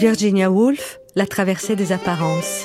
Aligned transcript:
Virginia 0.00 0.50
Woolf, 0.50 0.98
La 1.14 1.26
traversée 1.26 1.76
des 1.76 1.92
apparences. 1.92 2.64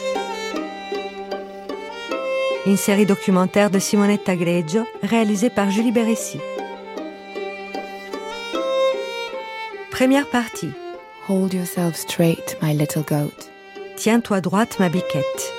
Une 2.66 2.78
série 2.78 3.06
documentaire 3.06 3.70
de 3.70 3.78
Simonetta 3.78 4.38
Greggio 4.38 4.86
réalisée 5.04 5.50
par 5.50 5.70
Julie 5.70 5.92
Beressi. 5.92 6.40
Première 9.92 10.30
partie. 10.30 10.72
Hold 11.28 11.54
yourself 11.54 11.98
straight, 11.98 12.58
my 12.62 12.74
little 12.74 13.04
goat. 13.04 13.52
Tiens-toi 13.98 14.40
droite, 14.40 14.80
ma 14.80 14.88
biquette. 14.88 15.54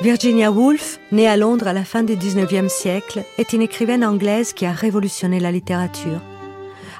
Virginia 0.00 0.50
Woolf, 0.50 0.98
née 1.12 1.28
à 1.28 1.36
Londres 1.36 1.68
à 1.68 1.74
la 1.74 1.84
fin 1.84 2.02
du 2.02 2.16
19e 2.16 2.70
siècle, 2.70 3.22
est 3.36 3.52
une 3.52 3.60
écrivaine 3.60 4.02
anglaise 4.02 4.54
qui 4.54 4.64
a 4.64 4.72
révolutionné 4.72 5.40
la 5.40 5.52
littérature. 5.52 6.22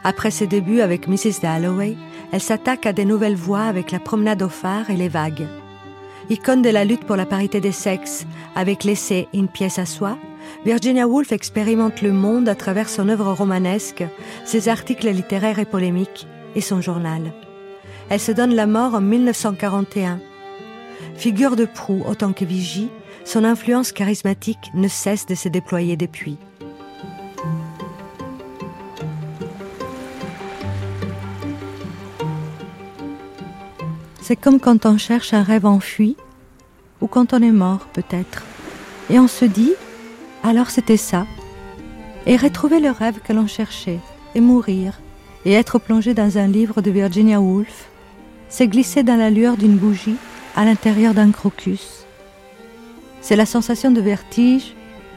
Après 0.04 0.30
ses 0.30 0.46
débuts 0.46 0.80
avec 0.80 1.08
Mrs. 1.08 1.40
Dalloway, 1.42 1.96
elle 2.32 2.40
s'attaque 2.40 2.86
à 2.86 2.92
des 2.92 3.04
nouvelles 3.04 3.36
voies 3.36 3.64
avec 3.64 3.90
la 3.90 3.98
promenade 3.98 4.42
au 4.42 4.48
phare 4.48 4.90
et 4.90 4.96
les 4.96 5.08
vagues. 5.08 5.46
Icône 6.30 6.62
de 6.62 6.70
la 6.70 6.84
lutte 6.84 7.04
pour 7.04 7.16
la 7.16 7.26
parité 7.26 7.60
des 7.60 7.72
sexes, 7.72 8.26
avec 8.54 8.84
l'essai 8.84 9.28
Une 9.34 9.48
pièce 9.48 9.78
à 9.78 9.86
soi, 9.86 10.16
Virginia 10.64 11.06
Woolf 11.06 11.32
expérimente 11.32 12.02
le 12.02 12.12
monde 12.12 12.48
à 12.48 12.54
travers 12.54 12.88
son 12.88 13.08
œuvre 13.08 13.32
romanesque, 13.32 14.04
ses 14.44 14.68
articles 14.68 15.08
littéraires 15.10 15.58
et 15.58 15.64
polémiques 15.64 16.26
et 16.54 16.60
son 16.60 16.80
journal. 16.80 17.32
Elle 18.08 18.20
se 18.20 18.32
donne 18.32 18.54
la 18.54 18.66
mort 18.66 18.94
en 18.94 19.00
1941 19.00 20.20
Figure 21.14 21.56
de 21.56 21.64
proue 21.64 22.02
autant 22.08 22.32
que 22.32 22.44
vigie, 22.44 22.90
son 23.24 23.44
influence 23.44 23.92
charismatique 23.92 24.70
ne 24.74 24.88
cesse 24.88 25.26
de 25.26 25.34
se 25.34 25.48
déployer 25.48 25.96
depuis. 25.96 26.38
C'est 34.30 34.36
comme 34.36 34.60
quand 34.60 34.86
on 34.86 34.96
cherche 34.96 35.34
un 35.34 35.42
rêve 35.42 35.66
enfui, 35.66 36.16
ou 37.00 37.08
quand 37.08 37.32
on 37.32 37.42
est 37.42 37.50
mort 37.50 37.88
peut-être, 37.92 38.44
et 39.10 39.18
on 39.18 39.26
se 39.26 39.44
dit, 39.44 39.72
alors 40.44 40.70
c'était 40.70 40.96
ça, 40.96 41.26
et 42.26 42.36
retrouver 42.36 42.78
le 42.78 42.92
rêve 42.92 43.18
que 43.24 43.32
l'on 43.32 43.48
cherchait, 43.48 43.98
et 44.36 44.40
mourir, 44.40 45.00
et 45.44 45.54
être 45.54 45.80
plongé 45.80 46.14
dans 46.14 46.38
un 46.38 46.46
livre 46.46 46.80
de 46.80 46.92
Virginia 46.92 47.40
Woolf, 47.40 47.88
c'est 48.48 48.68
glisser 48.68 49.02
dans 49.02 49.16
la 49.16 49.30
lueur 49.30 49.56
d'une 49.56 49.76
bougie 49.76 50.14
à 50.54 50.64
l'intérieur 50.64 51.12
d'un 51.12 51.32
crocus. 51.32 52.06
C'est 53.22 53.34
la 53.34 53.46
sensation 53.46 53.90
de 53.90 54.00
vertige, 54.00 54.76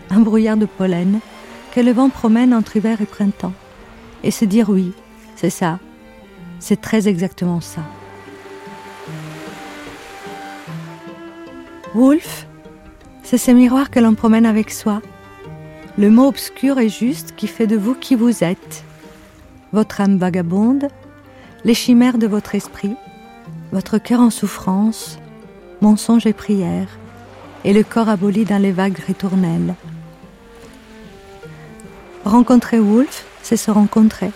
un 0.09 0.21
brouillard 0.21 0.57
de 0.57 0.65
pollen, 0.65 1.19
que 1.71 1.81
le 1.81 1.91
vent 1.91 2.09
promène 2.09 2.51
entre 2.51 2.77
hiver 2.77 2.99
et 2.99 3.05
printemps. 3.05 3.53
Et 4.23 4.31
se 4.31 4.45
dire 4.45 4.71
oui, 4.71 4.91
c'est 5.35 5.51
ça, 5.51 5.77
c'est 6.57 6.81
très 6.81 7.07
exactement 7.07 7.61
ça. 7.61 7.83
Wolf, 11.95 12.47
c'est 13.21 13.37
ce 13.37 13.51
miroir 13.51 13.91
que 13.91 13.99
l'on 13.99 14.15
promène 14.15 14.47
avec 14.47 14.71
soi, 14.71 14.99
le 15.97 16.09
mot 16.09 16.27
obscur 16.27 16.79
et 16.79 16.89
juste 16.89 17.35
qui 17.35 17.45
fait 17.45 17.67
de 17.67 17.77
vous 17.77 17.93
qui 17.93 18.15
vous 18.15 18.43
êtes, 18.43 18.83
votre 19.73 20.01
âme 20.01 20.17
vagabonde, 20.17 20.87
les 21.63 21.75
chimères 21.75 22.17
de 22.17 22.25
votre 22.25 22.55
esprit, 22.55 22.95
votre 23.71 23.99
cœur 23.99 24.21
en 24.21 24.31
souffrance, 24.31 25.19
mensonge 25.81 26.25
et 26.25 26.33
prière, 26.33 26.87
et 27.63 27.73
le 27.73 27.83
corps 27.83 28.09
aboli 28.09 28.43
dans 28.43 28.61
les 28.61 28.71
vagues 28.71 28.97
ritournelles. 28.97 29.75
Rencontrer 32.25 32.79
Wolf, 32.79 33.25
c'est 33.43 33.57
se 33.57 33.69
rencontrer. 33.69 34.31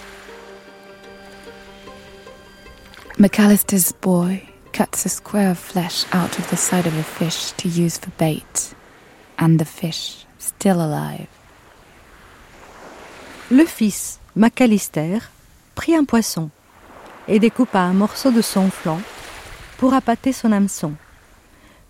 McAllister's 3.18 3.94
boy 4.00 4.44
cuts 4.78 5.08
a 5.08 5.10
square 5.10 5.50
of 5.50 5.58
flesh 5.58 6.06
out 6.12 6.38
of 6.38 6.48
the 6.52 6.56
side 6.56 6.86
of 6.86 6.96
a 6.96 7.02
fish 7.02 7.52
to 7.54 7.68
use 7.68 7.98
for 7.98 8.12
bait, 8.20 8.76
and 9.40 9.58
the 9.58 9.66
fish, 9.66 10.28
still 10.38 10.80
alive. 10.80 11.28
Le 13.50 13.66
fils, 13.66 14.20
McAllister, 14.36 15.18
prit 15.74 15.96
un 15.96 16.06
poisson 16.06 16.52
et 17.28 17.40
découpa 17.40 17.80
un 17.80 17.94
morceau 17.94 18.30
de 18.30 18.44
son 18.44 18.70
flanc 18.70 19.02
pour 19.80 19.96
appâter 19.96 20.32
son 20.32 20.52
hameçon. 20.52 20.94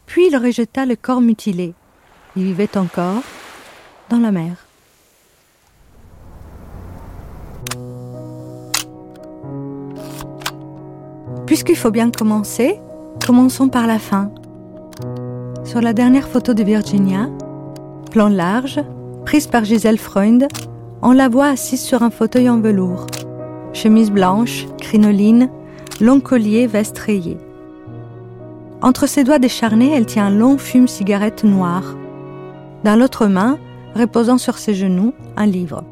Puis 0.05 0.27
il 0.27 0.37
rejeta 0.37 0.85
le 0.85 0.95
corps 0.95 1.19
mutilé. 1.19 1.73
Il 2.37 2.45
vivait 2.45 2.77
encore 2.77 3.23
dans 4.09 4.19
la 4.19 4.31
mer. 4.31 4.66
Puisqu'il 11.47 11.77
faut 11.77 11.91
bien 11.91 12.11
commencer, 12.11 12.77
commençons 13.25 13.69
par 13.69 13.87
la 13.87 13.99
fin. 13.99 14.31
Sur 15.63 15.79
la 15.79 15.93
dernière 15.93 16.27
photo 16.27 16.53
de 16.53 16.61
Virginia, 16.61 17.29
plan 18.11 18.27
large, 18.27 18.81
prise 19.25 19.47
par 19.47 19.63
Gisèle 19.63 19.97
Freund, 19.97 20.49
on 21.01 21.13
la 21.13 21.29
voit 21.29 21.47
assise 21.47 21.81
sur 21.81 22.03
un 22.03 22.09
fauteuil 22.09 22.49
en 22.49 22.59
velours. 22.59 23.07
Chemise 23.71 24.11
blanche, 24.11 24.65
crinoline, 24.81 25.49
long 26.01 26.19
collier, 26.19 26.67
veste 26.67 26.99
rayée. 26.99 27.37
Entre 28.81 29.07
ses 29.07 29.23
doigts 29.23 29.39
décharnés, 29.39 29.93
elle 29.93 30.05
tient 30.05 30.25
un 30.25 30.37
long 30.37 30.57
fume-cigarette 30.57 31.45
noir. 31.45 31.95
Dans 32.83 32.97
l'autre 32.99 33.27
main, 33.27 33.57
reposant 33.95 34.37
sur 34.37 34.57
ses 34.57 34.73
genoux, 34.73 35.13
un 35.37 35.45
livre. 35.45 35.85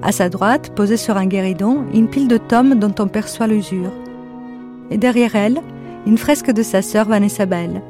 À 0.00 0.12
sa 0.12 0.28
droite, 0.28 0.76
posée 0.76 0.96
sur 0.96 1.16
un 1.16 1.26
guéridon, 1.26 1.86
une 1.92 2.08
pile 2.08 2.28
de 2.28 2.36
tomes 2.36 2.76
dont 2.76 2.94
on 3.00 3.08
perçoit 3.08 3.48
l'usure. 3.48 3.90
Et 4.90 4.98
derrière 4.98 5.36
elle, 5.36 5.60
une 6.06 6.18
fresque 6.18 6.50
de 6.50 6.62
sa 6.62 6.82
sœur 6.82 7.06
Vanessa 7.06 7.46
Bell. 7.46 7.82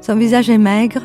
Son 0.00 0.16
visage 0.16 0.50
est 0.50 0.58
maigre, 0.58 1.02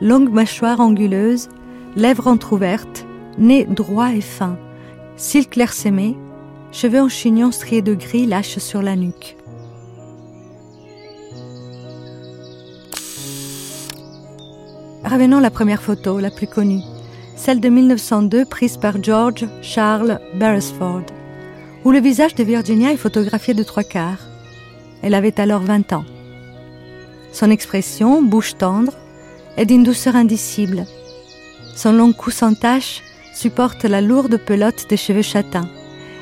longue 0.00 0.30
mâchoire 0.30 0.80
anguleuse, 0.80 1.48
lèvres 1.96 2.26
entr'ouvertes, 2.26 3.06
nez 3.38 3.64
droit 3.64 4.12
et 4.12 4.20
fin, 4.20 4.56
cils 5.16 5.48
clairsemés, 5.48 6.16
cheveux 6.72 7.00
en 7.00 7.08
chignon 7.08 7.50
striés 7.52 7.82
de 7.82 7.94
gris 7.94 8.26
lâchent 8.26 8.58
sur 8.58 8.82
la 8.82 8.96
nuque. 8.96 9.36
Revenons 15.04 15.38
à 15.38 15.40
la 15.40 15.50
première 15.50 15.82
photo, 15.82 16.18
la 16.18 16.30
plus 16.30 16.46
connue, 16.46 16.82
celle 17.34 17.60
de 17.60 17.68
1902 17.68 18.44
prise 18.44 18.76
par 18.76 19.02
George 19.02 19.46
Charles 19.60 20.20
Beresford, 20.34 21.02
où 21.84 21.90
le 21.90 22.00
visage 22.00 22.34
de 22.34 22.44
Virginia 22.44 22.92
est 22.92 22.96
photographié 22.96 23.54
de 23.54 23.62
trois 23.62 23.82
quarts. 23.82 24.29
Elle 25.02 25.14
avait 25.14 25.40
alors 25.40 25.62
20 25.62 25.92
ans. 25.92 26.04
Son 27.32 27.50
expression, 27.50 28.22
bouche 28.22 28.56
tendre, 28.56 28.92
est 29.56 29.66
d'une 29.66 29.84
douceur 29.84 30.16
indicible. 30.16 30.86
Son 31.76 31.92
long 31.92 32.12
cou 32.12 32.30
sans 32.30 32.54
tache 32.54 33.02
supporte 33.34 33.84
la 33.84 34.00
lourde 34.00 34.38
pelote 34.38 34.86
des 34.88 34.96
cheveux 34.96 35.22
châtains, 35.22 35.68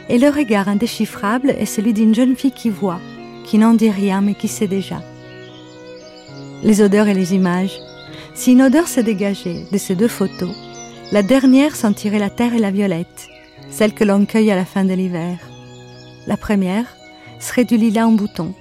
et 0.09 0.19
le 0.19 0.29
regard 0.29 0.69
indéchiffrable 0.69 1.51
est 1.51 1.67
celui 1.67 1.93
d'une 1.93 2.15
jeune 2.15 2.37
fille 2.37 2.53
qui 2.53 2.71
voit, 2.71 3.01
qui 3.45 3.59
n'en 3.59 3.75
dit 3.75 3.91
rien 3.91 4.21
mais 4.21 4.35
qui 4.35 4.49
sait 4.49 4.69
déjà. 4.69 5.03
Les 6.63 6.83
odeurs 6.83 7.09
et 7.09 7.15
les 7.15 7.35
images, 7.35 7.79
si 8.35 8.53
une 8.53 8.63
odeur 8.63 8.87
se 8.89 9.01
dégageait 9.01 9.65
de 9.73 9.79
ces 9.79 9.95
deux 9.95 10.09
photos, 10.09 10.55
la 11.11 11.23
dernière 11.23 11.75
sentirait 11.75 12.19
la 12.19 12.31
terre 12.31 12.55
et 12.55 12.59
la 12.59 12.71
violette, 12.71 13.29
celle 13.71 13.95
que 13.95 14.05
l'on 14.05 14.27
cueille 14.27 14.51
à 14.51 14.57
la 14.57 14.65
fin 14.65 14.85
de 14.85 14.95
l'hiver. 14.95 15.39
La 16.27 16.37
première 16.37 16.87
serait 17.41 17.65
du 17.65 17.77
lilas 17.77 18.07
en 18.07 18.13
bouton. 18.13 18.55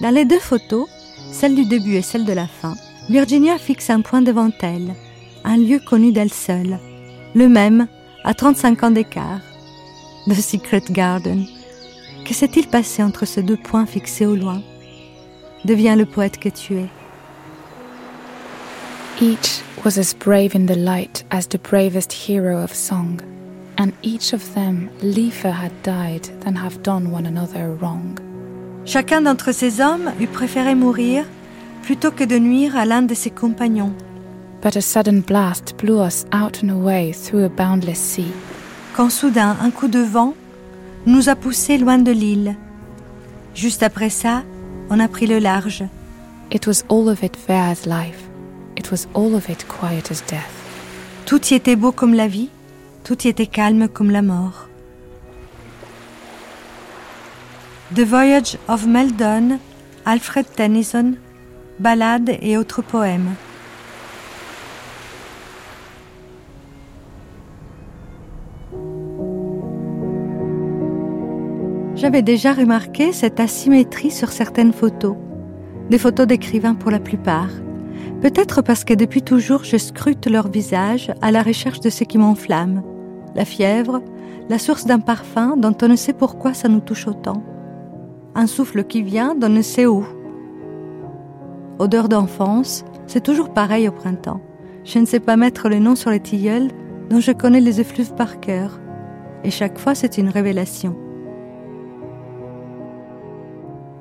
Dans 0.00 0.14
les 0.14 0.24
deux 0.24 0.38
photos, 0.38 0.88
celle 1.30 1.54
du 1.54 1.66
début 1.66 1.96
et 1.96 2.02
celle 2.02 2.24
de 2.24 2.32
la 2.32 2.46
fin, 2.46 2.74
Virginia 3.10 3.58
fixe 3.58 3.90
un 3.90 4.00
point 4.00 4.22
devant 4.22 4.50
elle, 4.62 4.94
un 5.44 5.58
lieu 5.58 5.78
connu 5.78 6.10
d'elle 6.10 6.32
seule, 6.32 6.78
le 7.34 7.48
même 7.48 7.86
à 8.24 8.32
35 8.32 8.82
ans 8.84 8.90
d'écart, 8.90 9.40
The 10.26 10.34
Secret 10.34 10.84
Garden. 10.90 11.44
Que 12.24 12.32
s'est-il 12.32 12.68
passé 12.68 13.02
entre 13.02 13.26
ces 13.26 13.42
deux 13.42 13.58
points 13.58 13.84
fixés 13.84 14.24
au 14.24 14.36
loin? 14.36 14.62
Deviens 15.66 15.96
le 15.96 16.06
poète 16.06 16.38
que 16.38 16.48
tu 16.48 16.76
es. 16.76 16.88
Each 19.20 19.62
was 19.84 19.98
as 19.98 20.14
brave 20.14 20.54
in 20.54 20.64
the 20.64 20.78
light 20.78 21.26
as 21.30 21.46
the 21.46 21.58
bravest 21.58 22.10
hero 22.10 22.62
of 22.62 22.74
song, 22.74 23.20
and 23.76 23.90
each 24.02 24.32
of 24.32 24.54
them 24.54 24.88
liefer 25.02 25.50
had 25.50 25.72
died 25.82 26.26
than 26.42 26.56
have 26.56 26.80
done 26.82 27.12
one 27.12 27.26
another 27.26 27.74
wrong. 27.74 28.29
Chacun 28.84 29.22
d'entre 29.22 29.52
ces 29.52 29.80
hommes 29.80 30.10
eût 30.20 30.26
préféré 30.26 30.74
mourir 30.74 31.24
plutôt 31.82 32.10
que 32.10 32.24
de 32.24 32.38
nuire 32.38 32.76
à 32.76 32.84
l'un 32.84 33.02
de 33.02 33.14
ses 33.14 33.30
compagnons. 33.30 33.92
But 34.62 34.76
a 34.76 34.80
sudden 34.80 35.20
blast 35.20 35.74
blew 35.78 36.04
us 36.04 36.24
out 36.34 36.62
and 36.62 36.70
away 36.70 37.12
through 37.12 37.44
a 37.44 37.48
boundless 37.48 37.98
sea. 37.98 38.32
Quand 38.94 39.10
soudain 39.10 39.56
un 39.62 39.70
coup 39.70 39.88
de 39.88 40.00
vent 40.00 40.34
nous 41.06 41.28
a 41.28 41.34
poussés 41.34 41.78
loin 41.78 41.98
de 41.98 42.12
l'île. 42.12 42.56
Juste 43.54 43.82
après 43.82 44.10
ça, 44.10 44.42
on 44.90 45.00
a 45.00 45.08
pris 45.08 45.26
le 45.26 45.38
large. 45.38 45.84
It 46.52 46.66
was 46.66 46.84
all 46.88 47.08
of 47.08 47.22
it 47.22 47.36
fair 47.36 47.64
as 47.70 47.86
life. 47.86 48.28
It 48.76 48.90
was 48.90 49.06
all 49.14 49.34
of 49.34 49.48
it 49.48 49.66
quiet 49.66 50.10
as 50.10 50.22
death. 50.28 50.50
Tout 51.26 51.40
y 51.50 51.54
était 51.54 51.76
beau 51.76 51.92
comme 51.92 52.14
la 52.14 52.28
vie, 52.28 52.50
tout 53.04 53.22
y 53.24 53.28
était 53.28 53.46
calme 53.46 53.88
comme 53.88 54.10
la 54.10 54.22
mort. 54.22 54.69
The 57.92 58.02
Voyage 58.02 58.56
of 58.68 58.86
Meldon, 58.86 59.58
Alfred 60.04 60.46
Tennyson, 60.54 61.16
Ballades 61.80 62.36
et 62.40 62.56
autres 62.56 62.82
poèmes. 62.82 63.34
J'avais 71.96 72.22
déjà 72.22 72.52
remarqué 72.52 73.12
cette 73.12 73.40
asymétrie 73.40 74.12
sur 74.12 74.30
certaines 74.30 74.72
photos, 74.72 75.16
des 75.90 75.98
photos 75.98 76.28
d'écrivains 76.28 76.76
pour 76.76 76.92
la 76.92 77.00
plupart. 77.00 77.50
Peut-être 78.22 78.62
parce 78.62 78.84
que 78.84 78.94
depuis 78.94 79.22
toujours 79.22 79.64
je 79.64 79.78
scrute 79.78 80.28
leur 80.28 80.46
visage 80.46 81.10
à 81.22 81.32
la 81.32 81.42
recherche 81.42 81.80
de 81.80 81.90
ce 81.90 82.04
qui 82.04 82.18
m'enflamme. 82.18 82.84
La 83.34 83.44
fièvre, 83.44 84.00
la 84.48 84.60
source 84.60 84.86
d'un 84.86 85.00
parfum 85.00 85.56
dont 85.56 85.76
on 85.82 85.88
ne 85.88 85.96
sait 85.96 86.12
pourquoi 86.12 86.54
ça 86.54 86.68
nous 86.68 86.78
touche 86.78 87.08
autant. 87.08 87.42
Un 88.34 88.46
souffle 88.46 88.84
qui 88.84 89.02
vient 89.02 89.34
d'on 89.34 89.48
ne 89.48 89.62
sait 89.62 89.86
où. 89.86 90.04
Odeur 91.80 92.08
d'enfance, 92.08 92.84
c'est 93.06 93.22
toujours 93.22 93.52
pareil 93.52 93.88
au 93.88 93.92
printemps. 93.92 94.40
Je 94.84 95.00
ne 95.00 95.04
sais 95.04 95.18
pas 95.18 95.36
mettre 95.36 95.68
le 95.68 95.80
nom 95.80 95.96
sur 95.96 96.10
les 96.10 96.20
tilleuls 96.20 96.68
dont 97.10 97.18
je 97.18 97.32
connais 97.32 97.60
les 97.60 97.80
effluves 97.80 98.14
par 98.14 98.38
cœur. 98.38 98.78
Et 99.42 99.50
chaque 99.50 99.78
fois, 99.78 99.96
c'est 99.96 100.16
une 100.16 100.28
révélation. 100.28 100.94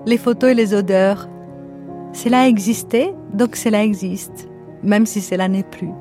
Les 0.05 0.17
photos 0.17 0.51
et 0.51 0.55
les 0.55 0.75
odeurs. 0.75 1.27
Cela 2.13 2.47
existait, 2.47 3.15
donc 3.33 3.55
cela 3.55 3.83
existe, 3.83 4.47
même 4.83 5.05
si 5.05 5.21
cela 5.21 5.47
n'est 5.47 5.63
plus. 5.63 5.91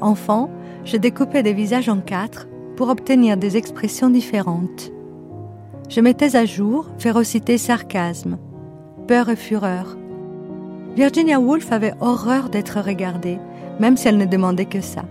Enfant, 0.00 0.50
je 0.84 0.96
découpais 0.96 1.42
des 1.42 1.54
visages 1.54 1.88
en 1.88 2.00
quatre 2.00 2.48
pour 2.76 2.88
obtenir 2.88 3.36
des 3.36 3.56
expressions 3.56 4.10
différentes. 4.10 4.92
Je 5.88 6.00
mettais 6.00 6.34
à 6.34 6.44
jour 6.44 6.86
férocité 6.98 7.58
sarcasme, 7.58 8.38
peur 9.06 9.28
et 9.28 9.36
fureur. 9.36 9.96
Virginia 10.96 11.38
Woolf 11.38 11.70
avait 11.70 11.94
horreur 12.00 12.48
d'être 12.48 12.80
regardée, 12.80 13.38
même 13.78 13.96
si 13.96 14.08
elle 14.08 14.18
ne 14.18 14.24
demandait 14.24 14.66
que 14.66 14.80
ça. 14.80 15.04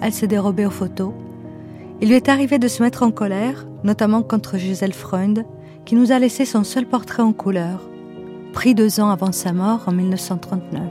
Elle 0.00 0.14
se 0.14 0.24
dérobait 0.24 0.64
aux 0.64 0.70
photos. 0.70 1.12
Il 2.00 2.08
lui 2.08 2.14
est 2.14 2.30
arrivé 2.30 2.58
de 2.58 2.68
se 2.68 2.82
mettre 2.82 3.02
en 3.02 3.10
colère, 3.10 3.66
notamment 3.84 4.22
contre 4.22 4.56
Gisèle 4.56 4.94
Freund, 4.94 5.44
qui 5.84 5.94
nous 5.94 6.12
a 6.12 6.18
laissé 6.18 6.46
son 6.46 6.64
seul 6.64 6.86
portrait 6.86 7.22
en 7.22 7.32
couleur, 7.32 7.88
pris 8.54 8.74
deux 8.74 9.00
ans 9.00 9.10
avant 9.10 9.32
sa 9.32 9.52
mort 9.52 9.84
en 9.86 9.92
1939. 9.92 10.82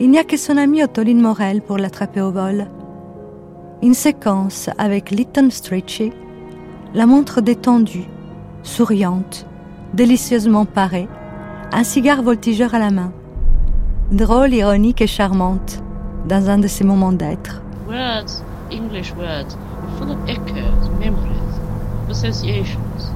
Il 0.00 0.10
n'y 0.10 0.18
a 0.18 0.24
que 0.24 0.36
son 0.36 0.56
ami 0.56 0.82
Ottoline 0.82 1.20
Morel 1.20 1.62
pour 1.62 1.78
l'attraper 1.78 2.20
au 2.20 2.32
vol. 2.32 2.66
Une 3.82 3.94
séquence 3.94 4.68
avec 4.78 5.10
Lytton 5.10 5.48
Strachey, 5.50 6.12
la 6.94 7.06
montre 7.06 7.40
détendue, 7.40 8.08
souriante, 8.62 9.46
délicieusement 9.94 10.64
parée, 10.64 11.08
un 11.72 11.84
cigare 11.84 12.22
voltigeur 12.22 12.74
à 12.74 12.78
la 12.78 12.90
main. 12.90 13.12
Drôle, 14.12 14.54
ironique 14.54 15.02
et 15.02 15.06
charmante, 15.06 15.82
dans 16.28 16.48
un 16.48 16.58
de 16.58 16.68
ses 16.68 16.84
moments 16.84 17.12
d'être. 17.12 17.62
Words, 17.88 18.42
English 18.72 19.12
words, 19.16 19.56
full 19.98 20.10
of 20.10 20.18
echoes, 20.28 20.90
memories, 20.98 21.60
associations. 22.10 23.12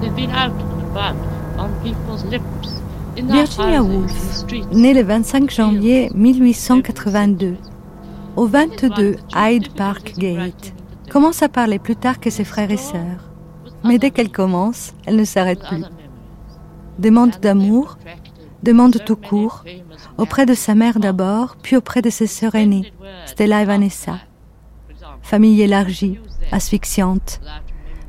They've 0.00 0.14
been 0.14 0.30
out 0.30 0.52
and 0.52 0.82
about 0.92 1.16
on 1.58 1.70
people's 1.82 2.24
lips. 2.30 2.82
Virginia 3.16 3.82
Woolf, 3.82 4.44
née 4.72 4.92
le 4.92 5.02
25 5.02 5.50
janvier 5.50 6.10
1882, 6.14 7.56
au 8.36 8.46
22 8.46 9.16
Hyde 9.36 9.68
Park 9.74 10.14
Gate, 10.18 10.74
commence 11.14 11.44
à 11.44 11.48
parler 11.48 11.78
plus 11.78 11.94
tard 11.94 12.18
que 12.18 12.28
ses 12.28 12.42
frères 12.42 12.72
et 12.72 12.76
sœurs. 12.76 13.30
Mais 13.84 13.98
dès 14.00 14.10
qu'elle 14.10 14.32
commence, 14.32 14.94
elle 15.06 15.14
ne 15.14 15.24
s'arrête 15.24 15.60
plus. 15.60 15.84
Demande 16.98 17.38
d'amour, 17.40 17.98
demande 18.64 18.98
tout 19.06 19.14
court, 19.14 19.62
auprès 20.18 20.44
de 20.44 20.54
sa 20.54 20.74
mère 20.74 20.98
d'abord, 20.98 21.54
puis 21.62 21.76
auprès 21.76 22.02
de 22.02 22.10
ses 22.10 22.26
sœurs 22.26 22.56
aînées, 22.56 22.92
Stella 23.26 23.62
et 23.62 23.64
Vanessa. 23.64 24.18
Famille 25.22 25.62
élargie, 25.62 26.18
asphyxiante, 26.50 27.40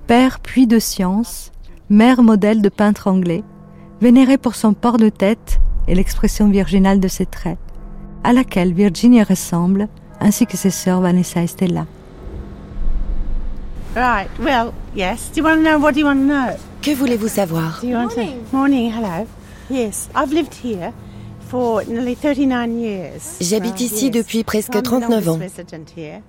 père 0.07 0.39
puits 0.39 0.65
de 0.65 0.79
science, 0.79 1.51
mère 1.91 2.23
modèle 2.23 2.63
de 2.63 2.69
peintre 2.69 3.07
anglais, 3.07 3.43
vénérée 4.01 4.39
pour 4.39 4.55
son 4.55 4.73
port 4.73 4.97
de 4.97 5.09
tête 5.09 5.59
et 5.87 5.93
l'expression 5.93 6.49
virginale 6.49 6.99
de 6.99 7.07
ses 7.07 7.27
traits, 7.27 7.59
à 8.23 8.33
laquelle 8.33 8.73
Virginia 8.73 9.23
ressemble, 9.23 9.89
ainsi 10.19 10.47
que 10.47 10.57
ses 10.57 10.71
sœurs 10.71 11.01
Vanessa 11.01 11.43
et 11.43 11.47
Stella. 11.47 11.85
Right, 13.95 14.27
well, 14.39 14.73
yes. 14.93 15.31
Do 15.33 15.39
you 15.39 15.45
want 15.45 15.63
to 15.63 15.63
know 15.63 15.79
what 15.79 15.93
do 15.93 16.01
you 16.01 16.05
want 16.05 16.19
to 16.19 16.25
know? 16.25 16.57
Que 16.81 16.93
voulez-vous 16.93 17.29
savoir? 17.29 17.79
Do 17.81 17.87
you 17.87 17.95
want 17.95 18.09
to 18.15 18.25
Morning, 18.51 18.91
hello. 18.91 19.25
Yes, 19.69 20.09
I've 20.13 20.33
lived 20.33 20.53
here 20.53 20.91
for 21.47 21.81
nearly 21.85 22.13
39 22.13 22.77
years. 22.77 23.37
J'habite 23.39 23.79
ici 23.79 24.07
yes, 24.07 24.11
depuis 24.11 24.43
presque 24.43 24.75
I'm 24.75 24.81
the 24.81 24.85
39 24.85 25.29
ans. 25.29 25.39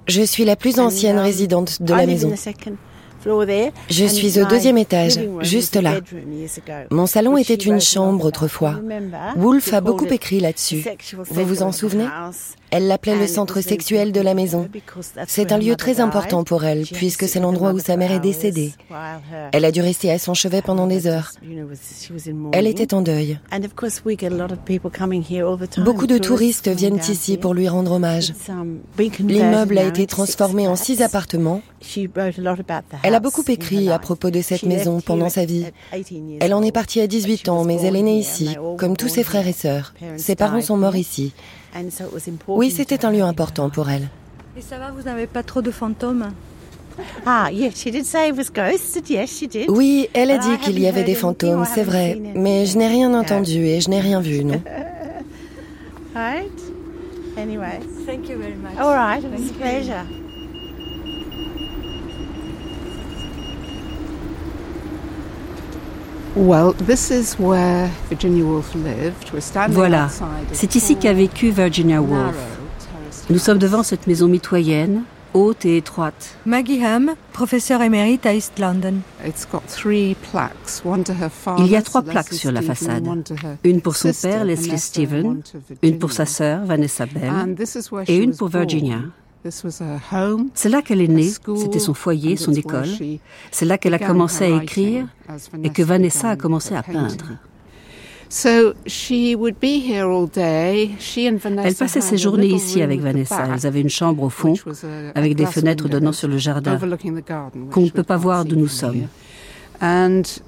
Je 0.07 0.23
suis 0.23 0.45
la 0.45 0.55
plus 0.55 0.79
ancienne 0.79 1.17
And, 1.17 1.23
um, 1.23 1.25
résidente 1.25 1.83
de 1.83 1.93
I 1.93 1.97
la 1.97 2.07
maison. 2.07 2.31
the 2.31 2.37
second 2.37 2.77
floor 3.21 3.45
there, 3.45 3.73
Je 3.91 4.05
suis 4.05 4.41
au 4.41 4.45
deuxième 4.45 4.79
étage, 4.79 5.19
juste 5.41 5.75
là. 5.75 5.95
Mon 6.93 7.07
salon 7.07 7.37
était 7.37 7.55
une 7.55 7.81
chambre 7.81 8.27
autrefois. 8.27 8.75
She 9.61 9.73
a 9.73 9.81
beaucoup 9.81 10.07
it 10.07 10.13
écrit 10.13 10.39
là-dessus. 10.39 10.85
Vous 11.31 11.45
vous 11.45 11.63
en 11.65 11.73
souvenez? 11.73 12.07
Elle 12.77 12.89
l'appelait 12.89 13.17
le 13.17 13.27
centre 13.27 13.63
sexuel 13.63 14.13
de 14.13 14.21
la 14.21 14.35
maison. 14.35 14.69
C'est 15.27 15.51
un 15.51 15.57
lieu 15.57 15.77
très 15.77 15.99
important 15.99 16.45
pour 16.45 16.63
elle, 16.65 16.83
puisque 16.83 17.27
c'est 17.27 17.41
l'endroit 17.41 17.73
où 17.73 17.79
sa 17.79 17.97
mère 17.97 18.13
est 18.13 18.21
décédée. 18.21 18.75
Elle 19.53 19.65
a 19.65 19.73
dû 19.73 19.81
rester 19.81 20.11
à 20.11 20.19
son 20.19 20.35
chevet 20.35 20.61
pendant 20.61 20.87
des 20.87 21.07
heures. 21.07 21.33
Elle 22.53 22.67
était 22.67 22.93
en 22.93 23.01
deuil. 23.01 23.39
Beaucoup 25.79 26.07
de 26.07 26.19
touristes 26.19 26.69
viennent 26.69 27.01
ici 27.09 27.39
pour 27.39 27.55
lui 27.55 27.67
rendre 27.67 27.93
hommage. 27.93 28.35
L'immeuble 29.21 29.79
a 29.79 29.85
été 29.85 30.07
transformé 30.07 30.69
en 30.69 30.77
six 30.77 31.01
appartements. 31.01 31.63
Elle 33.03 33.15
a 33.15 33.21
beaucoup 33.21 33.45
écrit 33.49 33.89
à 33.91 33.99
propos 33.99 34.31
de 34.31 34.43
cette 34.43 34.65
maison 34.65 35.01
pendant 35.01 35.31
sa 35.31 35.47
vie. 35.47 35.65
Elle 36.41 36.53
en 36.53 36.63
est 36.63 36.73
partie 36.73 37.01
à 37.01 37.07
18 37.07 37.49
ans, 37.49 37.65
mais 37.65 37.81
elle 37.81 37.97
est 37.97 38.03
née 38.03 38.19
ici, 38.19 38.55
comme 38.77 38.99
tous 38.99 39.09
ses 39.09 39.23
frères 39.23 39.49
et 39.49 39.55
sœurs. 39.55 39.95
Ses 40.19 40.37
parents 40.37 40.61
sont 40.61 40.77
morts 40.77 40.97
ici. 40.97 41.33
Oui, 42.49 42.71
c'était 42.71 43.05
un 43.05 43.11
lieu 43.11 43.23
important 43.23 43.71
pour 43.71 43.91
elle. 43.91 44.09
Et 44.57 44.63
ça 44.63 44.79
va, 44.79 44.91
vous 44.91 45.03
n'avez 45.03 45.27
pas 45.27 45.43
trop 45.43 45.63
de 45.63 45.71
fantômes? 45.71 46.33
Ah, 47.27 47.51
yes, 47.53 47.79
she 47.79 47.91
did 47.91 48.07
say 48.07 48.31
it 48.31 48.37
was 48.37 48.51
ghosted. 48.51 49.09
Yes, 49.11 49.31
she 49.31 49.47
did. 49.47 49.69
Oui, 49.69 50.09
elle 50.15 50.31
a 50.31 50.39
dit 50.39 50.57
qu'il 50.63 50.79
y 50.79 50.87
avait 50.87 51.05
des 51.05 51.15
fantômes, 51.15 51.67
c'est 51.67 51.83
vrai. 51.83 52.19
Mais 52.35 52.65
je 52.65 52.79
n'ai 52.79 52.89
rien 52.89 53.13
entendu 53.13 53.67
et 53.67 53.81
je 53.81 53.91
n'ai 53.91 54.01
rien 54.01 54.21
vu, 54.21 54.45
non. 54.45 54.61
Right? 56.15 56.51
Anyway. 57.37 57.81
Thank 58.07 58.31
you 58.31 58.39
very 58.39 58.55
much. 58.55 58.79
All 58.79 58.95
right, 58.95 59.23
it 59.23 59.31
was 59.31 59.51
a 59.51 59.53
pleasure. 59.53 60.07
Well, 60.07 60.15
this 60.15 60.15
is 60.15 60.15
where 60.15 60.25
Virginia 65.77 65.85
Woolf 65.85 65.85
lived. 65.85 65.85
We're 65.87 66.25
standing 66.25 66.26
Voilà, 69.71 70.09
c'est 70.53 70.75
ici 70.75 70.97
qu'a 70.97 71.13
vécu 71.15 71.51
Virginia 71.51 72.03
Woolf. 72.03 72.37
Nous 73.31 73.39
sommes 73.39 73.59
devant 73.59 73.83
cette 73.83 74.07
maison 74.07 74.29
mitoyenne, 74.29 75.03
haute 75.33 75.65
et 75.65 75.79
étroite. 75.79 76.37
Maggie 76.45 76.85
Ham, 76.85 77.13
professeure 77.33 77.81
émérite 77.83 78.27
à 78.27 78.35
East 78.35 78.59
London. 78.59 78.97
It's 79.27 79.47
got 79.51 79.63
three 79.67 80.15
plaques, 80.31 80.83
one 80.85 81.03
to 81.05 81.13
her 81.13 81.31
father, 81.31 81.65
Il 81.65 81.71
y 81.71 81.77
a 81.77 81.83
trois 81.83 82.03
Leslie 82.03 82.13
plaques 82.13 82.33
sur 82.35 82.53
la 82.53 82.61
Stephen, 82.61 82.75
façade. 82.77 83.09
one 83.09 83.23
to 83.23 83.35
her 83.35 83.57
Une 83.65 83.81
pour 83.81 83.97
son 83.97 84.09
sister, 84.09 84.29
père, 84.29 84.45
Leslie 84.45 84.67
Vanessa, 84.69 84.87
Stephen, 84.87 85.43
une 85.83 85.99
pour 85.99 86.13
sa 86.13 86.27
sœur, 86.27 86.65
Vanessa 86.67 87.07
Bell, 87.07 87.57
et 88.07 88.17
une 88.17 88.37
pour. 88.37 88.49
Virginia. 88.49 88.99
This 89.47 89.63
was 89.63 89.81
her 89.81 90.01
home, 90.11 90.49
C'est 90.55 90.69
là 90.69 90.83
qu'elle 90.83 91.01
est 91.01 91.07
née, 91.07 91.31
c'était 91.31 91.79
son 91.79 91.95
foyer, 91.95 92.35
son 92.35 92.53
école. 92.53 92.89
C'est 93.53 93.65
là 93.65 93.79
qu'elle 93.79 93.95
a 93.95 94.01
commencé 94.01 94.43
à 94.43 94.61
écrire 94.61 95.07
et 95.63 95.71
que 95.71 95.85
Vanessa 95.85 96.31
a 96.31 96.37
commencé 96.37 96.75
à 96.75 96.83
peindre. 96.83 97.15
Elle 101.63 101.75
passait 101.79 102.01
ses 102.01 102.19
journées 102.19 102.49
ici 102.49 102.83
avec 102.83 102.99
Vanessa. 103.01 103.47
Elles 103.55 103.67
avaient 103.69 103.83
une 103.83 103.89
chambre 103.89 104.25
au 104.25 104.31
fond, 104.31 104.55
avec 105.15 105.37
des 105.37 105.47
fenêtres 105.47 105.89
donnant 105.89 106.11
sur 106.11 106.27
le 106.27 106.39
jardin, 106.39 106.77
qu'on 107.71 107.83
ne 107.83 107.91
peut 107.91 108.03
pas 108.03 108.17
voir 108.17 108.45
d'où 108.45 108.57
nous 108.57 108.67
sommes. 108.67 109.07
C'est 109.79 110.41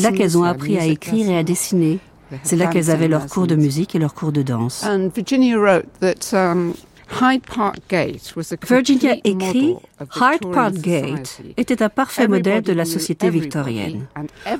là 0.00 0.10
qu'elles 0.10 0.36
ont 0.36 0.42
appris 0.42 0.78
à 0.78 0.86
écrire 0.86 1.30
et 1.30 1.38
à 1.38 1.44
dessiner. 1.44 2.00
C'est 2.42 2.56
là 2.56 2.66
qu'elles 2.66 2.90
avaient 2.90 3.08
leurs 3.08 3.26
cours 3.26 3.46
de 3.46 3.56
musique 3.56 3.94
et 3.94 3.98
leurs 3.98 4.14
cours 4.14 4.32
de 4.32 4.42
danse. 4.42 4.84
And 4.84 5.10
Virginia 5.14 5.58
wrote 5.58 5.86
that 6.00 6.34
um, 6.34 6.74
Hyde 7.08 7.42
Park 7.42 7.76
Gate 7.88 8.32
was 8.36 8.52
a 8.52 8.56
Virginia 8.66 9.14
complete 9.14 9.26
écrit 9.26 9.74
model 9.74 9.80
of 10.00 10.08
Hyde 10.16 10.32
Victorian 10.32 10.52
Park 10.52 10.74
Gate 10.74 11.26
society. 11.26 11.54
était 11.56 11.82
un 11.82 11.88
parfait 11.88 12.28
modèle 12.28 12.62
de 12.62 12.72
la 12.72 12.84
société 12.84 13.30
victorienne. 13.30 14.06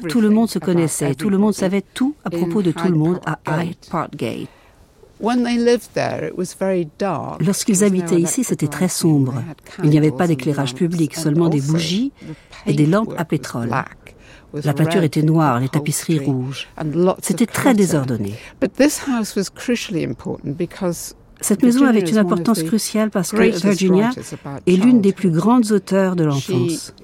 Tout 0.08 0.20
le 0.20 0.30
monde 0.30 0.48
se 0.48 0.58
connaissait, 0.58 1.14
tout 1.14 1.28
le 1.28 1.38
monde 1.38 1.54
savait 1.54 1.82
tout 1.94 2.14
à 2.24 2.30
propos 2.30 2.62
de 2.62 2.70
tout 2.70 2.88
le 2.88 2.94
monde 2.94 3.20
à 3.26 3.64
Hyde. 3.64 3.76
Park 3.90 4.14
Gate. 4.16 4.48
Lorsqu'ils 7.40 7.84
habitaient 7.84 8.20
ici, 8.20 8.44
c'était 8.44 8.66
très 8.66 8.88
sombre. 8.88 9.42
Il 9.82 9.90
n'y 9.90 9.98
avait 9.98 10.10
pas 10.10 10.26
d'éclairage 10.26 10.74
public, 10.74 11.16
seulement 11.16 11.48
des 11.48 11.60
bougies 11.60 12.12
et 12.66 12.74
des 12.74 12.86
lampes 12.86 13.14
à 13.16 13.24
pétrole. 13.24 13.70
La 14.52 14.74
peinture 14.74 15.02
était 15.02 15.22
noire, 15.22 15.60
les 15.60 15.68
tapisseries 15.68 16.18
rouges. 16.18 16.68
C'était 17.22 17.46
très 17.46 17.74
désordonné. 17.74 18.34
Cette 21.40 21.62
maison 21.62 21.84
avait 21.84 22.00
une 22.00 22.18
importance 22.18 22.62
cruciale 22.62 23.10
parce 23.10 23.30
que 23.30 23.42
Virginia 23.42 24.10
est 24.66 24.76
l'une 24.76 25.00
des 25.00 25.12
plus 25.12 25.30
grandes 25.30 25.70
auteurs 25.70 26.16
de 26.16 26.24
l'enfance. 26.24 26.94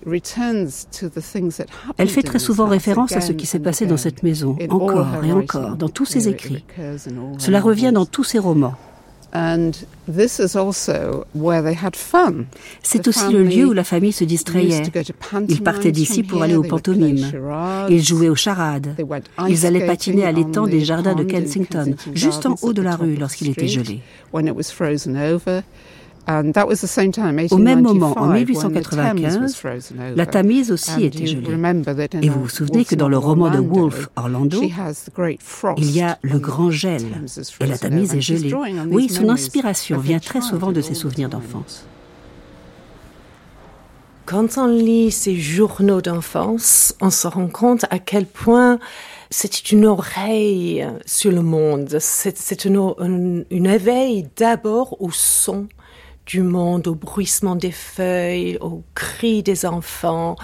Elle 1.98 2.08
fait 2.08 2.22
très 2.22 2.38
souvent 2.38 2.66
référence 2.66 3.12
à 3.12 3.20
ce 3.20 3.32
qui 3.32 3.46
s'est 3.46 3.58
passé 3.58 3.86
dans 3.86 3.96
cette 3.96 4.22
maison, 4.22 4.56
encore 4.70 5.24
et 5.24 5.32
encore, 5.32 5.76
dans 5.76 5.88
tous 5.88 6.06
ses 6.06 6.28
écrits. 6.28 6.64
Cela 7.38 7.60
revient 7.60 7.92
dans 7.92 8.06
tous 8.06 8.24
ses 8.24 8.38
romans. 8.38 8.74
C'est 12.82 13.08
aussi 13.08 13.32
le 13.32 13.42
lieu 13.44 13.66
où 13.66 13.72
la 13.72 13.84
famille 13.84 14.12
se 14.12 14.24
distrayait. 14.24 14.82
Ils 15.48 15.62
partaient 15.62 15.92
d'ici 15.92 16.22
pour 16.22 16.42
aller 16.42 16.54
aux 16.54 16.62
pantomimes. 16.62 17.30
Ils 17.88 18.02
jouaient 18.02 18.28
aux 18.28 18.34
charades. 18.34 18.94
Ils 19.48 19.66
allaient 19.66 19.86
patiner 19.86 20.24
à 20.26 20.32
l'étang 20.32 20.66
des 20.66 20.84
jardins 20.84 21.14
de 21.14 21.24
Kensington, 21.24 21.94
juste 22.14 22.44
en 22.46 22.56
haut 22.62 22.72
de 22.74 22.82
la 22.82 22.96
rue 22.96 23.16
lorsqu'il 23.16 23.48
était 23.48 23.68
gelé. 23.68 24.00
Au 26.28 27.58
même 27.58 27.82
moment, 27.82 28.14
en 28.16 28.28
1895, 28.28 29.62
la 30.14 30.26
Tamise 30.26 30.70
aussi 30.70 31.04
était 31.04 31.26
gelée. 31.26 31.48
Et 32.22 32.28
vous 32.28 32.42
vous 32.42 32.48
souvenez 32.48 32.84
que 32.84 32.94
dans 32.94 33.08
le 33.08 33.18
roman 33.18 33.50
de 33.50 33.58
Wolfe, 33.58 34.08
Orlando, 34.16 34.62
il 35.76 35.90
y 35.90 36.00
a 36.00 36.18
le 36.22 36.38
grand 36.38 36.70
gel 36.70 37.02
et 37.60 37.66
la 37.66 37.78
Tamise 37.78 38.14
est 38.14 38.20
gelée. 38.20 38.54
Oui, 38.90 39.08
son 39.08 39.28
inspiration 39.28 39.98
vient 39.98 40.20
très 40.20 40.40
souvent 40.40 40.72
de 40.72 40.80
ses 40.80 40.94
souvenirs 40.94 41.28
d'enfance. 41.28 41.86
Quand 44.24 44.56
on 44.56 44.66
lit 44.66 45.10
ces 45.10 45.34
journaux 45.34 46.00
d'enfance, 46.00 46.94
on 47.00 47.10
se 47.10 47.26
rend 47.26 47.48
compte 47.48 47.84
à 47.90 47.98
quel 47.98 48.24
point 48.24 48.78
c'est 49.30 49.72
une 49.72 49.84
oreille 49.84 50.86
sur 51.04 51.32
le 51.32 51.42
monde. 51.42 51.96
C'est 51.98 52.64
une, 52.64 53.44
une 53.50 53.66
éveil 53.66 54.28
d'abord 54.36 54.96
au 55.02 55.10
son 55.10 55.66
du 56.26 56.42
monde, 56.42 56.86
au 56.88 56.94
bruissement 56.94 57.56
des 57.56 57.72
feuilles, 57.72 58.58
au 58.60 58.82
cri 58.94 59.42
des 59.42 59.66
enfants, 59.66 60.36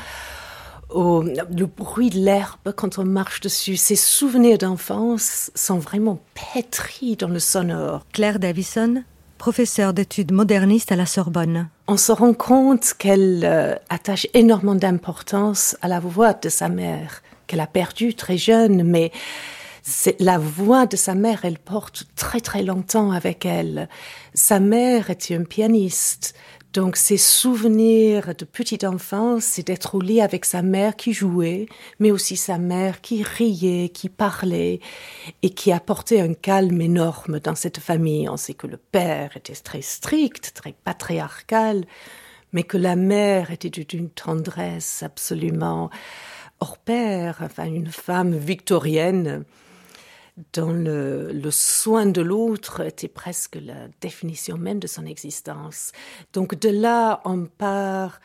au 0.91 1.23
le 1.23 1.67
bruit 1.67 2.11
de 2.11 2.19
l'herbe 2.19 2.73
quand 2.77 2.99
on 2.99 3.05
marche 3.05 3.41
dessus. 3.41 3.77
Ces 3.77 3.97
souvenirs 3.97 4.59
d'enfance 4.59 5.51
sont 5.55 5.79
vraiment 5.79 6.21
pétris 6.55 7.17
dans 7.17 7.29
le 7.29 7.39
sonore. 7.39 8.07
Claire 8.13 8.39
Davison, 8.39 9.03
professeure 9.39 9.95
d'études 9.95 10.33
modernistes 10.33 10.93
à 10.93 10.97
la 10.97 11.07
Sorbonne. 11.07 11.69
On 11.87 11.97
se 11.97 12.13
rend 12.13 12.35
compte 12.35 12.95
qu'elle 12.99 13.43
euh, 13.45 13.75
attache 13.89 14.27
énormément 14.35 14.75
d'importance 14.75 15.77
à 15.81 15.89
la 15.89 16.01
voix 16.01 16.35
de 16.35 16.49
sa 16.49 16.69
mère, 16.69 17.23
qu'elle 17.47 17.61
a 17.61 17.67
perdue 17.67 18.15
très 18.15 18.37
jeune, 18.37 18.83
mais 18.83 19.13
c'est 19.91 20.21
la 20.21 20.37
voix 20.37 20.85
de 20.85 20.97
sa 20.97 21.15
mère, 21.15 21.47
elle 21.47 21.59
porte 21.59 22.05
très 22.15 22.41
très 22.41 22.63
longtemps 22.63 23.11
avec 23.11 23.47
elle. 23.47 23.89
Sa 24.35 24.61
mère 24.61 25.09
était 25.09 25.35
une 25.35 25.47
pianiste, 25.47 26.35
donc 26.75 26.97
ses 26.97 27.17
souvenirs 27.17 28.35
de 28.37 28.45
petite 28.45 28.85
enfance, 28.85 29.45
c'est 29.45 29.67
d'être 29.67 29.95
au 29.95 30.03
lit 30.03 30.21
avec 30.21 30.45
sa 30.45 30.61
mère 30.61 30.95
qui 30.95 31.15
jouait, 31.15 31.69
mais 32.01 32.11
aussi 32.11 32.37
sa 32.37 32.59
mère 32.59 33.01
qui 33.01 33.23
riait, 33.23 33.89
qui 33.89 34.11
parlait, 34.11 34.81
et 35.41 35.51
qui 35.51 35.73
apportait 35.73 36.21
un 36.21 36.35
calme 36.35 36.83
énorme 36.83 37.41
dans 37.41 37.55
cette 37.55 37.79
famille. 37.79 38.29
On 38.29 38.37
sait 38.37 38.53
que 38.53 38.67
le 38.67 38.77
père 38.77 39.39
était 39.39 39.55
très 39.55 39.81
strict, 39.81 40.53
très 40.55 40.75
patriarcal, 40.85 41.87
mais 42.53 42.63
que 42.63 42.77
la 42.77 42.95
mère 42.95 43.51
était 43.53 43.71
d'une 43.71 44.11
tendresse 44.11 45.03
absolument 45.03 45.89
hors 46.61 46.77
pair, 46.77 47.39
enfin 47.41 47.65
une 47.65 47.91
femme 47.91 48.37
victorienne 48.37 49.47
dont 50.53 50.73
le, 50.73 51.51
soin 51.51 52.07
de 52.07 52.21
l'autre 52.21 52.81
était 52.81 53.09
presque 53.09 53.59
la 53.61 53.89
définition 54.01 54.57
même 54.57 54.79
de 54.79 54.87
son 54.87 55.07
existence. 55.07 55.93
Donc 56.33 56.55
de 56.59 56.69
là, 56.69 57.21
on 57.25 57.47
part 57.47 58.21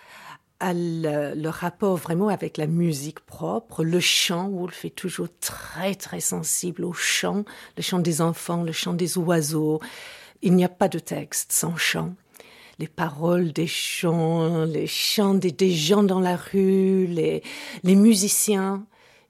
à 0.60 0.74
le, 0.74 1.48
rapport 1.50 1.98
vraiment 1.98 2.30
avec 2.30 2.58
la 2.58 2.68
musique 2.68 3.20
propre, 3.22 3.84
le 3.84 4.00
chant, 4.00 4.50
Wolf 4.50 4.86
est 4.86 4.96
toujours 4.96 5.28
très 5.42 5.96
très 5.96 6.22
sensible 6.22 6.86
au 6.86 6.94
chant, 6.94 7.44
le 7.76 7.84
chant 7.84 8.00
des 8.00 8.22
enfants, 8.22 8.64
le 8.64 8.72
chant 8.72 8.94
des 8.94 9.18
oiseaux. 9.18 9.82
Il 10.42 10.54
n'y 10.56 10.64
a 10.64 10.70
pas 10.70 10.88
de 10.88 11.00
texte 11.00 11.52
sans 11.52 11.76
chant. 11.76 12.14
Les 12.80 12.88
paroles 12.88 13.52
des 13.52 13.68
chants, 13.68 14.66
les 14.66 14.88
chants 14.88 15.34
des, 15.34 15.52
des 15.52 15.72
gens 15.72 16.04
dans 16.04 16.20
la 16.20 16.38
rue, 16.38 17.08
les, 17.08 17.44
les 17.84 17.96
musiciens, 17.96 18.86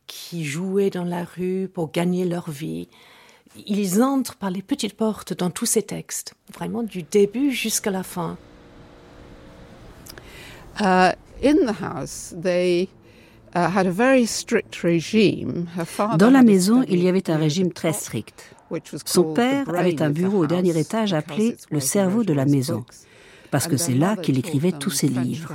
qui 0.07 0.45
jouaient 0.45 0.89
dans 0.89 1.03
la 1.03 1.23
rue 1.23 1.69
pour 1.73 1.91
gagner 1.91 2.25
leur 2.25 2.49
vie. 2.49 2.87
Ils 3.67 4.01
entrent 4.01 4.35
par 4.35 4.49
les 4.49 4.61
petites 4.61 4.95
portes 4.95 5.33
dans 5.33 5.49
tous 5.49 5.65
ces 5.65 5.83
textes, 5.83 6.33
vraiment 6.53 6.83
du 6.83 7.03
début 7.03 7.51
jusqu'à 7.51 7.91
la 7.91 8.03
fin. 8.03 8.37
Dans 16.17 16.31
la 16.31 16.41
maison, 16.41 16.83
il 16.87 17.03
y 17.03 17.07
avait 17.07 17.29
un 17.29 17.37
régime 17.37 17.71
très 17.71 17.93
strict. 17.93 18.55
Son 19.05 19.33
père 19.33 19.69
avait 19.69 20.01
un 20.01 20.09
bureau 20.09 20.39
au 20.39 20.47
dernier 20.47 20.75
étage 20.77 21.13
appelé 21.13 21.55
le 21.69 21.79
cerveau 21.79 22.23
de 22.23 22.33
la 22.33 22.45
maison, 22.45 22.83
parce 23.51 23.67
que 23.67 23.77
c'est 23.77 23.93
là 23.93 24.15
qu'il 24.15 24.39
écrivait 24.39 24.71
tous 24.71 24.89
ses 24.89 25.09
livres. 25.09 25.53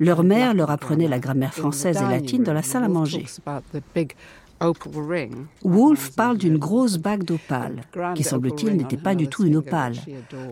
Leur 0.00 0.24
mère 0.24 0.54
leur 0.54 0.70
apprenait 0.70 1.08
la 1.08 1.18
grammaire 1.18 1.52
française 1.52 1.98
et 1.98 2.10
latine 2.10 2.42
dans 2.42 2.54
la 2.54 2.62
salle 2.62 2.84
à 2.84 2.88
manger. 2.88 3.26
Wolfe 5.62 6.16
parle 6.16 6.38
d'une 6.38 6.56
grosse 6.56 6.96
bague 6.96 7.22
d'opale, 7.22 7.82
qui 8.14 8.22
semble-t-il 8.22 8.76
n'était 8.76 8.96
pas 8.96 9.14
du 9.14 9.28
tout 9.28 9.44
une 9.44 9.56
opale. 9.56 9.94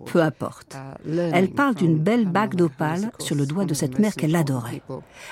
Peu 0.06 0.22
importe. 0.22 0.76
Elle 1.06 1.50
parle 1.50 1.74
d'une 1.74 1.98
belle 1.98 2.26
bague 2.26 2.54
d'opale 2.54 3.10
sur 3.18 3.36
le 3.36 3.46
doigt 3.46 3.64
de 3.64 3.74
cette 3.74 3.98
mère 3.98 4.14
qu'elle 4.14 4.36
adorait. 4.36 4.82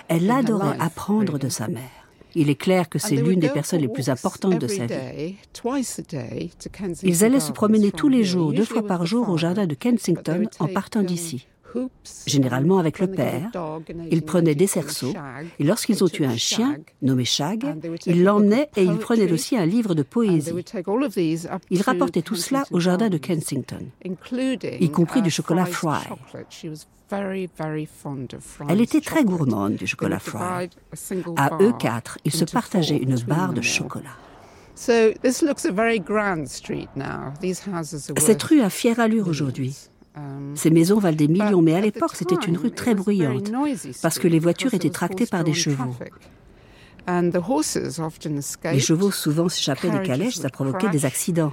Elle 0.09 0.31
adorait 0.31 0.79
apprendre 0.81 1.39
de 1.39 1.51
sa 1.51 1.69
mère. 1.69 1.91
Il 2.35 2.51
est 2.51 2.55
clair 2.55 2.91
que 2.91 2.99
c'est 2.99 3.17
l'une 3.17 3.41
des 3.41 3.49
personnes 3.49 3.81
les 3.81 3.89
plus 3.89 4.11
importantes 4.11 4.59
de 4.59 4.67
sa 4.67 4.87
vie. 4.87 5.37
Ils 7.03 7.25
allaient 7.25 7.41
se 7.41 7.53
promener 7.53 7.93
tous 7.93 8.09
les 8.09 8.25
jours, 8.25 8.53
deux 8.53 8.65
fois 8.65 8.87
par 8.87 9.05
jour, 9.05 9.29
au 9.29 9.37
jardin 9.37 9.67
de 9.67 9.75
Kensington 9.75 10.47
en 10.59 10.69
partant 10.69 11.03
d'ici 11.03 11.47
généralement 12.27 12.79
avec 12.79 12.99
le 12.99 13.09
père. 13.09 13.51
Ils 14.11 14.23
prenaient 14.23 14.55
des 14.55 14.67
cerceaux 14.67 15.13
et 15.59 15.65
lorsqu'ils 15.65 16.05
ont 16.05 16.09
eu 16.09 16.25
un 16.25 16.37
chien 16.37 16.77
nommé 17.03 17.25
Shag, 17.25 17.65
ils 18.07 18.23
l'emmenaient 18.23 18.69
et 18.77 18.85
ils 18.85 18.99
prenaient 18.99 19.33
aussi 19.33 19.57
un 19.57 19.67
livre 19.67 19.95
de 19.95 20.03
poésie. 20.03 20.53
Ils 21.71 21.83
rapportaient 21.83 22.23
tout 22.23 22.37
cela 22.37 22.65
au 22.71 22.81
jardin 22.81 23.09
de 23.09 23.19
Kensington, 23.19 23.87
y 24.05 24.91
compris 24.91 25.23
du 25.23 25.31
chocolat 25.31 25.67
Fry. 25.67 26.03
Elle 28.69 28.81
était 28.81 29.01
très 29.01 29.25
gourmande 29.25 29.75
du 29.75 29.87
chocolat 29.87 30.19
Fry. 30.19 30.69
À 31.37 31.51
eux 31.61 31.73
quatre, 31.79 32.19
ils 32.25 32.33
se 32.33 32.45
partageaient 32.45 32.97
une 32.97 33.21
barre 33.21 33.53
de 33.53 33.63
chocolat. 33.63 34.17
Cette 34.75 35.23
rue 38.43 38.61
a 38.61 38.71
fière 38.71 39.01
allure 39.01 39.29
aujourd'hui. 39.29 39.77
Ces 40.55 40.71
maisons 40.71 40.99
valent 40.99 41.17
des 41.17 41.29
millions, 41.29 41.63
mais 41.63 41.75
à 41.75 41.81
l'époque, 41.81 42.13
c'était 42.15 42.47
une 42.47 42.57
rue 42.57 42.71
très 42.71 42.95
bruyante, 42.95 43.51
parce 44.03 44.19
que 44.19 44.29
les 44.29 44.39
voitures 44.39 44.75
étaient 44.75 44.91
tractées 44.91 45.27
par 45.27 45.45
des 45.45 45.55
chevaux. 45.55 45.95
Les 48.73 48.81
chevaux 48.81 49.11
souvent 49.11 49.49
s'échappaient 49.49 49.91
des 49.91 50.03
calèches, 50.03 50.37
ça 50.37 50.51
provoquait 50.51 50.89
des 50.89 51.05
accidents. 51.05 51.53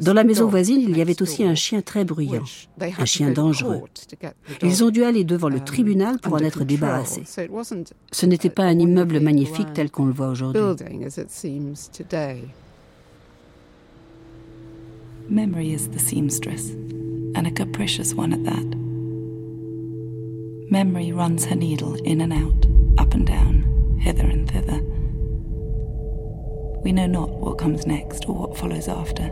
Dans 0.00 0.12
la 0.14 0.24
maison 0.24 0.48
voisine, 0.48 0.80
il 0.80 0.96
y 0.96 1.00
avait 1.00 1.22
aussi 1.22 1.44
un 1.44 1.54
chien 1.54 1.82
très 1.82 2.04
bruyant, 2.04 2.42
un 2.80 3.04
chien 3.04 3.30
dangereux. 3.30 3.82
Ils 4.62 4.82
ont 4.82 4.90
dû 4.90 5.04
aller 5.04 5.24
devant 5.24 5.48
le 5.48 5.60
tribunal 5.60 6.18
pour 6.18 6.34
en 6.34 6.38
être 6.38 6.64
débarrassés. 6.64 7.22
Ce 8.10 8.26
n'était 8.26 8.50
pas 8.50 8.64
un 8.64 8.78
immeuble 8.78 9.20
magnifique 9.20 9.72
tel 9.72 9.90
qu'on 9.90 10.06
le 10.06 10.12
voit 10.12 10.28
aujourd'hui. 10.28 10.62
Memory 15.30 15.72
is 15.72 15.88
the 15.88 15.98
seamstress, 15.98 16.70
and 16.70 17.46
a 17.46 17.52
capricious 17.52 18.12
one 18.14 18.32
at 18.32 18.44
that. 18.44 18.76
Memory 20.70 21.12
runs 21.12 21.44
her 21.44 21.54
needle 21.54 21.94
in 22.02 22.20
and 22.20 22.32
out, 22.32 22.66
up 22.98 23.14
and 23.14 23.26
down, 23.26 23.98
hither 24.00 24.26
and 24.26 24.50
thither. 24.50 24.80
We 26.82 26.92
know 26.92 27.06
not 27.06 27.30
what 27.30 27.58
comes 27.58 27.86
next 27.86 28.28
or 28.28 28.34
what 28.34 28.58
follows 28.58 28.88
after. 28.88 29.30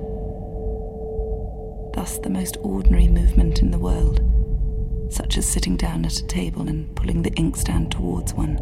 Thus, 1.95 2.19
the 2.19 2.31
most 2.31 2.57
ordinary 2.61 3.09
movement 3.09 3.61
in 3.61 3.73
the 3.73 3.78
world, 3.78 4.23
such 5.11 5.37
as 5.37 5.47
sitting 5.47 5.76
down 5.76 6.05
at 6.05 6.19
a 6.19 6.26
table 6.26 6.69
and 6.69 6.95
pulling 6.95 7.23
the 7.23 7.35
inkstand 7.35 7.90
towards 7.90 8.35
one, 8.35 8.55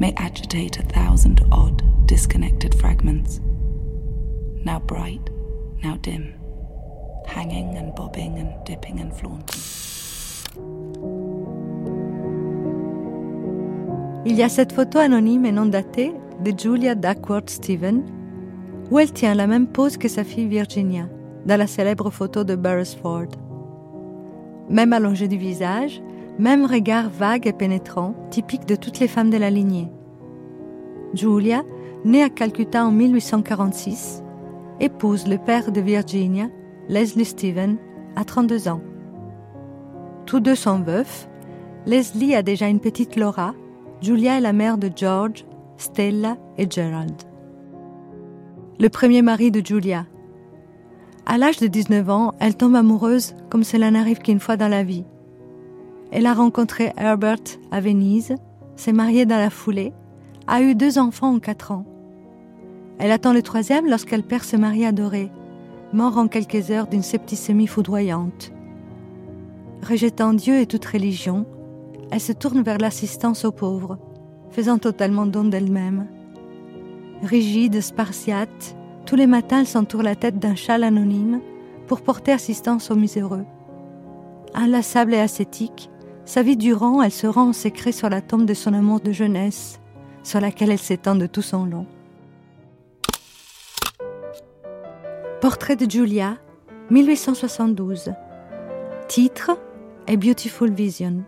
may 0.00 0.14
agitate 0.16 0.78
a 0.78 0.82
thousand 0.82 1.46
odd, 1.52 1.82
disconnected 2.06 2.74
fragments 2.74 3.40
now 4.64 4.78
bright, 4.80 5.30
now 5.82 5.96
dim, 6.02 6.34
hanging 7.26 7.76
and 7.76 7.94
bobbing 7.94 8.38
and 8.38 8.64
dipping 8.64 9.00
and 9.00 9.10
flaunting. 9.12 9.62
Il 14.24 14.36
y 14.36 14.42
a 14.42 14.48
cette 14.48 14.72
photo 14.72 14.98
anonyme 14.98 15.46
et 15.46 15.52
non 15.52 15.66
datée 15.66 16.12
de 16.44 16.52
Julia 16.56 16.94
Duckworth 16.94 17.50
Steven, 17.50 18.02
où 18.90 18.98
elle 18.98 19.12
tient 19.12 19.34
la 19.34 19.46
même 19.46 19.66
pose 19.66 19.96
que 19.96 20.08
sa 20.08 20.24
fille 20.24 20.48
Virginia, 20.48 21.08
dans 21.46 21.56
la 21.56 21.66
célèbre 21.66 22.10
photo 22.10 22.44
de 22.44 22.54
Beresford. 22.54 23.28
Même 24.68 24.92
allongée 24.92 25.28
du 25.28 25.38
visage, 25.38 26.02
même 26.38 26.66
regard 26.66 27.08
vague 27.08 27.46
et 27.46 27.52
pénétrant, 27.52 28.14
typique 28.30 28.66
de 28.66 28.76
toutes 28.76 29.00
les 29.00 29.08
femmes 29.08 29.30
de 29.30 29.38
la 29.38 29.50
lignée. 29.50 29.88
Julia, 31.14 31.62
née 32.04 32.22
à 32.22 32.28
Calcutta 32.28 32.84
en 32.84 32.90
1846, 32.90 34.22
épouse 34.80 35.26
le 35.26 35.38
père 35.38 35.72
de 35.72 35.80
Virginia, 35.80 36.48
Leslie 36.88 37.24
Steven, 37.24 37.76
à 38.16 38.24
32 38.24 38.68
ans. 38.68 38.80
Tous 40.26 40.40
deux 40.40 40.54
sont 40.54 40.80
veufs. 40.80 41.28
Leslie 41.86 42.34
a 42.34 42.42
déjà 42.42 42.68
une 42.68 42.80
petite 42.80 43.16
Laura, 43.16 43.54
Julia 44.00 44.38
est 44.38 44.42
la 44.42 44.52
mère 44.52 44.78
de 44.78 44.90
George, 44.94 45.44
Stella 45.76 46.36
et 46.56 46.70
Gerald. 46.70 47.14
Le 48.78 48.88
premier 48.88 49.22
mari 49.22 49.50
de 49.50 49.64
Julia. 49.64 50.06
À 51.26 51.36
l'âge 51.36 51.58
de 51.58 51.66
19 51.66 52.08
ans, 52.10 52.34
elle 52.40 52.56
tombe 52.56 52.76
amoureuse 52.76 53.34
comme 53.50 53.64
cela 53.64 53.90
n'arrive 53.90 54.18
qu'une 54.18 54.40
fois 54.40 54.56
dans 54.56 54.68
la 54.68 54.82
vie. 54.82 55.04
Elle 56.10 56.26
a 56.26 56.32
rencontré 56.34 56.92
Herbert 56.96 57.58
à 57.70 57.80
Venise, 57.80 58.34
s'est 58.76 58.92
mariée 58.92 59.26
dans 59.26 59.36
la 59.36 59.50
foulée, 59.50 59.92
a 60.46 60.62
eu 60.62 60.74
deux 60.74 60.98
enfants 60.98 61.34
en 61.34 61.38
quatre 61.38 61.72
ans. 61.72 61.84
Elle 62.98 63.12
attend 63.12 63.32
le 63.32 63.42
troisième 63.42 63.88
lorsqu'elle 63.88 64.24
perd 64.24 64.42
ce 64.42 64.56
mari 64.56 64.84
adoré, 64.84 65.30
mort 65.92 66.18
en 66.18 66.26
quelques 66.26 66.70
heures 66.70 66.88
d'une 66.88 67.02
septicémie 67.02 67.66
foudroyante. 67.66 68.52
Rejetant 69.88 70.34
Dieu 70.34 70.58
et 70.58 70.66
toute 70.66 70.84
religion, 70.84 71.46
elle 72.10 72.20
se 72.20 72.32
tourne 72.32 72.62
vers 72.62 72.78
l'assistance 72.78 73.44
aux 73.44 73.52
pauvres, 73.52 73.98
faisant 74.50 74.78
totalement 74.78 75.26
don 75.26 75.44
d'elle-même. 75.44 76.06
Rigide, 77.22 77.80
spartiate, 77.80 78.76
tous 79.06 79.16
les 79.16 79.26
matins 79.26 79.60
elle 79.60 79.66
s'entoure 79.66 80.02
la 80.02 80.16
tête 80.16 80.38
d'un 80.38 80.54
châle 80.54 80.84
anonyme 80.84 81.40
pour 81.86 82.00
porter 82.00 82.32
assistance 82.32 82.90
aux 82.90 82.96
miséreux. 82.96 83.44
Inlassable 84.54 85.14
et 85.14 85.20
ascétique, 85.20 85.90
sa 86.24 86.42
vie 86.42 86.56
durant, 86.56 87.00
elle 87.02 87.12
se 87.12 87.26
rend 87.26 87.48
en 87.48 87.52
secret 87.52 87.92
sur 87.92 88.10
la 88.10 88.20
tombe 88.20 88.44
de 88.44 88.54
son 88.54 88.74
amour 88.74 89.00
de 89.00 89.12
jeunesse, 89.12 89.80
sur 90.22 90.40
laquelle 90.40 90.70
elle 90.70 90.78
s'étend 90.78 91.14
de 91.14 91.26
tout 91.26 91.42
son 91.42 91.64
long. 91.64 91.86
Portrait 95.40 95.76
de 95.76 95.88
Julia, 95.88 96.36
1872. 96.90 98.12
Titre 99.06 99.52
A 100.08 100.16
Beautiful 100.16 100.72
Vision. 100.72 101.22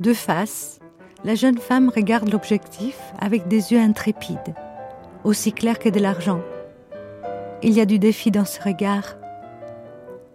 De 0.00 0.12
face, 0.12 0.80
la 1.24 1.34
jeune 1.34 1.56
femme 1.56 1.88
regarde 1.88 2.30
l'objectif 2.30 2.98
avec 3.18 3.48
des 3.48 3.72
yeux 3.72 3.80
intrépides, 3.80 4.54
aussi 5.24 5.54
clairs 5.54 5.78
que 5.78 5.88
de 5.88 5.98
l'argent. 5.98 6.42
Il 7.62 7.72
y 7.72 7.80
a 7.80 7.86
du 7.86 7.98
défi 7.98 8.30
dans 8.30 8.44
ce 8.44 8.60
regard. 8.60 9.16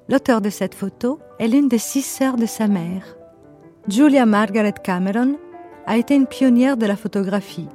L'auteur 0.10 0.42
de 0.42 0.50
cette 0.50 0.74
photo 0.74 1.20
est 1.38 1.48
l'une 1.48 1.68
des 1.68 1.78
six 1.78 2.02
sœurs 2.02 2.36
de 2.36 2.48
sa 2.48 2.68
mère. 2.68 3.16
Julia 3.90 4.26
Margaret 4.26 4.74
Cameron 4.84 5.38
a 5.86 5.98
été 5.98 6.16
une 6.16 6.26
pionnière 6.26 6.78
de 6.78 6.88
la 6.88 6.96
photographie, 6.96 7.70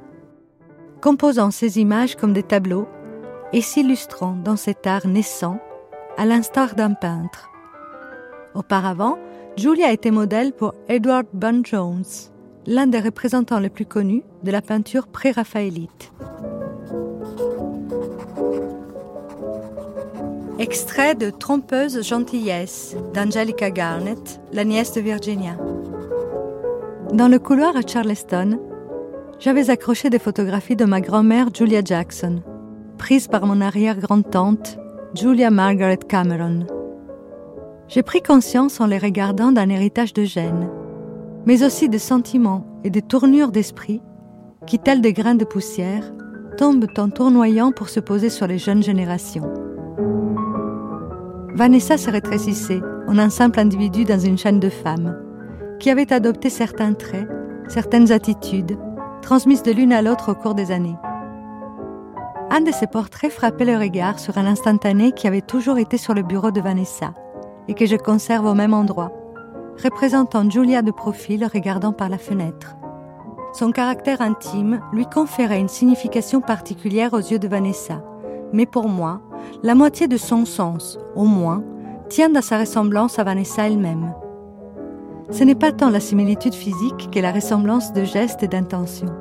composant 0.99 1.49
ses 1.49 1.79
images 1.79 2.17
comme 2.17 2.33
des 2.33 2.43
tableaux 2.43 2.89
et 3.53 3.61
s'illustrant 3.61 4.35
dans 4.43 4.57
cet 4.57 4.87
art 4.87 5.07
naissant 5.07 5.59
à 6.17 6.25
l'instar 6.25 6.75
d'un 6.75 6.93
peintre. 6.93 7.49
Auparavant, 8.55 9.17
Julia 9.55 9.91
été 9.91 10.11
modèle 10.11 10.53
pour 10.53 10.73
Edward 10.87 11.27
Burne-Jones, 11.33 12.03
l'un 12.65 12.87
des 12.87 12.99
représentants 12.99 13.59
les 13.59 13.69
plus 13.69 13.85
connus 13.85 14.23
de 14.43 14.51
la 14.51 14.61
peinture 14.61 15.07
pré-raphaélite. 15.07 16.11
Extrait 20.59 21.15
de 21.15 21.29
Trompeuse 21.29 22.03
gentillesse 22.03 22.95
d'Angelica 23.13 23.69
Garnett, 23.69 24.41
la 24.51 24.63
nièce 24.63 24.91
de 24.93 25.01
Virginia. 25.01 25.55
Dans 27.13 27.27
le 27.27 27.37
couloir 27.37 27.77
à 27.77 27.81
Charleston, 27.85 28.59
j'avais 29.39 29.69
accroché 29.69 30.09
des 30.09 30.19
photographies 30.19 30.75
de 30.75 30.85
ma 30.85 30.99
grand-mère 30.99 31.49
Julia 31.53 31.81
Jackson, 31.83 32.41
prises 32.97 33.27
par 33.27 33.45
mon 33.45 33.61
arrière-grand-tante 33.61 34.77
Julia 35.13 35.49
Margaret 35.49 35.99
Cameron. 36.09 36.65
J'ai 37.87 38.03
pris 38.03 38.21
conscience 38.21 38.81
en 38.81 38.87
les 38.87 38.97
regardant 38.97 39.51
d'un 39.51 39.69
héritage 39.69 40.13
de 40.13 40.25
gêne, 40.25 40.67
mais 41.45 41.63
aussi 41.63 41.87
de 41.87 41.97
sentiments 41.97 42.65
et 42.83 42.89
de 42.89 42.99
tournures 42.99 43.51
d'esprit 43.51 44.01
qui, 44.65 44.79
tels 44.79 44.99
des 44.99 45.13
grains 45.13 45.35
de 45.35 45.45
poussière, 45.45 46.11
tombent 46.57 46.87
en 46.97 47.09
tournoyant 47.09 47.71
pour 47.71 47.87
se 47.87 47.99
poser 48.01 48.29
sur 48.29 48.47
les 48.47 48.57
jeunes 48.57 48.83
générations. 48.83 49.53
Vanessa 51.53 51.97
se 51.97 52.09
rétrécissait 52.09 52.81
en 53.07 53.17
un 53.17 53.29
simple 53.29 53.59
individu 53.59 54.03
dans 54.03 54.19
une 54.19 54.37
chaîne 54.37 54.59
de 54.59 54.69
femmes, 54.69 55.17
qui 55.79 55.89
avaient 55.89 56.11
adopté 56.11 56.49
certains 56.49 56.93
traits, 56.93 57.27
certaines 57.69 58.11
attitudes, 58.11 58.77
transmises 59.21 59.63
de 59.63 59.71
l'une 59.71 59.93
à 59.93 60.01
l'autre 60.01 60.31
au 60.31 60.35
cours 60.35 60.55
des 60.55 60.71
années. 60.71 60.97
Un 62.49 62.61
de 62.61 62.71
ces 62.71 62.87
portraits 62.87 63.31
frappait 63.31 63.65
le 63.65 63.77
regard 63.77 64.19
sur 64.19 64.37
un 64.37 64.45
instantané 64.45 65.11
qui 65.11 65.27
avait 65.27 65.41
toujours 65.41 65.77
été 65.77 65.97
sur 65.97 66.13
le 66.13 66.23
bureau 66.23 66.49
de 66.49 66.61
Vanessa 66.61 67.13
et 67.67 67.73
que 67.73 67.85
je 67.85 67.97
conserve 67.97 68.45
au 68.45 68.53
même 68.53 68.73
endroit, 68.73 69.11
représentant 69.83 70.49
Julia 70.49 70.81
de 70.81 70.91
profil 70.91 71.45
regardant 71.45 71.91
par 71.91 72.07
la 72.07 72.17
fenêtre. 72.17 72.77
Son 73.53 73.71
caractère 73.71 74.21
intime 74.21 74.79
lui 74.93 75.05
conférait 75.05 75.59
une 75.59 75.67
signification 75.67 76.39
particulière 76.39 77.13
aux 77.13 77.17
yeux 77.17 77.39
de 77.39 77.49
Vanessa, 77.49 78.01
mais 78.53 78.65
pour 78.65 78.87
moi, 78.87 79.19
la 79.61 79.75
moitié 79.75 80.07
de 80.07 80.17
son 80.17 80.45
sens, 80.45 80.97
au 81.15 81.25
moins, 81.25 81.63
tient 82.07 82.29
dans 82.29 82.41
sa 82.41 82.59
ressemblance 82.59 83.19
à 83.19 83.25
Vanessa 83.25 83.67
elle-même. 83.67 84.13
Ce 85.31 85.43
n'est 85.43 85.55
pas 85.55 85.73
tant 85.73 85.89
la 85.89 85.99
similitude 85.99 86.53
physique 86.53 87.09
que 87.11 87.19
la 87.19 87.33
ressemblance 87.33 87.91
de 87.91 88.05
gestes 88.05 88.43
et 88.43 88.47
d'intentions. 88.47 89.13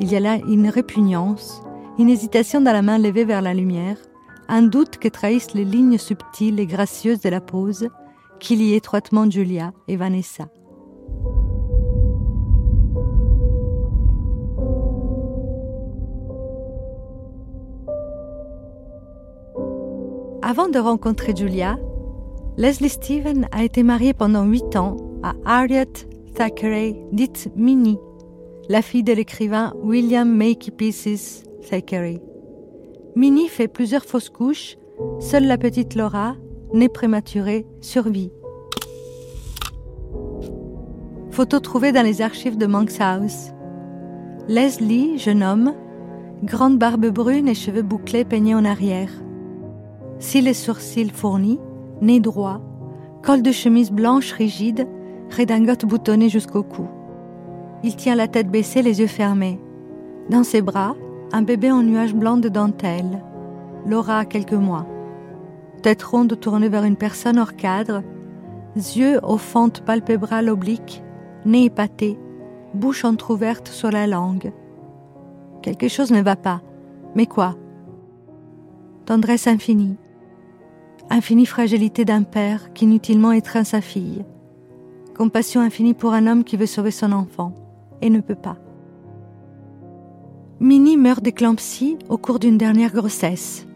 Il 0.00 0.10
y 0.10 0.16
a 0.16 0.20
là 0.20 0.38
une 0.48 0.68
répugnance, 0.68 1.62
une 1.98 2.10
hésitation 2.10 2.60
dans 2.60 2.72
la 2.72 2.82
main 2.82 2.98
levée 2.98 3.24
vers 3.24 3.42
la 3.42 3.54
lumière, 3.54 3.96
un 4.48 4.62
doute 4.62 4.98
que 4.98 5.08
trahissent 5.08 5.54
les 5.54 5.64
lignes 5.64 5.98
subtiles 5.98 6.58
et 6.58 6.66
gracieuses 6.66 7.20
de 7.20 7.28
la 7.28 7.40
pose 7.40 7.88
qui 8.40 8.56
lie 8.56 8.74
étroitement 8.74 9.30
Julia 9.30 9.72
et 9.88 9.96
Vanessa. 9.96 10.48
Avant 20.42 20.68
de 20.68 20.78
rencontrer 20.78 21.34
Julia, 21.34 21.78
Leslie 22.58 22.90
Stephen 22.90 23.48
a 23.50 23.64
été 23.64 23.82
mariée 23.82 24.12
pendant 24.12 24.44
huit 24.44 24.76
ans 24.76 24.96
à 25.22 25.32
Harriet 25.46 25.88
Thackeray, 26.34 26.96
dite 27.12 27.50
Minnie, 27.56 27.98
la 28.68 28.82
fille 28.82 29.02
de 29.02 29.12
l'écrivain 29.12 29.72
William 29.82 30.28
Makepeace 30.28 31.44
Thackeray. 31.68 32.20
Minnie 33.16 33.48
fait 33.48 33.68
plusieurs 33.68 34.04
fausses 34.04 34.30
couches. 34.30 34.76
Seule 35.18 35.46
la 35.46 35.58
petite 35.58 35.94
Laura, 35.94 36.36
née 36.72 36.88
prématurée, 36.88 37.66
survit. 37.80 38.30
Photo 41.30 41.58
trouvée 41.58 41.92
dans 41.92 42.04
les 42.04 42.22
archives 42.22 42.56
de 42.56 42.66
Monk's 42.66 43.00
House. 43.00 43.50
Leslie, 44.46 45.18
jeune 45.18 45.42
homme, 45.42 45.74
grande 46.44 46.78
barbe 46.78 47.06
brune 47.06 47.48
et 47.48 47.54
cheveux 47.54 47.82
bouclés 47.82 48.24
peignés 48.24 48.54
en 48.54 48.64
arrière. 48.64 49.10
Cils 50.18 50.46
et 50.46 50.54
sourcils 50.54 51.10
fournis, 51.10 51.58
nez 52.00 52.20
droit, 52.20 52.60
col 53.22 53.42
de 53.42 53.52
chemise 53.52 53.90
blanche 53.90 54.32
rigide, 54.32 54.86
redingote 55.36 55.86
boutonnée 55.86 56.28
jusqu'au 56.28 56.62
cou. 56.62 56.86
Il 57.82 57.96
tient 57.96 58.14
la 58.14 58.28
tête 58.28 58.50
baissée, 58.50 58.82
les 58.82 59.00
yeux 59.00 59.06
fermés. 59.06 59.60
Dans 60.30 60.44
ses 60.44 60.62
bras, 60.62 60.94
un 61.32 61.42
bébé 61.42 61.70
en 61.70 61.82
nuage 61.82 62.14
blanc 62.14 62.36
de 62.36 62.48
dentelle. 62.48 63.22
Laura 63.86 64.24
quelques 64.24 64.52
mois. 64.52 64.86
Tête 65.82 66.02
ronde 66.02 66.38
tournée 66.40 66.68
vers 66.68 66.84
une 66.84 66.96
personne 66.96 67.38
hors 67.38 67.56
cadre, 67.56 68.02
yeux 68.76 69.20
aux 69.22 69.38
fentes 69.38 69.82
palpébrales 69.82 70.48
obliques, 70.48 71.02
nez 71.44 71.64
épaté, 71.64 72.18
bouche 72.72 73.04
entr'ouverte 73.04 73.68
sur 73.68 73.90
la 73.90 74.06
langue. 74.06 74.52
Quelque 75.62 75.88
chose 75.88 76.10
ne 76.10 76.22
va 76.22 76.36
pas. 76.36 76.62
Mais 77.14 77.26
quoi? 77.26 77.56
Tendresse 79.06 79.46
infinie. 79.46 79.96
Infinie 81.10 81.46
fragilité 81.46 82.04
d'un 82.04 82.22
père 82.22 82.72
qui 82.72 82.84
inutilement 82.84 83.32
étreint 83.32 83.64
sa 83.64 83.80
fille. 83.80 84.24
Compassion 85.16 85.60
infinie 85.60 85.94
pour 85.94 86.12
un 86.12 86.26
homme 86.26 86.44
qui 86.44 86.56
veut 86.56 86.66
sauver 86.66 86.90
son 86.90 87.12
enfant 87.12 87.52
et 88.00 88.10
ne 88.10 88.20
peut 88.20 88.34
pas. 88.34 88.56
Minnie 90.64 90.96
meurt 90.96 91.22
d'éclampsie 91.22 91.98
au 92.08 92.16
cours 92.16 92.38
d'une 92.38 92.56
dernière 92.56 92.90
grossesse, 92.90 93.66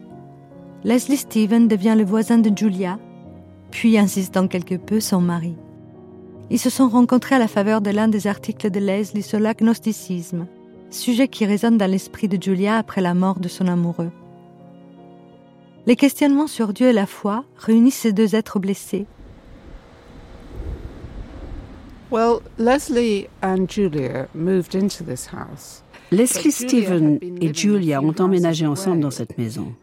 Leslie 0.83 1.17
Stephen 1.17 1.67
devient 1.67 1.93
le 1.95 2.03
voisin 2.03 2.39
de 2.39 2.49
Julia, 2.57 2.97
puis, 3.69 3.95
insistant 3.99 4.47
quelque 4.47 4.73
peu, 4.73 4.99
son 4.99 5.21
mari. 5.21 5.55
Ils 6.49 6.57
se 6.57 6.71
sont 6.71 6.89
rencontrés 6.89 7.35
à 7.35 7.37
la 7.37 7.47
faveur 7.47 7.81
de 7.81 7.91
l'un 7.91 8.07
des 8.07 8.25
articles 8.25 8.71
de 8.71 8.79
Leslie 8.79 9.21
sur 9.21 9.39
l'agnosticisme, 9.39 10.47
sujet 10.89 11.27
qui 11.27 11.45
résonne 11.45 11.77
dans 11.77 11.85
l'esprit 11.85 12.27
de 12.27 12.41
Julia 12.41 12.79
après 12.79 13.01
la 13.01 13.13
mort 13.13 13.39
de 13.39 13.49
son 13.49 13.67
amoureux. 13.67 14.09
Les 15.85 15.95
questionnements 15.95 16.47
sur 16.47 16.73
Dieu 16.73 16.87
et 16.87 16.93
la 16.93 17.05
foi 17.05 17.45
réunissent 17.55 17.99
ces 17.99 18.13
deux 18.13 18.33
êtres 18.33 18.57
blessés. 18.57 19.05
Well, 22.09 22.39
Leslie 22.57 23.27
and 23.43 23.67
Julia 23.69 24.27
moved 24.33 24.73
into 24.73 25.03
this 25.03 25.27
house. 25.27 25.83
Leslie 26.11 26.51
Stephen 26.51 27.19
et 27.39 27.53
Julia 27.53 28.01
ont 28.01 28.15
emménagé 28.19 28.65
ensemble 28.65 29.01
dans 29.01 29.11
cette 29.11 29.37
maison. 29.37 29.73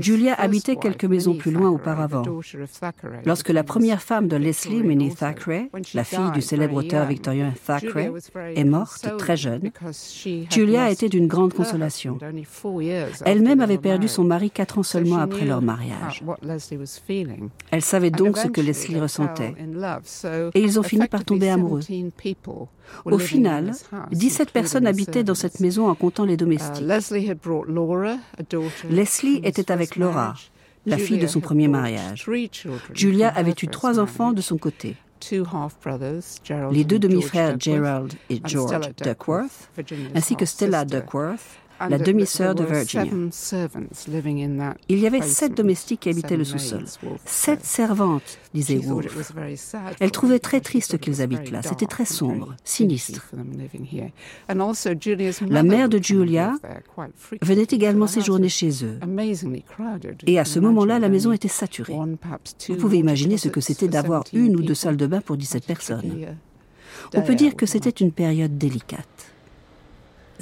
Julia 0.00 0.34
habitait 0.34 0.76
quelques 0.76 1.04
maisons 1.04 1.34
plus 1.34 1.52
loin 1.52 1.70
auparavant. 1.70 2.22
Lorsque 3.24 3.50
la 3.50 3.62
première 3.62 4.02
femme 4.02 4.26
de 4.26 4.36
Leslie, 4.36 4.82
Minnie 4.82 5.14
Thackeray, 5.14 5.70
la 5.94 6.04
fille 6.04 6.30
du 6.34 6.42
célèbre 6.42 6.76
auteur 6.76 7.06
victorien 7.06 7.52
Thackeray, 7.64 8.10
est 8.56 8.64
morte 8.64 9.08
très 9.18 9.36
jeune, 9.36 9.70
Julia 10.50 10.90
était 10.90 11.08
d'une 11.08 11.28
grande 11.28 11.54
consolation. 11.54 12.18
Elle-même 13.24 13.60
avait 13.60 13.78
perdu 13.78 14.08
son 14.08 14.24
mari 14.24 14.50
quatre 14.50 14.78
ans 14.78 14.82
seulement 14.82 15.18
après 15.18 15.44
leur 15.44 15.62
mariage. 15.62 16.24
Elle 17.70 17.82
savait 17.82 18.10
donc 18.10 18.36
ce 18.36 18.48
que 18.48 18.60
Leslie 18.60 18.98
ressentait. 18.98 19.54
Et 20.54 20.60
ils 20.60 20.80
ont 20.80 20.82
fini 20.82 21.06
par 21.06 21.24
tomber 21.24 21.50
amoureux. 21.50 21.80
Au 23.04 23.18
final, 23.18 23.72
17 24.12 24.50
personnes 24.50 24.86
habitaient 24.86 25.24
dans 25.24 25.34
cette 25.34 25.60
maison 25.60 25.88
en 25.88 25.94
comptant 25.94 26.24
les 26.24 26.36
domestiques. 26.36 26.84
Leslie 28.90 29.40
était 29.44 29.72
avec 29.72 29.96
Laura, 29.96 30.34
la 30.86 30.98
fille 30.98 31.18
de 31.18 31.26
son 31.26 31.40
premier 31.40 31.68
mariage. 31.68 32.28
Julia 32.94 33.28
avait 33.28 33.54
eu 33.62 33.68
trois 33.68 33.98
enfants 33.98 34.32
de 34.32 34.40
son 34.40 34.58
côté. 34.58 34.96
Les 36.70 36.84
deux 36.84 36.98
demi-frères 36.98 37.60
Gerald 37.60 38.14
et 38.30 38.40
George 38.44 38.94
Duckworth, 39.02 39.70
ainsi 40.14 40.34
que 40.36 40.46
Stella 40.46 40.84
Duckworth, 40.84 41.60
la 41.88 41.98
demi-sœur 41.98 42.54
de 42.54 42.64
Virginia. 42.64 43.10
Il 44.88 44.98
y 44.98 45.06
avait 45.06 45.22
sept 45.22 45.56
domestiques 45.56 46.00
qui 46.00 46.08
habitaient 46.10 46.36
le 46.36 46.44
sous-sol. 46.44 46.84
Sept 47.24 47.64
servantes, 47.64 48.38
disait 48.54 48.78
Wolfe. 48.78 49.32
Elle 50.00 50.10
trouvait 50.10 50.38
très 50.38 50.60
triste 50.60 50.98
qu'ils 50.98 51.22
habitent 51.22 51.50
là. 51.50 51.62
C'était 51.62 51.86
très 51.86 52.04
sombre, 52.04 52.54
sinistre. 52.64 53.30
La 55.48 55.62
mère 55.62 55.88
de 55.88 56.02
Julia 56.02 56.54
venait 57.42 57.66
également 57.70 58.06
séjourner 58.06 58.48
chez 58.48 58.84
eux. 58.84 58.98
Et 60.26 60.38
à 60.38 60.44
ce 60.44 60.58
moment-là, 60.60 60.98
la 60.98 61.08
maison 61.08 61.32
était 61.32 61.48
saturée. 61.48 61.96
Vous 62.68 62.76
pouvez 62.76 62.98
imaginer 62.98 63.38
ce 63.38 63.48
que 63.48 63.60
c'était 63.60 63.88
d'avoir 63.88 64.24
une 64.32 64.56
ou 64.56 64.62
deux 64.62 64.74
salles 64.74 64.96
de 64.96 65.06
bain 65.06 65.20
pour 65.20 65.36
17 65.36 65.66
personnes. 65.66 66.36
On 67.14 67.22
peut 67.22 67.34
dire 67.34 67.56
que 67.56 67.66
c'était 67.66 67.90
une 67.90 68.12
période 68.12 68.58
délicate. 68.58 69.29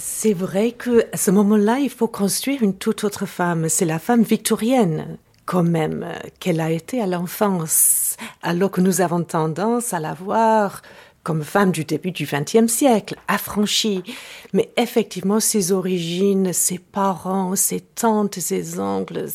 C'est 0.00 0.32
vrai 0.32 0.70
que 0.70 1.06
à 1.12 1.16
ce 1.16 1.32
moment-là, 1.32 1.80
il 1.80 1.90
faut 1.90 2.06
construire 2.06 2.62
une 2.62 2.74
toute 2.74 3.02
autre 3.02 3.26
femme. 3.26 3.68
C'est 3.68 3.84
la 3.84 3.98
femme 3.98 4.22
victorienne, 4.22 5.18
quand 5.44 5.64
même, 5.64 6.06
qu'elle 6.38 6.61
a 6.61 6.70
été 6.70 7.02
à 7.02 7.06
l'enfance, 7.08 8.16
alors 8.42 8.70
que 8.70 8.80
nous 8.80 9.00
avons 9.00 9.24
tendance 9.24 9.92
à 9.92 9.98
la 9.98 10.14
voir 10.14 10.82
comme 11.24 11.42
femme 11.42 11.72
du 11.72 11.84
début 11.84 12.12
du 12.12 12.26
XXe 12.26 12.72
siècle, 12.72 13.16
affranchie. 13.26 14.04
Mais 14.52 14.70
effectivement, 14.76 15.40
ses 15.40 15.72
origines, 15.72 16.52
ses 16.52 16.78
parents, 16.78 17.56
ses 17.56 17.80
tantes, 17.80 18.38
ses 18.38 18.78
oncles, 18.78 19.26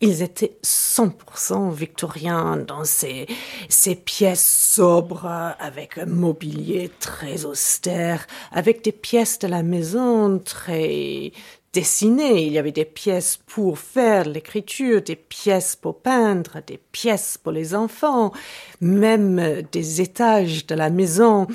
ils 0.00 0.22
étaient 0.22 0.58
100% 0.62 1.72
victoriens 1.72 2.56
dans 2.56 2.84
ces, 2.84 3.26
ces 3.68 3.94
pièces 3.94 4.46
sobres, 4.74 5.26
avec 5.58 5.98
un 5.98 6.06
mobilier 6.06 6.90
très 7.00 7.44
austère, 7.44 8.26
avec 8.52 8.84
des 8.84 8.92
pièces 8.92 9.38
de 9.38 9.48
la 9.48 9.62
maison 9.62 10.38
très 10.38 11.32
dessinées. 11.72 12.46
Il 12.46 12.52
y 12.52 12.58
avait 12.58 12.72
des 12.72 12.84
pièces 12.84 13.38
pour 13.46 13.78
faire 13.78 14.28
l'écriture, 14.28 15.02
des 15.02 15.16
pièces 15.16 15.76
pour 15.76 16.00
peindre, 16.00 16.60
des 16.66 16.78
pièces 16.92 17.38
pour 17.38 17.52
les 17.52 17.74
enfants, 17.74 18.32
même 18.80 19.62
des 19.72 20.00
étages 20.00 20.66
de 20.66 20.74
la 20.74 20.90
maison 20.90 21.46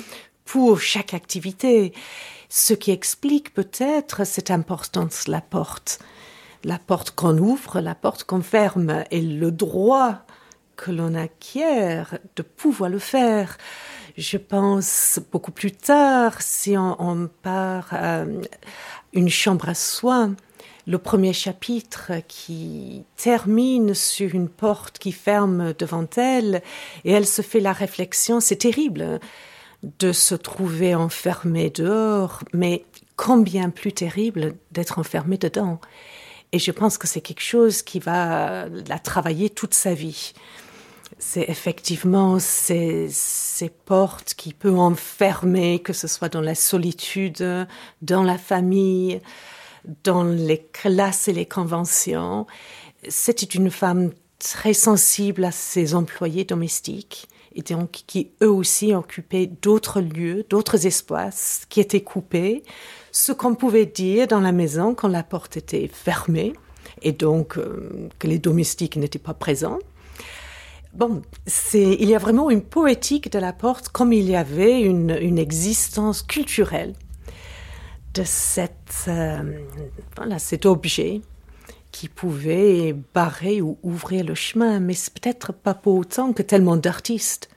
pour 0.44 0.80
chaque 0.80 1.14
activité. 1.14 1.92
Ce 2.48 2.74
qui 2.74 2.90
explique 2.90 3.54
peut-être 3.54 4.26
cette 4.26 4.50
importance 4.50 5.24
de 5.26 5.30
la 5.30 5.40
porte 5.40 6.00
la 6.64 6.78
porte 6.78 7.12
qu'on 7.12 7.36
ouvre, 7.38 7.80
la 7.80 7.94
porte 7.94 8.24
qu'on 8.24 8.42
ferme, 8.42 9.04
et 9.10 9.20
le 9.20 9.50
droit 9.50 10.22
que 10.76 10.90
l'on 10.90 11.14
acquiert 11.14 12.18
de 12.36 12.42
pouvoir 12.42 12.90
le 12.90 12.98
faire. 12.98 13.56
Je 14.16 14.36
pense 14.36 15.20
beaucoup 15.30 15.52
plus 15.52 15.72
tard, 15.72 16.42
si 16.42 16.76
on, 16.76 17.28
part 17.42 17.88
à 17.92 18.24
une 19.12 19.28
chambre 19.28 19.68
à 19.68 19.74
soins, 19.74 20.34
le 20.86 20.98
premier 20.98 21.32
chapitre 21.32 22.12
qui 22.26 23.04
termine 23.16 23.94
sur 23.94 24.34
une 24.34 24.48
porte 24.48 24.98
qui 24.98 25.12
ferme 25.12 25.72
devant 25.78 26.06
elle, 26.16 26.62
et 27.04 27.12
elle 27.12 27.26
se 27.26 27.42
fait 27.42 27.60
la 27.60 27.72
réflexion, 27.72 28.40
c'est 28.40 28.56
terrible 28.56 29.20
de 29.98 30.12
se 30.12 30.34
trouver 30.34 30.94
enfermé 30.94 31.70
dehors, 31.70 32.40
mais 32.52 32.84
combien 33.16 33.70
plus 33.70 33.92
terrible 33.92 34.54
d'être 34.72 34.98
enfermé 34.98 35.38
dedans. 35.38 35.80
Et 36.52 36.58
je 36.58 36.70
pense 36.70 36.98
que 36.98 37.06
c'est 37.06 37.22
quelque 37.22 37.42
chose 37.42 37.82
qui 37.82 37.98
va 37.98 38.68
la 38.88 38.98
travailler 38.98 39.48
toute 39.48 39.74
sa 39.74 39.94
vie. 39.94 40.34
C'est 41.18 41.48
effectivement 41.48 42.38
ces, 42.38 43.08
portes 43.84 44.34
qui 44.34 44.52
peuvent 44.52 44.78
enfermer, 44.78 45.78
que 45.78 45.92
ce 45.92 46.08
soit 46.08 46.28
dans 46.28 46.40
la 46.40 46.54
solitude, 46.54 47.66
dans 48.02 48.22
la 48.22 48.38
famille, 48.38 49.20
dans 50.04 50.24
les 50.24 50.58
classes 50.72 51.28
et 51.28 51.32
les 51.32 51.46
conventions. 51.46 52.46
C'était 53.08 53.46
une 53.46 53.70
femme 53.70 54.10
très 54.38 54.74
sensible 54.74 55.44
à 55.44 55.52
ses 55.52 55.94
employés 55.94 56.44
domestiques 56.44 57.28
et 57.54 57.62
donc 57.62 58.02
qui 58.06 58.30
eux 58.42 58.50
aussi 58.50 58.94
occupaient 58.94 59.46
d'autres 59.46 60.00
lieux, 60.00 60.44
d'autres 60.50 60.86
espaces 60.86 61.66
qui 61.68 61.80
étaient 61.80 62.02
coupés, 62.02 62.62
ce 63.12 63.30
qu'on 63.30 63.54
pouvait 63.54 63.86
dire 63.86 64.26
dans 64.26 64.40
la 64.40 64.52
maison 64.52 64.94
quand 64.94 65.08
la 65.08 65.22
porte 65.22 65.58
était 65.58 65.88
fermée 65.92 66.54
et 67.02 67.12
donc 67.12 67.58
euh, 67.58 68.08
que 68.18 68.26
les 68.26 68.38
domestiques 68.38 68.96
n'étaient 68.96 69.18
pas 69.18 69.34
présents. 69.34 69.78
Bon, 70.94 71.22
c'est, 71.46 71.96
il 72.00 72.08
y 72.08 72.14
a 72.14 72.18
vraiment 72.18 72.50
une 72.50 72.62
poétique 72.62 73.30
de 73.30 73.38
la 73.38 73.52
porte 73.52 73.90
comme 73.90 74.12
il 74.12 74.28
y 74.28 74.36
avait 74.36 74.80
une, 74.80 75.38
existence 75.38 76.22
culturelle 76.22 76.94
de 78.14 78.22
cette, 78.24 79.04
euh, 79.08 79.58
voilà, 80.16 80.38
cet 80.38 80.66
objet 80.66 81.20
qui 81.92 82.08
pouvait 82.08 82.94
barrer 83.14 83.60
ou 83.60 83.78
ouvrir 83.82 84.24
le 84.24 84.34
chemin, 84.34 84.80
mais 84.80 84.94
c'est 84.94 85.12
peut-être 85.12 85.52
pas 85.52 85.74
pour 85.74 85.96
autant 85.96 86.32
que 86.32 86.42
tellement 86.42 86.76
d'artistes 86.76 87.50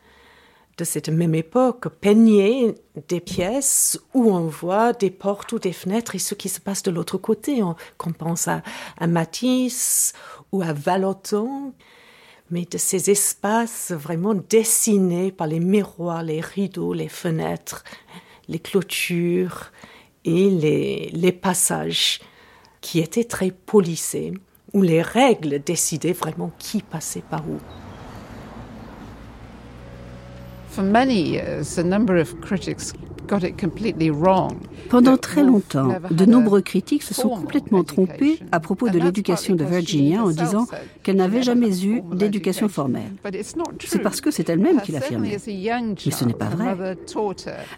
de 0.78 0.84
cette 0.84 1.10
même 1.10 1.36
époque 1.36 1.88
peignaient 1.88 2.76
des 3.08 3.22
pièces 3.22 4.00
où 4.14 4.32
on 4.32 4.48
voit 4.48 4.94
des 4.94 5.10
portes 5.10 5.54
ou 5.54 5.60
des 5.60 5.72
fenêtres 5.72 6.16
et 6.16 6.20
ce 6.20 6.36
qui 6.36 6.50
se 6.50 6.60
passe 6.60 6.84
de 6.84 6.92
l'autre 6.92 7.18
côté. 7.18 7.64
On, 7.64 7.76
pense 8.12 8.48
à, 8.48 8.62
Matisse 9.08 10.14
ou 10.52 10.62
à 10.62 10.74
Vallotton, 10.74 11.74
mais 12.52 12.66
de 12.66 12.78
ces 12.78 13.10
espaces 13.10 13.92
vraiment 13.92 14.36
dessinés 14.36 15.32
par 15.32 15.48
les 15.48 15.62
miroirs, 15.62 16.24
les 16.24 16.42
rideaux, 16.42 16.94
les 16.94 17.10
fenêtres, 17.10 17.84
les 18.50 18.60
clôtures 18.60 19.72
et 20.26 20.50
les, 20.50 21.10
les 21.14 21.32
passages 21.32 22.20
qui 22.82 23.00
étaient 23.00 23.24
très 23.24 23.52
polissés, 23.52 24.34
où 24.74 24.82
les 24.82 25.02
règles 25.02 25.64
décidaient 25.64 26.12
vraiment 26.12 26.52
qui 26.60 26.82
passait 26.82 27.24
par 27.30 27.50
où. 27.50 27.60
Pendant 34.90 35.18
très 35.18 35.44
longtemps, 35.44 35.96
de 36.12 36.26
nombreux 36.26 36.62
critiques 36.62 37.04
se 37.04 37.14
sont 37.14 37.30
complètement 37.30 37.84
trompés 37.84 38.40
à 38.52 38.60
propos 38.60 38.90
de 38.90 39.00
l'éducation 39.00 39.56
de 39.56 39.64
Virginia 39.64 40.24
en 40.24 40.30
disant 40.30 40.68
qu'elle 41.04 41.16
n'avait 41.16 41.44
jamais 41.44 41.84
eu 41.86 42.02
d'éducation 42.14 42.70
formelle. 42.70 43.14
C'est 43.80 44.02
parce 44.02 44.22
que 44.22 44.32
c'est 44.32 44.50
elle-même 44.50 44.82
qui 44.82 44.92
l'affirmait. 44.92 45.38
Mais 45.48 46.12
ce 46.12 46.26
n'est 46.26 46.34
pas 46.34 46.50
vrai. 46.50 46.98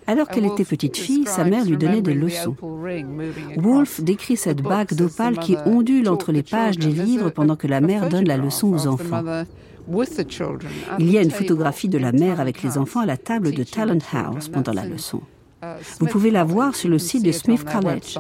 Alors 0.06 0.28
qu'elle 0.28 0.46
était 0.46 0.66
petite 0.66 0.98
fille, 0.98 1.26
sa 1.26 1.44
mère 1.44 1.66
lui 1.66 1.78
donnait 1.78 2.02
des 2.02 2.14
leçons. 2.14 2.56
Wolfe 3.58 4.02
décrit 4.02 4.38
cette 4.38 4.62
bague 4.62 4.94
d'opale 4.94 5.40
qui 5.40 5.56
ondule 5.66 6.10
entre 6.10 6.32
les 6.32 6.44
pages 6.44 6.78
des 6.78 6.92
livres 6.92 7.30
pendant 7.30 7.56
que 7.56 7.68
la 7.68 7.82
mère 7.82 8.10
donne 8.10 8.28
la 8.28 8.38
leçon 8.38 8.74
aux 8.74 8.88
enfants. 8.88 9.24
Il 11.00 11.12
y 11.12 11.18
a 11.18 11.22
une 11.22 11.32
photographie 11.32 11.90
de 11.90 11.98
la 11.98 12.12
mère 12.12 12.40
avec 12.40 12.64
les 12.64 12.78
enfants 12.78 13.00
à 13.00 13.06
la 13.06 13.18
table 13.18 13.54
de 13.54 13.64
Talent 13.64 14.00
House 14.14 14.50
pendant 14.50 14.74
la 14.74 14.86
leçon. 14.86 15.22
Vous 16.00 16.06
pouvez 16.06 16.32
la 16.32 16.44
voir 16.44 16.76
sur 16.76 16.90
le 16.90 17.00
site 17.00 17.24
de 17.24 17.32
Smith 17.32 17.66
College. 17.66 18.18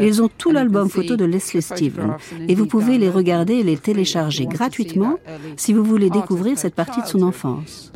Ils 0.00 0.22
ont 0.22 0.28
tout 0.36 0.50
l'album 0.50 0.88
photo 0.90 1.16
de 1.16 1.24
Leslie 1.24 1.62
Stevens 1.62 2.16
et 2.48 2.54
vous 2.54 2.66
pouvez 2.66 2.98
les 2.98 3.08
regarder 3.08 3.54
et 3.54 3.62
les 3.62 3.76
télécharger 3.76 4.46
gratuitement 4.46 5.18
si 5.56 5.72
vous 5.72 5.84
voulez 5.84 6.10
découvrir 6.10 6.58
cette 6.58 6.74
partie 6.74 7.00
de 7.00 7.06
son 7.06 7.22
enfance. 7.22 7.90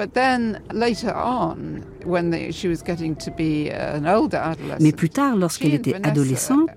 Mais 4.81 4.93
plus 4.93 5.11
tard, 5.11 5.37
lorsqu'elle 5.37 5.75
était 5.75 5.95
adolescente, 6.03 6.69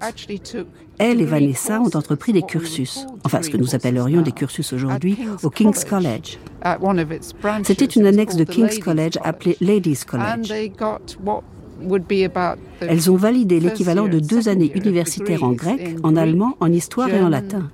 elle 0.99 1.21
et 1.21 1.25
Vanessa 1.25 1.79
ont 1.79 1.95
entrepris 1.95 2.33
des 2.33 2.41
cursus, 2.41 3.05
enfin 3.23 3.41
ce 3.41 3.49
que 3.49 3.57
nous 3.57 3.75
appellerions 3.75 4.21
des 4.21 4.31
cursus 4.31 4.73
aujourd'hui, 4.73 5.17
au 5.43 5.49
King's 5.49 5.86
College. 5.86 6.39
C'était 7.63 7.86
une 7.86 8.06
annexe 8.06 8.36
de 8.36 8.43
King's 8.43 8.80
College 8.80 9.17
appelée 9.23 9.58
Ladies 9.62 9.99
College. 10.06 10.51
Elles 12.82 13.12
ont 13.12 13.15
validé 13.15 13.60
l'équivalent 13.60 14.08
de 14.08 14.19
deux 14.19 14.49
années 14.49 14.71
universitaires 14.73 15.43
en 15.43 15.51
grec, 15.51 15.95
en 16.03 16.15
allemand, 16.15 16.58
en 16.60 16.71
histoire 16.71 17.10
et 17.10 17.21
en 17.21 17.30
latin. 17.30 17.69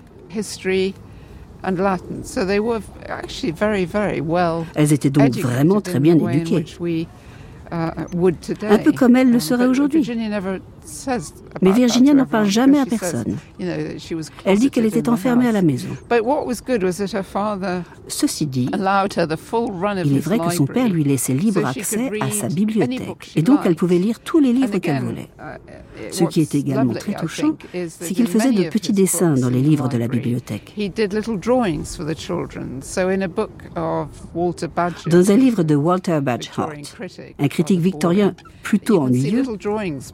Elles 4.76 4.94
étaient 4.94 5.10
donc 5.10 5.36
vraiment 5.38 5.82
très 5.82 6.00
bien 6.00 6.18
éduquées. 6.30 6.66
Un 7.72 8.78
peu 8.84 8.92
comme 8.92 9.16
elle 9.16 9.32
le 9.32 9.40
serait 9.40 9.68
aujourd'hui. 9.68 10.04
Mais 11.62 11.72
Virginia 11.72 12.14
n'en 12.14 12.26
parle 12.26 12.48
jamais 12.48 12.80
à 12.80 12.86
personne. 12.86 13.38
Elle 14.46 14.60
dit 14.60 14.70
qu'elle 14.70 14.86
était 14.86 15.10
enfermée 15.10 15.48
à 15.48 15.52
la 15.52 15.62
maison. 15.62 15.90
Ceci 18.08 18.46
dit, 18.46 18.70
il 18.74 20.16
est 20.16 20.20
vrai 20.20 20.40
que 20.40 20.52
son 20.52 20.66
père 20.66 20.90
lui 20.90 21.04
laissait 21.04 21.34
libre 21.34 21.66
accès 21.66 22.12
à 22.22 22.30
sa 22.32 22.48
bibliothèque, 22.48 23.32
et 23.36 23.42
donc 23.42 23.60
elle 23.66 23.76
pouvait 23.76 23.98
lire 23.98 24.20
tous 24.20 24.40
les 24.40 24.54
livres 24.54 24.78
qu'elle 24.80 25.02
voulait. 25.02 25.30
Ce 26.12 26.24
qui 26.26 26.42
est 26.42 26.56
également 26.56 26.94
très 26.94 27.14
touchant, 27.14 27.56
c'est 27.88 28.14
qu'il 28.14 28.28
faisait 28.28 28.52
de 28.52 28.70
petits 28.70 28.94
dessins 28.94 29.36
dans 29.36 29.50
les 29.50 29.62
livres 29.62 29.88
de 29.90 29.98
la 29.98 30.08
bibliothèque. 30.08 30.74
Dans 35.08 35.32
un 35.32 35.36
livre 35.36 35.64
de 35.64 35.76
Walter 35.76 36.20
Bagehot, 36.22 36.70
un 37.40 37.48
critique 37.48 37.80
victorien 37.80 38.36
plutôt 38.64 39.02
ennuyeux, 39.02 39.44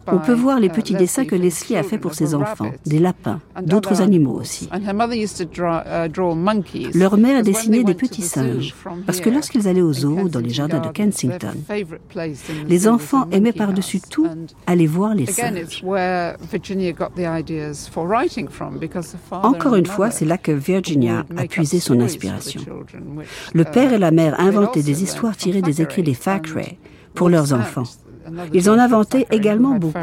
on 0.07 0.17
peut 0.19 0.33
voir 0.33 0.58
les 0.59 0.69
petits 0.69 0.95
dessins 0.95 1.25
que 1.25 1.35
Leslie 1.35 1.75
a 1.75 1.83
fait 1.83 1.97
pour 1.97 2.13
ses 2.13 2.35
enfants, 2.35 2.71
des 2.85 2.99
lapins, 2.99 3.39
d'autres 3.63 4.01
animaux 4.01 4.39
aussi. 4.39 4.69
Leur 6.93 7.17
mère 7.17 7.43
dessinait 7.43 7.83
des 7.83 7.93
petits 7.93 8.21
singes, 8.21 8.75
parce 9.05 9.19
que 9.19 9.29
lorsqu'ils 9.29 9.67
allaient 9.67 9.81
aux 9.81 9.93
zoos 9.93 10.29
dans 10.29 10.39
les 10.39 10.49
jardins 10.49 10.79
de 10.79 10.89
Kensington, 10.89 11.53
les 12.67 12.87
enfants 12.87 13.27
aimaient 13.31 13.53
par-dessus 13.53 14.01
tout 14.01 14.27
aller 14.67 14.87
voir 14.87 15.15
les 15.15 15.25
singes. 15.25 15.83
Encore 19.31 19.75
une 19.75 19.85
fois, 19.85 20.11
c'est 20.11 20.25
là 20.25 20.37
que 20.37 20.51
Virginia 20.51 21.25
a 21.37 21.45
puisé 21.45 21.79
son 21.79 21.99
inspiration. 21.99 22.61
Le 23.53 23.63
père 23.63 23.93
et 23.93 23.97
la 23.97 24.11
mère 24.11 24.39
inventaient 24.39 24.83
des 24.83 25.03
histoires 25.03 25.35
tirées 25.35 25.61
des 25.61 25.81
écrits 25.81 26.03
des 26.03 26.15
Thackeray 26.15 26.77
pour 27.13 27.29
leurs 27.29 27.53
enfants. 27.53 27.83
Ils 28.53 28.69
en 28.69 28.77
inventaient 28.77 29.27
également 29.31 29.75
beaucoup. 29.75 29.97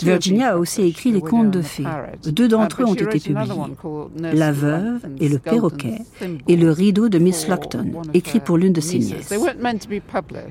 Virginia 0.00 0.52
a 0.52 0.56
aussi 0.56 0.82
écrit 0.82 1.10
les 1.10 1.20
contes 1.20 1.50
de 1.50 1.62
fées. 1.62 1.84
Deux 2.24 2.48
d'entre 2.48 2.82
eux 2.82 2.84
ont 2.84 2.94
été 2.94 3.18
publiés. 3.18 3.52
La 4.16 4.52
veuve 4.52 5.00
et 5.18 5.28
le 5.28 5.38
perroquet 5.38 5.98
et 6.46 6.56
le 6.56 6.70
rideau 6.70 7.08
de 7.08 7.18
Miss 7.18 7.48
Lockton, 7.48 8.02
écrit 8.14 8.40
pour 8.40 8.58
l'une 8.58 8.72
de 8.72 8.80
ses 8.80 8.98
nièces. 8.98 9.32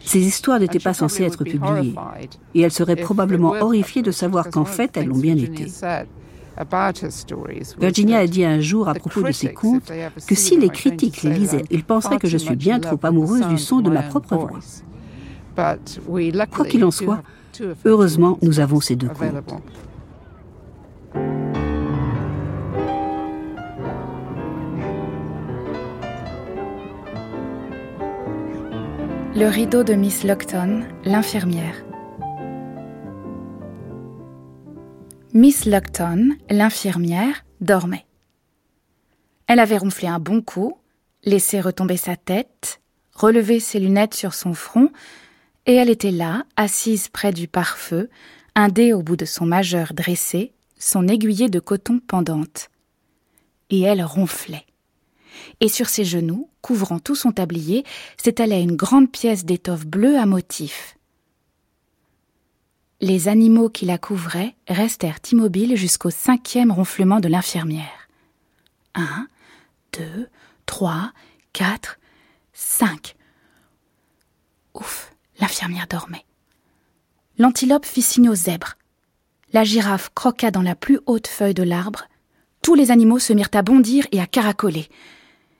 Ces 0.03 0.19
histoires 0.19 0.59
n'étaient 0.59 0.79
pas 0.79 0.93
censées 0.93 1.23
être 1.23 1.43
publiées 1.43 1.95
et 2.55 2.61
elle 2.61 2.71
serait 2.71 2.95
probablement 2.95 3.53
horrifiée 3.59 4.01
de 4.01 4.11
savoir 4.11 4.49
qu'en 4.49 4.65
fait 4.65 4.97
elles 4.97 5.07
l'ont 5.07 5.17
bien 5.17 5.37
été. 5.37 5.67
Virginia 7.79 8.17
a 8.19 8.27
dit 8.27 8.43
un 8.43 8.59
jour 8.59 8.89
à 8.89 8.93
propos 8.95 9.23
de 9.23 9.31
ses 9.31 9.53
contes 9.53 9.91
que 10.27 10.35
si 10.35 10.57
les 10.57 10.69
critiques 10.69 11.23
les 11.23 11.31
lisaient, 11.31 11.65
ils 11.69 11.83
penseraient 11.83 12.17
que 12.17 12.27
je 12.27 12.37
suis 12.37 12.55
bien 12.55 12.79
trop 12.79 12.99
amoureuse 13.03 13.47
du 13.47 13.57
son 13.57 13.81
de 13.81 13.89
ma 13.89 14.01
propre 14.01 14.35
voix. 14.35 14.59
Quoi 16.51 16.65
qu'il 16.65 16.83
en 16.85 16.91
soit, 16.91 17.21
heureusement, 17.85 18.37
nous 18.41 18.59
avons 18.59 18.79
ces 18.79 18.95
deux 18.95 19.09
contes. 19.09 19.61
Le 29.35 29.45
rideau 29.45 29.83
de 29.83 29.93
Miss 29.93 30.23
Lockton, 30.23 30.81
l'infirmière. 31.05 31.75
Miss 35.37 35.65
Lockton, 35.65 36.31
l'infirmière, 36.49 37.45
dormait. 37.61 38.07
Elle 39.45 39.59
avait 39.59 39.77
ronflé 39.77 40.07
un 40.07 40.17
bon 40.17 40.41
coup, 40.41 40.79
laissé 41.25 41.61
retomber 41.61 41.95
sa 41.95 42.15
tête, 42.15 42.81
relevé 43.13 43.59
ses 43.59 43.79
lunettes 43.79 44.15
sur 44.15 44.33
son 44.33 44.55
front, 44.55 44.89
et 45.67 45.75
elle 45.75 45.91
était 45.91 46.09
là, 46.09 46.43
assise 46.55 47.07
près 47.07 47.33
du 47.33 47.47
pare-feu, 47.47 48.09
un 48.55 48.69
dé 48.69 48.93
au 48.93 49.03
bout 49.03 49.15
de 49.15 49.25
son 49.25 49.45
majeur 49.45 49.93
dressé, 49.93 50.53
son 50.79 51.07
aiguillé 51.07 51.49
de 51.49 51.59
coton 51.59 51.99
pendante. 51.99 52.71
Et 53.69 53.81
elle 53.81 54.03
ronflait. 54.03 54.65
Et 55.59 55.69
sur 55.69 55.87
ses 55.87 56.03
genoux, 56.03 56.49
couvrant 56.63 56.97
tout 56.97 57.13
son 57.13 57.31
tablier, 57.31 57.83
s'étalait 58.19 58.63
une 58.63 58.75
grande 58.75 59.11
pièce 59.11 59.45
d'étoffe 59.45 59.85
bleue 59.85 60.17
à 60.17 60.25
motifs. 60.25 60.96
Les 62.99 63.27
animaux 63.27 63.69
qui 63.69 63.85
la 63.85 63.99
couvraient 63.99 64.55
restèrent 64.67 65.19
immobiles 65.31 65.75
jusqu'au 65.75 66.09
cinquième 66.09 66.71
ronflement 66.71 67.19
de 67.19 67.27
l'infirmière. 67.27 68.09
Un, 68.95 69.27
deux, 69.93 70.27
trois, 70.65 71.11
quatre, 71.53 71.99
cinq. 72.53 73.15
Ouf, 74.73 75.13
l'infirmière 75.39 75.85
dormait. 75.87 76.25
L'antilope 77.37 77.85
fit 77.85 78.01
signe 78.01 78.29
aux 78.29 78.35
zèbres. 78.35 78.73
La 79.53 79.63
girafe 79.63 80.09
croqua 80.15 80.49
dans 80.49 80.63
la 80.63 80.75
plus 80.75 80.99
haute 81.05 81.27
feuille 81.27 81.53
de 81.53 81.61
l'arbre. 81.61 82.05
Tous 82.63 82.73
les 82.73 82.89
animaux 82.89 83.19
se 83.19 83.31
mirent 83.31 83.49
à 83.53 83.61
bondir 83.61 84.07
et 84.11 84.19
à 84.19 84.25
caracoler, 84.25 84.89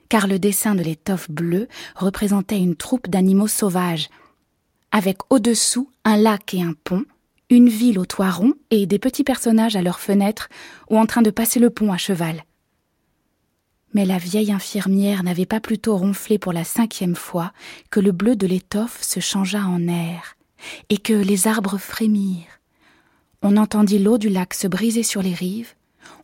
car 0.08 0.26
le 0.26 0.40
dessin 0.40 0.74
de 0.74 0.82
l'étoffe 0.82 1.30
bleue 1.30 1.68
représentait 1.94 2.58
une 2.58 2.74
troupe 2.74 3.08
d'animaux 3.08 3.46
sauvages, 3.46 4.08
avec 4.90 5.18
au-dessous 5.30 5.92
un 6.04 6.16
lac 6.16 6.52
et 6.52 6.62
un 6.62 6.74
pont, 6.84 7.04
une 7.50 7.68
ville 7.68 7.98
au 7.98 8.06
toit 8.06 8.30
rond 8.30 8.54
et 8.70 8.86
des 8.86 8.98
petits 8.98 9.24
personnages 9.24 9.76
à 9.76 9.82
leurs 9.82 10.00
fenêtres 10.00 10.48
ou 10.90 10.98
en 10.98 11.06
train 11.06 11.22
de 11.22 11.30
passer 11.30 11.60
le 11.60 11.70
pont 11.70 11.92
à 11.92 11.96
cheval. 11.96 12.44
Mais 13.94 14.04
la 14.04 14.18
vieille 14.18 14.52
infirmière 14.52 15.22
n'avait 15.22 15.46
pas 15.46 15.60
plutôt 15.60 15.96
ronflé 15.96 16.38
pour 16.38 16.52
la 16.52 16.64
cinquième 16.64 17.16
fois 17.16 17.52
que 17.90 18.00
le 18.00 18.12
bleu 18.12 18.36
de 18.36 18.46
l'étoffe 18.46 19.02
se 19.02 19.20
changea 19.20 19.64
en 19.64 19.88
air 19.88 20.36
et 20.90 20.98
que 20.98 21.14
les 21.14 21.46
arbres 21.46 21.78
frémirent. 21.78 22.60
On 23.40 23.56
entendit 23.56 23.98
l'eau 23.98 24.18
du 24.18 24.28
lac 24.28 24.52
se 24.52 24.66
briser 24.66 25.02
sur 25.02 25.22
les 25.22 25.32
rives, 25.32 25.74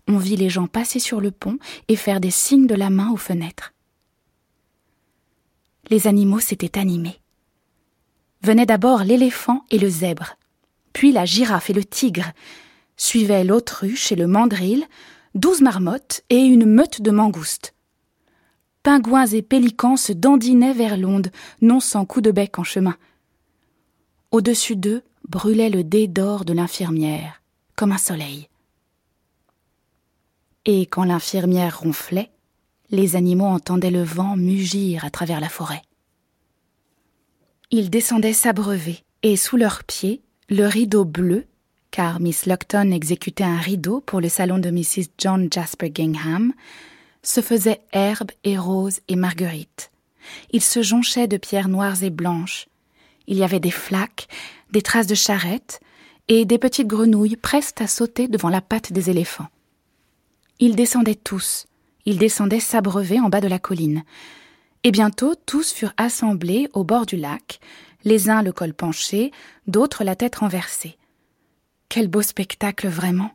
on 0.09 0.19
vit 0.19 0.37
les 0.37 0.51
gens 0.51 0.67
passer 0.67 0.99
sur 0.99 1.21
le 1.21 1.31
pont 1.31 1.59
et 1.89 1.97
faire 1.97 2.21
des 2.21 2.31
signes 2.31 2.67
de 2.67 2.75
la 2.75 2.91
main 2.91 3.11
aux 3.11 3.17
fenêtres. 3.17 3.73
Les 5.89 6.07
animaux 6.07 6.41
s'étaient 6.41 6.79
animés. 6.79 7.21
Venaient 8.43 8.67
d'abord 8.67 9.05
l'éléphant 9.05 9.65
et 9.71 9.79
le 9.79 9.89
zèbre 9.89 10.37
puis 10.95 11.13
la 11.13 11.27
girafe 11.27 11.69
et 11.69 11.75
le 11.75 11.85
tigre. 11.85 12.33
Suivaient 12.97 13.45
l'autruche 13.45 14.11
et 14.11 14.17
le 14.17 14.27
mandril, 14.27 14.87
douze 15.35 15.61
marmottes 15.61 16.23
et 16.31 16.41
une 16.41 16.65
meute 16.65 17.03
de 17.03 17.11
mangoustes. 17.11 17.75
Pingouins 18.83 19.27
et 19.27 19.43
pélicans 19.43 19.97
se 19.97 20.13
dandinaient 20.13 20.73
vers 20.73 20.97
l'onde, 20.97 21.31
non 21.61 21.81
sans 21.81 22.07
coup 22.07 22.23
de 22.23 22.31
bec 22.31 22.59
en 22.59 22.65
chemin. 22.65 22.97
Au-dessus 24.31 24.77
d'eux 24.77 25.03
brûlait 25.29 25.71
le 25.71 25.85
dé 25.85 26.07
d'or 26.07 26.45
de 26.45 26.53
l'infirmière, 26.53 27.43
comme 27.77 27.93
un 27.93 27.99
soleil. 27.99 28.49
Et 30.67 30.87
quand 30.87 31.05
l'infirmière 31.05 31.81
ronflait, 31.81 32.31
les 32.91 33.17
animaux 33.17 33.47
entendaient 33.47 33.91
le 33.91 34.03
vent 34.03 34.37
mugir 34.37 35.05
à 35.05 35.11
travers 35.11 35.41
la 35.41 35.49
forêt. 35.49 35.83
Ils 37.71 37.91
descendaient 37.91 38.33
s'abreuver, 38.33 39.05
et 39.23 39.37
sous 39.37 39.57
leurs 39.57 39.85
pieds, 39.85 40.24
le 40.51 40.67
rideau 40.67 41.05
bleu, 41.05 41.47
car 41.91 42.21
Miss 42.21 42.47
Lockton 42.47 42.91
exécutait 42.91 43.45
un 43.45 43.59
rideau 43.59 44.01
pour 44.01 44.21
le 44.21 44.29
salon 44.29 44.59
de 44.59 44.71
Mrs. 44.71 45.11
John 45.19 45.49
Jasper 45.51 45.91
Gingham, 45.95 46.53
se 47.23 47.41
faisait 47.41 47.81
herbe 47.93 48.31
et 48.43 48.59
rose 48.59 49.01
et 49.09 49.17
marguerite. 49.17 49.91
Il 50.51 50.61
se 50.61 50.83
jonchait 50.83 51.29
de 51.29 51.37
pierres 51.37 51.69
noires 51.69 52.03
et 52.03 52.11
blanches. 52.11 52.69
Il 53.27 53.37
y 53.37 53.45
avait 53.45 53.61
des 53.61 53.71
flaques, 53.71 54.29
des 54.71 54.83
traces 54.83 55.07
de 55.07 55.15
charrettes 55.15 55.81
et 56.29 56.45
des 56.45 56.59
petites 56.59 56.87
grenouilles 56.87 57.37
prestes 57.37 57.81
à 57.81 57.87
sauter 57.87 58.29
devant 58.29 58.49
la 58.49 58.61
patte 58.61 58.93
des 58.93 59.11
éléphants. 59.11 59.49
Ils 60.61 60.77
descendaient 60.77 61.15
tous, 61.15 61.67
ils 62.07 62.19
descendaient 62.19 62.61
s'abreuver 62.61 63.21
en 63.21 63.29
bas 63.29 63.41
de 63.41 63.49
la 63.49 63.59
colline. 63.59 64.05
Et 64.83 64.91
bientôt 64.91 65.35
tous 65.47 65.73
furent 65.73 65.95
assemblés 65.97 66.69
au 66.75 66.85
bord 66.85 67.07
du 67.07 67.17
lac, 67.17 67.61
les 68.05 68.31
uns 68.31 68.43
le 68.43 68.53
col 68.53 68.75
penché, 68.75 69.33
d'autres 69.67 70.05
la 70.05 70.17
tête 70.17 70.37
renversée. 70.37 70.97
Quel 71.89 72.09
beau 72.09 72.23
spectacle 72.23 72.89
vraiment. 72.89 73.33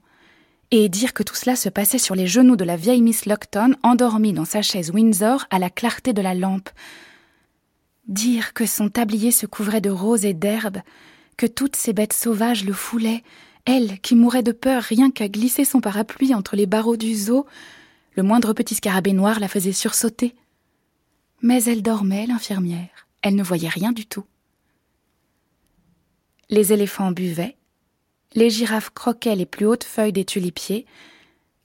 Et 0.72 0.90
dire 0.90 1.14
que 1.14 1.24
tout 1.24 1.36
cela 1.36 1.56
se 1.56 1.70
passait 1.70 1.98
sur 1.98 2.16
les 2.16 2.28
genoux 2.28 2.56
de 2.56 2.64
la 2.64 2.76
vieille 2.76 3.02
Miss 3.02 3.26
Lockton, 3.26 3.76
endormie 3.84 4.34
dans 4.34 4.46
sa 4.46 4.62
chaise 4.62 4.92
Windsor 4.92 5.46
à 5.50 5.58
la 5.58 5.70
clarté 5.70 6.14
de 6.14 6.22
la 6.22 6.36
lampe. 6.36 6.70
Dire 8.08 8.54
que 8.54 8.66
son 8.66 8.90
tablier 8.90 9.32
se 9.32 9.46
couvrait 9.46 9.82
de 9.82 9.90
roses 9.90 10.26
et 10.26 10.34
d'herbes, 10.34 10.82
que 11.38 11.48
toutes 11.48 11.76
ces 11.76 11.94
bêtes 11.94 12.14
sauvages 12.14 12.66
le 12.66 12.74
foulaient, 12.74 13.24
elle 13.66 14.00
qui 14.00 14.16
mourait 14.16 14.44
de 14.44 14.52
peur 14.52 14.84
rien 14.84 15.12
qu'à 15.12 15.28
glisser 15.28 15.66
son 15.66 15.82
parapluie 15.82 16.34
entre 16.34 16.56
les 16.56 16.66
barreaux 16.66 16.98
du 16.98 17.16
zoo, 17.16 17.46
le 18.16 18.24
moindre 18.24 18.54
petit 18.54 18.76
scarabée 18.76 19.14
noir 19.14 19.40
la 19.40 19.48
faisait 19.48 19.72
sursauter. 19.72 20.36
Mais 21.42 21.64
elle 21.64 21.82
dormait, 21.82 22.26
l'infirmière. 22.26 23.08
Elle 23.22 23.36
ne 23.36 23.44
voyait 23.44 23.70
rien 23.70 23.92
du 23.92 24.06
tout. 24.06 24.26
Les 26.52 26.74
éléphants 26.74 27.12
buvaient, 27.12 27.58
les 28.34 28.50
girafes 28.50 28.90
croquaient 28.90 29.36
les 29.36 29.46
plus 29.46 29.68
hautes 29.68 29.84
feuilles 29.84 30.14
des 30.14 30.26
tulipiers, 30.26 30.88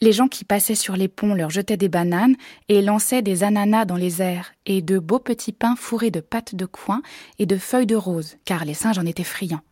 les 0.03 0.12
gens 0.12 0.29
qui 0.29 0.44
passaient 0.44 0.75
sur 0.75 0.94
les 0.94 1.09
ponts 1.09 1.35
leur 1.35 1.49
jetaient 1.49 1.79
des 1.79 1.88
bananes 1.88 2.37
et 2.68 2.83
lançaient 2.83 3.23
des 3.23 3.44
ananas 3.44 3.87
dans 3.87 3.97
les 3.97 4.20
airs 4.20 4.53
et 4.66 4.83
de 4.83 4.99
beaux 4.99 5.18
petits 5.18 5.53
pains 5.53 5.77
fourrés 5.77 6.11
de 6.11 6.20
pâtes 6.20 6.55
de 6.55 6.66
coin 6.66 7.01
et 7.38 7.47
de 7.47 7.57
feuilles 7.57 7.87
de 7.87 7.97
rose, 7.97 8.37
car 8.44 8.66
les 8.66 8.75
singes 8.75 8.99
en 8.99 9.07
étaient 9.07 9.25
friands. 9.25 9.62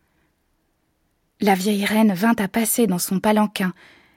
La 1.41 1.53
vieille 1.53 1.85
reine 1.85 2.13
vint 2.13 2.35
à 2.39 2.47
passer 2.47 2.87
dans 2.87 2.97
son 2.97 3.19
palanquin, 3.19 3.73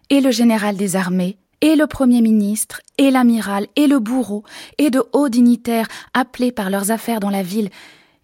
et 0.08 0.22
le 0.22 0.30
général 0.30 0.76
des 0.76 0.96
armées, 0.96 1.36
et 1.60 1.76
le 1.76 1.86
premier 1.86 2.22
ministre, 2.22 2.80
et 2.96 3.10
l'amiral, 3.10 3.66
et 3.76 3.86
le 3.86 3.98
bourreau, 3.98 4.44
et 4.78 4.88
de 4.88 5.02
hauts 5.12 5.28
dignitaires 5.28 5.88
appelés 6.14 6.52
par 6.52 6.70
leurs 6.70 6.90
affaires 6.90 7.20
dans 7.20 7.30
la 7.30 7.42
ville, 7.42 7.68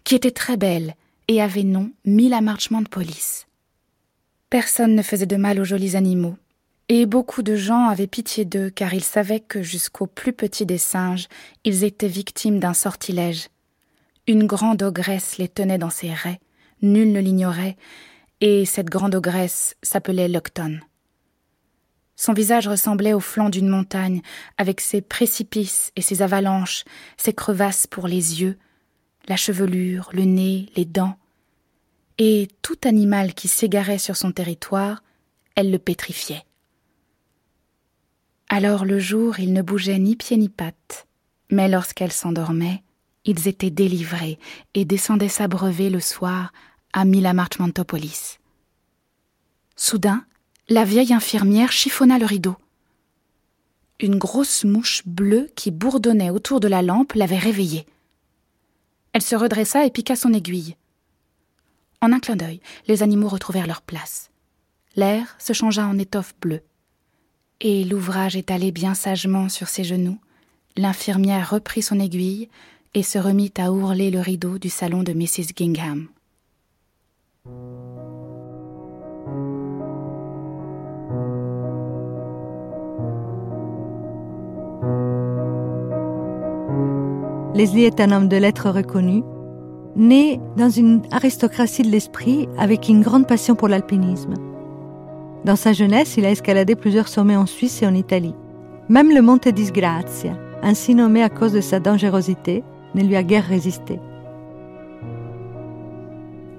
qui 0.03 0.15
était 0.15 0.31
très 0.31 0.57
belle 0.57 0.95
et 1.27 1.41
avait 1.41 1.63
nom 1.63 1.91
mille 2.05 2.37
marchement 2.41 2.81
de 2.81 2.89
police. 2.89 3.47
Personne 4.49 4.95
ne 4.95 5.01
faisait 5.01 5.25
de 5.25 5.35
mal 5.35 5.59
aux 5.59 5.65
jolis 5.65 5.95
animaux, 5.95 6.35
et 6.89 7.05
beaucoup 7.05 7.41
de 7.41 7.55
gens 7.55 7.87
avaient 7.87 8.07
pitié 8.07 8.45
d'eux 8.45 8.69
car 8.69 8.93
ils 8.93 9.03
savaient 9.03 9.39
que 9.39 9.63
jusqu'au 9.63 10.05
plus 10.05 10.33
petit 10.33 10.65
des 10.65 10.77
singes, 10.77 11.27
ils 11.63 11.83
étaient 11.83 12.07
victimes 12.07 12.59
d'un 12.59 12.73
sortilège. 12.73 13.47
Une 14.27 14.45
grande 14.45 14.83
ogresse 14.83 15.37
les 15.37 15.47
tenait 15.47 15.77
dans 15.77 15.89
ses 15.89 16.13
raies, 16.13 16.39
nul 16.81 17.11
ne 17.11 17.19
l'ignorait, 17.19 17.77
et 18.41 18.65
cette 18.65 18.89
grande 18.89 19.15
ogresse 19.15 19.75
s'appelait 19.81 20.27
Lockton. 20.27 20.79
Son 22.15 22.33
visage 22.33 22.67
ressemblait 22.67 23.13
au 23.13 23.19
flanc 23.19 23.49
d'une 23.49 23.67
montagne, 23.67 24.21
avec 24.57 24.81
ses 24.81 25.01
précipices 25.01 25.91
et 25.95 26.01
ses 26.01 26.21
avalanches, 26.21 26.83
ses 27.17 27.33
crevasses 27.33 27.87
pour 27.87 28.07
les 28.07 28.41
yeux, 28.41 28.57
la 29.27 29.35
chevelure, 29.35 30.09
le 30.13 30.23
nez, 30.23 30.69
les 30.75 30.85
dents. 30.85 31.17
Et 32.17 32.47
tout 32.61 32.77
animal 32.83 33.33
qui 33.33 33.47
s'égarait 33.47 33.97
sur 33.97 34.15
son 34.15 34.31
territoire, 34.31 35.03
elle 35.55 35.71
le 35.71 35.79
pétrifiait. 35.79 36.43
Alors 38.49 38.85
le 38.85 38.99
jour, 38.99 39.39
il 39.39 39.53
ne 39.53 39.61
bougeait 39.61 39.97
ni 39.97 40.15
pied 40.15 40.37
ni 40.37 40.49
patte, 40.49 41.07
mais 41.49 41.67
lorsqu'elle 41.67 42.11
s'endormait, 42.11 42.83
ils 43.25 43.47
étaient 43.47 43.71
délivrés 43.71 44.37
et 44.73 44.85
descendaient 44.85 45.29
s'abreuver 45.29 45.89
le 45.89 45.99
soir 45.99 46.51
à 46.91 47.05
Milamarchmantopolis. 47.05 48.39
Soudain, 49.75 50.25
la 50.69 50.85
vieille 50.85 51.13
infirmière 51.13 51.71
chiffonna 51.71 52.19
le 52.19 52.25
rideau. 52.25 52.55
Une 53.99 54.17
grosse 54.17 54.65
mouche 54.65 55.01
bleue 55.05 55.49
qui 55.55 55.71
bourdonnait 55.71 56.29
autour 56.29 56.59
de 56.59 56.67
la 56.67 56.81
lampe 56.81 57.13
l'avait 57.13 57.37
réveillée. 57.37 57.85
Elle 59.13 59.21
se 59.21 59.35
redressa 59.35 59.85
et 59.85 59.91
piqua 59.91 60.15
son 60.15 60.33
aiguille. 60.33 60.75
En 62.01 62.11
un 62.11 62.19
clin 62.19 62.35
d'œil, 62.35 62.59
les 62.87 63.03
animaux 63.03 63.29
retrouvèrent 63.29 63.67
leur 63.67 63.81
place. 63.81 64.31
L'air 64.95 65.35
se 65.39 65.53
changea 65.53 65.87
en 65.87 65.97
étoffe 65.97 66.35
bleue. 66.41 66.61
Et 67.61 67.83
l'ouvrage 67.85 68.35
étalé 68.35 68.71
bien 68.71 68.93
sagement 68.93 69.47
sur 69.47 69.69
ses 69.69 69.83
genoux, 69.83 70.19
l'infirmière 70.75 71.51
reprit 71.51 71.81
son 71.81 71.99
aiguille 71.99 72.49
et 72.93 73.03
se 73.03 73.17
remit 73.17 73.53
à 73.57 73.71
ourler 73.71 74.11
le 74.11 74.19
rideau 74.19 74.57
du 74.57 74.69
salon 74.69 75.03
de 75.03 75.13
Mrs. 75.13 75.53
Gingham. 75.55 76.07
Leslie 87.55 87.83
est 87.83 88.01
un 88.01 88.11
homme 88.11 88.29
de 88.29 88.37
lettres 88.37 88.71
reconnu, 88.71 89.21
né 89.95 90.39
dans 90.57 90.71
une 90.71 91.03
aristocratie 91.11 91.83
de 91.83 91.91
l'esprit 91.91 92.49
avec 92.57 92.89
une 92.89 93.01
grande 93.01 93.27
passion 93.27 93.53
pour 93.53 93.67
l'alpinisme. 93.67 94.33
Dans 95.45 95.55
sa 95.55 95.71
jeunesse, 95.71 96.17
il 96.17 96.25
a 96.25 96.31
escaladé 96.31 96.75
plusieurs 96.75 97.07
sommets 97.07 97.35
en 97.35 97.45
Suisse 97.45 97.83
et 97.83 97.85
en 97.85 97.93
Italie. 97.93 98.33
Même 98.89 99.11
le 99.11 99.21
Monte 99.21 99.49
Disgrazia, 99.49 100.35
ainsi 100.63 100.95
nommé 100.95 101.21
à 101.21 101.29
cause 101.29 101.53
de 101.53 101.61
sa 101.61 101.79
dangerosité, 101.79 102.63
ne 102.95 103.03
lui 103.03 103.15
a 103.15 103.21
guère 103.21 103.45
résisté. 103.45 103.99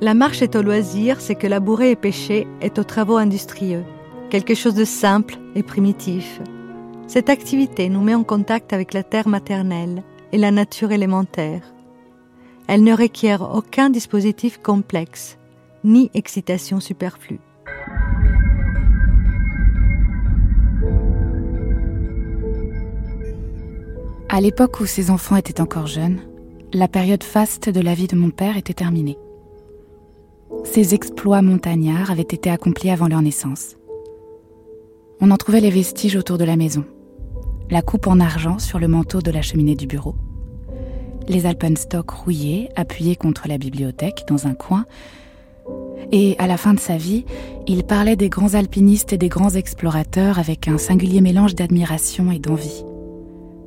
La 0.00 0.14
marche 0.14 0.42
est 0.42 0.54
au 0.54 0.62
loisir, 0.62 1.20
c'est 1.20 1.35
que 1.35 1.48
labourer 1.48 1.90
et 1.90 1.96
pêcher 1.96 2.46
est 2.61 2.78
aux 2.78 2.85
travaux 2.85 3.16
industrieux, 3.16 3.83
quelque 4.30 4.54
chose 4.54 4.74
de 4.74 4.85
simple 4.85 5.38
et 5.57 5.64
primitif. 5.64 6.40
Cette 7.09 7.30
activité 7.30 7.88
nous 7.88 8.00
met 8.00 8.14
en 8.14 8.22
contact 8.22 8.72
avec 8.72 8.94
la 8.94 9.02
terre 9.02 9.26
maternelle 9.26 10.04
et 10.35 10.38
la 10.38 10.51
nature 10.51 10.90
élémentaire. 10.90 11.62
Elle 12.66 12.83
ne 12.83 12.92
requiert 12.92 13.55
aucun 13.55 13.88
dispositif 13.88 14.59
complexe, 14.59 15.38
ni 15.85 16.11
excitation 16.12 16.81
superflue. 16.81 17.38
À 24.29 24.40
l'époque 24.40 24.81
où 24.81 24.87
ses 24.87 25.11
enfants 25.11 25.37
étaient 25.37 25.61
encore 25.61 25.87
jeunes, 25.87 26.18
la 26.73 26.88
période 26.88 27.23
faste 27.23 27.68
de 27.68 27.81
la 27.81 27.94
vie 27.94 28.09
de 28.09 28.16
mon 28.16 28.31
père 28.31 28.57
était 28.57 28.75
terminée. 28.75 29.18
Ces 30.64 30.94
exploits 30.94 31.42
montagnards 31.42 32.11
avaient 32.11 32.23
été 32.23 32.51
accomplis 32.51 32.90
avant 32.90 33.07
leur 33.07 33.23
naissance. 33.23 33.77
On 35.20 35.31
en 35.31 35.37
trouvait 35.37 35.61
les 35.61 35.70
vestiges 35.70 36.16
autour 36.16 36.38
de 36.38 36.44
la 36.44 36.57
maison. 36.57 36.85
La 37.74 37.82
coupe 37.82 38.06
en 38.06 38.20
argent 38.20 38.60
sur 38.60 38.78
le 38.78 38.87
manteau 38.87 39.20
de 39.20 39.32
la 39.32 39.42
cheminée 39.42 39.74
du 39.74 39.88
bureau. 39.88 40.14
Les 41.26 41.44
alpenstocks 41.44 42.08
rouillés, 42.08 42.68
appuyés 42.76 43.16
contre 43.16 43.48
la 43.48 43.58
bibliothèque 43.58 44.22
dans 44.28 44.46
un 44.46 44.54
coin. 44.54 44.87
Et 46.12 46.37
à 46.38 46.46
la 46.46 46.56
fin 46.56 46.74
de 46.74 46.78
sa 46.78 46.96
vie, 46.96 47.24
il 47.66 47.82
parlait 47.82 48.14
des 48.14 48.28
grands 48.28 48.54
alpinistes 48.54 49.12
et 49.12 49.18
des 49.18 49.28
grands 49.28 49.56
explorateurs 49.56 50.38
avec 50.38 50.68
un 50.68 50.78
singulier 50.78 51.20
mélange 51.20 51.56
d'admiration 51.56 52.30
et 52.30 52.38
d'envie. 52.38 52.84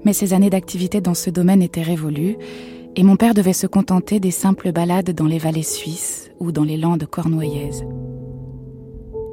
Mais 0.05 0.13
ses 0.13 0.31
années 0.31 0.49
d'activité 0.49 1.01
dans 1.01 1.13
ce 1.13 1.29
domaine 1.29 1.61
étaient 1.61 1.81
révolues 1.81 2.37
et 2.95 3.03
mon 3.03 3.17
père 3.17 3.33
devait 3.33 3.51
se 3.51 3.67
contenter 3.67 4.21
des 4.21 4.31
simples 4.31 4.71
balades 4.71 5.11
dans 5.11 5.27
les 5.27 5.37
vallées 5.37 5.63
suisses 5.63 6.31
ou 6.39 6.53
dans 6.53 6.63
les 6.63 6.77
landes 6.77 7.07
cornouaillaises. 7.07 7.83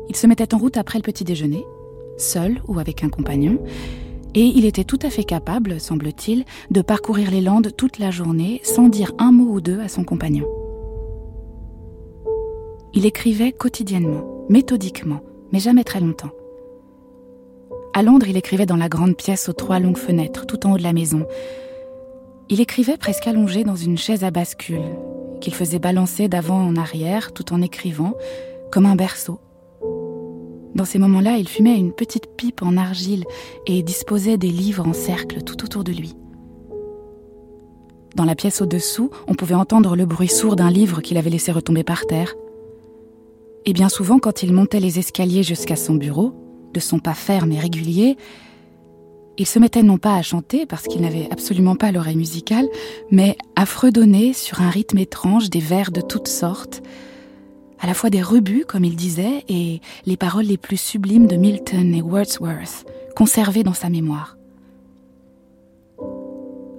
Il 0.08 0.16
se 0.16 0.26
mettait 0.26 0.52
en 0.52 0.58
route 0.58 0.78
après 0.78 0.98
le 0.98 1.04
petit 1.04 1.22
déjeuner, 1.22 1.64
seul 2.16 2.60
ou 2.66 2.80
avec 2.80 3.04
un 3.04 3.08
compagnon, 3.08 3.60
et 4.34 4.44
il 4.44 4.64
était 4.64 4.84
tout 4.84 4.98
à 5.02 5.10
fait 5.10 5.24
capable, 5.24 5.80
semble-t-il, 5.80 6.44
de 6.70 6.82
parcourir 6.82 7.30
les 7.30 7.40
landes 7.40 7.74
toute 7.76 7.98
la 7.98 8.10
journée 8.10 8.60
sans 8.64 8.88
dire 8.88 9.12
un 9.18 9.32
mot 9.32 9.52
ou 9.52 9.60
deux 9.60 9.80
à 9.80 9.88
son 9.88 10.04
compagnon. 10.04 10.46
Il 12.92 13.06
écrivait 13.06 13.52
quotidiennement, 13.52 14.46
méthodiquement, 14.48 15.20
mais 15.52 15.58
jamais 15.58 15.84
très 15.84 16.00
longtemps. 16.00 16.30
À 17.92 18.02
Londres, 18.02 18.26
il 18.28 18.36
écrivait 18.36 18.66
dans 18.66 18.76
la 18.76 18.88
grande 18.88 19.16
pièce 19.16 19.48
aux 19.48 19.52
trois 19.52 19.78
longues 19.78 19.98
fenêtres, 19.98 20.46
tout 20.46 20.66
en 20.66 20.72
haut 20.72 20.78
de 20.78 20.82
la 20.82 20.92
maison, 20.92 21.26
il 22.50 22.60
écrivait 22.60 22.98
presque 22.98 23.26
allongé 23.26 23.64
dans 23.64 23.76
une 23.76 23.96
chaise 23.96 24.22
à 24.22 24.30
bascule, 24.30 24.82
qu'il 25.40 25.54
faisait 25.54 25.78
balancer 25.78 26.28
d'avant 26.28 26.60
en 26.60 26.76
arrière 26.76 27.32
tout 27.32 27.54
en 27.54 27.62
écrivant, 27.62 28.14
comme 28.70 28.84
un 28.84 28.96
berceau. 28.96 29.40
Dans 30.74 30.84
ces 30.84 30.98
moments-là, 30.98 31.36
il 31.38 31.48
fumait 31.48 31.78
une 31.78 31.92
petite 31.92 32.26
pipe 32.36 32.62
en 32.62 32.76
argile 32.76 33.24
et 33.66 33.82
disposait 33.82 34.38
des 34.38 34.48
livres 34.48 34.86
en 34.86 34.92
cercle 34.92 35.42
tout 35.42 35.64
autour 35.64 35.84
de 35.84 35.92
lui. 35.92 36.14
Dans 38.16 38.24
la 38.24 38.34
pièce 38.34 38.60
au-dessous, 38.60 39.10
on 39.26 39.34
pouvait 39.34 39.54
entendre 39.54 39.96
le 39.96 40.06
bruit 40.06 40.28
sourd 40.28 40.56
d'un 40.56 40.70
livre 40.70 41.00
qu'il 41.00 41.16
avait 41.16 41.30
laissé 41.30 41.52
retomber 41.52 41.82
par 41.84 42.06
terre. 42.06 42.34
Et 43.64 43.72
bien 43.72 43.88
souvent, 43.88 44.18
quand 44.18 44.42
il 44.42 44.52
montait 44.52 44.80
les 44.80 44.98
escaliers 44.98 45.42
jusqu'à 45.42 45.76
son 45.76 45.94
bureau, 45.94 46.32
de 46.72 46.80
son 46.80 46.98
pas 46.98 47.14
ferme 47.14 47.52
et 47.52 47.58
régulier, 47.58 48.16
il 49.36 49.46
se 49.46 49.58
mettait 49.58 49.82
non 49.82 49.98
pas 49.98 50.14
à 50.14 50.22
chanter, 50.22 50.64
parce 50.64 50.84
qu'il 50.84 51.00
n'avait 51.00 51.28
absolument 51.30 51.74
pas 51.74 51.90
l'oreille 51.90 52.16
musicale, 52.16 52.68
mais 53.10 53.36
à 53.56 53.66
fredonner 53.66 54.32
sur 54.32 54.60
un 54.60 54.70
rythme 54.70 54.98
étrange 54.98 55.50
des 55.50 55.60
vers 55.60 55.90
de 55.90 56.00
toutes 56.00 56.28
sortes, 56.28 56.82
à 57.84 57.86
la 57.86 57.92
fois 57.92 58.08
des 58.08 58.22
rebuts, 58.22 58.64
comme 58.66 58.86
il 58.86 58.96
disait, 58.96 59.44
et 59.46 59.82
les 60.06 60.16
paroles 60.16 60.46
les 60.46 60.56
plus 60.56 60.80
sublimes 60.80 61.26
de 61.26 61.36
Milton 61.36 61.94
et 61.94 62.00
Wordsworth, 62.00 62.86
conservée 63.14 63.62
dans 63.62 63.74
sa 63.74 63.90
mémoire. 63.90 64.38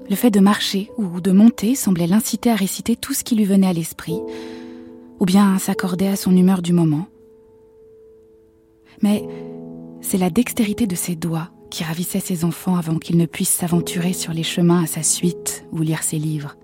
Le 0.10 0.16
fait 0.16 0.32
de 0.32 0.40
marcher 0.40 0.90
ou 0.98 1.22
de 1.22 1.32
monter 1.32 1.76
semblait 1.76 2.08
l'inciter 2.08 2.50
à 2.50 2.56
réciter 2.56 2.96
tout 2.96 3.14
ce 3.14 3.24
qui 3.24 3.36
lui 3.36 3.46
venait 3.46 3.68
à 3.68 3.74
l'esprit, 3.74 4.20
ou 5.20 5.26
bien 5.26 5.60
s'accorder 5.60 6.08
à 6.08 6.16
son 6.16 6.36
humeur 6.36 6.64
du 6.64 6.74
moment. 6.74 7.06
Mais 9.04 9.24
c'est 10.02 10.18
la 10.18 10.32
dextérité 10.32 10.88
de 10.88 10.96
ses 10.96 11.16
doigts 11.16 11.52
qui 11.70 11.84
ravissait 11.84 12.20
ses 12.20 12.46
enfants 12.46 12.78
avant 12.78 12.98
qu'ils 12.98 13.18
ne 13.18 13.28
puissent 13.28 13.50
s'aventurer 13.50 14.14
sur 14.14 14.34
les 14.34 14.42
chemins 14.42 14.82
à 14.82 14.88
sa 14.88 15.04
suite 15.04 15.66
ou 15.72 15.82
lire 15.82 16.02
ses 16.02 16.18
livres. 16.18 16.56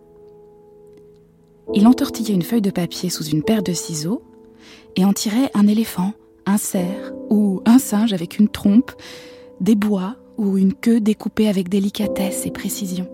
Il 1.76 1.86
entortillait 1.86 2.34
une 2.34 2.42
feuille 2.42 2.64
de 2.64 2.72
papier 2.72 3.12
sous 3.12 3.26
une 3.26 3.44
paire 3.44 3.62
de 3.62 3.74
ciseaux 3.74 4.24
et 4.96 5.06
en 5.06 5.14
tirait 5.14 5.52
un 5.54 5.68
éléphant, 5.68 6.14
un 6.46 6.58
cerf 6.58 7.14
ou 7.30 7.62
un 7.66 7.80
singe 7.80 8.14
avec 8.14 8.40
une 8.40 8.50
trompe, 8.50 8.92
des 9.60 9.76
bois 9.76 10.16
ou 10.38 10.58
une 10.58 10.74
queue 10.74 11.00
découpée 11.00 11.48
avec 11.48 11.70
délicatesse 11.70 12.46
et 12.46 12.52
précision. 12.52 13.08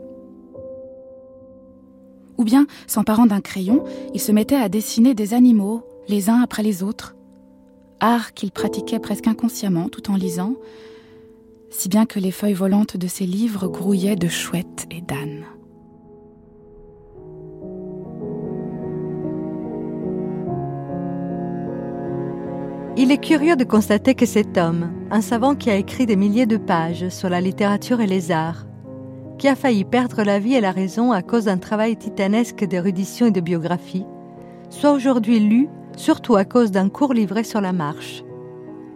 Ou 2.37 2.43
bien, 2.43 2.67
s'emparant 2.85 3.25
d'un 3.25 3.41
crayon, 3.41 3.83
il 4.13 4.21
se 4.21 4.31
mettait 4.31 4.55
à 4.55 4.69
dessiner 4.69 5.13
des 5.13 5.33
animaux, 5.33 5.83
les 6.07 6.29
uns 6.29 6.41
après 6.41 6.63
les 6.63 6.83
autres. 6.83 7.15
Art 7.99 8.33
qu'il 8.33 8.51
pratiquait 8.51 8.99
presque 8.99 9.27
inconsciemment 9.27 9.89
tout 9.89 10.11
en 10.11 10.15
lisant, 10.15 10.53
si 11.69 11.89
bien 11.89 12.05
que 12.05 12.19
les 12.19 12.31
feuilles 12.31 12.53
volantes 12.53 12.95
de 12.95 13.07
ses 13.07 13.25
livres 13.25 13.67
grouillaient 13.67 14.15
de 14.15 14.27
chouettes 14.27 14.87
et 14.91 15.01
d'ânes. 15.01 15.45
Il 22.99 23.11
est 23.11 23.23
curieux 23.23 23.55
de 23.55 23.63
constater 23.63 24.15
que 24.15 24.25
cet 24.25 24.57
homme, 24.57 24.91
un 25.11 25.21
savant 25.21 25.53
qui 25.53 25.69
a 25.69 25.75
écrit 25.75 26.07
des 26.07 26.15
milliers 26.15 26.47
de 26.47 26.57
pages 26.57 27.09
sur 27.09 27.29
la 27.29 27.41
littérature 27.41 28.01
et 28.01 28.07
les 28.07 28.31
arts, 28.31 28.65
qui 29.37 29.47
a 29.47 29.55
failli 29.55 29.85
perdre 29.85 30.23
la 30.23 30.39
vie 30.39 30.55
et 30.55 30.61
la 30.61 30.71
raison 30.71 31.11
à 31.11 31.21
cause 31.21 31.45
d'un 31.45 31.59
travail 31.59 31.95
titanesque 31.95 32.65
d'érudition 32.65 33.27
et 33.27 33.31
de 33.31 33.39
biographie, 33.39 34.07
soit 34.71 34.93
aujourd'hui 34.93 35.39
lu 35.39 35.69
surtout 35.95 36.35
à 36.37 36.43
cause 36.43 36.71
d'un 36.71 36.89
cours 36.89 37.13
livré 37.13 37.43
sur 37.43 37.61
la 37.61 37.71
marche. 37.71 38.23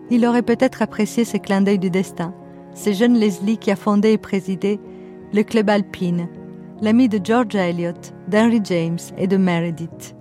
Il 0.09 0.25
aurait 0.25 0.41
peut-être 0.41 0.81
apprécié 0.81 1.23
ces 1.23 1.39
clins 1.39 1.61
d'œil 1.61 1.77
du 1.77 1.91
destin, 1.91 2.33
ces 2.73 2.95
jeunes 2.95 3.19
Leslie 3.19 3.59
qui 3.59 3.69
a 3.69 3.75
fondé 3.75 4.13
et 4.13 4.17
présidé 4.17 4.79
le 5.31 5.43
Club 5.43 5.69
Alpine, 5.69 6.27
l'ami 6.81 7.07
de 7.07 7.23
George 7.23 7.53
Eliot, 7.53 7.93
d'Henry 8.27 8.61
James 8.63 8.97
et 9.19 9.27
de 9.27 9.37
Meredith, 9.37 10.15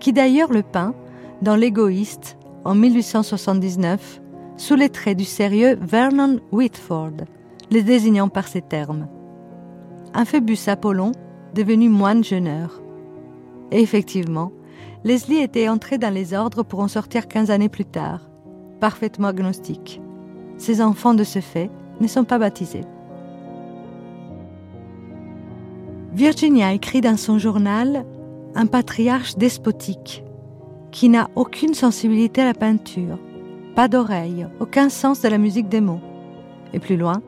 qui 0.00 0.12
d'ailleurs 0.12 0.52
le 0.52 0.64
peint 0.64 0.96
dans 1.42 1.54
L'égoïste 1.54 2.37
en 2.68 2.74
1879 2.74 4.20
sous 4.58 4.74
les 4.74 4.90
traits 4.90 5.16
du 5.16 5.24
sérieux 5.24 5.78
Vernon 5.80 6.38
Whitford, 6.52 7.24
le 7.70 7.80
désignant 7.80 8.28
par 8.28 8.46
ces 8.46 8.60
termes. 8.60 9.08
Un 10.12 10.26
phébus 10.26 10.68
Apollon 10.68 11.12
devenu 11.54 11.88
moine 11.88 12.22
jeuneur. 12.22 12.82
Et 13.72 13.80
effectivement, 13.80 14.52
Leslie 15.02 15.38
était 15.38 15.70
entré 15.70 15.96
dans 15.96 16.12
les 16.12 16.34
ordres 16.34 16.62
pour 16.62 16.80
en 16.80 16.88
sortir 16.88 17.26
15 17.26 17.50
années 17.50 17.70
plus 17.70 17.86
tard, 17.86 18.28
parfaitement 18.80 19.28
agnostique. 19.28 20.02
Ses 20.58 20.82
enfants 20.82 21.14
de 21.14 21.24
ce 21.24 21.40
fait 21.40 21.70
ne 22.02 22.06
sont 22.06 22.24
pas 22.24 22.38
baptisés. 22.38 22.84
Virginia 26.12 26.74
écrit 26.74 27.00
dans 27.00 27.16
son 27.16 27.38
journal 27.38 28.04
un 28.54 28.66
patriarche 28.66 29.36
despotique 29.36 30.22
qui 30.90 31.08
n'a 31.08 31.28
aucune 31.36 31.74
sensibilité 31.74 32.42
à 32.42 32.46
la 32.46 32.54
peinture, 32.54 33.18
pas 33.74 33.88
d'oreille, 33.88 34.46
aucun 34.60 34.88
sens 34.88 35.22
de 35.22 35.28
la 35.28 35.38
musique 35.38 35.68
des 35.68 35.80
mots. 35.80 36.00
Et 36.72 36.78
plus 36.78 36.96
loin, 36.96 37.22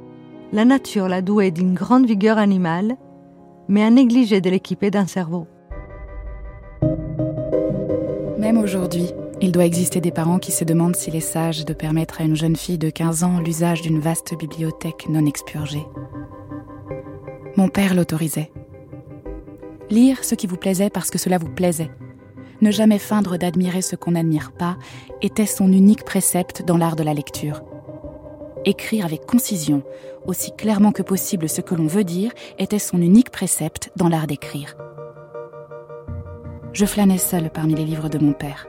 la 0.53 0.65
nature 0.65 1.09
l'a 1.09 1.23
doué 1.23 1.51
d'une 1.51 1.75
grande 1.75 2.07
vigueur 2.07 2.39
animale, 2.39 2.97
mais 3.69 3.83
a 3.83 3.91
négligé 3.91 4.41
de 4.41 4.51
l'équiper 4.51 4.91
d'un 4.91 5.07
cerveau. 5.07 5.47
Même 8.39 8.59
aujourd'hui, 8.59 9.11
il 9.41 9.53
doit 9.53 9.65
exister 9.65 10.01
des 10.01 10.11
parents 10.11 10.39
qui 10.39 10.53
se 10.53 10.65
demandent 10.65 10.97
s'il 10.97 11.15
est 11.15 11.21
sage 11.21 11.65
de 11.65 11.73
permettre 11.73 12.21
à 12.21 12.25
une 12.25 12.37
jeune 12.37 12.57
fille 12.57 12.79
de 12.79 12.91
15 12.91 13.23
ans 13.25 13.41
l'usage 13.41 13.83
d'une 13.83 14.01
vaste 14.01 14.37
bibliothèque 14.37 15.09
non 15.09 15.25
expurgée. 15.25 15.87
Mon 17.57 17.69
père 17.69 17.95
l'autorisait. 17.95 18.51
Lire 19.89 20.25
ce 20.25 20.35
qui 20.35 20.47
vous 20.47 20.57
plaisait 20.57 20.91
parce 20.91 21.11
que 21.11 21.19
cela 21.19 21.39
vous 21.39 21.49
plaisait 21.49 21.91
ne 22.61 22.71
jamais 22.71 22.99
feindre 22.99 23.37
d'admirer 23.37 23.83
ce 23.83 23.97
qu'on 23.97 24.13
n'admire 24.13 24.53
pas, 24.53 24.77
était 25.23 25.47
son 25.47 25.73
unique 25.73 26.05
précepte 26.05 26.65
dans 26.65 26.77
l'art 26.77 26.97
de 26.97 27.03
la 27.03 27.15
lecture. 27.15 27.63
Écrire 28.65 29.07
avec 29.07 29.25
concision, 29.25 29.83
aussi 30.27 30.53
clairement 30.53 30.93
que 30.93 31.03
possible 31.03 31.49
ce 31.49 31.61
que 31.61 31.75
l'on 31.75 31.87
veut 31.87 32.05
dire, 32.05 32.33
était 32.59 32.79
son 32.79 33.01
unique 33.01 33.31
précepte 33.31 33.91
dans 33.97 34.09
l'art 34.09 34.27
d'écrire. 34.27 34.77
Je 36.73 36.87
flânais 36.87 37.19
seule 37.19 37.51
parmi 37.51 37.75
les 37.75 37.85
livres 37.85 38.09
de 38.09 38.19
mon 38.19 38.33
père. 38.33 38.69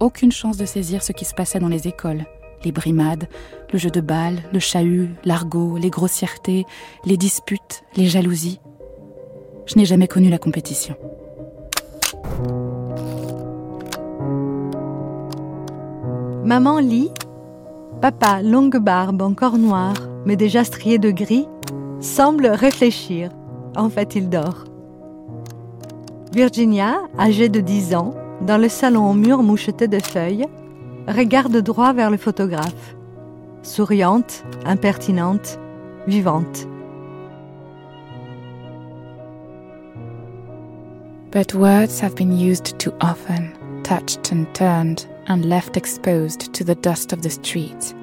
Aucune 0.00 0.32
chance 0.32 0.56
de 0.56 0.66
saisir 0.66 1.02
ce 1.02 1.12
qui 1.12 1.24
se 1.24 1.34
passait 1.34 1.60
dans 1.60 1.68
les 1.68 1.88
écoles, 1.88 2.24
les 2.64 2.72
brimades, 2.72 3.28
le 3.72 3.78
jeu 3.78 3.90
de 3.90 4.00
balle, 4.00 4.42
le 4.52 4.58
chahut, 4.58 5.10
l'argot, 5.24 5.76
les 5.78 5.90
grossièretés, 5.90 6.66
les 7.04 7.16
disputes, 7.16 7.82
les 7.96 8.06
jalousies. 8.06 8.60
Je 9.66 9.76
n'ai 9.76 9.84
jamais 9.84 10.08
connu 10.08 10.30
la 10.30 10.38
compétition. 10.38 10.96
Maman 16.50 16.80
lit. 16.80 17.12
Papa, 18.00 18.42
longue 18.42 18.78
barbe, 18.78 19.22
encore 19.22 19.56
noire, 19.56 19.94
mais 20.26 20.34
déjà 20.34 20.64
striée 20.64 20.98
de 20.98 21.12
gris, 21.12 21.46
semble 22.00 22.48
réfléchir. 22.48 23.30
En 23.76 23.88
fait, 23.88 24.16
il 24.16 24.28
dort. 24.28 24.64
Virginia, 26.32 27.02
âgée 27.16 27.48
de 27.48 27.60
10 27.60 27.94
ans, 27.94 28.14
dans 28.40 28.58
le 28.58 28.68
salon 28.68 29.08
au 29.08 29.14
mur 29.14 29.44
moucheté 29.44 29.86
de 29.86 30.00
feuilles, 30.00 30.48
regarde 31.06 31.56
droit 31.58 31.92
vers 31.92 32.10
le 32.10 32.16
photographe. 32.16 32.96
Souriante, 33.62 34.42
impertinente, 34.66 35.56
vivante. 36.08 36.66
But 41.30 41.54
words 41.54 42.00
have 42.02 42.16
been 42.16 42.36
used 42.36 42.76
too 42.76 42.90
often, 43.00 43.52
touched 43.84 44.32
and 44.32 44.46
turned, 44.52 45.06
and 45.30 45.44
left 45.44 45.76
exposed 45.76 46.52
to 46.52 46.64
the 46.64 46.74
dust 46.74 47.12
of 47.12 47.22
the 47.22 47.30
street. 47.30 47.94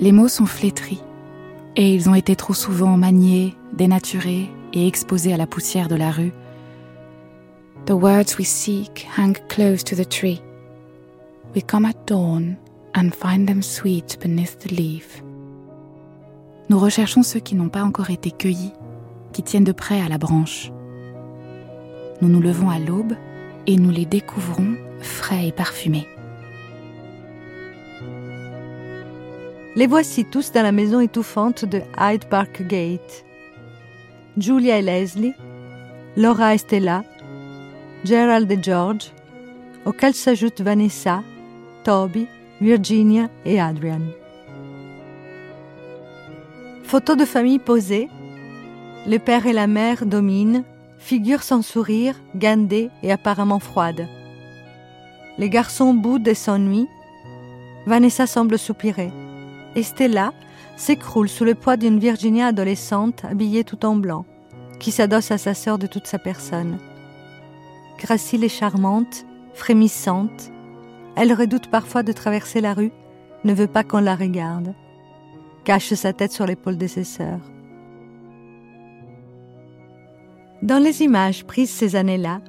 Les 0.00 0.12
mots 0.12 0.28
sont 0.28 0.46
flétris, 0.46 1.02
et 1.76 1.94
ils 1.94 2.08
ont 2.08 2.14
été 2.14 2.34
trop 2.34 2.54
souvent 2.54 2.96
maniés, 2.96 3.54
dénaturés 3.74 4.50
et 4.72 4.88
exposés 4.88 5.34
à 5.34 5.36
la 5.36 5.46
poussière 5.46 5.88
de 5.88 5.94
la 5.94 6.10
rue. 6.10 6.32
The 7.84 7.92
words 7.92 8.38
we 8.38 8.46
seek 8.46 9.06
hang 9.14 9.36
close 9.48 9.84
to 9.84 9.94
the 9.94 10.08
tree. 10.08 10.40
We 11.54 11.62
come 11.62 11.84
at 11.84 12.06
dawn 12.06 12.56
and 12.94 13.10
find 13.10 13.46
them 13.46 13.60
sweet 13.60 14.18
beneath 14.22 14.58
the 14.60 14.70
leaf. 14.70 15.22
Nous 16.70 16.78
recherchons 16.78 17.22
ceux 17.22 17.40
qui 17.40 17.54
n'ont 17.54 17.68
pas 17.68 17.84
encore 17.84 18.08
été 18.08 18.30
cueillis, 18.30 18.72
qui 19.34 19.42
tiennent 19.42 19.64
de 19.64 19.72
près 19.72 20.00
à 20.00 20.08
la 20.08 20.16
branche. 20.16 20.72
Nous 22.22 22.28
nous 22.28 22.40
levons 22.40 22.70
à 22.70 22.78
l'aube 22.78 23.12
et 23.66 23.76
nous 23.76 23.90
les 23.90 24.06
découvrons 24.06 24.76
frais 25.04 25.48
et 25.48 25.52
parfumés. 25.52 26.08
Les 29.76 29.86
voici 29.86 30.24
tous 30.24 30.52
dans 30.52 30.62
la 30.62 30.72
maison 30.72 31.00
étouffante 31.00 31.64
de 31.64 31.80
Hyde 31.98 32.26
Park 32.26 32.62
Gate. 32.62 33.24
Julia 34.36 34.78
et 34.78 34.82
Leslie, 34.82 35.34
Laura 36.16 36.54
et 36.54 36.58
Stella, 36.58 37.04
Gerald 38.04 38.50
et 38.50 38.62
George, 38.62 39.12
auxquels 39.84 40.14
s'ajoutent 40.14 40.60
Vanessa, 40.60 41.22
Toby, 41.84 42.26
Virginia 42.60 43.28
et 43.44 43.60
Adrian. 43.60 44.02
Photo 46.84 47.16
de 47.16 47.24
famille 47.24 47.58
posée. 47.58 48.08
Le 49.06 49.18
père 49.18 49.46
et 49.46 49.52
la 49.52 49.66
mère 49.66 50.06
dominent, 50.06 50.64
figure 50.98 51.42
sans 51.42 51.62
sourire, 51.62 52.14
gandée 52.36 52.90
et 53.02 53.12
apparemment 53.12 53.58
froide. 53.58 54.06
Les 55.38 55.50
garçons 55.50 55.94
boudent 55.94 56.28
et 56.28 56.34
s'ennuient. 56.34 56.88
Vanessa 57.86 58.26
semble 58.26 58.58
soupirer. 58.58 59.10
Et 59.74 59.82
Stella 59.82 60.32
s'écroule 60.76 61.28
sous 61.28 61.44
le 61.44 61.54
poids 61.54 61.76
d'une 61.76 61.98
Virginia 61.98 62.46
adolescente 62.46 63.24
habillée 63.24 63.64
tout 63.64 63.84
en 63.84 63.96
blanc, 63.96 64.24
qui 64.78 64.90
s'adosse 64.90 65.30
à 65.30 65.38
sa 65.38 65.54
sœur 65.54 65.78
de 65.78 65.86
toute 65.86 66.06
sa 66.06 66.18
personne. 66.18 66.78
Gracile 67.98 68.44
et 68.44 68.48
charmante, 68.48 69.24
frémissante, 69.54 70.50
elle 71.16 71.32
redoute 71.32 71.68
parfois 71.68 72.02
de 72.02 72.12
traverser 72.12 72.60
la 72.60 72.74
rue, 72.74 72.92
ne 73.44 73.54
veut 73.54 73.68
pas 73.68 73.84
qu'on 73.84 74.00
la 74.00 74.16
regarde, 74.16 74.74
cache 75.64 75.94
sa 75.94 76.12
tête 76.12 76.32
sur 76.32 76.46
l'épaule 76.46 76.78
de 76.78 76.86
ses 76.86 77.04
sœurs. 77.04 77.40
Dans 80.62 80.82
les 80.82 81.02
images 81.02 81.44
prises 81.44 81.70
ces 81.70 81.94
années-là, 81.94 82.40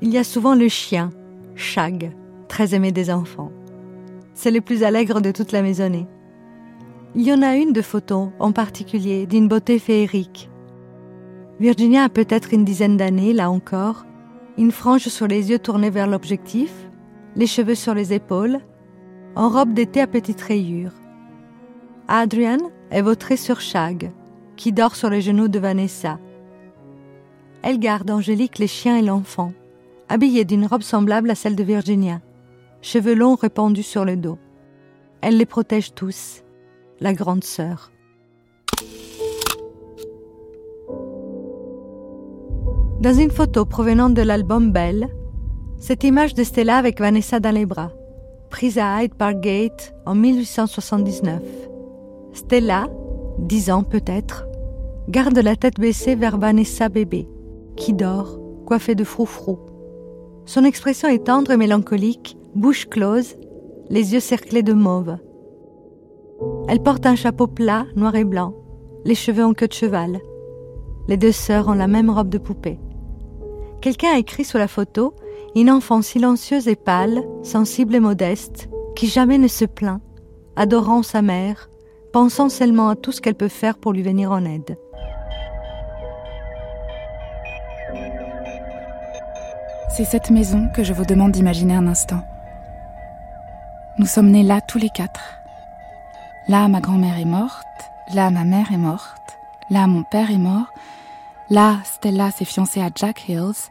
il 0.00 0.10
y 0.10 0.18
a 0.18 0.24
souvent 0.24 0.54
le 0.54 0.68
chien, 0.68 1.10
Shag, 1.54 2.12
très 2.52 2.74
aimé 2.74 2.92
des 2.92 3.10
enfants. 3.10 3.50
C'est 4.34 4.50
le 4.50 4.60
plus 4.60 4.82
allègre 4.82 5.22
de 5.22 5.30
toute 5.30 5.52
la 5.52 5.62
maisonnée, 5.62 6.06
Il 7.14 7.22
y 7.22 7.32
en 7.32 7.40
a 7.40 7.56
une 7.56 7.72
de 7.72 7.80
photos 7.80 8.28
en 8.38 8.52
particulier, 8.52 9.24
d'une 9.24 9.48
beauté 9.48 9.78
féerique. 9.78 10.50
Virginia 11.60 12.04
a 12.04 12.08
peut-être 12.10 12.52
une 12.52 12.66
dizaine 12.66 12.98
d'années, 12.98 13.32
là 13.32 13.50
encore, 13.50 14.04
une 14.58 14.70
frange 14.70 15.08
sur 15.08 15.26
les 15.26 15.48
yeux 15.48 15.58
tournés 15.58 15.88
vers 15.88 16.06
l'objectif, 16.06 16.74
les 17.36 17.46
cheveux 17.46 17.74
sur 17.74 17.94
les 17.94 18.12
épaules, 18.12 18.58
en 19.34 19.48
robe 19.48 19.72
d'été 19.72 20.02
à 20.02 20.06
petites 20.06 20.42
rayures. 20.42 20.98
Adrian 22.06 22.58
est 22.90 23.00
vautré 23.00 23.38
sur 23.38 23.62
Shag, 23.62 24.12
qui 24.56 24.72
dort 24.72 24.94
sur 24.94 25.08
les 25.08 25.22
genoux 25.22 25.48
de 25.48 25.58
Vanessa. 25.58 26.18
Elle 27.62 27.78
garde 27.78 28.10
Angélique 28.10 28.58
les 28.58 28.66
chiens 28.66 28.98
et 28.98 29.02
l'enfant, 29.02 29.54
habillée 30.10 30.44
d'une 30.44 30.66
robe 30.66 30.82
semblable 30.82 31.30
à 31.30 31.34
celle 31.34 31.56
de 31.56 31.64
Virginia, 31.64 32.20
cheveux 32.82 33.14
longs 33.14 33.36
répandus 33.36 33.84
sur 33.84 34.04
le 34.04 34.16
dos. 34.16 34.38
Elle 35.22 35.38
les 35.38 35.46
protège 35.46 35.94
tous, 35.94 36.42
la 37.00 37.14
grande 37.14 37.44
sœur. 37.44 37.92
Dans 43.00 43.14
une 43.14 43.30
photo 43.30 43.64
provenant 43.64 44.10
de 44.10 44.22
l'album 44.22 44.72
Belle, 44.72 45.08
cette 45.78 46.04
image 46.04 46.34
de 46.34 46.44
Stella 46.44 46.76
avec 46.76 47.00
Vanessa 47.00 47.40
dans 47.40 47.54
les 47.54 47.66
bras, 47.66 47.92
prise 48.50 48.78
à 48.78 49.02
Hyde 49.02 49.14
Park 49.14 49.40
Gate 49.40 49.94
en 50.06 50.14
1879. 50.14 51.42
Stella, 52.32 52.88
dix 53.38 53.70
ans 53.70 53.82
peut-être, 53.82 54.46
garde 55.08 55.38
la 55.38 55.56
tête 55.56 55.80
baissée 55.80 56.14
vers 56.14 56.38
Vanessa 56.38 56.88
bébé, 56.88 57.28
qui 57.76 57.92
dort, 57.92 58.38
coiffée 58.66 58.94
de 58.94 59.04
froufrou. 59.04 59.58
Son 60.44 60.64
expression 60.64 61.08
est 61.08 61.26
tendre 61.26 61.50
et 61.50 61.56
mélancolique, 61.56 62.36
bouche 62.54 62.86
close, 62.88 63.36
les 63.88 64.12
yeux 64.12 64.20
cerclés 64.20 64.62
de 64.62 64.72
mauve. 64.72 65.16
Elle 66.68 66.82
porte 66.82 67.06
un 67.06 67.14
chapeau 67.14 67.46
plat, 67.46 67.86
noir 67.96 68.14
et 68.14 68.24
blanc, 68.24 68.54
les 69.04 69.14
cheveux 69.14 69.44
en 69.44 69.54
queue 69.54 69.68
de 69.68 69.72
cheval. 69.72 70.20
Les 71.08 71.16
deux 71.16 71.32
sœurs 71.32 71.68
ont 71.68 71.74
la 71.74 71.88
même 71.88 72.10
robe 72.10 72.28
de 72.28 72.38
poupée. 72.38 72.78
Quelqu'un 73.80 74.14
a 74.14 74.18
écrit 74.18 74.44
sur 74.44 74.58
la 74.58 74.68
photo 74.68 75.14
une 75.54 75.70
enfant 75.70 76.02
silencieuse 76.02 76.68
et 76.68 76.76
pâle, 76.76 77.22
sensible 77.42 77.94
et 77.94 78.00
modeste, 78.00 78.68
qui 78.94 79.06
jamais 79.06 79.38
ne 79.38 79.48
se 79.48 79.64
plaint, 79.64 80.00
adorant 80.56 81.02
sa 81.02 81.22
mère, 81.22 81.68
pensant 82.12 82.48
seulement 82.48 82.88
à 82.88 82.96
tout 82.96 83.12
ce 83.12 83.20
qu'elle 83.20 83.34
peut 83.34 83.48
faire 83.48 83.78
pour 83.78 83.92
lui 83.92 84.02
venir 84.02 84.30
en 84.30 84.44
aide. 84.44 84.76
C'est 89.94 90.04
cette 90.04 90.30
maison 90.30 90.68
que 90.74 90.84
je 90.84 90.94
vous 90.94 91.04
demande 91.04 91.32
d'imaginer 91.32 91.74
un 91.74 91.86
instant. 91.86 92.22
Nous 94.02 94.08
sommes 94.08 94.32
nés 94.32 94.42
là 94.42 94.60
tous 94.60 94.78
les 94.78 94.90
quatre. 94.90 95.38
Là, 96.48 96.66
ma 96.66 96.80
grand-mère 96.80 97.20
est 97.20 97.24
morte, 97.24 97.62
là, 98.12 98.32
ma 98.32 98.42
mère 98.42 98.72
est 98.72 98.76
morte, 98.76 99.38
là, 99.70 99.86
mon 99.86 100.02
père 100.02 100.32
est 100.32 100.38
mort, 100.38 100.66
là, 101.50 101.76
Stella 101.84 102.32
s'est 102.32 102.44
fiancée 102.44 102.80
à 102.80 102.90
Jack 102.92 103.28
Hills, 103.28 103.70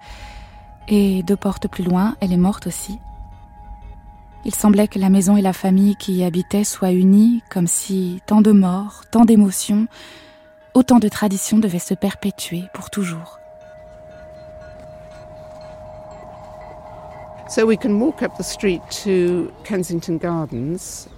et 0.88 1.22
deux 1.24 1.36
portes 1.36 1.68
plus 1.68 1.84
loin, 1.84 2.16
elle 2.22 2.32
est 2.32 2.38
morte 2.38 2.66
aussi. 2.66 3.02
Il 4.46 4.56
semblait 4.56 4.88
que 4.88 5.00
la 5.00 5.10
maison 5.10 5.36
et 5.36 5.42
la 5.42 5.52
famille 5.52 5.98
qui 5.98 6.14
y 6.14 6.24
habitaient 6.24 6.64
soient 6.64 6.94
unies, 6.94 7.44
comme 7.50 7.68
si 7.68 8.22
tant 8.26 8.40
de 8.40 8.54
morts, 8.54 9.04
tant 9.12 9.26
d'émotions, 9.26 9.88
autant 10.74 11.00
de 11.00 11.10
traditions 11.10 11.60
devaient 11.60 11.78
se 11.78 11.94
perpétuer 11.94 12.64
pour 12.74 12.90
toujours. 12.90 13.41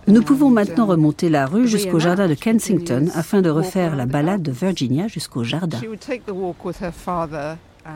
Nous 0.07 0.23
pouvons 0.23 0.49
maintenant 0.49 0.85
remonter 0.85 1.29
la 1.29 1.45
rue 1.45 1.67
jusqu'au 1.67 1.99
jardin 1.99 2.27
de 2.27 2.33
Kensington 2.33 3.07
afin 3.13 3.41
de 3.41 3.49
refaire 3.49 3.95
la 3.95 4.05
balade 4.05 4.41
de 4.41 4.51
Virginia 4.51 5.07
jusqu'au 5.07 5.43
jardin. 5.43 5.79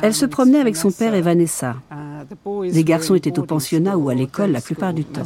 Elle 0.02 0.14
se 0.14 0.26
promenait 0.26 0.60
avec 0.60 0.76
son 0.76 0.92
père 0.92 1.16
et 1.16 1.22
Vanessa. 1.22 1.76
Les 2.64 2.84
garçons 2.84 3.16
étaient 3.16 3.40
au 3.40 3.44
pensionnat 3.44 3.98
ou 3.98 4.10
à 4.10 4.14
l'école 4.14 4.52
la 4.52 4.62
plupart 4.62 4.94
du 4.94 5.06
temps. 5.06 5.24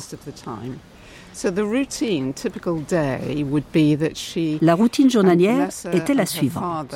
La 4.62 4.76
routine 4.76 5.10
journalière 5.10 5.70
était 5.92 6.14
la 6.14 6.26
suivante. 6.26 6.96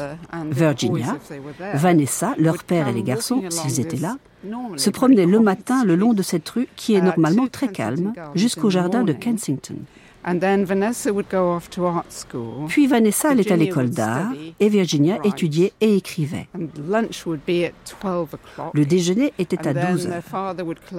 Virginia, 0.51 1.17
Vanessa, 1.73 2.35
leur 2.37 2.63
père 2.63 2.87
et 2.87 2.93
les 2.93 3.03
garçons, 3.03 3.43
s'ils 3.49 3.79
étaient 3.79 3.97
là, 3.97 4.17
se 4.77 4.89
promenaient 4.89 5.25
le 5.25 5.39
matin 5.39 5.83
le 5.83 5.95
long 5.95 6.13
de 6.13 6.21
cette 6.21 6.47
rue 6.49 6.67
qui 6.75 6.93
est 6.93 7.01
normalement 7.01 7.47
très 7.47 7.69
calme 7.69 8.13
jusqu'au 8.35 8.69
jardin 8.69 9.03
de 9.03 9.13
Kensington. 9.13 9.77
Puis 12.67 12.88
Vanessa 12.88 13.30
allait 13.30 13.51
à 13.51 13.55
l'école 13.55 13.89
d'art 13.89 14.32
et 14.59 14.69
Virginia 14.69 15.19
étudiait 15.23 15.73
et 15.82 15.95
écrivait. 15.95 16.47
Le 18.73 18.86
déjeuner 18.86 19.34
était 19.38 19.67
à 19.67 19.73
12 19.73 20.07
heures. 20.07 20.45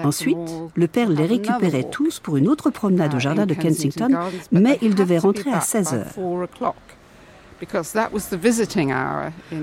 Ensuite, 0.05 0.39
le 0.75 0.87
père 0.87 1.09
les 1.09 1.27
récupérait 1.27 1.89
tous 1.91 2.21
pour 2.21 2.37
une 2.37 2.49
autre 2.49 2.71
promenade 2.71 3.15
au 3.15 3.19
jardin 3.19 3.47
de 3.47 3.55
Kensington, 3.55 4.17
mais 4.53 4.79
ils 4.81 4.95
devaient 4.95 5.19
rentrer 5.19 5.51
à 5.51 5.61
16 5.61 5.95
heures. 5.95 6.13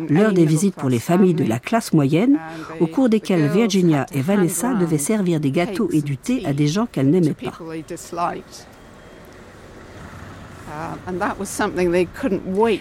L'heure 0.09 0.34
des 0.34 0.45
visites 0.45 0.76
pour 0.76 0.89
les 0.89 0.99
familles 0.99 1.36
de 1.36 1.43
la 1.43 1.59
classe 1.59 1.93
moyenne, 1.93 2.39
au 2.80 2.88
cours 2.88 3.07
desquelles 3.07 3.47
Virginia 3.47 4.07
et 4.11 4.22
Vanessa 4.22 4.74
devaient 4.74 4.97
servir 4.97 5.39
des 5.39 5.51
gâteaux 5.51 5.89
et 5.91 6.01
du 6.01 6.18
thé 6.18 6.45
à 6.45 6.53
des 6.53 6.68
gens 6.68 6.88
qu'elles 6.88 7.09
n'aimaient 7.09 7.36
pas. 7.36 7.53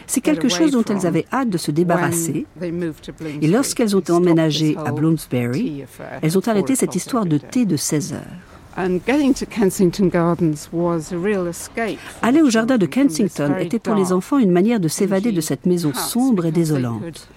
C'est 0.07 0.21
quelque 0.21 0.49
chose 0.49 0.71
dont 0.73 0.85
elles 0.85 1.07
avaient 1.07 1.27
hâte 1.33 1.51
de 1.51 1.59
se 1.59 1.71
débarrasser. 1.71 2.47
Et 3.41 3.49
lorsqu'elles 3.49 3.97
ont 3.97 4.05
emménagé 4.11 4.77
à 4.85 4.93
Bloomsbury, 4.93 5.85
elles 6.23 6.39
ont 6.39 6.47
arrêté 6.49 6.77
cette 6.77 6.95
histoire 6.95 7.27
de 7.27 7.39
thé 7.39 7.65
de 7.65 7.77
16 7.77 8.15
heures. 8.15 8.21
Aller 12.23 12.41
au 12.41 12.51
jardin 12.51 12.79
de 12.79 12.87
Kensington 12.87 13.55
était 13.61 13.79
pour 13.79 13.95
les 13.95 14.13
enfants 14.13 14.39
une 14.39 14.51
manière 14.51 14.81
de 14.81 14.89
s'évader 14.89 15.33
de 15.33 15.41
cette 15.41 15.67
maison 15.67 15.93
sombre 15.93 16.47
et 16.47 16.53
désolante. 16.53 17.29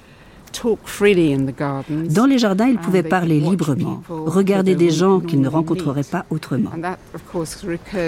Dans 2.09 2.25
les 2.25 2.37
jardins, 2.37 2.67
ils 2.67 2.77
pouvaient 2.77 3.03
parler 3.03 3.39
librement, 3.39 4.01
regarder 4.07 4.75
des 4.75 4.89
gens 4.89 5.19
qu'ils 5.19 5.41
ne 5.41 5.49
rencontreraient 5.49 6.03
pas 6.03 6.25
autrement. 6.29 6.71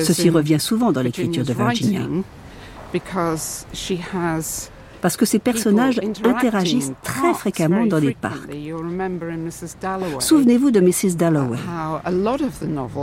Ceci 0.01 0.29
revient 0.29 0.59
souvent 0.59 0.91
dans 0.91 1.01
l'écriture 1.01 1.43
de 1.43 1.53
Virginia. 1.53 2.01
Parce 5.01 5.15
que 5.15 5.25
ces 5.25 5.39
personnages 5.39 5.99
interagissent 6.23 6.91
très 7.03 7.33
fréquemment 7.33 7.85
dans 7.85 7.99
les 7.99 8.13
parcs. 8.13 8.49
Souvenez-vous 10.19 10.71
de 10.71 10.79
Mrs. 10.79 11.15
Dalloway. 11.15 11.59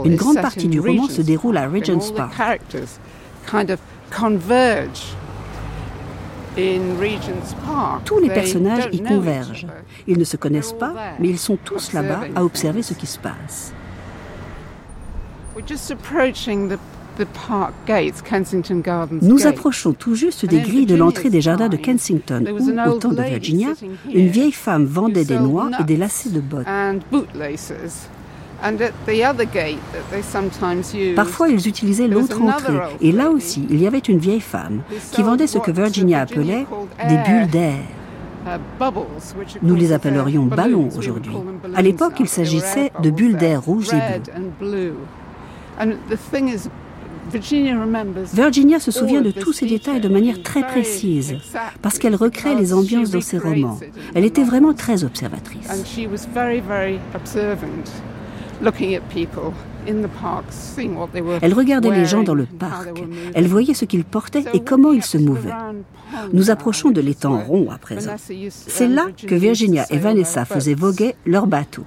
Une 0.03 0.15
grande 0.15 0.41
partie 0.41 0.67
du 0.67 0.79
roman 0.79 1.07
se 1.07 1.21
déroule 1.21 1.57
à 1.57 1.67
Regent's 1.67 2.11
Park. 2.11 2.33
Tous 8.05 8.19
les 8.19 8.29
personnages 8.29 8.89
y 8.91 9.01
convergent. 9.01 9.67
Ils 10.07 10.17
ne 10.17 10.23
se 10.23 10.37
connaissent 10.37 10.73
pas, 10.73 10.93
mais 11.19 11.29
ils 11.29 11.39
sont 11.39 11.57
tous 11.57 11.93
là-bas 11.93 12.21
à 12.35 12.43
observer 12.43 12.81
ce 12.81 12.93
qui 12.93 13.05
se 13.07 13.19
passe. 13.19 13.73
Nous 19.21 19.47
approchons 19.47 19.93
tout 19.93 20.15
juste 20.15 20.45
des 20.45 20.59
grilles 20.59 20.85
de 20.85 20.95
l'entrée 20.95 21.29
des 21.29 21.41
jardins 21.41 21.69
de 21.69 21.77
Kensington, 21.77 22.43
où, 22.51 22.89
au 22.89 22.93
temps 22.97 23.11
de 23.11 23.21
Virginia, 23.21 23.69
une 24.13 24.27
vieille 24.27 24.51
femme 24.51 24.85
vendait 24.85 25.25
des 25.25 25.39
noix 25.39 25.69
et 25.79 25.83
des 25.83 25.97
lacets 25.97 26.29
de 26.29 26.41
bottes. 26.41 26.65
Parfois, 31.15 31.49
ils 31.49 31.67
utilisaient 31.67 32.07
l'autre 32.07 32.41
entrée, 32.41 32.79
et 33.01 33.11
là 33.11 33.29
aussi, 33.29 33.65
il 33.69 33.81
y 33.81 33.87
avait 33.87 33.99
une 33.99 34.17
vieille 34.17 34.41
femme 34.41 34.81
qui 35.11 35.23
vendait 35.23 35.47
ce 35.47 35.57
que 35.57 35.71
Virginia 35.71 36.21
appelait 36.21 36.65
des 37.07 37.17
bulles 37.17 37.49
d'air. 37.49 37.79
Nous 39.61 39.75
les 39.75 39.91
appellerions 39.91 40.45
ballons 40.45 40.89
aujourd'hui. 40.97 41.35
À 41.75 41.81
l'époque, 41.81 42.13
il 42.19 42.27
s'agissait 42.27 42.91
de 43.01 43.09
bulles 43.09 43.37
d'air 43.37 43.63
rouges 43.63 43.89
et 43.93 44.21
bleues. 44.59 44.93
Virginia 48.33 48.79
se 48.79 48.91
souvient 48.91 49.21
de 49.21 49.31
tous 49.31 49.53
ces 49.53 49.65
détails 49.65 50.01
de 50.01 50.09
manière 50.09 50.41
très 50.43 50.65
précise, 50.65 51.37
parce 51.81 51.97
qu'elle 51.97 52.15
recrée 52.15 52.55
les 52.55 52.73
ambiances 52.73 53.11
dans 53.11 53.21
ses 53.21 53.37
romans. 53.37 53.79
Elle 54.13 54.25
était 54.25 54.43
vraiment 54.43 54.73
très 54.73 55.03
observatrice. 55.03 55.67
Elle 61.41 61.53
regardait 61.53 61.91
les 61.91 62.05
gens 62.05 62.23
dans 62.23 62.33
le 62.33 62.45
parc. 62.45 63.03
Elle 63.33 63.47
voyait 63.47 63.73
ce 63.73 63.85
qu'ils 63.85 64.05
portaient 64.05 64.45
et 64.53 64.61
comment 64.61 64.93
ils 64.93 65.03
se 65.03 65.17
mouvaient. 65.17 65.53
Nous 66.33 66.49
approchons 66.49 66.91
de 66.91 67.01
l'étang 67.01 67.39
rond 67.39 67.69
à 67.69 67.77
présent. 67.77 68.15
C'est 68.49 68.87
là 68.87 69.07
que 69.15 69.35
Virginia 69.35 69.85
et 69.89 69.97
Vanessa 69.97 70.45
faisaient 70.45 70.73
voguer 70.73 71.15
leur 71.25 71.47
bateau. 71.47 71.83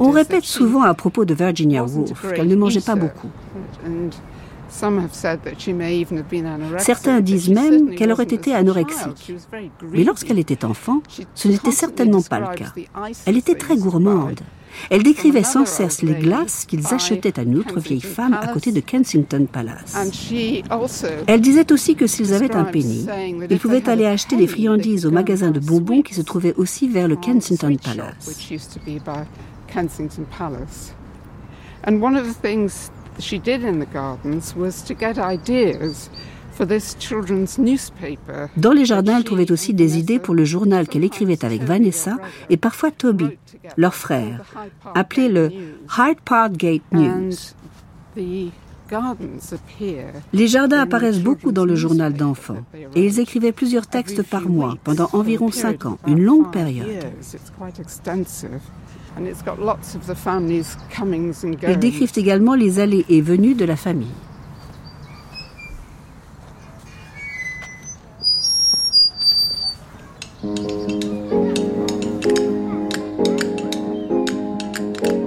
On 0.00 0.10
répète 0.10 0.44
souvent 0.44 0.82
à 0.82 0.94
propos 0.94 1.24
de 1.24 1.34
Virginia 1.34 1.84
Woolf 1.84 2.32
qu'elle 2.34 2.48
ne 2.48 2.56
mangeait 2.56 2.80
pas 2.80 2.94
beaucoup. 2.94 3.28
Certains 6.78 7.20
disent 7.20 7.50
même 7.50 7.94
qu'elle 7.94 8.12
aurait 8.12 8.24
été 8.24 8.54
anorexique. 8.54 9.34
Mais 9.92 10.04
lorsqu'elle 10.04 10.38
était 10.38 10.64
enfant, 10.64 11.02
ce 11.34 11.48
n'était 11.48 11.70
certainement 11.72 12.22
pas 12.22 12.40
le 12.40 12.54
cas. 12.56 12.72
Elle 13.26 13.36
était 13.36 13.54
très 13.54 13.76
gourmande. 13.76 14.40
Elle 14.90 15.02
décrivait 15.02 15.42
sans 15.42 15.66
cesse 15.66 16.02
les 16.02 16.14
glaces 16.14 16.64
qu'ils 16.66 16.92
achetaient 16.92 17.38
à 17.38 17.42
une 17.42 17.58
autre 17.58 17.80
vieille 17.80 18.00
femme 18.00 18.34
à 18.34 18.48
côté 18.48 18.72
de 18.72 18.80
Kensington 18.80 19.46
Palace. 19.50 19.96
Elle 21.26 21.40
disait 21.40 21.72
aussi 21.72 21.94
que 21.94 22.06
s'ils 22.06 22.34
avaient 22.34 22.54
un 22.54 22.64
penny, 22.64 23.06
ils 23.50 23.58
pouvaient 23.58 23.88
aller 23.88 24.06
acheter 24.06 24.36
des 24.36 24.46
friandises 24.46 25.06
au 25.06 25.10
magasin 25.10 25.50
de 25.50 25.60
bonbons 25.60 26.02
qui 26.02 26.14
se 26.14 26.22
trouvait 26.22 26.54
aussi 26.56 26.88
vers 26.88 27.08
le 27.08 27.16
Kensington 27.16 27.76
Palace. 27.82 28.46
Dans 38.56 38.72
les 38.72 38.84
jardins, 38.84 39.16
elle 39.16 39.24
trouvait 39.24 39.50
aussi 39.50 39.74
des 39.74 39.98
idées 39.98 40.18
pour 40.18 40.34
le 40.34 40.44
journal 40.44 40.86
qu'elle 40.86 41.04
écrivait 41.04 41.44
avec 41.44 41.62
Vanessa 41.62 42.18
et 42.50 42.56
parfois 42.56 42.90
Toby, 42.90 43.26
leur 43.76 43.94
frère, 43.94 44.42
appelé 44.94 45.28
le 45.28 45.50
Hyde 45.98 46.20
Park 46.24 46.52
Gate 46.52 46.82
News. 46.92 47.32
Les 50.32 50.48
jardins 50.48 50.80
apparaissent 50.80 51.20
beaucoup 51.20 51.52
dans 51.52 51.64
le 51.64 51.74
journal 51.74 52.12
d'enfants 52.12 52.62
et 52.94 53.06
ils 53.06 53.20
écrivaient 53.20 53.52
plusieurs 53.52 53.86
textes 53.86 54.22
par 54.22 54.48
mois 54.48 54.76
pendant 54.84 55.08
environ 55.12 55.50
cinq 55.50 55.86
ans, 55.86 55.98
une 56.06 56.22
longue 56.22 56.50
période. 56.50 56.86
Ils 61.68 61.78
décrivent 61.78 62.12
également 62.16 62.54
les 62.54 62.80
allées 62.80 63.06
et 63.08 63.20
venues 63.20 63.54
de 63.54 63.64
la 63.64 63.76
famille. 63.76 64.08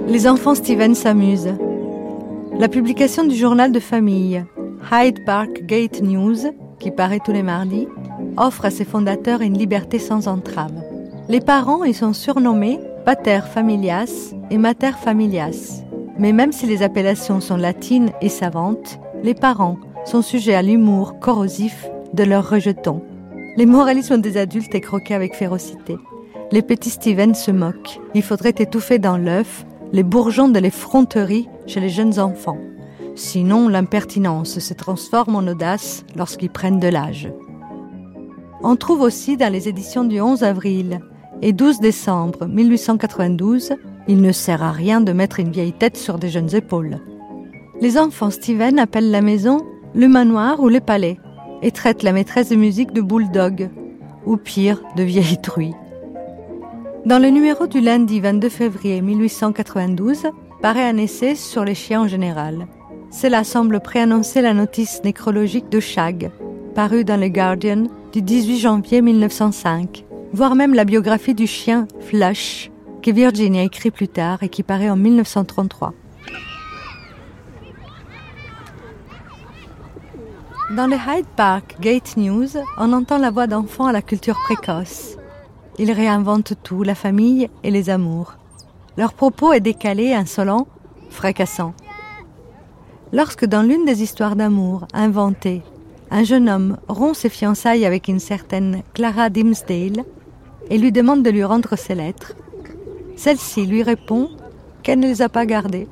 Les 0.08 0.28
enfants 0.28 0.54
Steven 0.54 0.94
s'amusent. 0.94 1.52
La 2.56 2.68
publication 2.68 3.24
du 3.24 3.34
journal 3.34 3.72
de 3.72 3.80
famille 3.80 4.44
Hyde 4.92 5.24
Park 5.24 5.62
Gate 5.66 6.00
News, 6.00 6.36
qui 6.78 6.92
paraît 6.92 7.18
tous 7.24 7.32
les 7.32 7.42
mardis, 7.42 7.88
offre 8.36 8.66
à 8.66 8.70
ses 8.70 8.84
fondateurs 8.84 9.40
une 9.40 9.58
liberté 9.58 9.98
sans 9.98 10.28
entrave. 10.28 10.80
Les 11.28 11.40
parents 11.40 11.82
y 11.82 11.92
sont 11.92 12.12
surnommés 12.12 12.78
pater 13.04 13.40
familias 13.52 14.32
et 14.52 14.58
mater 14.58 14.92
familias. 14.92 15.82
Mais 16.20 16.32
même 16.32 16.52
si 16.52 16.66
les 16.66 16.84
appellations 16.84 17.40
sont 17.40 17.56
latines 17.56 18.12
et 18.20 18.28
savantes, 18.28 19.00
les 19.24 19.34
parents 19.34 19.78
sont 20.04 20.22
sujets 20.22 20.54
à 20.54 20.62
l'humour 20.62 21.18
corrosif 21.18 21.88
de 22.14 22.22
leurs 22.22 22.48
rejetons. 22.48 23.02
Les 23.56 23.66
moralismes 23.66 24.20
des 24.20 24.36
adultes 24.36 24.74
est 24.76 24.80
croqué 24.80 25.14
avec 25.14 25.34
férocité. 25.34 25.96
Les 26.52 26.62
petits 26.62 26.90
Steven 26.90 27.34
se 27.34 27.50
moquent. 27.50 27.98
Il 28.14 28.22
faudrait 28.22 28.54
étouffer 28.56 29.00
dans 29.00 29.16
l'œuf 29.16 29.66
les 29.92 30.02
bourgeons 30.02 30.48
de 30.48 30.58
l'effronterie 30.58 31.48
chez 31.66 31.80
les 31.80 31.88
jeunes 31.88 32.18
enfants. 32.18 32.58
Sinon, 33.14 33.68
l'impertinence 33.68 34.58
se 34.58 34.74
transforme 34.74 35.36
en 35.36 35.46
audace 35.46 36.04
lorsqu'ils 36.16 36.50
prennent 36.50 36.80
de 36.80 36.88
l'âge. 36.88 37.32
On 38.62 38.76
trouve 38.76 39.00
aussi 39.00 39.36
dans 39.36 39.52
les 39.52 39.68
éditions 39.68 40.04
du 40.04 40.20
11 40.20 40.42
avril 40.42 41.00
et 41.42 41.52
12 41.52 41.80
décembre 41.80 42.46
1892, 42.46 43.74
il 44.08 44.20
ne 44.20 44.32
sert 44.32 44.62
à 44.62 44.72
rien 44.72 45.00
de 45.00 45.12
mettre 45.12 45.40
une 45.40 45.50
vieille 45.50 45.72
tête 45.72 45.96
sur 45.96 46.18
des 46.18 46.28
jeunes 46.28 46.54
épaules. 46.54 46.98
Les 47.80 47.98
enfants 47.98 48.30
Steven 48.30 48.78
appellent 48.78 49.10
la 49.10 49.20
maison 49.20 49.62
le 49.94 50.08
manoir 50.08 50.60
ou 50.60 50.68
le 50.68 50.80
palais 50.80 51.18
et 51.62 51.70
traitent 51.70 52.02
la 52.02 52.12
maîtresse 52.12 52.50
de 52.50 52.56
musique 52.56 52.92
de 52.92 53.00
bulldog 53.00 53.70
ou 54.26 54.36
pire 54.36 54.82
de 54.96 55.02
vieille 55.02 55.40
truie. 55.40 55.74
Dans 57.06 57.18
le 57.18 57.28
numéro 57.28 57.66
du 57.66 57.80
lundi 57.80 58.20
22 58.20 58.48
février 58.48 59.00
1892 59.00 60.24
paraît 60.60 60.88
un 60.88 60.98
essai 60.98 61.34
sur 61.34 61.64
les 61.64 61.74
chiens 61.74 62.02
en 62.02 62.08
général. 62.08 62.66
Cela 63.10 63.44
semble 63.44 63.80
préannoncer 63.80 64.42
la 64.42 64.52
notice 64.52 65.00
nécrologique 65.04 65.70
de 65.70 65.80
Shag, 65.80 66.30
parue 66.74 67.04
dans 67.04 67.18
le 67.18 67.28
Guardian 67.28 67.84
du 68.12 68.20
18 68.20 68.58
janvier 68.58 69.00
1905 69.00 70.06
voire 70.32 70.54
même 70.54 70.74
la 70.74 70.84
biographie 70.84 71.34
du 71.34 71.46
chien 71.46 71.86
Flush, 72.00 72.70
que 73.02 73.10
Virginia 73.10 73.62
écrit 73.62 73.90
plus 73.90 74.08
tard 74.08 74.42
et 74.42 74.48
qui 74.48 74.62
paraît 74.62 74.90
en 74.90 74.96
1933. 74.96 75.94
Dans 80.74 80.86
le 80.86 80.96
Hyde 80.96 81.26
Park 81.36 81.76
Gate 81.80 82.16
News, 82.16 82.48
on 82.76 82.92
entend 82.92 83.18
la 83.18 83.30
voix 83.30 83.46
d'enfants 83.46 83.86
à 83.86 83.92
la 83.92 84.02
culture 84.02 84.36
précoce. 84.44 85.16
Ils 85.78 85.92
réinventent 85.92 86.54
tout, 86.62 86.82
la 86.82 86.94
famille 86.94 87.48
et 87.62 87.70
les 87.70 87.90
amours. 87.90 88.34
Leur 88.96 89.12
propos 89.12 89.52
est 89.52 89.60
décalé, 89.60 90.14
insolent, 90.14 90.66
fracassant. 91.10 91.74
Lorsque 93.12 93.44
dans 93.44 93.62
l'une 93.62 93.84
des 93.84 94.02
histoires 94.02 94.36
d'amour 94.36 94.86
inventées, 94.94 95.62
un 96.10 96.24
jeune 96.24 96.48
homme 96.48 96.78
rompt 96.88 97.14
ses 97.14 97.28
fiançailles 97.28 97.84
avec 97.84 98.08
une 98.08 98.20
certaine 98.20 98.82
Clara 98.94 99.28
Dimsdale, 99.28 100.04
et 100.70 100.78
lui 100.78 100.92
demande 100.92 101.22
de 101.22 101.30
lui 101.30 101.44
rendre 101.44 101.76
ses 101.76 101.94
lettres. 101.94 102.34
Celle-ci 103.16 103.66
lui 103.66 103.82
répond 103.82 104.30
qu'elle 104.82 104.98
ne 104.98 105.06
les 105.06 105.22
a 105.22 105.28
pas 105.28 105.46
gardées, 105.46 105.88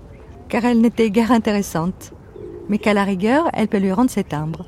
car 0.49 0.64
elles 0.64 0.80
n'étaient 0.80 1.11
guère 1.11 1.30
intéressantes, 1.30 2.12
mais 2.68 2.78
qu'à 2.78 2.95
la 2.95 3.05
rigueur, 3.05 3.49
elle 3.53 3.68
peut 3.68 3.78
lui 3.78 3.93
rendre 3.93 4.11
ses 4.11 4.24
timbres. 4.24 4.66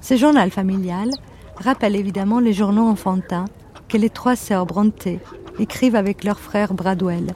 Ce 0.00 0.16
journal 0.16 0.50
familial 0.50 1.10
rappelle 1.56 1.94
évidemment 1.94 2.40
les 2.40 2.52
journaux 2.52 2.88
enfantins 2.88 3.44
que 3.90 3.98
les 3.98 4.08
trois 4.08 4.36
sœurs 4.36 4.66
Brontë 4.66 5.18
écrivent 5.58 5.96
avec 5.96 6.22
leur 6.22 6.38
frère 6.38 6.74
Bradwell, 6.74 7.34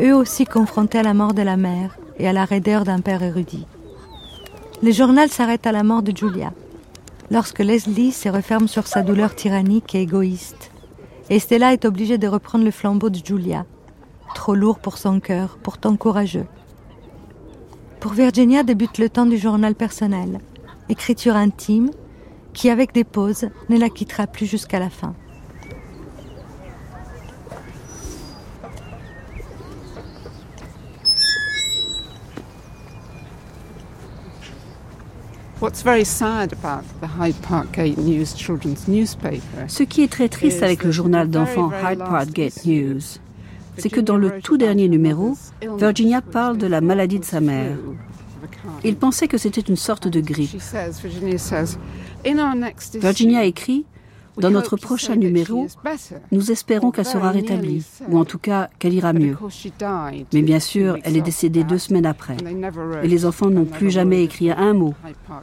eux 0.00 0.14
aussi 0.14 0.44
confrontés 0.44 0.98
à 0.98 1.02
la 1.02 1.14
mort 1.14 1.32
de 1.32 1.40
la 1.40 1.56
mère 1.56 1.96
et 2.18 2.28
à 2.28 2.32
la 2.34 2.44
raideur 2.44 2.84
d'un 2.84 3.00
père 3.00 3.22
érudit. 3.22 3.66
Le 4.82 4.92
journal 4.92 5.30
s'arrête 5.30 5.66
à 5.66 5.72
la 5.72 5.82
mort 5.82 6.02
de 6.02 6.14
Julia, 6.14 6.52
lorsque 7.30 7.60
Leslie 7.60 8.12
se 8.12 8.28
referme 8.28 8.68
sur 8.68 8.86
sa 8.86 9.02
douleur 9.02 9.34
tyrannique 9.34 9.94
et 9.94 10.02
égoïste. 10.02 10.70
Et 11.30 11.38
Stella 11.38 11.72
est 11.72 11.86
obligée 11.86 12.18
de 12.18 12.28
reprendre 12.28 12.64
le 12.64 12.70
flambeau 12.70 13.08
de 13.08 13.24
Julia, 13.24 13.64
trop 14.34 14.54
lourd 14.54 14.78
pour 14.78 14.98
son 14.98 15.20
cœur, 15.20 15.56
pourtant 15.62 15.96
courageux. 15.96 16.46
Pour 17.98 18.12
Virginia 18.12 18.62
débute 18.62 18.98
le 18.98 19.08
temps 19.08 19.26
du 19.26 19.38
journal 19.38 19.74
personnel, 19.74 20.40
écriture 20.90 21.36
intime, 21.36 21.90
qui 22.52 22.68
avec 22.68 22.92
des 22.92 23.04
pauses 23.04 23.48
ne 23.70 23.78
la 23.78 23.88
quittera 23.88 24.26
plus 24.26 24.46
jusqu'à 24.46 24.78
la 24.78 24.90
fin. 24.90 25.14
Ce 39.68 39.82
qui 39.84 40.02
est 40.02 40.08
très 40.10 40.28
triste 40.28 40.62
avec 40.62 40.82
le 40.82 40.90
journal 40.90 41.30
d'enfants 41.30 41.70
Hyde 41.84 41.98
Park 41.98 42.30
Gate 42.30 42.64
News, 42.66 43.00
c'est 43.78 43.88
que 43.88 44.00
dans 44.00 44.16
le 44.16 44.40
tout 44.40 44.56
dernier 44.56 44.88
numéro, 44.88 45.36
Virginia 45.78 46.20
parle 46.20 46.58
de 46.58 46.66
la 46.66 46.80
maladie 46.80 47.20
de 47.20 47.24
sa 47.24 47.40
mère. 47.40 47.76
Il 48.82 48.96
pensait 48.96 49.28
que 49.28 49.38
c'était 49.38 49.60
une 49.60 49.76
sorte 49.76 50.08
de 50.08 50.20
grippe. 50.20 50.60
Virginia 52.94 53.44
écrit 53.44 53.84
dans 54.38 54.50
notre 54.50 54.76
prochain 54.76 55.16
numéro, 55.16 55.66
nous 56.30 56.50
espérons 56.50 56.90
qu'elle 56.90 57.06
sera 57.06 57.30
rétablie, 57.30 57.84
ou 58.08 58.18
en 58.18 58.24
tout 58.24 58.38
cas 58.38 58.68
qu'elle 58.78 58.94
ira 58.94 59.12
mieux. 59.12 59.36
Mais 60.32 60.42
bien 60.42 60.60
sûr, 60.60 60.96
elle 61.04 61.16
est 61.16 61.22
décédée 61.22 61.64
deux 61.64 61.78
semaines 61.78 62.06
après. 62.06 62.36
Et 63.02 63.08
les 63.08 63.26
enfants 63.26 63.50
n'ont 63.50 63.64
plus 63.64 63.90
jamais 63.90 64.22
écrit 64.24 64.50
un 64.50 64.74
mot 64.74 64.94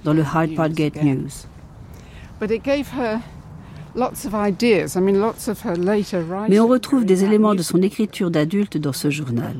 dans 0.04 0.14
le 0.14 0.24
Hyde 0.24 0.56
Park 0.56 0.72
Gate 0.72 1.04
News. 1.04 1.30
Mais 6.48 6.60
on 6.60 6.68
retrouve 6.68 7.06
des 7.06 7.24
éléments 7.24 7.56
de 7.56 7.64
son 7.64 7.82
écriture 7.82 8.30
d'adulte 8.32 8.78
dans 8.78 8.94
ce 8.94 9.10
journal. 9.10 9.56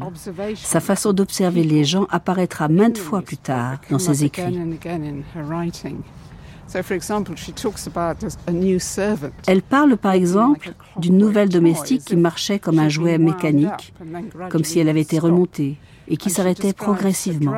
Sa 0.56 0.80
façon 0.80 1.14
d'observer 1.14 1.64
les 1.64 1.84
gens 1.84 2.06
apparaîtra 2.10 2.68
maintes 2.68 2.98
fois 2.98 3.22
plus 3.22 3.38
tard 3.38 3.80
dans 3.90 4.00
ses 4.00 4.24
écrits. 4.24 4.60
Elle 9.48 9.62
parle 9.62 9.98
par 9.98 10.12
exemple 10.14 10.74
d'une 10.98 11.18
nouvelle 11.18 11.50
domestique 11.50 12.06
qui 12.06 12.16
marchait 12.16 12.60
comme 12.60 12.80
un 12.80 12.90
jouet 12.90 13.18
mécanique, 13.18 13.94
comme 14.50 14.64
si 14.64 14.80
elle 14.80 14.90
avait 14.90 15.02
été 15.02 15.20
remontée, 15.20 15.78
et 16.08 16.18
qui 16.18 16.30
s'arrêtait 16.30 16.74
progressivement. 16.74 17.54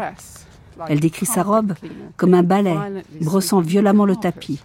Elle 0.88 1.00
décrit 1.00 1.26
sa 1.26 1.44
robe 1.44 1.74
comme 2.18 2.34
un 2.34 2.44
balai 2.44 2.76
brossant 3.22 3.62
violemment 3.62 4.06
le 4.06 4.16
tapis. 4.16 4.60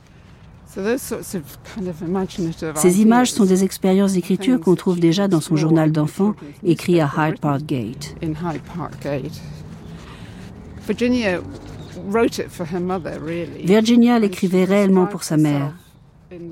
Ces 2.75 3.01
images 3.01 3.33
sont 3.33 3.45
des 3.45 3.65
expériences 3.65 4.13
d'écriture 4.13 4.61
qu'on 4.61 4.75
trouve 4.75 5.01
déjà 5.01 5.27
dans 5.27 5.41
son 5.41 5.57
journal 5.57 5.91
d'enfant 5.91 6.35
écrit 6.65 7.01
à 7.01 7.11
Hyde 7.17 7.41
Park 7.41 7.63
Gate. 7.65 8.15
Virginia 10.87 11.41
l'écrivait 14.19 14.65
réellement 14.65 15.07
pour 15.07 15.23
sa 15.23 15.37
mère. 15.37 15.75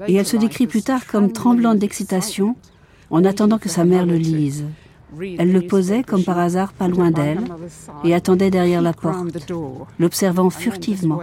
Et 0.07 0.15
elle 0.15 0.27
se 0.27 0.37
décrit 0.37 0.67
plus 0.67 0.83
tard 0.83 1.07
comme 1.07 1.33
tremblante 1.33 1.79
d'excitation 1.79 2.57
en 3.11 3.25
attendant 3.25 3.59
que 3.59 3.69
sa 3.69 3.85
mère 3.85 4.07
le 4.07 4.17
lise. 4.17 4.65
Elle 5.39 5.53
le 5.53 5.63
posait 5.63 6.03
comme 6.03 6.25
par 6.25 6.39
hasard 6.39 6.73
pas 6.73 6.89
loin 6.89 7.11
d'elle 7.11 7.41
et 8.03 8.15
attendait 8.15 8.51
derrière 8.51 8.83
la 8.83 8.93
porte, 8.93 9.53
l'observant 9.99 10.51
furtivement. 10.51 11.21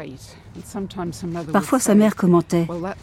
Parfois 1.52 1.80
sa 1.80 1.96
mère 1.96 2.16
commentait⁇ 2.16 2.68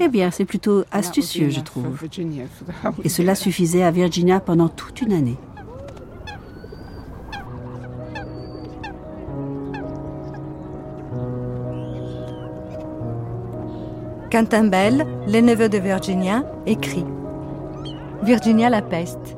Eh 0.00 0.08
bien, 0.08 0.30
c'est 0.30 0.44
plutôt 0.44 0.84
astucieux, 0.90 1.50
je 1.50 1.60
trouve⁇ 1.60 1.96
Et 3.04 3.08
cela 3.08 3.34
suffisait 3.34 3.82
à 3.82 3.90
Virginia 3.90 4.40
pendant 4.40 4.68
toute 4.68 5.00
une 5.02 5.12
année. 5.12 5.36
Quentin 14.30 14.68
Bell, 14.68 15.06
le 15.26 15.40
neveu 15.40 15.68
de 15.68 15.78
Virginia, 15.78 16.44
écrit 16.64 17.04
Virginia 18.22 18.70
la 18.70 18.80
peste. 18.80 19.36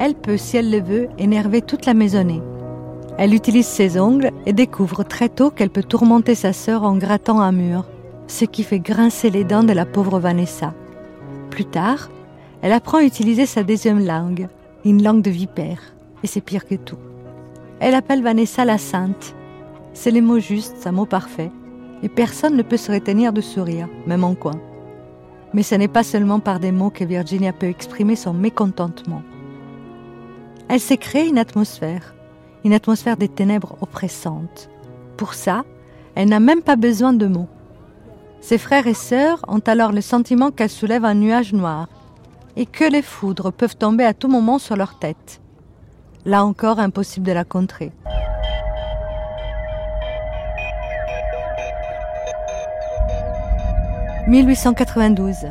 Elle 0.00 0.16
peut, 0.16 0.36
si 0.36 0.56
elle 0.56 0.72
le 0.72 0.80
veut, 0.80 1.08
énerver 1.18 1.62
toute 1.62 1.86
la 1.86 1.94
maisonnée. 1.94 2.42
Elle 3.16 3.32
utilise 3.32 3.68
ses 3.68 3.96
ongles 4.00 4.32
et 4.44 4.52
découvre 4.52 5.04
très 5.04 5.28
tôt 5.28 5.50
qu'elle 5.50 5.70
peut 5.70 5.84
tourmenter 5.84 6.34
sa 6.34 6.52
sœur 6.52 6.82
en 6.82 6.96
grattant 6.96 7.40
un 7.40 7.52
mur, 7.52 7.84
ce 8.26 8.44
qui 8.44 8.64
fait 8.64 8.80
grincer 8.80 9.30
les 9.30 9.44
dents 9.44 9.62
de 9.62 9.72
la 9.72 9.86
pauvre 9.86 10.18
Vanessa. 10.18 10.74
Plus 11.50 11.66
tard, 11.66 12.10
elle 12.60 12.72
apprend 12.72 12.98
à 12.98 13.04
utiliser 13.04 13.46
sa 13.46 13.62
deuxième 13.62 14.04
langue, 14.04 14.48
une 14.84 15.00
langue 15.00 15.22
de 15.22 15.30
vipère, 15.30 15.94
et 16.24 16.26
c'est 16.26 16.40
pire 16.40 16.66
que 16.66 16.74
tout. 16.74 16.98
Elle 17.78 17.94
appelle 17.94 18.24
Vanessa 18.24 18.64
la 18.64 18.78
sainte. 18.78 19.36
C'est 19.92 20.10
les 20.10 20.22
mots 20.22 20.40
justes, 20.40 20.88
un 20.88 20.92
mot 20.92 21.06
parfait, 21.06 21.52
et 22.02 22.08
personne 22.08 22.56
ne 22.56 22.62
peut 22.62 22.76
se 22.76 22.92
retenir 22.92 23.32
de 23.32 23.40
sourire, 23.40 23.88
même 24.06 24.24
en 24.24 24.34
coin. 24.34 24.60
Mais 25.54 25.62
ce 25.62 25.74
n'est 25.74 25.88
pas 25.88 26.02
seulement 26.02 26.40
par 26.40 26.60
des 26.60 26.72
mots 26.72 26.90
que 26.90 27.04
Virginia 27.04 27.52
peut 27.52 27.66
exprimer 27.66 28.16
son 28.16 28.34
mécontentement. 28.34 29.22
Elle 30.68 30.80
s'est 30.80 30.98
créée 30.98 31.28
une 31.28 31.38
atmosphère, 31.38 32.14
une 32.64 32.74
atmosphère 32.74 33.16
des 33.16 33.28
ténèbres 33.28 33.76
oppressantes. 33.80 34.68
Pour 35.16 35.34
ça, 35.34 35.64
elle 36.14 36.28
n'a 36.28 36.40
même 36.40 36.62
pas 36.62 36.76
besoin 36.76 37.12
de 37.12 37.26
mots. 37.26 37.48
Ses 38.40 38.58
frères 38.58 38.86
et 38.86 38.94
sœurs 38.94 39.44
ont 39.48 39.62
alors 39.66 39.92
le 39.92 40.00
sentiment 40.00 40.50
qu'elle 40.50 40.68
soulève 40.68 41.04
un 41.04 41.14
nuage 41.14 41.52
noir 41.52 41.88
et 42.56 42.66
que 42.66 42.84
les 42.84 43.02
foudres 43.02 43.52
peuvent 43.52 43.76
tomber 43.76 44.04
à 44.04 44.14
tout 44.14 44.28
moment 44.28 44.58
sur 44.58 44.76
leur 44.76 44.98
tête. 44.98 45.40
Là 46.24 46.44
encore, 46.44 46.78
impossible 46.78 47.26
de 47.26 47.32
la 47.32 47.44
contrer. 47.44 47.92
«1892. 54.28 55.48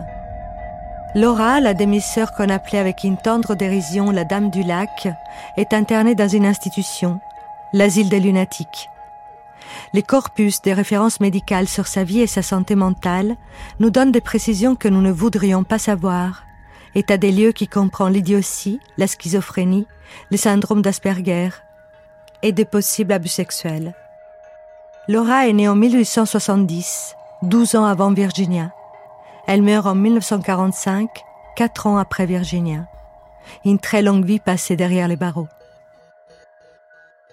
Laura, 1.15 1.59
la 1.59 1.73
demi-sœur 1.73 2.31
qu'on 2.33 2.49
appelait 2.49 2.77
avec 2.77 3.03
une 3.03 3.17
tendre 3.17 3.55
dérision 3.55 4.11
la 4.11 4.23
Dame 4.23 4.51
du 4.51 4.61
Lac, 4.61 5.07
est 5.57 5.73
internée 5.73 6.13
dans 6.13 6.27
une 6.27 6.45
institution, 6.45 7.19
l'asile 7.73 8.07
des 8.07 8.19
lunatiques. 8.19 8.87
Les 9.93 10.03
corpus 10.03 10.61
des 10.61 10.73
références 10.73 11.19
médicales 11.19 11.67
sur 11.67 11.87
sa 11.87 12.03
vie 12.03 12.19
et 12.19 12.27
sa 12.27 12.43
santé 12.43 12.75
mentale 12.75 13.35
nous 13.79 13.89
donnent 13.89 14.11
des 14.11 14.21
précisions 14.21 14.75
que 14.75 14.87
nous 14.87 15.01
ne 15.01 15.11
voudrions 15.11 15.63
pas 15.63 15.79
savoir. 15.79 16.43
État 16.93 17.17
des 17.17 17.31
lieux 17.31 17.53
qui 17.53 17.67
comprend 17.67 18.09
l'idiotie, 18.09 18.79
la 18.99 19.07
schizophrénie, 19.07 19.87
le 20.29 20.37
syndrome 20.37 20.83
d'Asperger 20.83 21.49
et 22.43 22.51
des 22.51 22.65
possibles 22.65 23.13
abus 23.13 23.27
sexuels. 23.27 23.95
Laura 25.07 25.47
est 25.47 25.53
née 25.53 25.67
en 25.67 25.75
1870, 25.75 27.16
12 27.43 27.75
ans 27.75 27.85
avant 27.85 28.11
Virginia. 28.11 28.73
Elle 29.45 29.61
meurt 29.61 29.85
en 29.85 29.93
1945, 29.93 31.07
quatre 31.55 31.85
ans 31.85 31.97
après 31.97 32.25
Virginia. 32.25 32.87
Une 33.63 33.77
très 33.77 34.01
longue 34.01 34.25
vie 34.25 34.39
passée 34.39 34.75
derrière 34.75 35.07
les 35.07 35.17
barreaux. 35.17 35.47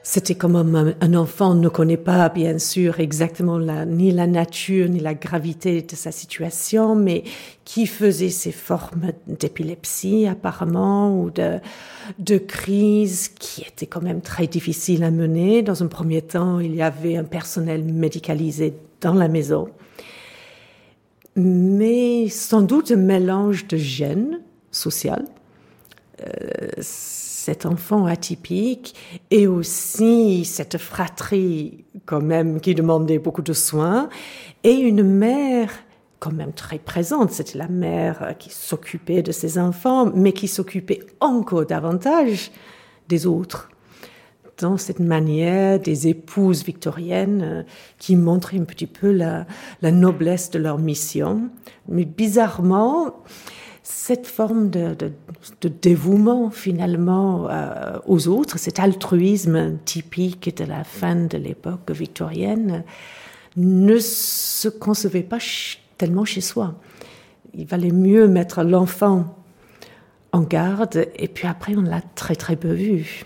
C'était 0.03 0.35
comme 0.35 0.57
un, 1.01 1.15
enfant 1.15 1.55
ne 1.55 1.71
connaît 1.71 1.97
pas, 1.97 2.29
bien 2.29 2.59
sûr, 2.59 3.01
exactement 3.01 3.59
ni 3.87 4.11
la 4.11 4.27
nature 4.27 4.91
ni 4.91 5.01
la 5.01 5.15
gravité 5.15 5.81
de 5.81 5.97
sa 5.97 6.13
situation, 6.13 6.95
mais 6.95 7.25
qui 7.65 7.87
faisait 7.87 8.29
ces 8.29 8.53
formes 8.53 9.13
d'épilepsie 9.27 10.27
apparemment 10.27 11.19
ou 11.19 11.31
de, 11.31 11.61
de 12.19 12.37
crise 12.37 13.29
qui 13.29 13.63
étaient 13.63 13.87
quand 13.87 14.03
même 14.03 14.21
très 14.21 14.47
difficiles 14.49 15.03
à 15.03 15.11
mener. 15.11 15.63
Dans 15.63 15.83
un 15.83 15.87
premier 15.87 16.21
temps, 16.21 16.61
il 16.61 16.75
y 16.75 16.83
avait 16.83 17.17
un 17.17 17.25
personnel 17.25 17.83
médicalisé 17.83 18.75
dans 19.01 19.15
la 19.15 19.29
maison 19.29 19.71
mais 21.37 22.29
sans 22.29 22.63
doute 22.63 22.91
un 22.93 22.97
mélange 22.97 23.67
de 23.67 23.77
gènes 23.77 24.41
social, 24.71 25.25
euh, 26.21 26.69
cet 26.79 27.67
enfant 27.67 28.07
atypique 28.07 28.95
et 29.31 29.47
aussi 29.47 30.45
cette 30.45 30.79
fratrie 30.79 31.85
quand 32.07 32.23
même 32.23 32.61
qui 32.61 32.75
demandait 32.75 33.19
beaucoup 33.19 33.43
de 33.43 33.53
soins 33.53 34.09
et 34.63 34.73
une 34.73 35.03
mère 35.03 35.71
quand 36.21 36.33
même 36.33 36.53
très 36.53 36.79
présente. 36.79 37.33
C'était 37.33 37.59
la 37.59 37.69
mère 37.69 38.35
qui 38.39 38.51
s'occupait 38.51 39.23
de 39.23 39.33
ses 39.33 39.59
enfants, 39.59 40.11
mais 40.15 40.33
qui 40.33 40.49
s'occupait 40.49 41.01
encore 41.21 41.67
davantage 41.67 42.51
des 43.09 43.27
autres 43.27 43.69
dans 44.59 44.77
cette 44.77 45.01
manière 45.01 45.81
des 45.81 46.09
épouses 46.09 46.65
victoriennes 46.65 47.43
euh, 47.43 47.63
qui 47.99 48.17
montraient 48.17 48.59
un 48.59 48.65
petit 48.65 48.87
peu 48.87 49.11
la, 49.11 49.47
noblesse 49.83 50.51
de 50.51 50.59
leur 50.59 50.79
mission. 50.79 51.49
Mais 51.89 52.05
bizarrement, 52.05 53.23
cette 53.83 54.27
forme 54.27 54.71
de, 54.71 54.97
dévouement 55.83 56.51
finalement 56.51 57.49
euh, 57.51 57.99
aux 58.07 58.29
autres, 58.29 58.59
cet 58.59 58.79
altruisme 58.79 59.79
typique 59.85 60.57
de 60.57 60.65
la 60.65 60.85
fin 60.85 61.17
de 61.17 61.39
l'époque 61.39 61.91
victorienne, 61.91 62.85
ne 63.57 63.99
se 63.99 64.69
concevait 64.69 65.23
pas 65.23 65.39
tellement 65.97 66.25
chez 66.25 66.41
soi. 66.41 66.75
Il 67.55 67.67
valait 67.67 67.93
mieux 67.93 68.27
mettre 68.27 68.65
l'enfant 68.65 69.37
en 70.33 70.41
garde 70.41 71.07
et 71.15 71.29
puis 71.29 71.47
après 71.47 71.77
on 71.77 71.83
l'a 71.83 72.01
très 72.17 72.35
très 72.35 72.57
peu 72.57 72.73
vu 72.73 73.25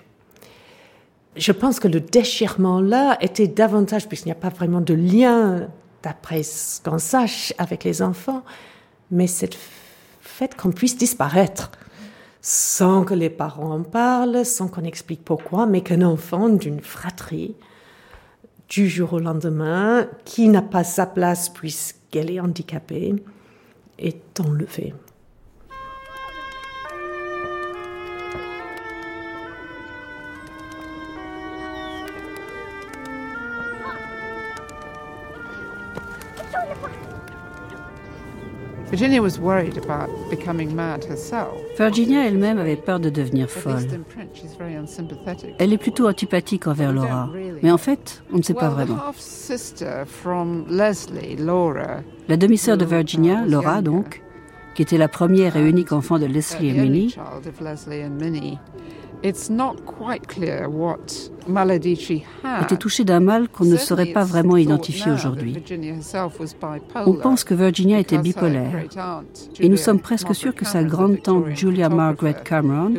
je 1.38 1.52
pense 1.52 1.80
que 1.80 1.88
le 1.88 2.00
déchirement 2.00 2.80
là 2.80 3.16
était 3.20 3.48
davantage, 3.48 4.08
puisqu'il 4.08 4.28
n'y 4.28 4.32
a 4.32 4.36
pas 4.40 4.48
vraiment 4.48 4.80
de 4.80 4.94
lien, 4.94 5.68
d'après 6.02 6.42
ce 6.42 6.80
qu'on 6.82 6.98
sache, 6.98 7.52
avec 7.58 7.84
les 7.84 8.02
enfants, 8.02 8.42
mais 9.10 9.26
cette 9.26 9.56
fait 10.20 10.54
qu'on 10.54 10.70
puisse 10.70 10.96
disparaître 10.96 11.70
sans 12.40 13.04
que 13.04 13.14
les 13.14 13.30
parents 13.30 13.74
en 13.74 13.82
parlent, 13.82 14.44
sans 14.44 14.68
qu'on 14.68 14.84
explique 14.84 15.24
pourquoi, 15.24 15.66
mais 15.66 15.80
qu'un 15.80 16.02
enfant 16.02 16.48
d'une 16.48 16.80
fratrie, 16.80 17.56
du 18.68 18.88
jour 18.88 19.14
au 19.14 19.18
lendemain, 19.18 20.06
qui 20.24 20.48
n'a 20.48 20.62
pas 20.62 20.84
sa 20.84 21.06
place 21.06 21.48
puisqu'elle 21.48 22.30
est 22.30 22.40
handicapée, 22.40 23.14
est 23.98 24.40
enlevé. 24.40 24.94
Virginia 38.90 39.20
was 39.20 39.38
worried 39.38 39.76
about 39.76 40.08
becoming 40.30 40.74
mad 40.74 41.04
herself. 41.04 41.52
Virginia 41.76 42.26
elle-même 42.26 42.58
avait 42.58 42.76
peur 42.76 42.98
de 42.98 43.10
devenir 43.10 43.50
folle. 43.50 43.86
Elle 45.58 45.72
est 45.74 45.78
plutôt 45.78 46.08
antipathique 46.08 46.66
envers 46.66 46.92
Laura, 46.92 47.28
mais 47.62 47.70
en 47.70 47.76
fait, 47.76 48.22
on 48.32 48.38
ne 48.38 48.42
sait 48.42 48.54
pas 48.54 48.70
vraiment. 48.70 48.96
La 52.28 52.36
demi-sœur 52.36 52.76
de 52.78 52.84
Virginia, 52.86 53.44
Laura 53.46 53.82
donc, 53.82 54.22
qui 54.74 54.82
était 54.82 54.98
la 54.98 55.08
première 55.08 55.56
et 55.56 55.68
unique 55.68 55.92
enfant 55.92 56.18
de 56.18 56.26
Leslie 56.26 56.68
et 56.68 56.72
Minnie, 56.72 57.14
était 62.62 62.76
touchée 62.78 63.04
d'un 63.04 63.20
mal 63.20 63.48
qu'on 63.48 63.64
ne 63.64 63.76
saurait 63.76 64.12
pas 64.12 64.24
vraiment 64.24 64.56
identifier 64.56 65.12
aujourd'hui. 65.12 65.62
On 67.06 67.14
pense 67.14 67.44
que 67.44 67.54
Virginia 67.54 67.98
était 67.98 68.18
bipolaire, 68.18 68.84
et 69.58 69.68
nous 69.68 69.76
sommes 69.76 70.00
presque 70.00 70.34
sûrs 70.34 70.54
que 70.54 70.64
sa 70.64 70.82
grande-tante 70.82 71.46
Julia 71.54 71.88
Margaret 71.88 72.36
Cameron, 72.44 72.94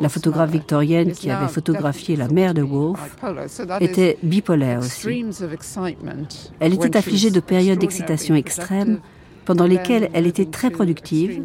la 0.00 0.08
photographe 0.08 0.50
victorienne 0.50 1.12
qui 1.12 1.30
avait 1.30 1.48
photographié 1.48 2.16
la 2.16 2.28
mère 2.28 2.54
de 2.54 2.62
Wolfe, 2.62 3.16
était 3.80 4.18
bipolaire 4.22 4.80
aussi. 4.80 5.24
Elle 6.60 6.74
était 6.74 6.96
affligée 6.96 7.30
de 7.30 7.40
périodes 7.40 7.78
d'excitation 7.78 8.34
extrême 8.34 9.00
pendant 9.46 9.66
lesquelles 9.66 10.10
elle 10.12 10.26
était 10.26 10.44
très 10.44 10.70
productive, 10.70 11.44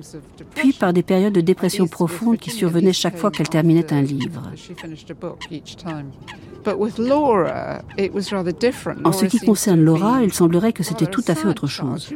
puis 0.56 0.74
par 0.74 0.91
des 0.91 1.04
périodes 1.04 1.34
de 1.34 1.41
dépression 1.41 1.88
profonde 1.88 2.38
qui 2.38 2.49
survenaient 2.49 2.93
chaque 2.93 3.18
fois 3.18 3.32
qu'elle 3.32 3.47
terminait 3.47 3.93
un 3.93 4.02
livre. 4.02 4.52
En 9.04 9.12
ce 9.12 9.26
qui 9.26 9.39
concerne 9.39 9.82
Laura, 9.82 10.24
il 10.24 10.34
semblerait 10.34 10.74
que 10.74 10.84
c'était 10.84 11.06
tout 11.06 11.24
à 11.28 11.36
fait 11.36 11.47
autre 11.47 11.68
chose. 11.68 12.14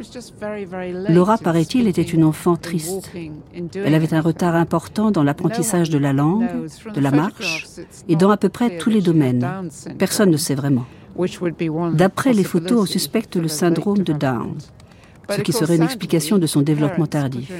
Laura, 1.09 1.37
paraît-il, 1.37 1.87
était 1.87 2.01
une 2.01 2.23
enfant 2.23 2.55
triste. 2.55 3.11
Elle 3.73 3.95
avait 3.95 4.13
un 4.13 4.21
retard 4.21 4.55
important 4.55 5.11
dans 5.11 5.23
l'apprentissage 5.23 5.89
de 5.89 5.97
la 5.97 6.13
langue, 6.13 6.47
de 6.93 6.99
la 6.99 7.11
marche 7.11 7.65
et 8.07 8.15
dans 8.15 8.31
à 8.31 8.37
peu 8.37 8.49
près 8.49 8.77
tous 8.77 8.89
les 8.89 9.01
domaines. 9.01 9.47
Personne 9.97 10.31
ne 10.31 10.37
sait 10.37 10.55
vraiment. 10.55 10.85
D'après 11.93 12.33
les 12.33 12.43
photos, 12.43 12.81
on 12.81 12.85
suspecte 12.85 13.37
le 13.37 13.47
syndrome 13.47 13.99
de 13.99 14.11
Down, 14.11 14.55
ce 15.29 15.41
qui 15.41 15.53
serait 15.53 15.75
une 15.77 15.83
explication 15.83 16.37
de 16.37 16.47
son 16.47 16.61
développement 16.61 17.07
tardif. 17.07 17.51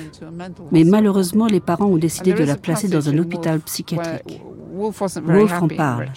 Mais 0.72 0.84
malheureusement, 0.84 1.47
les 1.47 1.59
parents 1.59 1.88
ont 1.88 1.97
décidé 1.97 2.34
de 2.34 2.43
la 2.43 2.55
placer 2.55 2.88
dans 2.88 3.09
un 3.09 3.18
hôpital 3.18 3.59
psychiatrique. 3.59 4.41
Wolf 4.74 5.61
en 5.61 5.68
parle. 5.68 6.09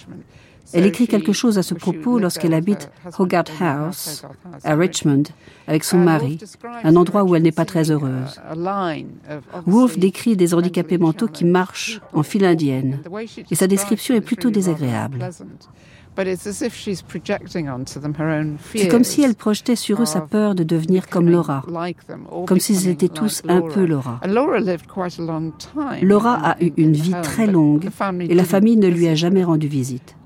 Elle 0.75 0.85
écrit 0.85 1.07
quelque 1.07 1.33
chose 1.33 1.57
à 1.57 1.63
ce 1.63 1.73
propos 1.73 2.19
lorsqu'elle 2.19 2.53
habite 2.53 2.91
Hogarth 3.19 3.51
House, 3.61 4.27
à 4.65 4.75
Richmond, 4.75 5.23
avec 5.67 5.83
son 5.83 5.97
mari, 5.97 6.39
un 6.85 6.95
endroit 6.97 7.25
où 7.25 7.35
elle 7.35 7.43
n'est 7.43 7.53
pas 7.53 7.65
très 7.65 7.91
heureuse. 7.91 8.39
Wolfe 9.67 9.99
décrit 9.99 10.37
des 10.37 10.53
handicapés 10.53 10.99
mentaux 10.99 11.29
qui 11.29 11.47
marchent 11.47 12.01
en 12.13 12.23
file 12.23 12.45
indienne, 12.45 12.99
et 13.51 13.55
sa 13.55 13.67
description 13.67 14.15
est 14.15 14.21
plutôt 14.21 14.51
désagréable. 14.51 15.31
C'est 18.75 18.89
comme 18.89 19.05
si 19.05 19.23
elle 19.23 19.35
projetait 19.35 19.77
sur 19.77 20.03
eux 20.03 20.07
sa 20.07 20.21
peur 20.21 20.55
de 20.55 20.65
devenir 20.65 21.09
comme 21.09 21.29
Laura, 21.29 21.65
comme 22.47 22.59
s'ils 22.61 22.89
étaient 22.89 23.09
tous 23.09 23.43
un 23.49 23.61
peu 23.61 23.85
Laura. 23.85 24.21
Laura 26.03 26.35
a 26.35 26.63
eu 26.63 26.73
une 26.77 26.93
vie 26.93 27.15
très 27.23 27.47
longue 27.47 27.89
et 28.21 28.35
la 28.35 28.45
famille 28.45 28.77
ne 28.77 28.89
lui 28.89 29.09
a 29.09 29.15
jamais 29.15 29.45
rendu 29.45 29.69
visite. 29.69 30.17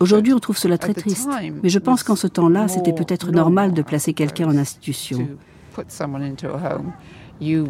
Aujourd'hui, 0.00 0.32
on 0.32 0.38
trouve 0.40 0.58
cela 0.58 0.78
très 0.78 0.94
triste, 0.94 1.28
mais 1.62 1.68
je 1.68 1.78
pense 1.78 2.02
qu'en 2.02 2.16
ce 2.16 2.26
temps-là, 2.26 2.68
c'était 2.68 2.92
peut-être 2.92 3.30
normal 3.30 3.72
de 3.72 3.82
placer 3.82 4.14
quelqu'un 4.14 4.48
en 4.48 4.56
institution. 4.56 5.28
Il 7.40 7.64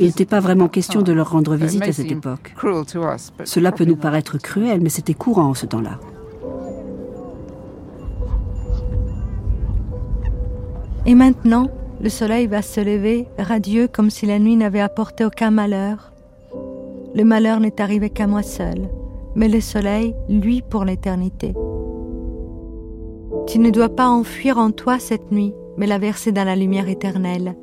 n'était 0.00 0.24
pas 0.24 0.40
vraiment 0.40 0.68
question 0.68 1.02
de 1.02 1.12
leur 1.12 1.30
rendre 1.30 1.54
visite 1.54 1.82
à 1.82 1.92
cette 1.92 2.10
époque. 2.10 2.54
Cela 3.44 3.72
peut 3.72 3.84
nous 3.84 3.96
paraître 3.96 4.38
cruel, 4.38 4.80
mais 4.80 4.88
c'était 4.88 5.14
courant 5.14 5.46
en 5.46 5.54
ce 5.54 5.66
temps-là. 5.66 5.98
Et 11.06 11.14
maintenant, 11.14 11.68
le 12.00 12.08
soleil 12.08 12.46
va 12.48 12.62
se 12.62 12.80
lever, 12.80 13.28
radieux 13.38 13.88
comme 13.88 14.10
si 14.10 14.26
la 14.26 14.38
nuit 14.38 14.56
n'avait 14.56 14.80
apporté 14.80 15.24
aucun 15.24 15.52
malheur. 15.52 16.12
Le 17.14 17.24
malheur 17.24 17.60
n'est 17.60 17.80
arrivé 17.80 18.10
qu'à 18.10 18.26
moi 18.26 18.42
seul, 18.42 18.90
mais 19.36 19.48
le 19.48 19.60
soleil, 19.60 20.14
lui, 20.28 20.62
pour 20.62 20.84
l'éternité. 20.84 21.54
Tu 23.46 23.60
ne 23.60 23.70
dois 23.70 23.88
pas 23.88 24.08
enfuir 24.08 24.58
en 24.58 24.72
toi 24.72 24.98
cette 24.98 25.30
nuit, 25.30 25.54
mais 25.76 25.86
la 25.86 25.98
verser 25.98 26.32
dans 26.32 26.44
la 26.44 26.56
lumière 26.56 26.88
éternelle, 26.88 27.54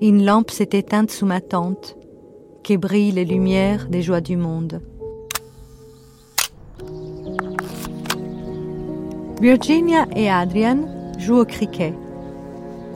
une 0.00 0.24
lampe 0.24 0.50
s'est 0.50 0.70
éteinte 0.72 1.10
sous 1.10 1.26
ma 1.26 1.40
tente, 1.40 1.96
qui 2.62 2.78
brille 2.78 3.12
les 3.12 3.24
lumières 3.24 3.88
des 3.88 4.00
joies 4.00 4.22
du 4.22 4.36
monde. 4.36 4.80
Virginia 9.40 10.06
et 10.16 10.30
Adrian 10.30 10.78
jouent 11.18 11.40
au 11.40 11.44
cricket. 11.44 11.94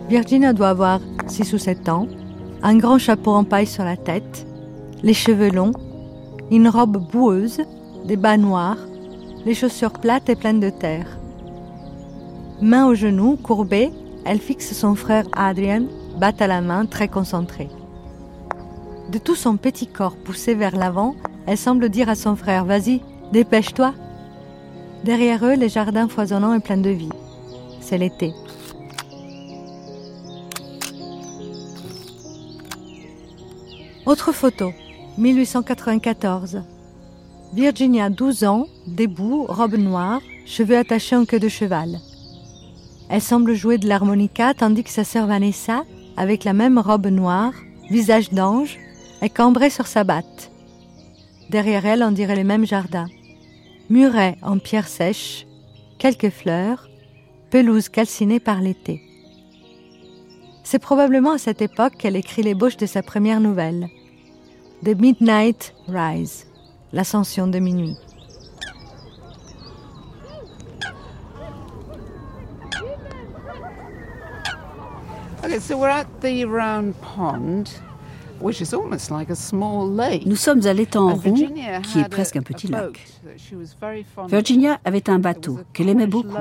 Virginia 0.09 0.53
doit 0.53 0.71
avoir 0.71 1.01
6 1.27 1.53
ou 1.53 1.59
7 1.59 1.89
ans, 1.89 2.09
un 2.63 2.77
grand 2.77 2.99
chapeau 2.99 3.33
en 3.33 3.45
paille 3.45 3.67
sur 3.67 3.85
la 3.85 3.97
tête, 3.97 4.47
les 5.03 5.15
cheveux 5.15 5.51
longs, 5.51 5.73
une 6.51 6.69
robe 6.69 6.99
boueuse, 7.11 7.61
des 8.07 8.17
bas 8.17 8.37
noirs, 8.37 8.79
les 9.45 9.55
chaussures 9.55 9.93
plates 9.93 10.29
et 10.31 10.37
pleines 10.37 10.61
de 10.61 10.71
terre. 10.71 11.19
Main 12.63 12.87
au 12.87 12.95
genou, 12.95 13.37
courbée, 13.37 13.91
elle 14.25 14.39
fixe 14.39 14.73
son 14.73 14.95
frère 14.95 15.27
Adrian 15.35 15.85
batte 16.19 16.43
à 16.43 16.47
la 16.47 16.61
main, 16.61 16.87
très 16.87 17.09
concentrée. 17.09 17.69
De 19.11 19.19
tout 19.19 19.35
son 19.35 19.57
petit 19.57 19.87
corps 19.87 20.17
poussé 20.17 20.55
vers 20.55 20.77
l'avant, 20.77 21.15
elle 21.47 21.59
semble 21.59 21.89
dire 21.89 22.09
à 22.09 22.15
son 22.15 22.37
frère 22.37 22.65
Vas-y, 22.65 23.01
dépêche-toi. 23.33 23.95
Derrière 25.05 25.45
eux, 25.45 25.55
les 25.55 25.69
jardins 25.69 26.09
foisonnants 26.09 26.55
et 26.55 26.61
pleins 26.61 26.79
de 26.79 26.91
vie. 26.91 27.11
C'est 27.81 27.99
l'été. 27.99 28.33
Autre 34.07 34.33
photo, 34.33 34.73
1894. 35.19 36.62
Virginia, 37.53 38.11
12 38.11 38.45
ans, 38.45 38.67
debout, 38.87 39.47
robe 39.49 39.77
noire, 39.77 40.21
cheveux 40.45 40.77
attachés 40.77 41.17
en 41.17 41.25
queue 41.25 41.39
de 41.39 41.49
cheval. 41.49 42.01
Elle 43.09 43.23
semble 43.23 43.55
jouer 43.55 43.79
de 43.79 43.87
l'harmonica 43.87 44.55
tandis 44.55 44.83
que 44.83 44.91
sa 44.91 45.05
sœur 45.05 45.27
Vanessa, 45.27 45.85
avec 46.17 46.45
la 46.45 46.53
même 46.53 46.79
robe 46.79 47.07
noire, 47.07 47.53
visage 47.91 48.31
d'ange, 48.31 48.79
est 49.23 49.31
cambrée 49.31 49.71
sur 49.71 49.87
sa 49.87 50.05
batte. 50.05 50.51
Derrière 51.51 51.87
elle, 51.87 52.03
on 52.03 52.11
dirait 52.11 52.37
les 52.37 52.45
mêmes 52.45 52.67
jardins. 52.67 53.09
Muret 53.91 54.37
en 54.43 54.59
pierre 54.59 54.89
sèche, 54.89 55.47
quelques 55.99 56.31
fleurs, 56.31 56.89
pelouse 57.51 57.89
calcinée 57.89 58.41
par 58.41 58.61
l'été. 58.61 59.03
C'est 60.62 60.79
probablement 60.79 61.33
à 61.33 61.39
cette 61.39 61.61
époque 61.61 61.97
qu'elle 61.99 62.17
écrit 62.17 62.43
l'ébauche 62.43 62.77
de 62.79 62.87
sa 62.87 63.03
première 63.03 63.41
nouvelle, 63.41 63.89
The 64.85 64.99
Midnight 64.99 65.75
Rise, 65.89 66.47
l'ascension 66.93 67.47
de 67.47 67.59
minuit. 67.59 67.97
Nous 80.27 80.37
sommes 80.37 80.67
à 80.67 80.73
l'étang 80.73 81.15
rond, 81.15 81.35
qui 81.83 82.01
est 82.01 82.09
presque 82.11 82.37
un 82.37 82.43
petit 82.43 82.67
lac. 82.67 83.07
Virginia 84.29 84.81
avait 84.85 85.09
un 85.09 85.19
bateau 85.19 85.61
qu'elle 85.73 85.89
aimait 85.89 86.07
beaucoup. 86.07 86.37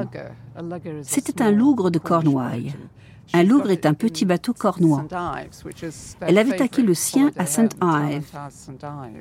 C'était 1.04 1.44
un 1.44 1.52
lougre 1.52 1.92
de 1.92 2.00
Cornouailles. 2.00 2.74
Un 3.32 3.44
lougre 3.44 3.72
est 3.72 3.86
un 3.86 3.94
petit 3.94 4.26
bateau 4.26 4.54
cornois. 4.54 5.06
Elle 6.22 6.38
avait 6.38 6.62
acquis 6.62 6.82
le 6.82 6.94
sien 6.94 7.32
à 7.38 7.46
St. 7.46 7.76
Ives, 7.82 8.26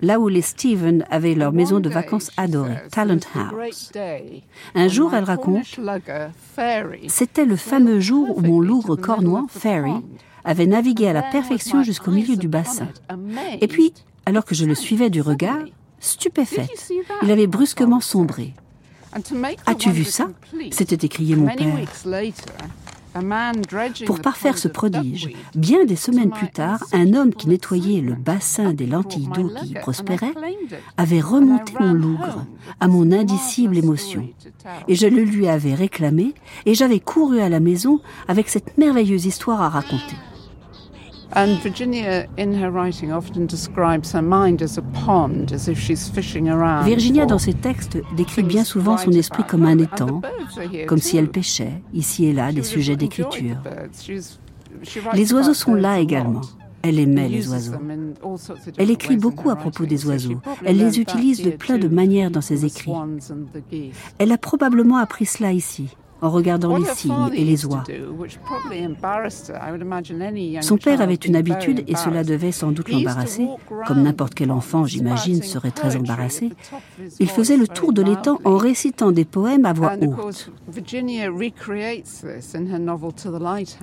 là 0.02 0.18
où 0.18 0.28
les 0.28 0.42
Stephen 0.42 1.06
avaient 1.10 1.34
leur 1.34 1.52
maison 1.52 1.80
de 1.80 1.88
vacances 1.88 2.30
adorée, 2.36 2.76
Talent 2.90 3.20
House. 3.34 3.92
Un 4.74 4.88
jour, 4.88 5.14
elle 5.14 5.24
raconte, 5.24 5.64
c'était 7.08 7.46
le 7.46 7.56
fameux 7.56 8.00
jour 8.00 8.36
où 8.36 8.40
mon 8.40 8.60
lougre 8.60 8.96
cornois, 8.96 9.46
Ferry, 9.48 9.94
avait 10.44 10.66
navigué 10.66 11.08
à 11.08 11.12
la 11.12 11.22
perfection 11.22 11.82
jusqu'au 11.82 12.10
milieu 12.10 12.36
du 12.36 12.48
bassin. 12.48 12.88
Et 13.60 13.68
puis, 13.68 13.94
alors 14.26 14.44
que 14.44 14.54
je 14.54 14.64
le 14.64 14.74
suivais 14.74 15.10
du 15.10 15.20
regard, 15.20 15.64
stupéfaite, 16.00 16.92
il 17.22 17.30
avait 17.30 17.46
brusquement 17.46 18.00
sombré. 18.00 18.54
As-tu 19.66 19.90
vu 19.90 20.04
ça? 20.04 20.28
S'était 20.70 21.06
écrié 21.06 21.36
mon 21.36 21.46
père. 21.54 21.78
Pour 24.06 24.20
parfaire 24.20 24.56
ce 24.56 24.68
prodige, 24.68 25.30
bien 25.54 25.84
des 25.84 25.96
semaines 25.96 26.30
plus 26.30 26.50
tard, 26.50 26.82
un 26.92 27.14
homme 27.14 27.34
qui 27.34 27.48
nettoyait 27.48 28.00
le 28.00 28.14
bassin 28.14 28.72
des 28.72 28.86
lentilles 28.86 29.28
d'eau 29.34 29.50
qui 29.62 29.74
prospéraient 29.74 30.34
avait 30.96 31.20
remonté 31.20 31.74
mon 31.78 31.92
lougre 31.92 32.44
à 32.80 32.88
mon 32.88 33.12
indicible 33.12 33.76
émotion. 33.76 34.28
Et 34.88 34.94
je 34.94 35.06
le 35.06 35.24
lui 35.24 35.48
avais 35.48 35.74
réclamé 35.74 36.34
et 36.64 36.74
j'avais 36.74 37.00
couru 37.00 37.40
à 37.40 37.48
la 37.48 37.60
maison 37.60 38.00
avec 38.28 38.48
cette 38.48 38.78
merveilleuse 38.78 39.26
histoire 39.26 39.60
à 39.60 39.68
raconter. 39.68 40.16
Virginia, 46.84 47.26
dans 47.26 47.38
ses 47.38 47.54
textes, 47.54 47.98
décrit 48.16 48.42
bien 48.42 48.64
souvent 48.64 48.96
son 48.98 49.12
esprit 49.12 49.44
comme 49.44 49.64
un 49.64 49.78
étang, 49.78 50.20
comme 50.86 50.98
si 50.98 51.16
elle 51.16 51.28
pêchait, 51.28 51.82
ici 51.94 52.26
et 52.26 52.32
là, 52.32 52.52
des 52.52 52.62
sujets 52.62 52.96
d'écriture. 52.96 53.56
Les 55.14 55.32
oiseaux 55.32 55.54
sont 55.54 55.74
là 55.74 55.98
également. 55.98 56.42
Elle 56.82 56.98
aimait 56.98 57.28
les 57.28 57.48
oiseaux. 57.48 57.74
Elle 58.76 58.90
écrit 58.90 59.16
beaucoup 59.16 59.50
à 59.50 59.56
propos 59.56 59.86
des 59.86 60.04
oiseaux. 60.06 60.40
Elle 60.64 60.78
les 60.78 60.98
utilise 60.98 61.42
de 61.42 61.50
plein 61.50 61.78
de 61.78 61.88
manières 61.88 62.30
dans 62.30 62.40
ses 62.40 62.64
écrits. 62.64 62.92
Elle 64.18 64.32
a 64.32 64.38
probablement 64.38 64.96
appris 64.96 65.26
cela 65.26 65.52
ici, 65.52 65.96
en 66.22 66.30
regardant 66.30 66.76
les 66.76 66.84
cygnes 66.84 67.30
et 67.34 67.44
les 67.44 67.66
oies. 67.66 67.84
Son 70.60 70.76
père 70.78 71.00
avait 71.00 71.14
une 71.14 71.36
habitude, 71.36 71.84
et 71.88 71.96
cela 71.96 72.24
devait 72.24 72.52
sans 72.52 72.70
doute 72.70 72.88
l'embarrasser, 72.90 73.46
comme 73.86 74.02
n'importe 74.02 74.34
quel 74.34 74.50
enfant, 74.50 74.86
j'imagine, 74.86 75.42
serait 75.42 75.72
très 75.72 75.96
embarrassé. 75.96 76.52
Il 77.18 77.28
faisait 77.28 77.56
le 77.56 77.66
tour 77.66 77.92
de 77.92 78.02
l'étang 78.02 78.38
en 78.44 78.56
récitant 78.56 79.10
des 79.10 79.24
poèmes 79.24 79.66
à 79.66 79.72
voix 79.72 79.94
haute. 80.00 80.50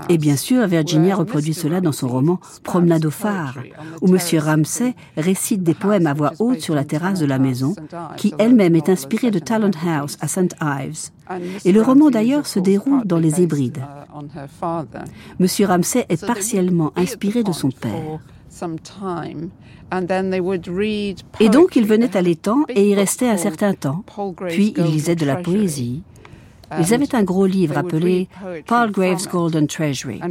Et 0.07 0.17
bien 0.17 0.35
sûr, 0.37 0.65
Virginia 0.65 1.15
reproduit 1.15 1.53
cela 1.53 1.81
dans 1.81 1.91
son 1.91 2.07
roman 2.07 2.39
Promenade 2.63 3.05
au 3.05 3.11
phare, 3.11 3.57
où 4.01 4.07
M. 4.07 4.19
Ramsay 4.39 4.95
récite 5.17 5.63
des 5.63 5.73
poèmes 5.73 6.07
à 6.07 6.13
voix 6.13 6.31
haute 6.39 6.61
sur 6.61 6.75
la 6.75 6.85
terrasse 6.85 7.19
de 7.19 7.25
la 7.25 7.39
maison, 7.39 7.75
qui 8.15 8.33
elle-même 8.39 8.75
est 8.75 8.89
inspirée 8.89 9.31
de 9.31 9.39
Talent 9.39 9.71
House 9.85 10.17
à 10.21 10.27
St. 10.27 10.55
Ives. 10.61 11.09
Et 11.65 11.71
le 11.71 11.81
roman 11.81 12.09
d'ailleurs 12.09 12.47
se 12.47 12.59
déroule 12.59 13.05
dans 13.05 13.19
les 13.19 13.41
Hébrides. 13.41 13.83
M. 15.39 15.47
Ramsay 15.65 16.05
est 16.09 16.25
partiellement 16.25 16.91
inspiré 16.95 17.43
de 17.43 17.51
son 17.51 17.69
père. 17.69 18.19
Et 21.39 21.49
donc 21.49 21.75
il 21.75 21.85
venait 21.85 22.17
à 22.17 22.21
l'étang 22.21 22.63
et 22.69 22.89
y 22.89 22.95
restait 22.95 23.29
un 23.29 23.37
certain 23.37 23.73
temps. 23.73 24.03
Puis 24.47 24.73
il 24.77 24.83
lisait 24.85 25.15
de 25.15 25.25
la 25.25 25.37
poésie. 25.37 26.03
Ils 26.77 26.93
avaient 26.93 27.15
un 27.15 27.23
gros 27.23 27.47
livre 27.47 27.77
appelé 27.77 28.27
Palgrave's 28.67 29.27
Golden 29.27 29.65
Treasury. 29.65 30.21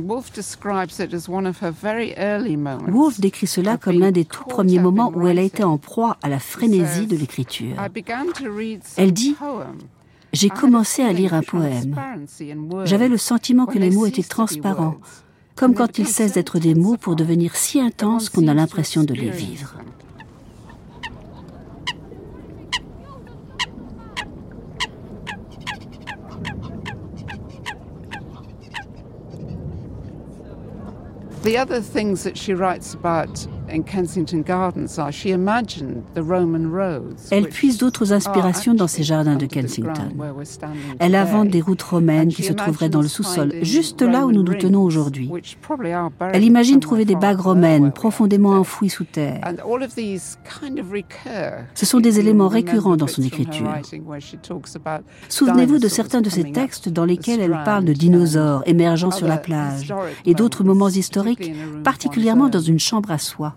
Wolfe 2.89 3.21
décrit 3.21 3.47
cela 3.49 3.77
comme 3.77 3.99
l'un 3.99 4.13
des 4.13 4.25
tout 4.25 4.45
premiers 4.45 4.79
moments 4.79 5.13
où 5.15 5.27
elle 5.27 5.41
a 5.41 5.43
été 5.43 5.65
en 5.65 5.79
proie 5.79 6.17
à 6.23 6.29
la 6.29 6.39
frénésie 6.39 7.07
de 7.07 7.17
l'écriture. 7.17 7.75
Elle 8.97 9.13
dit 9.13 9.35
J'ai 10.33 10.51
commencé 10.51 11.03
à 11.03 11.13
lire 11.13 11.35
un 11.35 11.43
poème. 11.43 11.97
J'avais 12.85 13.09
le 13.09 13.17
sentiment 13.17 13.67
que 13.67 13.79
les 13.79 13.91
mots 13.91 14.07
étaient 14.07 14.23
transparents, 14.23 14.97
comme 15.57 15.75
quand 15.75 15.99
ils 15.99 16.07
cessent 16.07 16.35
d'être 16.35 16.59
des 16.59 16.75
mots 16.75 16.97
pour 16.97 17.17
devenir 17.17 17.57
si 17.57 17.81
intenses 17.81 18.29
qu'on 18.29 18.47
a 18.49 18.55
l'impression 18.55 19.05
de 19.05 19.15
les 19.15 19.31
vivre. 19.31 19.75
The 31.45 31.57
other 31.57 31.81
things 31.81 32.25
that 32.25 32.37
she 32.37 32.53
writes 32.53 32.93
about 32.93 33.49
Elle 37.31 37.49
puise 37.49 37.79
d'autres 37.79 38.13
inspirations 38.13 38.75
dans 38.75 38.87
ces 38.87 39.03
jardins 39.03 39.37
de 39.37 39.47
Kensington. 39.47 40.11
Elle 40.99 41.15
invente 41.15 41.49
des 41.49 41.61
routes 41.61 41.83
romaines 41.83 42.29
qui 42.29 42.43
se 42.43 42.53
trouveraient 42.53 42.89
dans 42.89 43.03
le 43.03 43.09
sous-sol, 43.09 43.53
juste 43.63 44.03
là 44.03 44.27
où 44.27 44.33
nous 44.33 44.43
nous 44.43 44.55
tenons 44.55 44.83
aujourd'hui. 44.83 45.31
Elle 46.33 46.45
imagine 46.45 46.81
trouver 46.81 47.05
des 47.05 47.17
bagues 47.17 47.41
romaines 47.41 47.93
profondément 47.93 48.51
enfouies 48.51 48.91
sous 48.91 49.05
terre. 49.05 49.41
Ce 51.75 51.87
sont 51.87 52.01
des 52.01 52.21
éléments 52.21 52.49
récurrents 52.49 52.97
dans 52.97 53.07
son 53.07 53.23
écriture. 53.23 53.73
Souvenez-vous 55.29 55.79
de 55.79 55.89
certains 55.89 56.21
de 56.21 56.31
ces 56.31 56.53
textes 56.53 56.89
dans 56.89 57.05
lesquels 57.05 57.41
elle 57.41 57.59
parle 57.65 57.85
de 57.85 57.93
dinosaures 57.93 58.63
émergeant 58.67 59.11
sur 59.11 59.27
la 59.27 59.39
plage 59.39 59.93
et 60.25 60.35
d'autres 60.35 60.65
moments 60.65 60.89
historiques, 60.89 61.53
particulièrement 61.85 62.49
dans 62.49 62.61
une 62.61 62.79
chambre 62.79 63.11
à 63.11 63.19
soie. 63.19 63.55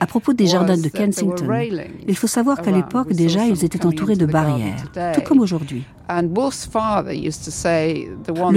À 0.00 0.06
propos 0.06 0.32
des 0.32 0.46
jardins 0.46 0.76
de 0.76 0.88
Kensington, 0.88 1.48
il 2.06 2.16
faut 2.16 2.26
savoir 2.26 2.62
qu'à 2.62 2.70
l'époque 2.70 3.12
déjà 3.12 3.46
ils 3.46 3.64
étaient 3.64 3.84
entourés 3.84 4.16
de 4.16 4.26
barrières, 4.26 4.90
tout 5.14 5.22
comme 5.22 5.40
aujourd'hui. 5.40 5.84
Le 6.08 6.28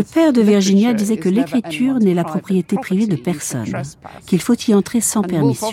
père 0.04 0.34
de 0.34 0.42
Virginia 0.42 0.94
disait 0.94 1.18
que 1.18 1.30
l'écriture 1.30 2.00
n'est 2.00 2.14
la 2.14 2.24
propriété 2.24 2.76
privée 2.76 3.08
de 3.08 3.16
personne, 3.16 3.66
qu'il 4.26 4.42
faut 4.42 4.56
y 4.68 4.74
entrer 4.74 5.02
sans 5.02 5.22
permission. 5.22 5.68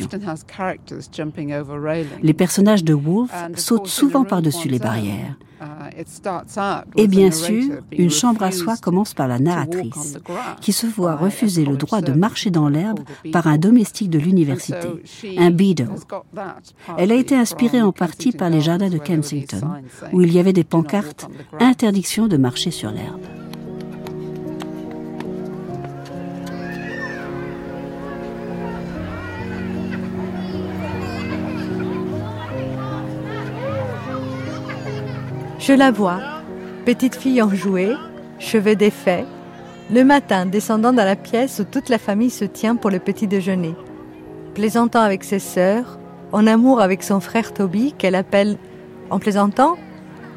Les 2.23 2.35
personnages 2.35 2.85
de 2.85 2.95
Wolfe 2.95 3.35
sautent 3.57 3.89
souvent 3.89 4.25
par-dessus 4.25 4.69
les 4.69 4.79
barrières. 4.79 5.37
Et 6.97 7.07
bien 7.07 7.31
sûr, 7.31 7.79
une 7.93 8.11
chambre 8.11 8.43
à 8.43 8.51
soi 8.51 8.77
commence 8.77 9.15
par 9.15 9.29
la 9.29 9.39
narratrice, 9.39 10.19
qui 10.61 10.73
se 10.73 10.87
voit 10.87 11.17
refuser 11.17 11.65
le 11.65 11.77
droit 11.77 12.01
de 12.01 12.13
marcher 12.13 12.51
dans 12.51 12.69
l'herbe 12.69 13.01
par 13.33 13.47
un 13.47 13.59
domestique 13.59 14.11
de 14.11 14.19
l'université, 14.19 14.89
un 15.39 15.51
beadle. 15.51 15.89
Elle 16.99 17.13
a 17.13 17.17
été 17.17 17.35
inspirée 17.35 17.83
en 17.83 17.93
partie 17.93 18.33
par 18.33 18.51
les 18.51 18.61
jardins 18.61 18.91
de 18.91 18.99
Kensington, 18.99 19.61
où 20.13 20.21
il 20.23 20.33
y 20.33 20.39
avait 20.39 20.53
des 20.53 20.65
pancartes 20.65 21.29
interdiction 21.61 22.29
de 22.29 22.37
marcher 22.37 22.71
sur 22.71 22.91
l'herbe. 22.91 23.21
Je 35.67 35.73
la 35.73 35.91
vois, 35.91 36.21
petite 36.85 37.15
fille 37.15 37.41
enjouée, 37.41 37.95
cheveux 38.39 38.77
défaits, 38.77 39.25
le 39.91 40.05
matin 40.05 40.45
descendant 40.45 40.93
dans 40.93 41.07
la 41.07 41.17
pièce 41.17 41.59
où 41.59 41.65
toute 41.65 41.89
la 41.89 41.97
famille 41.97 42.29
se 42.29 42.45
tient 42.45 42.77
pour 42.77 42.91
le 42.91 42.99
petit 42.99 43.27
déjeuner, 43.27 43.75
plaisantant 44.53 45.01
avec 45.01 45.25
ses 45.25 45.39
sœurs, 45.39 45.99
en 46.33 46.47
amour 46.47 46.83
avec 46.83 47.03
son 47.03 47.19
frère 47.19 47.55
Toby 47.55 47.95
qu'elle 47.97 48.15
appelle, 48.15 48.59
en 49.09 49.19
plaisantant, 49.19 49.79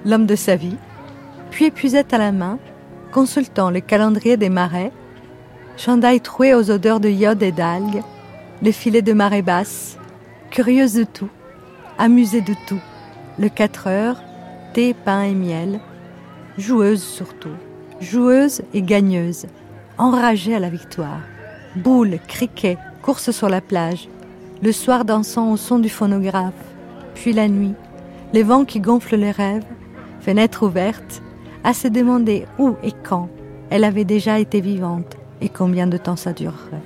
l'homme 0.05 0.27
de 0.27 0.37
sa 0.37 0.55
vie, 0.55 0.77
puis 1.51 1.65
épuisette 1.65 2.13
à 2.13 2.19
la 2.19 2.31
main, 2.31 2.57
consultant 3.11 3.69
le 3.69 3.81
calendrier 3.81 4.37
des 4.37 4.47
marais, 4.47 4.93
chandail 5.75 6.21
troué 6.21 6.53
aux 6.53 6.71
odeurs 6.71 7.01
de 7.01 7.09
iode 7.09 7.43
et 7.43 7.51
d'algues, 7.51 8.01
les 8.61 8.71
filets 8.71 9.01
de 9.01 9.11
marée 9.11 9.41
basse, 9.41 9.97
curieuse 10.51 10.93
de 10.93 11.03
tout, 11.03 11.29
amusée 11.97 12.39
de 12.39 12.53
tout, 12.65 12.79
le 13.37 13.49
4 13.49 13.87
heures, 13.87 14.23
pain 14.93 15.23
et 15.23 15.33
miel, 15.33 15.79
joueuse 16.57 17.01
surtout, 17.01 17.55
joueuse 17.99 18.61
et 18.73 18.81
gagneuse, 18.81 19.47
enragée 19.97 20.55
à 20.55 20.59
la 20.59 20.69
victoire. 20.69 21.21
Boule, 21.75 22.19
criquet, 22.27 22.77
course 23.01 23.31
sur 23.31 23.49
la 23.49 23.61
plage, 23.61 24.07
le 24.61 24.71
soir 24.71 25.03
dansant 25.03 25.51
au 25.51 25.57
son 25.57 25.79
du 25.79 25.89
phonographe, 25.89 26.53
puis 27.15 27.33
la 27.33 27.47
nuit, 27.47 27.73
les 28.33 28.43
vents 28.43 28.65
qui 28.65 28.79
gonflent 28.79 29.15
les 29.15 29.31
rêves, 29.31 29.65
fenêtres 30.19 30.63
ouvertes, 30.63 31.21
à 31.63 31.73
se 31.73 31.87
demander 31.87 32.45
où 32.59 32.75
et 32.83 32.91
quand 32.91 33.29
elle 33.69 33.83
avait 33.83 34.05
déjà 34.05 34.39
été 34.39 34.61
vivante 34.61 35.17
et 35.41 35.49
combien 35.49 35.87
de 35.87 35.97
temps 35.97 36.15
ça 36.15 36.33
durerait. 36.33 36.83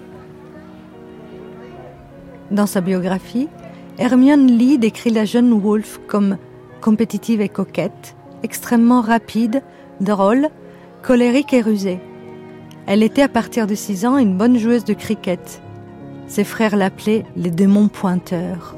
Dans 2.52 2.66
sa 2.66 2.82
biographie, 2.82 3.50
Hermione 3.98 4.48
Lee 4.48 4.78
décrit 4.78 5.12
la 5.12 5.26
jeune 5.26 5.54
Wolfe 5.60 6.00
comme 6.08 6.38
compétitive 6.82 7.40
et 7.42 7.50
coquette, 7.50 8.16
extrêmement 8.44 9.02
rapide, 9.02 9.64
drôle, 10.02 10.50
colérique 11.02 11.54
et 11.54 11.62
rusée. 11.62 12.00
Elle 12.88 13.04
était 13.04 13.22
à 13.22 13.30
partir 13.30 13.68
de 13.68 13.76
6 13.76 14.06
ans 14.06 14.18
une 14.18 14.38
bonne 14.38 14.58
joueuse 14.58 14.84
de 14.84 14.94
cricket. 14.94 15.62
Ses 16.28 16.44
frères 16.44 16.76
l'appelaient 16.76 17.26
les 17.36 17.52
démons 17.52 17.88
pointeurs. 17.88 18.76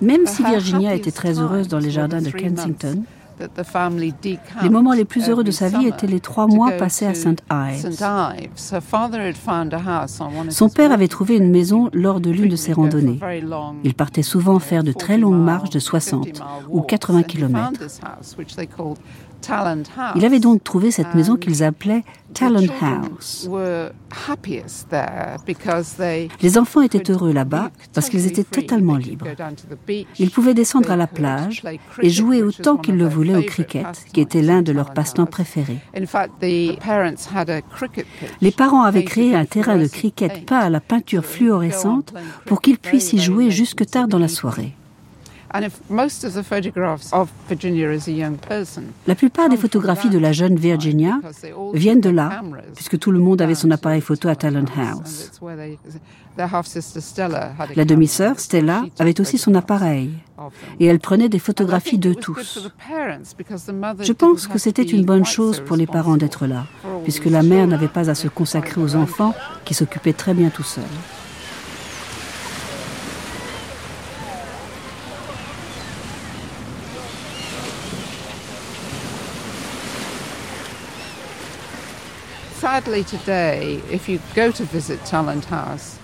Même 0.00 0.26
si 0.26 0.44
Virginia 0.44 0.94
était 0.94 1.10
très 1.10 1.40
heureuse 1.40 1.68
dans 1.68 1.80
les 1.80 1.90
jardins 1.90 2.22
de 2.22 2.30
Kensington, 2.30 3.02
les 4.62 4.68
moments 4.68 4.92
les 4.92 5.04
plus 5.04 5.28
heureux 5.28 5.44
de 5.44 5.50
sa 5.50 5.68
vie 5.68 5.86
étaient 5.86 6.06
les 6.06 6.20
trois 6.20 6.46
mois 6.46 6.72
passés 6.72 7.06
à 7.06 7.14
St. 7.14 7.42
Ives. 7.50 7.90
Son 10.50 10.68
père 10.68 10.92
avait 10.92 11.08
trouvé 11.08 11.36
une 11.36 11.50
maison 11.50 11.90
lors 11.92 12.20
de 12.20 12.30
l'une 12.30 12.48
de 12.48 12.56
ses 12.56 12.72
randonnées. 12.72 13.20
Il 13.84 13.94
partait 13.94 14.22
souvent 14.22 14.58
faire 14.58 14.84
de 14.84 14.92
très 14.92 15.18
longues 15.18 15.42
marches 15.42 15.70
de 15.70 15.78
60 15.78 16.42
ou 16.68 16.80
80 16.82 17.22
km. 17.24 17.72
Il 20.16 20.24
avait 20.24 20.40
donc 20.40 20.64
trouvé 20.64 20.90
cette 20.90 21.14
maison 21.14 21.36
qu'ils 21.36 21.62
appelaient 21.62 22.04
Talent 22.34 22.66
House. 22.80 23.48
Les 26.42 26.58
enfants 26.58 26.82
étaient 26.82 27.10
heureux 27.10 27.32
là-bas 27.32 27.70
parce 27.92 28.08
qu'ils 28.08 28.26
étaient 28.26 28.44
totalement 28.44 28.96
libres. 28.96 29.26
Ils 30.18 30.30
pouvaient 30.30 30.54
descendre 30.54 30.90
à 30.90 30.96
la 30.96 31.06
plage 31.06 31.62
et 32.00 32.10
jouer 32.10 32.42
autant 32.42 32.76
qu'ils 32.76 32.96
le 32.96 33.08
voulaient 33.08 33.36
au 33.36 33.42
cricket, 33.42 33.86
qui 34.12 34.20
était 34.20 34.42
l'un 34.42 34.62
de 34.62 34.72
leurs 34.72 34.92
passe-temps 34.92 35.26
préférés. 35.26 35.78
Les 38.40 38.50
parents 38.50 38.82
avaient 38.82 39.04
créé 39.04 39.34
un 39.34 39.44
terrain 39.44 39.76
de 39.76 39.86
cricket 39.86 40.44
peint 40.46 40.58
à 40.58 40.70
la 40.70 40.80
peinture 40.80 41.24
fluorescente 41.24 42.12
pour 42.46 42.60
qu'ils 42.60 42.78
puissent 42.78 43.12
y 43.12 43.18
jouer 43.18 43.50
jusque 43.50 43.86
tard 43.86 44.08
dans 44.08 44.18
la 44.18 44.28
soirée. 44.28 44.74
La 49.06 49.14
plupart 49.14 49.48
des 49.48 49.56
photographies 49.56 50.10
de 50.10 50.18
la 50.18 50.32
jeune 50.32 50.56
Virginia 50.56 51.20
viennent 51.72 52.00
de 52.00 52.10
là, 52.10 52.42
puisque 52.74 52.98
tout 52.98 53.12
le 53.12 53.20
monde 53.20 53.40
avait 53.40 53.54
son 53.54 53.70
appareil 53.70 54.00
photo 54.00 54.28
à 54.28 54.34
Talent 54.34 54.64
House. 54.76 55.30
La 57.76 57.84
demi-sœur, 57.84 58.40
Stella, 58.40 58.84
avait 58.98 59.20
aussi 59.20 59.38
son 59.38 59.54
appareil, 59.54 60.10
et 60.80 60.86
elle 60.86 60.98
prenait 60.98 61.28
des 61.28 61.38
photographies 61.38 61.98
de 61.98 62.14
tous. 62.14 62.68
Je 64.00 64.12
pense 64.12 64.48
que 64.48 64.58
c'était 64.58 64.82
une 64.82 65.04
bonne 65.04 65.24
chose 65.24 65.60
pour 65.60 65.76
les 65.76 65.86
parents 65.86 66.16
d'être 66.16 66.46
là, 66.46 66.66
puisque 67.04 67.26
la 67.26 67.44
mère 67.44 67.68
n'avait 67.68 67.86
pas 67.86 68.10
à 68.10 68.16
se 68.16 68.26
consacrer 68.26 68.80
aux 68.80 68.96
enfants 68.96 69.34
qui 69.64 69.74
s'occupaient 69.74 70.12
très 70.12 70.34
bien 70.34 70.48
tout 70.48 70.64
seuls. 70.64 70.82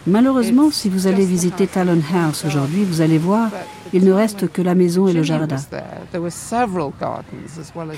Malheureusement, 0.06 0.70
si 0.70 0.88
vous 0.88 1.06
allez 1.06 1.24
visiter 1.24 1.66
Talon 1.66 2.00
House 2.14 2.44
aujourd'hui, 2.44 2.84
vous 2.84 3.00
allez 3.00 3.18
voir, 3.18 3.50
il 3.92 4.04
ne 4.04 4.12
reste 4.12 4.48
que 4.52 4.62
la 4.62 4.74
maison 4.74 5.08
et 5.08 5.12
le 5.12 5.22
jardin. 5.22 5.56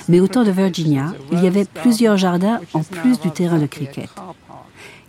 Mais 0.09 0.21
au 0.21 0.29
temps 0.29 0.45
de 0.45 0.51
Virginia, 0.51 1.13
il 1.33 1.43
y 1.43 1.47
avait 1.47 1.65
plusieurs 1.65 2.17
jardins 2.17 2.61
en 2.73 2.83
plus 2.83 3.21
du 3.21 3.31
terrain 3.31 3.59
de 3.59 3.67
cricket. 3.67 4.09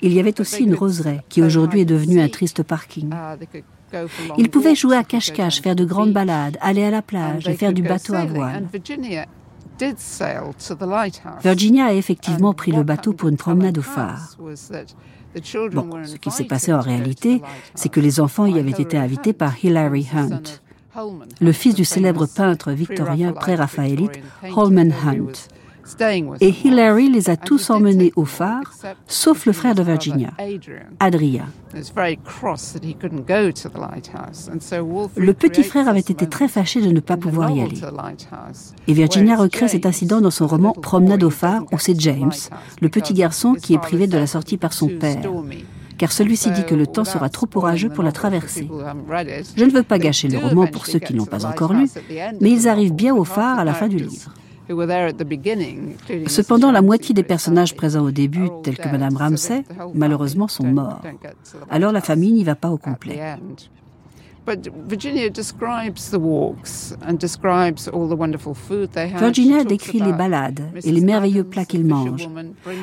Il 0.01 0.11
y 0.13 0.19
avait 0.19 0.41
aussi 0.41 0.63
une 0.63 0.75
roseraie 0.75 1.21
qui 1.29 1.41
aujourd'hui 1.41 1.81
est 1.81 1.85
devenue 1.85 2.19
un 2.19 2.27
triste 2.27 2.63
parking. 2.63 3.09
Ils 4.37 4.49
pouvaient 4.49 4.75
jouer 4.75 4.97
à 4.97 5.03
cache-cache, 5.03 5.61
faire 5.61 5.75
de 5.75 5.85
grandes 5.85 6.11
balades, 6.11 6.57
aller 6.59 6.83
à 6.83 6.91
la 6.91 7.01
plage 7.01 7.47
et 7.47 7.53
faire 7.53 7.71
du 7.71 7.83
bateau 7.83 8.13
à 8.13 8.25
voile. 8.25 8.67
Virginia 11.41 11.85
a 11.85 11.93
effectivement 11.93 12.53
pris 12.53 12.71
le 12.71 12.83
bateau 12.83 13.13
pour 13.13 13.29
une 13.29 13.37
promenade 13.37 13.77
au 13.77 13.81
phare. 13.81 14.37
Bon, 15.71 15.89
ce 16.05 16.15
qui 16.17 16.31
s'est 16.31 16.43
passé 16.43 16.73
en 16.73 16.79
réalité, 16.79 17.41
c'est 17.73 17.89
que 17.89 17.99
les 17.99 18.19
enfants 18.19 18.45
y 18.45 18.59
avaient 18.59 18.71
été 18.71 18.97
invités 18.97 19.33
par 19.33 19.63
Hilary 19.63 20.07
Hunt, 20.13 20.43
le 21.41 21.51
fils 21.51 21.73
du 21.73 21.85
célèbre 21.85 22.27
peintre 22.27 22.71
victorien 22.71 23.33
pré-raphaélite 23.33 24.21
Holman 24.55 24.91
Hunt. 24.91 25.31
Et 26.39 26.53
Hillary 26.63 27.09
les 27.09 27.29
a 27.29 27.37
tous 27.37 27.69
emmenés 27.69 28.13
au 28.15 28.25
phare, 28.25 28.73
sauf 29.07 29.45
le 29.45 29.53
frère 29.53 29.75
de 29.75 29.83
Virginia, 29.83 30.29
Adrien. 30.99 31.45
Le 35.15 35.31
petit 35.33 35.63
frère 35.63 35.87
avait 35.87 35.99
été 35.99 36.27
très 36.27 36.47
fâché 36.47 36.81
de 36.81 36.91
ne 36.91 36.99
pas 36.99 37.17
pouvoir 37.17 37.51
y 37.51 37.61
aller. 37.61 37.81
Et 38.87 38.93
Virginia 38.93 39.35
recrée 39.35 39.67
cet 39.67 39.85
incident 39.85 40.21
dans 40.21 40.31
son 40.31 40.47
roman 40.47 40.73
Promenade 40.73 41.23
au 41.23 41.29
phare, 41.29 41.63
où 41.71 41.79
c'est 41.79 41.99
James, 41.99 42.31
le 42.81 42.89
petit 42.89 43.13
garçon, 43.13 43.53
qui 43.53 43.73
est 43.73 43.79
privé 43.79 44.07
de 44.07 44.17
la 44.17 44.27
sortie 44.27 44.57
par 44.57 44.73
son 44.73 44.87
père 44.87 45.21
car 45.95 46.11
celui-ci 46.11 46.51
dit 46.51 46.65
que 46.65 46.75
le 46.75 46.87
temps 46.87 47.05
sera 47.05 47.29
trop 47.29 47.47
orageux 47.55 47.87
pour 47.87 48.03
la 48.03 48.11
traverser. 48.11 48.67
Je 49.55 49.63
ne 49.63 49.71
veux 49.71 49.83
pas 49.83 49.99
gâcher 49.99 50.27
le 50.27 50.37
roman 50.37 50.67
pour 50.67 50.85
ceux 50.85 50.99
qui 50.99 51.13
n'ont 51.13 51.25
pas 51.25 51.45
encore 51.45 51.71
lu, 51.71 51.87
mais 52.41 52.51
ils 52.51 52.67
arrivent 52.67 52.93
bien 52.93 53.15
au 53.15 53.23
phare 53.23 53.59
à 53.59 53.63
la 53.63 53.73
fin 53.73 53.87
du 53.87 53.97
livre. 53.97 54.33
Cependant, 56.27 56.71
la 56.71 56.81
moitié 56.81 57.13
des 57.13 57.23
personnages 57.23 57.75
présents 57.75 58.03
au 58.03 58.11
début, 58.11 58.49
tels 58.63 58.77
que 58.77 58.89
Madame 58.89 59.17
Ramsay, 59.17 59.63
malheureusement 59.93 60.47
sont 60.47 60.65
morts. 60.65 61.01
Alors 61.69 61.91
la 61.91 62.01
famille 62.01 62.31
n'y 62.31 62.43
va 62.43 62.55
pas 62.55 62.69
au 62.69 62.77
complet. 62.77 63.19
Virginia 69.17 69.63
décrit 69.63 69.99
les 69.99 70.11
balades 70.11 70.61
et 70.83 70.91
les 70.91 71.01
merveilleux 71.01 71.45
plats 71.45 71.65
qu'ils 71.65 71.85
mangent. 71.85 72.29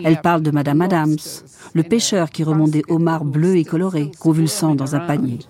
Elle 0.04 0.20
parle 0.22 0.42
de 0.42 0.50
Madame 0.50 0.80
Adams, 0.80 1.16
le 1.74 1.82
pêcheur 1.82 2.30
qui 2.30 2.44
remontait 2.44 2.82
homards 2.88 3.26
bleus 3.26 3.56
et 3.56 3.64
colorés, 3.64 4.10
convulsant 4.18 4.74
dans 4.74 4.96
un 4.96 5.00
panier. 5.00 5.40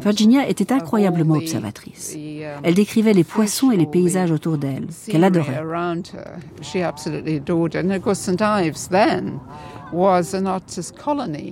Virginia 0.00 0.48
était 0.48 0.72
incroyablement 0.72 1.34
observatrice. 1.34 2.14
Um, 2.16 2.60
elle 2.62 2.74
décrivait 2.74 3.12
les 3.12 3.24
poissons 3.24 3.70
et 3.70 3.76
les 3.76 3.86
paysages 3.86 4.30
autour 4.30 4.58
d'elle, 4.58 4.86
qu'elle 5.08 5.24
adorait. 5.24 5.62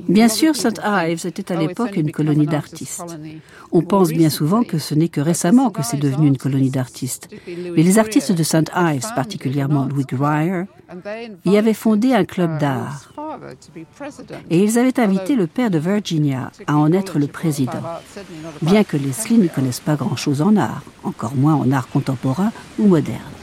Bien 0.09 0.29
sûr, 0.29 0.57
St. 0.57 0.81
Ives 0.85 1.27
était 1.27 1.53
à 1.53 1.57
oh, 1.57 1.67
l'époque 1.67 1.97
une 1.97 2.11
colonie 2.11 2.47
d'artistes. 2.47 3.03
On 3.73 3.83
pense 3.83 4.09
bien 4.09 4.31
souvent 4.31 4.63
que 4.63 4.79
ce 4.79 4.95
n'est 4.95 5.09
que 5.09 5.21
récemment 5.21 5.71
que 5.71 5.83
c'est 5.83 5.99
devenu 5.99 6.27
une 6.27 6.39
colonie 6.39 6.71
d'artistes. 6.71 7.29
Mais 7.47 7.83
les 7.83 7.99
artistes 7.99 8.33
de 8.33 8.43
St. 8.43 8.71
Ives, 8.75 9.07
particulièrement 9.15 9.87
Louis 9.87 10.05
Grier, 10.05 10.65
y 11.45 11.57
avaient 11.57 11.75
fondé 11.75 12.15
un 12.15 12.25
club 12.25 12.59
d'art. 12.59 13.13
Et 14.51 14.63
ils 14.63 14.79
avaient 14.79 14.99
invité 14.99 15.37
le 15.37 15.47
père 15.47 15.71
de 15.71 15.79
Virginia 15.79 16.51
à 16.67 16.77
en 16.77 16.93
être 16.93 17.19
le 17.19 17.27
président. 17.27 17.83
Bien 18.63 18.85
que 18.85 18.97
Leslie 18.97 19.39
ne 19.39 19.49
connaisse 19.49 19.81
pas 19.81 19.97
grand-chose 19.97 20.43
en 20.43 20.57
art, 20.57 20.83
encore 21.05 21.35
moins 21.35 21.55
en 21.55 21.71
art 21.73 21.89
contemporain 21.89 22.53
ou 22.79 22.87
moderne. 22.87 23.40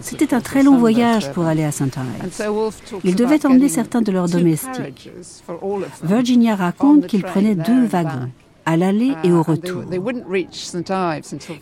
C'était 0.00 0.34
un 0.34 0.40
très 0.40 0.62
long 0.62 0.76
voyage 0.76 1.32
pour 1.32 1.46
aller 1.46 1.64
à 1.64 1.72
St. 1.72 1.96
Ives. 1.96 2.50
Ils 3.04 3.14
devaient 3.14 3.46
emmener 3.46 3.68
certains 3.68 4.02
de 4.02 4.12
leurs 4.12 4.28
domestiques. 4.28 5.10
Virginia 6.02 6.56
raconte 6.56 7.06
qu'ils 7.06 7.22
prenaient 7.22 7.54
deux 7.54 7.86
wagons 7.86 8.30
à 8.66 8.76
l'aller 8.76 9.12
et 9.22 9.32
au 9.32 9.42
retour. 9.42 9.84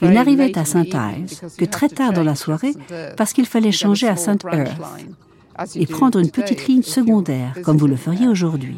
Ils 0.02 0.10
n'arrivaient 0.10 0.56
à 0.58 0.64
St. 0.64 0.94
Ives 0.94 1.56
que 1.58 1.64
très 1.64 1.88
tard 1.88 2.12
dans 2.12 2.22
la 2.22 2.34
soirée 2.34 2.74
parce 3.16 3.32
qu'il 3.32 3.46
fallait 3.46 3.72
changer 3.72 4.08
à 4.08 4.16
St. 4.16 4.44
Earth 4.52 4.80
et 5.74 5.86
prendre 5.86 6.18
une 6.18 6.30
petite 6.30 6.66
ligne 6.66 6.82
secondaire, 6.82 7.54
comme 7.62 7.76
vous 7.76 7.86
le 7.86 7.96
feriez 7.96 8.28
aujourd'hui. 8.28 8.76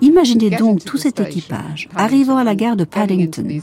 Imaginez 0.00 0.50
donc 0.50 0.84
tout 0.84 0.96
cet 0.98 1.20
équipage 1.20 1.88
arrivant 1.94 2.36
à 2.36 2.44
la 2.44 2.54
gare 2.54 2.76
de 2.76 2.84
Paddington, 2.84 3.60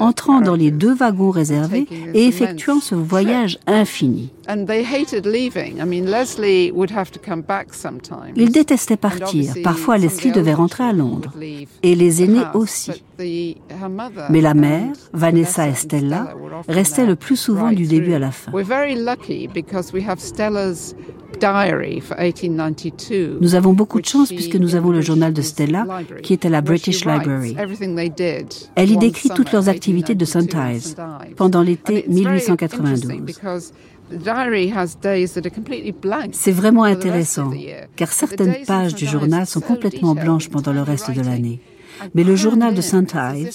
entrant 0.00 0.40
dans 0.40 0.54
les 0.54 0.70
deux 0.70 0.94
wagons 0.94 1.30
réservés 1.30 1.86
et 2.14 2.26
effectuant 2.26 2.80
ce 2.80 2.94
voyage 2.94 3.58
infini. 3.66 4.30
Ils 8.36 8.52
détestaient 8.52 8.96
partir. 8.96 9.54
Parfois, 9.62 9.98
Leslie 9.98 10.32
devait 10.32 10.54
rentrer 10.54 10.84
à 10.84 10.92
Londres. 10.92 11.32
Et 11.82 11.94
les 11.94 12.22
aînés 12.22 12.44
aussi. 12.54 12.92
Mais 13.18 14.40
la 14.40 14.54
mère, 14.54 14.92
Vanessa 15.12 15.68
et 15.68 15.74
Stella, 15.74 16.34
restaient 16.68 17.06
le 17.06 17.16
plus 17.16 17.36
souvent 17.36 17.70
du 17.72 17.86
début 17.86 18.14
à 18.14 18.18
la 18.18 18.30
fin. 18.30 18.52
Nous 23.40 23.54
avons 23.54 23.72
beaucoup 23.72 24.00
de 24.00 24.06
chance 24.06 24.28
puisque 24.28 24.56
nous 24.56 24.74
avons 24.74 24.90
le 24.90 25.00
journal 25.00 25.32
de 25.32 25.42
Stella 25.42 25.86
qui 26.22 26.32
est 26.32 26.44
à 26.44 26.48
la 26.48 26.60
British 26.60 27.04
Library. 27.04 27.56
Elle 28.74 28.90
y 28.90 28.96
décrit 28.96 29.30
toutes 29.30 29.52
leurs 29.52 29.68
activités 29.68 30.14
de. 30.14 30.24
Ives 30.24 30.94
pendant 31.36 31.62
l'été 31.62 32.04
1892. 32.08 33.08
C'est 36.32 36.52
vraiment 36.52 36.84
intéressant, 36.84 37.50
car 37.96 38.12
certaines 38.12 38.64
pages 38.66 38.94
du 38.94 39.06
journal 39.06 39.46
sont 39.46 39.60
complètement 39.60 40.14
blanches 40.14 40.50
pendant 40.50 40.72
le 40.72 40.82
reste 40.82 41.10
de 41.10 41.22
l'année. 41.22 41.60
Mais 42.14 42.24
le 42.24 42.36
journal 42.36 42.74
de 42.74 42.80
St. 42.80 43.14
Ives 43.14 43.50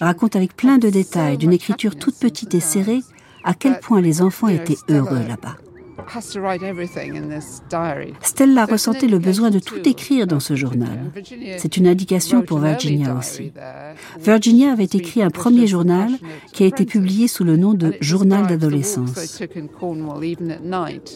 raconte 0.00 0.36
avec 0.36 0.56
plein 0.56 0.78
de 0.78 0.88
détails, 0.88 1.38
d'une 1.38 1.52
écriture 1.52 1.96
toute 1.96 2.18
petite 2.18 2.54
et 2.54 2.60
serrée, 2.60 3.00
à 3.44 3.54
quel 3.54 3.80
point 3.80 4.00
les 4.00 4.22
enfants 4.22 4.48
étaient 4.48 4.78
heureux 4.88 5.22
là-bas. 5.26 5.56
Stella 8.22 8.64
ressentait 8.64 9.06
le 9.06 9.18
besoin 9.18 9.50
de 9.50 9.58
tout 9.58 9.88
écrire 9.88 10.26
dans 10.26 10.40
ce 10.40 10.56
journal. 10.56 11.10
C'est 11.58 11.76
une 11.76 11.86
indication 11.86 12.42
pour 12.42 12.58
Virginia 12.58 13.14
aussi. 13.16 13.52
Virginia 14.18 14.72
avait 14.72 14.84
écrit 14.84 15.22
un 15.22 15.30
premier 15.30 15.66
journal 15.66 16.10
qui 16.52 16.64
a 16.64 16.66
été 16.66 16.84
publié 16.84 17.28
sous 17.28 17.44
le 17.44 17.56
nom 17.56 17.74
de 17.74 17.94
Journal 18.00 18.46
d'adolescence. 18.46 19.42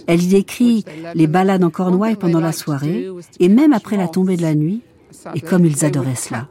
Elle 0.07 0.23
y 0.23 0.27
décrit 0.27 0.85
les 1.15 1.27
balades 1.27 1.65
en 1.65 1.71
Cornouailles 1.71 2.17
pendant 2.17 2.41
la 2.41 2.53
soirée 2.53 3.09
et 3.41 3.49
même 3.49 3.73
après 3.73 3.97
la 3.97 4.09
tombée 4.09 4.37
de 4.37 4.43
la 4.43 4.55
nuit, 4.55 4.83
et 5.35 5.41
comme 5.41 5.65
ils 5.65 5.85
adoraient 5.85 6.15
cela. 6.15 6.49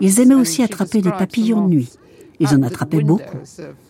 Ils 0.00 0.20
aimaient 0.20 0.34
aussi 0.34 0.62
attraper 0.62 1.00
des 1.00 1.10
papillons 1.10 1.66
de 1.66 1.74
nuit 1.74 1.92
Ils 2.40 2.48
en 2.48 2.62
attrapaient 2.62 3.02
beaucoup. 3.02 3.38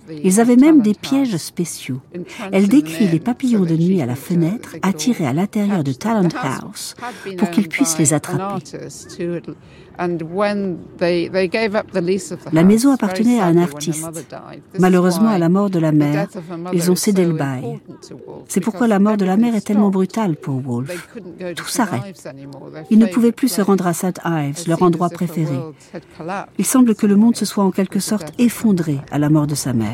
Ils 0.09 0.41
avaient 0.41 0.57
même 0.57 0.83
des 0.83 0.95
pièges 0.95 1.37
spéciaux. 1.37 2.01
Elle 2.53 2.69
décrit 2.69 3.09
les 3.09 3.21
papillons 3.21 3.65
de 3.65 3.77
nuit 3.77 4.03
à 4.03 4.07
la 4.07 4.17
fenêtre 4.17 4.77
attirés 4.83 5.27
à 5.27 5.33
l'intérieur 5.33 5.85
de 5.85 5.93
Talent 5.93 6.29
House 6.43 6.95
pour 7.39 7.51
qu'ils 7.51 7.69
puissent 7.69 7.99
les 7.99 8.13
attraper. 8.13 8.63
La 12.53 12.65
maison 12.65 12.93
appartenait 12.93 13.39
à 13.39 13.45
un 13.45 13.57
artiste. 13.57 14.05
Malheureusement, 14.79 15.29
à 15.29 15.39
la 15.39 15.49
mort 15.49 15.71
de 15.71 15.79
la 15.79 15.93
mère, 15.93 16.27
ils 16.73 16.91
ont 16.91 16.97
cédé 16.97 17.25
le 17.25 17.33
bail. 17.33 17.81
C'est 18.49 18.61
pourquoi 18.61 18.89
la 18.89 18.99
mort 18.99 19.17
de 19.17 19.25
la 19.25 19.37
mère 19.37 19.55
est 19.55 19.61
tellement 19.61 19.91
brutale 19.91 20.37
pour 20.37 20.61
Wolfe. 20.61 21.17
Tout 21.57 21.69
s'arrête. 21.69 22.29
Ils 22.91 22.99
ne 22.99 23.07
pouvaient 23.07 23.33
plus 23.33 23.49
se 23.49 23.63
rendre 23.63 23.87
à 23.87 23.93
St. 23.93 24.21
Ives, 24.25 24.65
leur 24.67 24.83
endroit 24.83 25.11
préféré. 25.11 25.59
Il 26.59 26.65
semble 26.65 26.95
que 26.95 27.07
le 27.07 27.17
monde 27.17 27.37
se 27.37 27.45
soit 27.45 27.65
en 27.65 27.71
quelque 27.71 28.01
sorte 28.01 28.33
effondré 28.39 28.99
à 29.11 29.19
la 29.19 29.31
mort 29.31 29.47
de 29.47 29.55
sa 29.55 29.73
mère. 29.73 29.94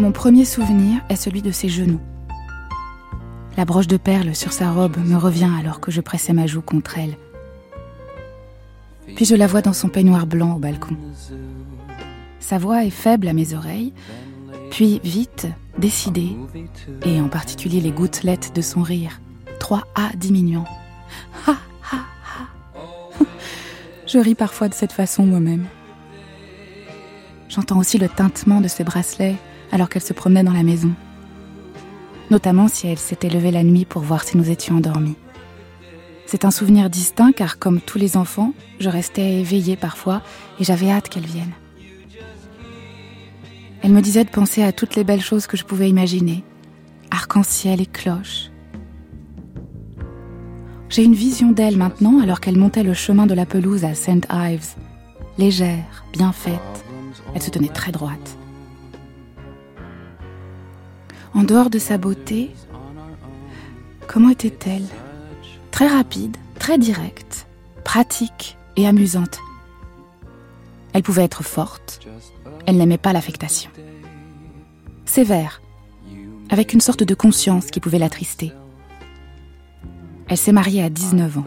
Mon 0.00 0.12
premier 0.12 0.46
souvenir 0.46 1.02
est 1.10 1.16
celui 1.16 1.42
de 1.42 1.52
ses 1.52 1.68
genoux. 1.68 2.00
La 3.58 3.66
broche 3.66 3.86
de 3.86 3.98
perles 3.98 4.34
sur 4.34 4.50
sa 4.50 4.72
robe 4.72 4.96
me 4.96 5.14
revient 5.14 5.50
alors 5.60 5.78
que 5.78 5.90
je 5.90 6.00
pressais 6.00 6.32
ma 6.32 6.46
joue 6.46 6.62
contre 6.62 6.96
elle. 6.96 7.18
Puis 9.14 9.26
je 9.26 9.34
la 9.34 9.46
vois 9.46 9.60
dans 9.60 9.74
son 9.74 9.90
peignoir 9.90 10.26
blanc 10.26 10.56
au 10.56 10.58
balcon. 10.58 10.96
Sa 12.38 12.56
voix 12.56 12.86
est 12.86 12.88
faible 12.88 13.28
à 13.28 13.34
mes 13.34 13.52
oreilles, 13.52 13.92
puis 14.70 15.02
vite, 15.04 15.48
décidé, 15.76 16.34
et 17.04 17.20
en 17.20 17.28
particulier 17.28 17.82
les 17.82 17.92
gouttelettes 17.92 18.56
de 18.56 18.62
son 18.62 18.80
rire, 18.80 19.20
trois 19.58 19.82
A 19.96 20.16
diminuant. 20.16 20.64
Ha 21.46 21.56
ha 21.92 21.96
ha. 21.98 23.24
Je 24.06 24.16
ris 24.16 24.34
parfois 24.34 24.70
de 24.70 24.74
cette 24.74 24.92
façon 24.92 25.26
moi-même. 25.26 25.66
J'entends 27.50 27.78
aussi 27.78 27.98
le 27.98 28.08
tintement 28.08 28.62
de 28.62 28.68
ses 28.68 28.82
bracelets 28.82 29.36
alors 29.72 29.88
qu'elle 29.88 30.02
se 30.02 30.12
promenait 30.12 30.44
dans 30.44 30.52
la 30.52 30.62
maison. 30.62 30.92
Notamment 32.30 32.68
si 32.68 32.86
elle 32.86 32.98
s'était 32.98 33.28
levée 33.28 33.50
la 33.50 33.64
nuit 33.64 33.84
pour 33.84 34.02
voir 34.02 34.24
si 34.24 34.36
nous 34.36 34.50
étions 34.50 34.76
endormis. 34.76 35.16
C'est 36.26 36.44
un 36.44 36.52
souvenir 36.52 36.88
distinct 36.90 37.32
car 37.32 37.58
comme 37.58 37.80
tous 37.80 37.98
les 37.98 38.16
enfants, 38.16 38.52
je 38.78 38.88
restais 38.88 39.40
éveillée 39.40 39.76
parfois 39.76 40.22
et 40.60 40.64
j'avais 40.64 40.90
hâte 40.90 41.08
qu'elle 41.08 41.26
vienne. 41.26 41.52
Elle 43.82 43.92
me 43.92 44.02
disait 44.02 44.24
de 44.24 44.30
penser 44.30 44.62
à 44.62 44.72
toutes 44.72 44.94
les 44.94 45.04
belles 45.04 45.22
choses 45.22 45.46
que 45.46 45.56
je 45.56 45.64
pouvais 45.64 45.88
imaginer. 45.88 46.44
Arc-en-ciel 47.10 47.80
et 47.80 47.86
cloches. 47.86 48.50
J'ai 50.88 51.04
une 51.04 51.14
vision 51.14 51.50
d'elle 51.52 51.76
maintenant 51.76 52.20
alors 52.20 52.40
qu'elle 52.40 52.58
montait 52.58 52.82
le 52.82 52.94
chemin 52.94 53.26
de 53.26 53.34
la 53.34 53.46
pelouse 53.46 53.84
à 53.84 53.94
St. 53.94 54.26
Ives. 54.30 54.74
Légère, 55.38 56.04
bien 56.12 56.32
faite. 56.32 56.84
Elle 57.34 57.42
se 57.42 57.50
tenait 57.50 57.68
très 57.68 57.92
droite. 57.92 58.36
En 61.34 61.42
dehors 61.42 61.70
de 61.70 61.78
sa 61.78 61.96
beauté, 61.96 62.50
comment 64.06 64.30
était-elle? 64.30 64.86
Très 65.70 65.86
rapide, 65.86 66.36
très 66.58 66.78
directe, 66.78 67.46
pratique 67.84 68.56
et 68.76 68.86
amusante. 68.86 69.38
Elle 70.92 71.02
pouvait 71.02 71.24
être 71.24 71.44
forte, 71.44 72.00
elle 72.66 72.76
n'aimait 72.76 72.98
pas 72.98 73.12
l'affectation. 73.12 73.70
Sévère, 75.04 75.62
avec 76.50 76.72
une 76.72 76.80
sorte 76.80 77.04
de 77.04 77.14
conscience 77.14 77.66
qui 77.66 77.80
pouvait 77.80 77.98
l'attrister. 77.98 78.52
Elle 80.28 80.36
s'est 80.36 80.52
mariée 80.52 80.82
à 80.82 80.90
19 80.90 81.38
ans. 81.38 81.44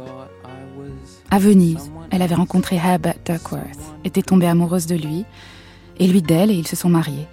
À 1.29 1.39
Venise, 1.39 1.91
elle 2.09 2.21
avait 2.21 2.35
rencontré 2.35 2.77
Herbert 2.77 3.15
Duckworth, 3.25 3.79
était 4.05 4.21
tombée 4.21 4.47
amoureuse 4.47 4.85
de 4.85 4.95
lui, 4.95 5.25
et 5.97 6.07
lui 6.07 6.21
d'elle, 6.21 6.51
et 6.51 6.55
ils 6.55 6.67
se 6.67 6.75
sont 6.75 6.89
mariés. 6.89 7.27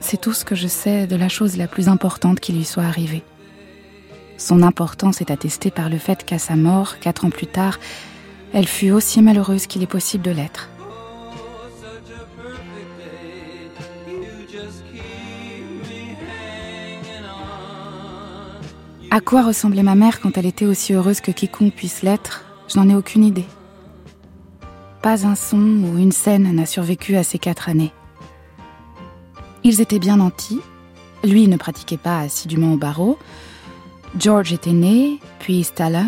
C'est 0.00 0.20
tout 0.20 0.32
ce 0.32 0.44
que 0.44 0.54
je 0.54 0.68
sais 0.68 1.06
de 1.06 1.16
la 1.16 1.28
chose 1.28 1.56
la 1.56 1.66
plus 1.66 1.88
importante 1.88 2.40
qui 2.40 2.52
lui 2.52 2.64
soit 2.64 2.84
arrivée. 2.84 3.22
Son 4.36 4.62
importance 4.62 5.20
est 5.20 5.30
attestée 5.30 5.70
par 5.70 5.88
le 5.88 5.98
fait 5.98 6.24
qu'à 6.24 6.38
sa 6.38 6.54
mort, 6.54 6.98
quatre 7.00 7.24
ans 7.24 7.30
plus 7.30 7.46
tard, 7.48 7.78
elle 8.52 8.68
fut 8.68 8.90
aussi 8.90 9.20
malheureuse 9.20 9.66
qu'il 9.66 9.82
est 9.82 9.86
possible 9.86 10.24
de 10.24 10.30
l'être. 10.30 10.70
À 19.10 19.20
quoi 19.20 19.42
ressemblait 19.42 19.82
ma 19.82 19.94
mère 19.94 20.20
quand 20.20 20.36
elle 20.36 20.46
était 20.46 20.66
aussi 20.66 20.92
heureuse 20.92 21.20
que 21.20 21.30
quiconque 21.30 21.74
puisse 21.74 22.02
l'être, 22.02 22.44
je 22.68 22.78
n'en 22.78 22.88
ai 22.88 22.94
aucune 22.94 23.24
idée. 23.24 23.46
Pas 25.02 25.26
un 25.26 25.34
son 25.34 25.56
ou 25.58 25.98
une 25.98 26.12
scène 26.12 26.54
n'a 26.54 26.66
survécu 26.66 27.16
à 27.16 27.22
ces 27.22 27.38
quatre 27.38 27.68
années. 27.68 27.92
Ils 29.64 29.80
étaient 29.80 29.98
bien 29.98 30.16
nantis, 30.16 30.60
lui 31.24 31.48
ne 31.48 31.56
pratiquait 31.56 31.96
pas 31.96 32.20
assidûment 32.20 32.74
au 32.74 32.76
barreau, 32.76 33.18
George 34.18 34.52
était 34.52 34.72
né, 34.72 35.18
puis 35.38 35.64
Stella, 35.64 36.04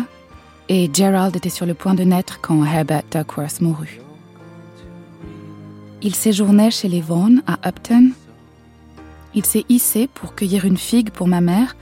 et 0.69 0.89
Gerald 0.91 1.35
était 1.35 1.49
sur 1.49 1.65
le 1.65 1.73
point 1.73 1.93
de 1.93 2.03
naître 2.03 2.39
quand 2.41 2.63
Herbert 2.65 3.03
Duckworth 3.11 3.61
mourut. 3.61 3.99
Il 6.01 6.15
séjournait 6.15 6.71
chez 6.71 6.87
les 6.87 7.01
Vaughan 7.01 7.37
à 7.45 7.67
Upton. 7.67 8.11
Il 9.35 9.45
s'est 9.45 9.65
hissé 9.69 10.07
pour 10.07 10.33
cueillir 10.33 10.65
une 10.65 10.77
figue 10.77 11.11
pour 11.11 11.27
ma 11.27 11.41
mère, 11.41 11.75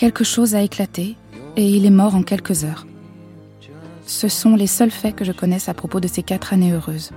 Quelque 0.00 0.24
chose 0.24 0.54
a 0.54 0.62
éclaté 0.62 1.14
et 1.58 1.68
il 1.68 1.84
est 1.84 1.90
mort 1.90 2.14
en 2.14 2.22
quelques 2.22 2.64
heures. 2.64 2.86
Ce 4.06 4.28
sont 4.28 4.56
les 4.56 4.66
seuls 4.66 4.90
faits 4.90 5.14
que 5.14 5.26
je 5.26 5.32
connaisse 5.32 5.68
à 5.68 5.74
propos 5.74 6.00
de 6.00 6.08
ces 6.08 6.22
quatre 6.22 6.54
années 6.54 6.72
heureuses. 6.72 7.10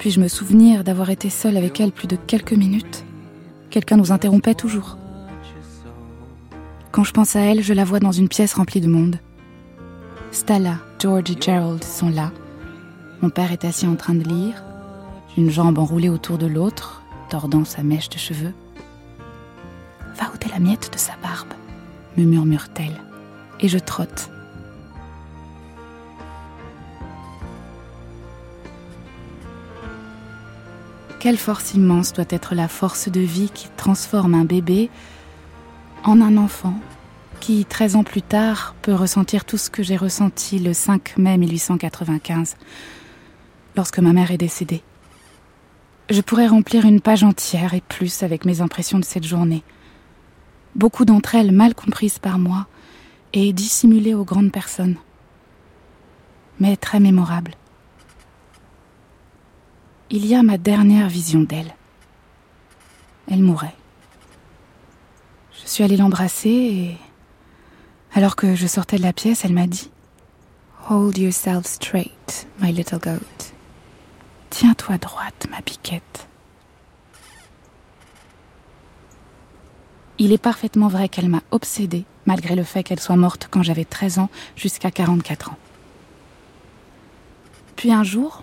Puis-je 0.00 0.18
me 0.18 0.28
souvenir 0.28 0.82
d'avoir 0.82 1.10
été 1.10 1.28
seule 1.28 1.58
avec 1.58 1.78
elle 1.78 1.92
plus 1.92 2.08
de 2.08 2.16
quelques 2.16 2.54
minutes? 2.54 3.04
Quelqu'un 3.68 3.98
nous 3.98 4.12
interrompait 4.12 4.54
toujours. 4.54 4.96
Quand 6.90 7.04
je 7.04 7.12
pense 7.12 7.36
à 7.36 7.40
elle, 7.40 7.62
je 7.62 7.74
la 7.74 7.84
vois 7.84 8.00
dans 8.00 8.10
une 8.10 8.30
pièce 8.30 8.54
remplie 8.54 8.80
de 8.80 8.88
monde. 8.88 9.16
Stella, 10.32 10.78
George 10.98 11.30
et 11.30 11.36
Gerald 11.38 11.84
sont 11.84 12.08
là. 12.08 12.32
Mon 13.20 13.28
père 13.28 13.52
est 13.52 13.66
assis 13.66 13.86
en 13.86 13.94
train 13.94 14.14
de 14.14 14.26
lire, 14.26 14.64
une 15.36 15.50
jambe 15.50 15.78
enroulée 15.78 16.08
autour 16.08 16.38
de 16.38 16.46
l'autre, 16.46 17.02
tordant 17.28 17.66
sa 17.66 17.82
mèche 17.82 18.08
de 18.08 18.16
cheveux. 18.16 18.54
Va 20.16 20.32
ôter 20.32 20.48
la 20.48 20.60
miette 20.60 20.90
de 20.90 20.98
sa 20.98 21.12
barbe, 21.22 21.52
me 22.16 22.24
murmure-t-elle, 22.24 22.98
et 23.60 23.68
je 23.68 23.78
trotte. 23.78 24.30
Quelle 31.20 31.36
force 31.36 31.74
immense 31.74 32.12
doit 32.12 32.24
être 32.30 32.56
la 32.56 32.66
force 32.66 33.08
de 33.08 33.20
vie 33.20 33.50
qui 33.54 33.68
transforme 33.76 34.34
un 34.34 34.44
bébé 34.44 34.90
en 36.02 36.20
un 36.20 36.36
enfant 36.36 36.74
qui, 37.38 37.64
13 37.64 37.96
ans 37.96 38.04
plus 38.04 38.22
tard, 38.22 38.74
peut 38.82 38.94
ressentir 38.94 39.44
tout 39.44 39.56
ce 39.56 39.70
que 39.70 39.82
j'ai 39.82 39.96
ressenti 39.96 40.58
le 40.58 40.72
5 40.72 41.16
mai 41.18 41.38
1895, 41.38 42.56
lorsque 43.76 43.98
ma 44.00 44.12
mère 44.12 44.32
est 44.32 44.38
décédée. 44.38 44.82
Je 46.08 46.20
pourrais 46.22 46.48
remplir 46.48 46.84
une 46.86 47.00
page 47.00 47.22
entière 47.22 47.74
et 47.74 47.82
plus 47.82 48.24
avec 48.24 48.44
mes 48.44 48.60
impressions 48.60 48.98
de 48.98 49.04
cette 49.04 49.24
journée 49.24 49.62
beaucoup 50.74 51.04
d'entre 51.04 51.34
elles 51.34 51.52
mal 51.52 51.74
comprises 51.74 52.18
par 52.18 52.38
moi 52.38 52.66
et 53.32 53.52
dissimulées 53.52 54.14
aux 54.14 54.24
grandes 54.24 54.52
personnes, 54.52 54.96
mais 56.58 56.76
très 56.76 57.00
mémorables. 57.00 57.54
Il 60.12 60.26
y 60.26 60.34
a 60.34 60.42
ma 60.42 60.58
dernière 60.58 61.08
vision 61.08 61.40
d'elle. 61.40 61.72
Elle 63.30 63.42
mourait. 63.42 63.76
Je 65.52 65.68
suis 65.68 65.84
allée 65.84 65.96
l'embrasser 65.96 66.48
et, 66.48 66.96
alors 68.12 68.34
que 68.34 68.56
je 68.56 68.66
sortais 68.66 68.96
de 68.96 69.02
la 69.02 69.12
pièce, 69.12 69.44
elle 69.44 69.52
m'a 69.52 69.68
dit 69.68 69.88
Hold 70.88 71.16
yourself 71.16 71.64
straight, 71.64 72.48
my 72.60 72.72
little 72.72 72.98
goat. 72.98 73.52
Tiens-toi 74.50 74.98
droite, 74.98 75.46
ma 75.48 75.62
piquette. 75.62 76.26
Il 80.18 80.32
est 80.32 80.38
parfaitement 80.38 80.88
vrai 80.88 81.08
qu'elle 81.08 81.28
m'a 81.28 81.42
obsédée, 81.52 82.04
malgré 82.26 82.56
le 82.56 82.64
fait 82.64 82.82
qu'elle 82.82 82.98
soit 82.98 83.14
morte 83.14 83.46
quand 83.48 83.62
j'avais 83.62 83.84
13 83.84 84.18
ans 84.18 84.30
jusqu'à 84.56 84.90
44 84.90 85.52
ans. 85.52 85.58
Puis 87.76 87.92
un 87.92 88.02
jour, 88.02 88.42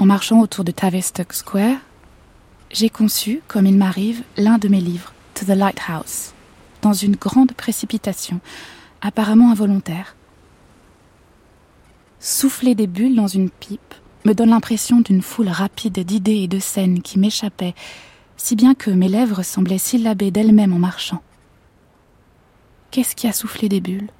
en 0.00 0.06
marchant 0.06 0.40
autour 0.40 0.64
de 0.64 0.72
Tavistock 0.72 1.32
Square, 1.34 1.76
J'ai 2.72 2.88
conçu, 2.88 3.42
comme 3.48 3.66
il 3.66 3.76
m'arrive, 3.76 4.22
l'un 4.36 4.56
de 4.56 4.68
mes 4.68 4.80
livres, 4.80 5.12
To 5.34 5.44
the 5.44 5.48
Lighthouse, 5.48 6.32
dans 6.82 6.92
une 6.92 7.16
grande 7.16 7.52
précipitation, 7.52 8.40
apparemment 9.02 9.50
involontaire. 9.50 10.14
Souffler 12.18 12.74
des 12.74 12.86
bulles 12.86 13.16
dans 13.16 13.26
une 13.26 13.50
pipe 13.50 13.94
me 14.24 14.34
donne 14.34 14.50
l'impression 14.50 15.00
d'une 15.00 15.20
foule 15.20 15.48
rapide 15.48 15.98
d'idées 15.98 16.42
et 16.42 16.48
de 16.48 16.60
scènes 16.60 17.02
qui 17.02 17.18
m'échappaient, 17.18 17.74
si 18.36 18.56
bien 18.56 18.74
que 18.74 18.90
mes 18.90 19.08
lèvres 19.08 19.42
semblaient 19.42 19.78
syllaber 19.78 20.30
d'elles-mêmes 20.30 20.72
en 20.72 20.78
marchant. 20.78 21.22
Qu'est-ce 22.90 23.16
qui 23.16 23.26
a 23.26 23.32
soufflé 23.32 23.68
des 23.68 23.80
bulles? 23.80 24.10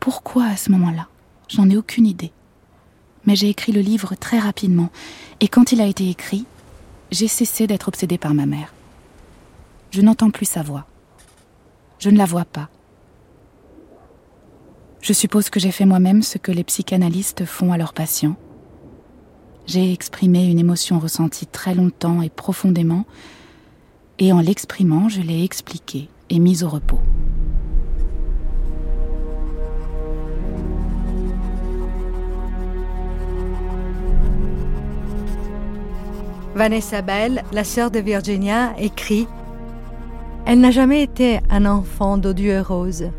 Pourquoi 0.00 0.44
à 0.46 0.56
ce 0.56 0.70
moment-là? 0.72 1.08
J'en 1.48 1.70
ai 1.70 1.76
aucune 1.76 2.06
idée. 2.06 2.32
Mais 3.26 3.36
j'ai 3.36 3.48
écrit 3.48 3.72
le 3.72 3.80
livre 3.80 4.14
très 4.14 4.38
rapidement, 4.38 4.90
et 5.40 5.48
quand 5.48 5.72
il 5.72 5.80
a 5.80 5.86
été 5.86 6.08
écrit, 6.08 6.44
j'ai 7.10 7.28
cessé 7.28 7.66
d'être 7.66 7.88
obsédée 7.88 8.18
par 8.18 8.34
ma 8.34 8.46
mère. 8.46 8.74
Je 9.90 10.00
n'entends 10.00 10.30
plus 10.30 10.46
sa 10.46 10.62
voix. 10.62 10.86
Je 11.98 12.10
ne 12.10 12.18
la 12.18 12.26
vois 12.26 12.44
pas. 12.44 12.68
Je 15.00 15.12
suppose 15.12 15.50
que 15.50 15.60
j'ai 15.60 15.70
fait 15.70 15.84
moi-même 15.84 16.22
ce 16.22 16.38
que 16.38 16.50
les 16.50 16.64
psychanalystes 16.64 17.44
font 17.44 17.72
à 17.72 17.78
leurs 17.78 17.92
patients. 17.92 18.36
J'ai 19.66 19.92
exprimé 19.92 20.46
une 20.46 20.58
émotion 20.58 20.98
ressentie 20.98 21.46
très 21.46 21.74
longtemps 21.74 22.22
et 22.22 22.30
profondément, 22.30 23.04
et 24.18 24.32
en 24.32 24.40
l'exprimant, 24.40 25.08
je 25.08 25.20
l'ai 25.20 25.44
expliquée 25.44 26.08
et 26.30 26.38
mise 26.38 26.64
au 26.64 26.68
repos. 26.68 27.00
Vanessa 36.54 37.02
Bell, 37.02 37.42
la 37.52 37.64
sœur 37.64 37.90
de 37.90 37.98
Virginia, 37.98 38.74
écrit 38.78 39.26
Elle 40.46 40.60
n'a 40.60 40.70
jamais 40.70 41.02
été 41.02 41.40
un 41.50 41.66
enfant 41.66 42.16
d'odieux 42.16 42.52
et 42.52 42.60
rose, 42.60 43.10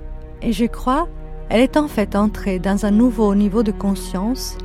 et 0.42 0.54
je 0.54 0.66
crois 0.66 1.08
elle 1.50 1.62
est 1.62 1.78
en 1.78 1.88
fait 1.88 2.16
entrée 2.16 2.60
dans 2.60 2.86
un 2.86 2.92
nouveau 2.92 3.36
niveau 3.36 3.62
de 3.62 3.72
conscience 3.72 4.58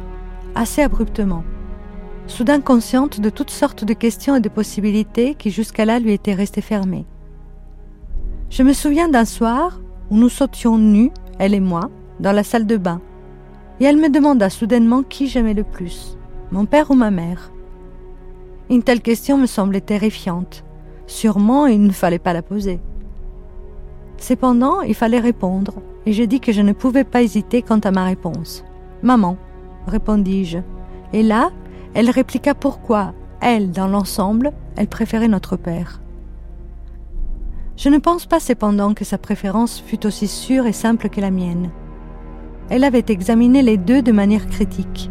assez 0.55 0.82
abruptement, 0.82 1.44
soudain 2.26 2.60
consciente 2.60 3.20
de 3.20 3.28
toutes 3.28 3.51
sortes 3.51 3.84
de 3.84 3.92
questions 3.92 4.36
et 4.36 4.40
de 4.40 4.48
possibilités 4.48 5.34
qui 5.34 5.51
jusqu'à 5.51 5.84
là 5.84 5.98
lui 5.98 6.12
étaient 6.12 6.34
restées 6.34 6.62
fermées. 6.62 7.06
Je 8.48 8.62
me 8.62 8.72
souviens 8.72 9.09
d'un 9.09 9.24
soir 9.24 9.80
où 10.10 10.16
nous 10.16 10.28
sautions 10.28 10.78
nus, 10.78 11.10
elle 11.38 11.55
et 11.55 11.60
moi, 11.60 11.90
dans 12.18 12.32
la 12.32 12.44
salle 12.44 12.66
de 12.66 12.76
bain, 12.76 13.01
et 13.78 13.84
elle 13.84 13.97
me 13.97 14.10
demanda 14.10 14.48
soudainement 14.48 15.02
qui 15.02 15.28
j'aimais 15.28 15.55
le 15.55 15.64
plus, 15.64 16.16
mon 16.51 16.66
père 16.66 16.90
ou 16.90 16.94
ma 16.94 17.10
mère. 17.10 17.52
Une 18.70 18.84
telle 18.84 19.01
question 19.01 19.36
me 19.36 19.47
semblait 19.47 19.80
terrifiante. 19.80 20.64
Sûrement, 21.09 21.66
il 21.66 21.82
ne 21.82 21.90
fallait 21.90 22.20
pas 22.20 22.32
la 22.32 22.40
poser. 22.40 22.78
Cependant, 24.16 24.82
il 24.82 24.94
fallait 24.94 25.18
répondre, 25.18 25.74
et 26.06 26.12
j'ai 26.12 26.28
dit 26.28 26.38
que 26.38 26.52
je 26.52 26.62
ne 26.62 26.72
pouvais 26.72 27.02
pas 27.02 27.20
hésiter 27.20 27.62
quant 27.62 27.80
à 27.80 27.90
ma 27.90 28.05
réponse. 28.05 28.64
Maman, 29.02 29.36
répondis-je. 29.88 30.59
Et 31.12 31.24
là, 31.24 31.51
elle 31.94 32.10
répliqua 32.10 32.55
pourquoi, 32.55 33.12
elle, 33.40 33.72
dans 33.72 33.88
l'ensemble, 33.88 34.52
elle 34.76 34.86
préférait 34.86 35.26
notre 35.26 35.56
père. 35.56 36.01
Je 37.76 37.88
ne 37.88 37.98
pense 37.98 38.26
pas 38.26 38.38
cependant 38.38 38.94
que 38.94 39.05
sa 39.05 39.18
préférence 39.18 39.80
fût 39.84 40.06
aussi 40.06 40.28
sûre 40.28 40.66
et 40.66 40.72
simple 40.72 41.09
que 41.09 41.20
la 41.20 41.32
mienne. 41.32 41.70
Elle 42.68 42.84
avait 42.84 43.06
examiné 43.09 43.62
les 43.62 43.78
deux 43.78 44.01
de 44.01 44.12
manière 44.12 44.47
critique 44.47 45.10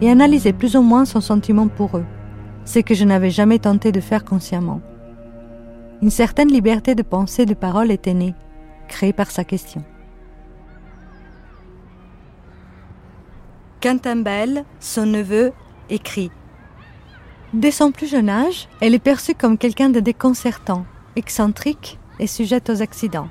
et 0.00 0.08
analysé 0.08 0.52
plus 0.52 0.76
ou 0.76 0.82
moins 0.82 1.04
son 1.04 1.20
sentiment 1.20 1.66
pour 1.66 1.96
eux 1.96 2.04
ce 2.64 2.78
que 2.78 2.94
je 2.94 3.04
n'avais 3.04 3.30
jamais 3.30 3.58
tenté 3.58 3.92
de 3.92 4.00
faire 4.00 4.24
consciemment. 4.24 4.80
Une 6.00 6.10
certaine 6.10 6.52
liberté 6.52 6.94
de 6.94 7.02
pensée 7.02 7.42
et 7.42 7.46
de 7.46 7.54
parole 7.54 7.90
était 7.90 8.14
née, 8.14 8.34
créée 8.88 9.12
par 9.12 9.30
sa 9.30 9.44
question. 9.44 9.84
Quentin 13.80 14.16
Bell, 14.16 14.64
son 14.80 15.06
neveu, 15.06 15.52
écrit 15.90 16.30
Dès 17.52 17.70
son 17.70 17.90
plus 17.90 18.06
jeune 18.06 18.30
âge, 18.30 18.68
elle 18.80 18.94
est 18.94 18.98
perçue 18.98 19.34
comme 19.34 19.58
quelqu'un 19.58 19.90
de 19.90 20.00
déconcertant, 20.00 20.86
excentrique 21.16 21.98
et 22.18 22.26
sujette 22.26 22.70
aux 22.70 22.80
accidents. 22.80 23.28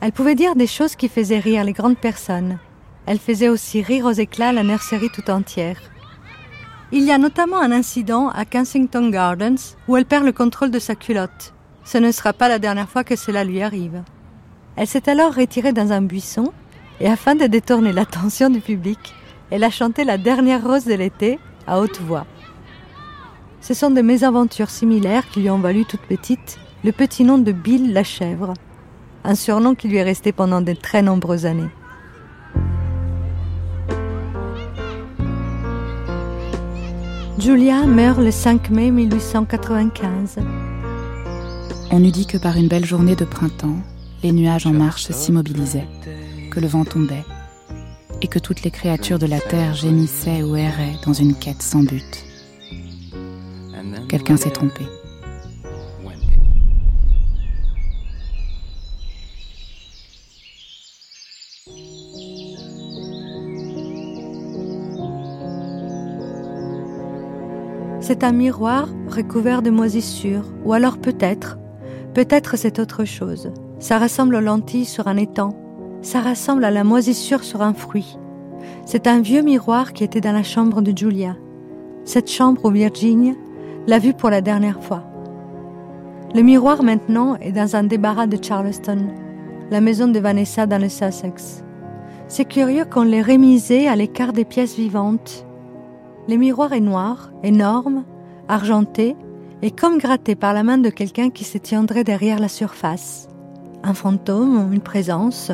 Elle 0.00 0.12
pouvait 0.12 0.36
dire 0.36 0.54
des 0.54 0.66
choses 0.66 0.94
qui 0.94 1.08
faisaient 1.08 1.38
rire 1.38 1.64
les 1.64 1.72
grandes 1.72 1.98
personnes. 1.98 2.58
Elle 3.06 3.18
faisait 3.18 3.48
aussi 3.48 3.82
rire 3.82 4.04
aux 4.04 4.12
éclats 4.12 4.52
la 4.52 4.62
nurserie 4.62 5.10
tout 5.10 5.28
entière. 5.30 5.80
Il 6.90 7.04
y 7.04 7.12
a 7.12 7.18
notamment 7.18 7.58
un 7.58 7.70
incident 7.70 8.30
à 8.30 8.46
Kensington 8.46 9.10
Gardens 9.10 9.76
où 9.88 9.96
elle 9.98 10.06
perd 10.06 10.24
le 10.24 10.32
contrôle 10.32 10.70
de 10.70 10.78
sa 10.78 10.94
culotte. 10.94 11.52
Ce 11.84 11.98
ne 11.98 12.10
sera 12.10 12.32
pas 12.32 12.48
la 12.48 12.58
dernière 12.58 12.88
fois 12.88 13.04
que 13.04 13.14
cela 13.14 13.44
lui 13.44 13.60
arrive. 13.62 14.02
Elle 14.74 14.86
s'est 14.86 15.10
alors 15.10 15.34
retirée 15.34 15.74
dans 15.74 15.92
un 15.92 16.00
buisson 16.00 16.50
et 17.00 17.06
afin 17.06 17.34
de 17.34 17.46
détourner 17.46 17.92
l'attention 17.92 18.48
du 18.48 18.60
public, 18.60 19.14
elle 19.50 19.64
a 19.64 19.70
chanté 19.70 20.04
la 20.04 20.16
dernière 20.16 20.66
rose 20.66 20.86
de 20.86 20.94
l'été 20.94 21.38
à 21.66 21.78
haute 21.78 22.00
voix. 22.00 22.26
Ce 23.60 23.74
sont 23.74 23.90
des 23.90 24.02
mésaventures 24.02 24.70
similaires 24.70 25.28
qui 25.28 25.40
lui 25.40 25.50
ont 25.50 25.58
valu 25.58 25.84
toute 25.84 26.00
petite 26.00 26.58
le 26.84 26.92
petit 26.92 27.22
nom 27.22 27.36
de 27.36 27.52
Bill 27.52 27.92
la 27.92 28.04
chèvre, 28.04 28.54
un 29.24 29.34
surnom 29.34 29.74
qui 29.74 29.88
lui 29.88 29.98
est 29.98 30.04
resté 30.04 30.32
pendant 30.32 30.62
de 30.62 30.72
très 30.72 31.02
nombreuses 31.02 31.44
années. 31.44 31.68
Julia 37.38 37.86
meurt 37.86 38.18
le 38.18 38.32
5 38.32 38.70
mai 38.70 38.90
1895. 38.90 40.38
On 41.92 42.02
eût 42.02 42.10
dit 42.10 42.26
que 42.26 42.36
par 42.36 42.56
une 42.56 42.66
belle 42.66 42.84
journée 42.84 43.14
de 43.14 43.24
printemps, 43.24 43.78
les 44.24 44.32
nuages 44.32 44.66
en 44.66 44.72
marche 44.72 45.12
s'immobilisaient, 45.12 45.86
que 46.50 46.58
le 46.58 46.66
vent 46.66 46.84
tombait, 46.84 47.24
et 48.22 48.26
que 48.26 48.40
toutes 48.40 48.62
les 48.62 48.72
créatures 48.72 49.20
de 49.20 49.26
la 49.26 49.38
terre 49.38 49.74
gémissaient 49.74 50.42
ou 50.42 50.56
erraient 50.56 50.96
dans 51.06 51.12
une 51.12 51.34
quête 51.34 51.62
sans 51.62 51.84
but. 51.84 52.24
Quelqu'un 54.08 54.36
s'est 54.36 54.50
trompé. 54.50 54.82
C'est 68.08 68.24
un 68.24 68.32
miroir 68.32 68.88
recouvert 69.10 69.60
de 69.60 69.68
moisissures, 69.68 70.46
ou 70.64 70.72
alors 70.72 70.96
peut-être, 70.96 71.58
peut-être 72.14 72.56
c'est 72.56 72.78
autre 72.78 73.04
chose. 73.04 73.52
Ça 73.80 73.98
ressemble 73.98 74.36
aux 74.36 74.40
lentilles 74.40 74.86
sur 74.86 75.08
un 75.08 75.18
étang, 75.18 75.54
ça 76.00 76.22
ressemble 76.22 76.64
à 76.64 76.70
la 76.70 76.84
moisissure 76.84 77.44
sur 77.44 77.60
un 77.60 77.74
fruit. 77.74 78.16
C'est 78.86 79.08
un 79.08 79.20
vieux 79.20 79.42
miroir 79.42 79.92
qui 79.92 80.04
était 80.04 80.22
dans 80.22 80.32
la 80.32 80.42
chambre 80.42 80.80
de 80.80 80.96
Julia. 80.96 81.36
Cette 82.06 82.30
chambre 82.30 82.64
où 82.64 82.70
Virginia 82.70 83.34
l'a 83.86 83.98
vue 83.98 84.14
pour 84.14 84.30
la 84.30 84.40
dernière 84.40 84.82
fois. 84.82 85.04
Le 86.34 86.40
miroir 86.40 86.82
maintenant 86.82 87.36
est 87.42 87.52
dans 87.52 87.76
un 87.76 87.84
débarras 87.84 88.26
de 88.26 88.42
Charleston, 88.42 89.08
la 89.70 89.82
maison 89.82 90.08
de 90.08 90.18
Vanessa 90.18 90.64
dans 90.64 90.80
le 90.80 90.88
Sussex. 90.88 91.62
C'est 92.26 92.46
curieux 92.46 92.86
qu'on 92.86 93.02
l'ait 93.02 93.20
remisé 93.20 93.86
à 93.86 93.96
l'écart 93.96 94.32
des 94.32 94.46
pièces 94.46 94.76
vivantes 94.76 95.44
le 96.28 96.36
miroir 96.36 96.74
est 96.74 96.80
noir, 96.80 97.32
énorme, 97.42 98.04
argenté, 98.48 99.16
et 99.62 99.70
comme 99.70 99.98
gratté 99.98 100.34
par 100.34 100.52
la 100.52 100.62
main 100.62 100.78
de 100.78 100.90
quelqu'un 100.90 101.30
qui 101.30 101.44
se 101.44 101.58
tiendrait 101.58 102.04
derrière 102.04 102.38
la 102.38 102.48
surface. 102.48 103.28
Un 103.82 103.94
fantôme, 103.94 104.70
une 104.72 104.80
présence, 104.80 105.50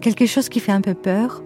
quelque 0.00 0.26
chose 0.26 0.48
qui 0.48 0.60
fait 0.60 0.72
un 0.72 0.82
peu 0.82 0.94
peur, 0.94 1.42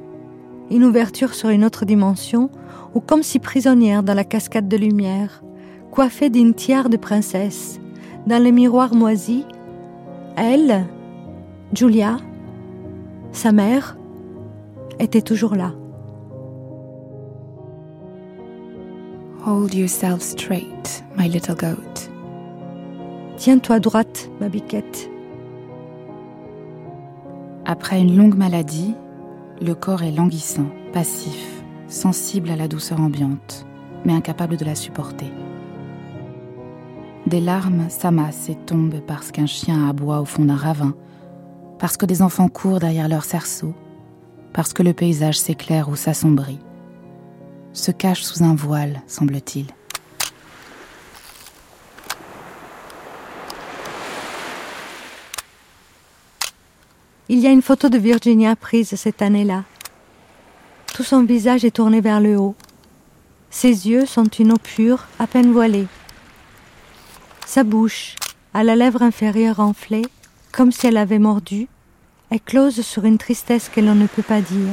une 0.71 0.85
ouverture 0.85 1.35
sur 1.35 1.51
une 1.51 1.65
autre 1.65 1.85
dimension, 1.85 2.51
ou 2.95 3.01
comme 3.01 3.23
si 3.23 3.39
prisonnière 3.39 4.03
dans 4.03 4.15
la 4.15 4.25
cascade 4.25 4.69
de 4.69 4.77
lumière, 4.77 5.43
coiffée 5.91 6.29
d'une 6.29 6.55
tiare 6.55 6.89
de 6.89 6.97
princesse, 6.97 7.79
dans 8.27 8.43
le 8.43 8.51
miroir 8.51 8.95
moisi, 8.95 9.45
elle, 10.37 10.85
Julia, 11.73 12.17
sa 13.33 13.53
mère, 13.53 13.97
était 14.99 15.23
toujours 15.23 15.55
là. 15.55 15.73
Hold 19.47 19.75
yourself 19.75 20.23
straight, 20.23 21.05
my 21.19 21.29
little 21.29 21.55
goat. 21.55 22.09
Tiens-toi 23.37 23.79
droite, 23.79 24.31
ma 24.41 24.49
biquette. 24.49 25.11
Après 27.67 28.01
une 28.01 28.17
longue 28.17 28.39
maladie, 28.39 28.95
le 29.61 29.75
corps 29.75 30.03
est 30.03 30.13
languissant, 30.13 30.65
passif, 30.95 31.63
sensible 31.89 32.49
à 32.49 32.57
la 32.57 32.69
douceur 32.69 33.03
ambiante, 33.03 33.67
mais 34.07 34.15
incapable 34.15 34.57
de 34.57 34.65
la 34.65 34.75
supporter. 34.75 35.31
Des 37.27 37.41
larmes 37.43 37.91
s'amassent 37.91 38.49
et 38.49 38.57
tombent 38.57 39.03
parce 39.07 39.31
qu'un 39.31 39.45
chien 39.45 39.91
aboie 39.91 40.23
au 40.23 40.25
fond 40.25 40.47
d'un 40.47 40.57
ravin, 40.57 40.95
parce 41.79 41.99
que 41.99 42.07
des 42.07 42.23
enfants 42.23 42.49
courent 42.49 42.81
derrière 42.81 43.09
leur 43.11 43.25
cerceau, 43.25 43.75
parce 44.55 44.73
que 44.73 44.83
le 44.83 44.95
paysage 44.95 45.39
s'éclaire 45.39 45.91
ou 45.91 45.97
s'assombrit 45.97 46.61
se 47.75 47.91
cache 47.91 48.23
sous 48.23 48.43
un 48.43 48.55
voile, 48.55 49.03
semble-t-il. 49.07 49.67
Il 57.29 57.41
y 57.41 57.47
a 57.47 57.51
une 57.51 57.63
photo 57.63 57.89
de 57.89 57.99
Virginia 57.99 58.55
prise 58.55 58.95
cette 58.95 59.23
année-là. 59.23 59.65
Tout 60.95 61.03
son 61.03 61.25
visage 61.25 61.65
est 61.65 61.77
tourné 61.77 62.01
vers 62.01 62.21
le 62.21 62.39
haut. 62.39 62.55
Ses 63.51 63.89
yeux 63.89 64.07
sont 64.07 64.25
une 64.25 64.53
eau 64.53 64.59
pure, 64.59 65.07
à 65.19 65.27
peine 65.27 65.53
voilée. 65.53 65.87
Sa 67.47 67.65
bouche, 67.65 68.15
à 68.53 68.63
la 68.63 68.77
lèvre 68.77 69.03
inférieure 69.03 69.61
enflée, 69.61 70.07
comme 70.53 70.71
si 70.71 70.87
elle 70.87 70.97
avait 70.97 71.19
mordu, 71.19 71.67
est 72.31 72.45
close 72.45 72.81
sur 72.83 73.05
une 73.05 73.19
tristesse 73.19 73.69
que 73.69 73.81
l'on 73.81 73.95
ne 73.95 74.07
peut 74.07 74.23
pas 74.23 74.41
dire. 74.41 74.73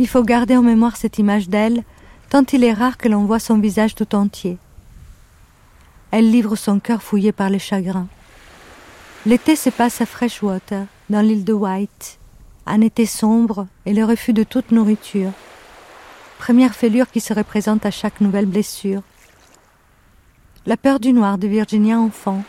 Il 0.00 0.08
faut 0.08 0.22
garder 0.22 0.56
en 0.56 0.62
mémoire 0.62 0.96
cette 0.96 1.18
image 1.18 1.50
d'elle, 1.50 1.84
tant 2.30 2.42
il 2.54 2.64
est 2.64 2.72
rare 2.72 2.96
que 2.96 3.06
l'on 3.06 3.26
voit 3.26 3.38
son 3.38 3.58
visage 3.58 3.94
tout 3.94 4.14
entier. 4.14 4.56
Elle 6.10 6.30
livre 6.30 6.56
son 6.56 6.80
cœur 6.80 7.02
fouillé 7.02 7.32
par 7.32 7.50
le 7.50 7.58
chagrin. 7.58 8.06
L'été 9.26 9.56
se 9.56 9.68
passe 9.68 10.00
à 10.00 10.06
Freshwater, 10.06 10.86
dans 11.10 11.20
l'île 11.20 11.44
de 11.44 11.52
White, 11.52 12.18
un 12.64 12.80
été 12.80 13.04
sombre 13.04 13.66
et 13.84 13.92
le 13.92 14.06
refus 14.06 14.32
de 14.32 14.42
toute 14.42 14.70
nourriture. 14.70 15.32
Première 16.38 16.74
fêlure 16.74 17.10
qui 17.10 17.20
se 17.20 17.34
représente 17.34 17.84
à 17.84 17.90
chaque 17.90 18.22
nouvelle 18.22 18.46
blessure. 18.46 19.02
La 20.64 20.78
peur 20.78 20.98
du 20.98 21.12
noir 21.12 21.36
de 21.36 21.46
Virginia 21.46 21.98
enfant, 21.98 22.42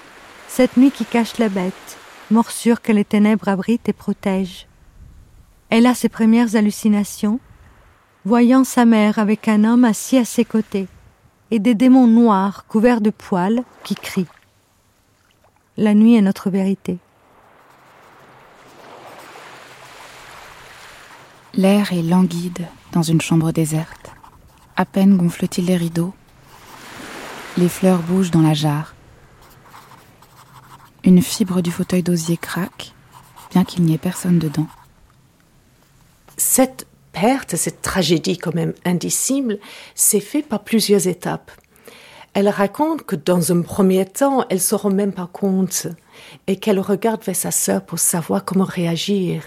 cette 0.48 0.78
nuit 0.78 0.92
qui 0.92 1.04
cache 1.04 1.38
la 1.38 1.50
bête, 1.50 1.98
morsure 2.30 2.82
que 2.82 2.94
les 2.94 3.04
ténèbres 3.04 3.50
abritent 3.50 3.90
et 3.90 3.94
protègent. 3.94 4.68
Elle 5.72 5.86
a 5.86 5.96
ses 5.96 6.10
premières 6.10 6.58
hallucinations, 6.58 7.40
voyant 8.26 8.66
sa 8.66 8.84
mère 8.84 9.20
avec 9.20 9.48
un 9.48 9.64
homme 9.64 9.86
assis 9.86 10.18
à 10.18 10.26
ses 10.26 10.44
côtés, 10.44 10.90
et 11.50 11.60
des 11.60 11.76
démons 11.76 12.08
noirs 12.08 12.66
couverts 12.68 13.00
de 13.00 13.10
poils 13.10 13.64
qui 13.86 13.96
crient. 13.96 14.28
La 15.78 15.94
nuit 15.94 16.16
est 16.16 16.22
notre 16.22 16.50
vérité. 16.50 16.98
L'air 21.54 21.94
est 21.94 22.04
languide 22.04 22.68
dans 22.92 23.02
une 23.02 23.22
chambre 23.22 23.54
déserte. 23.54 24.12
À 24.76 24.84
peine 24.84 25.16
gonfle-t-il 25.16 25.68
les 25.68 25.78
rideaux. 25.78 26.14
Les 27.58 27.70
fleurs 27.70 28.02
bougent 28.02 28.32
dans 28.32 28.42
la 28.42 28.54
jarre. 28.54 28.94
Une 31.06 31.22
fibre 31.22 31.62
du 31.62 31.72
fauteuil 31.72 32.04
d'osier 32.04 32.36
craque, 32.36 32.94
bien 33.52 33.64
qu'il 33.64 33.84
n'y 33.84 33.94
ait 33.94 33.98
personne 33.98 34.38
dedans. 34.38 34.68
Cette 36.44 36.88
perte, 37.14 37.56
cette 37.56 37.84
tragédie 37.84 38.40
quand 38.40 38.56
même 38.56 38.74
indicible, 38.84 39.60
s'est 39.94 40.20
fait 40.20 40.42
par 40.42 40.64
plusieurs 40.64 41.08
étapes. 41.08 41.52
Elle 42.34 42.50
raconte 42.50 43.04
que 43.04 43.16
dans 43.16 43.52
un 43.52 43.62
premier 43.62 44.06
temps, 44.06 44.44
elle 44.50 44.60
se 44.60 44.74
rend 44.74 44.90
même 44.90 45.14
pas 45.14 45.30
compte 45.32 45.86
et 46.48 46.56
qu'elle 46.56 46.80
regarde 46.80 47.24
vers 47.24 47.36
sa 47.36 47.52
sœur 47.52 47.86
pour 47.86 48.00
savoir 48.00 48.44
comment 48.44 48.66
réagir 48.66 49.44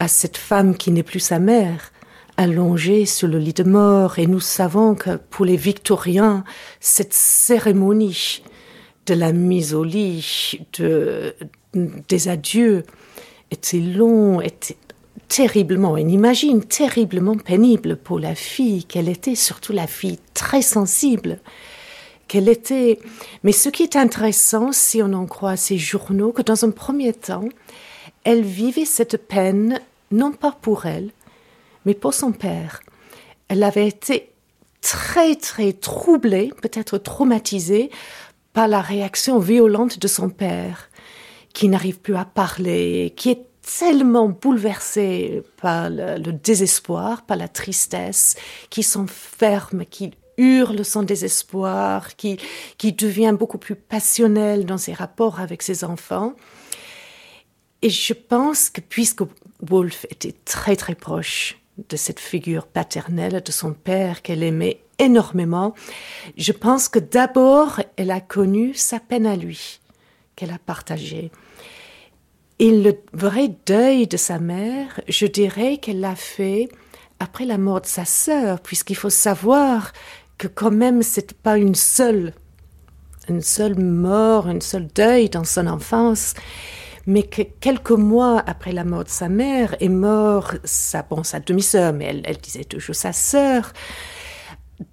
à 0.00 0.06
cette 0.06 0.36
femme 0.36 0.76
qui 0.76 0.90
n'est 0.90 1.02
plus 1.02 1.18
sa 1.18 1.38
mère, 1.38 1.92
allongée 2.36 3.06
sur 3.06 3.26
le 3.26 3.38
lit 3.38 3.54
de 3.54 3.64
mort. 3.64 4.18
Et 4.18 4.26
nous 4.26 4.38
savons 4.38 4.96
que 4.96 5.16
pour 5.16 5.46
les 5.46 5.56
Victoriens, 5.56 6.44
cette 6.78 7.14
cérémonie 7.14 8.42
de 9.06 9.14
la 9.14 9.32
mise 9.32 9.72
au 9.72 9.82
lit, 9.82 10.60
de, 10.78 11.34
des 11.72 12.28
adieux, 12.28 12.82
était 13.50 13.80
long, 13.80 14.42
était 14.42 14.76
terriblement, 15.28 15.92
on 15.92 15.96
imagine 15.96 16.64
terriblement 16.64 17.36
pénible 17.36 17.96
pour 17.96 18.18
la 18.18 18.34
fille 18.34 18.84
qu'elle 18.84 19.08
était, 19.08 19.34
surtout 19.34 19.72
la 19.72 19.86
fille 19.86 20.18
très 20.34 20.62
sensible 20.62 21.40
qu'elle 22.26 22.48
était. 22.48 22.98
Mais 23.42 23.52
ce 23.52 23.68
qui 23.68 23.82
est 23.82 23.96
intéressant, 23.96 24.72
si 24.72 25.02
on 25.02 25.12
en 25.12 25.26
croit 25.26 25.56
ces 25.56 25.78
journaux, 25.78 26.32
que 26.32 26.42
dans 26.42 26.64
un 26.64 26.70
premier 26.70 27.12
temps, 27.12 27.48
elle 28.24 28.42
vivait 28.42 28.84
cette 28.84 29.28
peine 29.28 29.80
non 30.10 30.32
pas 30.32 30.52
pour 30.52 30.86
elle, 30.86 31.10
mais 31.84 31.94
pour 31.94 32.14
son 32.14 32.32
père. 32.32 32.80
Elle 33.48 33.62
avait 33.62 33.88
été 33.88 34.30
très 34.80 35.34
très 35.34 35.72
troublée, 35.72 36.52
peut-être 36.62 36.98
traumatisée 36.98 37.90
par 38.52 38.68
la 38.68 38.80
réaction 38.80 39.38
violente 39.38 39.98
de 39.98 40.08
son 40.08 40.30
père, 40.30 40.88
qui 41.52 41.68
n'arrive 41.68 41.98
plus 41.98 42.16
à 42.16 42.24
parler, 42.24 43.12
qui 43.16 43.30
est 43.30 43.47
tellement 43.78 44.28
bouleversé 44.28 45.42
par 45.60 45.90
le, 45.90 46.32
désespoir, 46.32 47.22
par 47.26 47.36
la 47.36 47.48
tristesse, 47.48 48.36
qui 48.70 48.82
s'enferme, 48.82 49.84
qui 49.84 50.12
hurle 50.38 50.84
son 50.84 51.02
désespoir, 51.02 52.16
qui, 52.16 52.38
qui 52.78 52.92
devient 52.92 53.34
beaucoup 53.38 53.58
plus 53.58 53.74
passionnel 53.74 54.64
dans 54.64 54.78
ses 54.78 54.92
rapports 54.94 55.40
avec 55.40 55.62
ses 55.62 55.84
enfants. 55.84 56.34
Et 57.82 57.90
je 57.90 58.14
pense 58.14 58.70
que 58.70 58.80
puisque 58.80 59.22
Wolf 59.60 60.06
était 60.10 60.34
très 60.44 60.76
très 60.76 60.94
proche 60.94 61.58
de 61.88 61.96
cette 61.96 62.20
figure 62.20 62.66
paternelle 62.66 63.42
de 63.44 63.52
son 63.52 63.72
père 63.72 64.22
qu'elle 64.22 64.42
aimait 64.42 64.80
énormément, 64.98 65.74
je 66.36 66.52
pense 66.52 66.88
que 66.88 66.98
d'abord 66.98 67.80
elle 67.96 68.10
a 68.10 68.20
connu 68.20 68.74
sa 68.74 68.98
peine 68.98 69.26
à 69.26 69.36
lui, 69.36 69.80
qu'elle 70.34 70.50
a 70.50 70.58
partagée. 70.58 71.30
Et 72.58 72.72
le 72.72 72.94
vrai 73.12 73.56
deuil 73.66 74.08
de 74.08 74.16
sa 74.16 74.38
mère, 74.40 75.00
je 75.08 75.26
dirais 75.26 75.78
qu'elle 75.78 76.00
l'a 76.00 76.16
fait 76.16 76.68
après 77.20 77.44
la 77.44 77.56
mort 77.56 77.80
de 77.80 77.86
sa 77.86 78.04
sœur, 78.04 78.60
puisqu'il 78.60 78.96
faut 78.96 79.10
savoir 79.10 79.92
que 80.38 80.48
quand 80.48 80.70
même 80.70 81.02
c'est 81.02 81.34
pas 81.34 81.56
une 81.56 81.76
seule, 81.76 82.32
une 83.28 83.42
seule 83.42 83.78
mort, 83.78 84.48
une 84.48 84.60
seule 84.60 84.88
deuil 84.88 85.28
dans 85.28 85.44
son 85.44 85.68
enfance, 85.68 86.34
mais 87.06 87.22
que 87.22 87.42
quelques 87.42 87.92
mois 87.92 88.42
après 88.46 88.72
la 88.72 88.84
mort 88.84 89.04
de 89.04 89.08
sa 89.08 89.28
mère 89.28 89.76
est 89.80 89.88
mort 89.88 90.54
sa, 90.64 91.02
bon, 91.02 91.22
sa 91.22 91.38
demi-sœur, 91.38 91.92
mais 91.92 92.06
elle, 92.06 92.22
elle 92.24 92.38
disait 92.38 92.64
toujours 92.64 92.96
sa 92.96 93.12
sœur, 93.12 93.72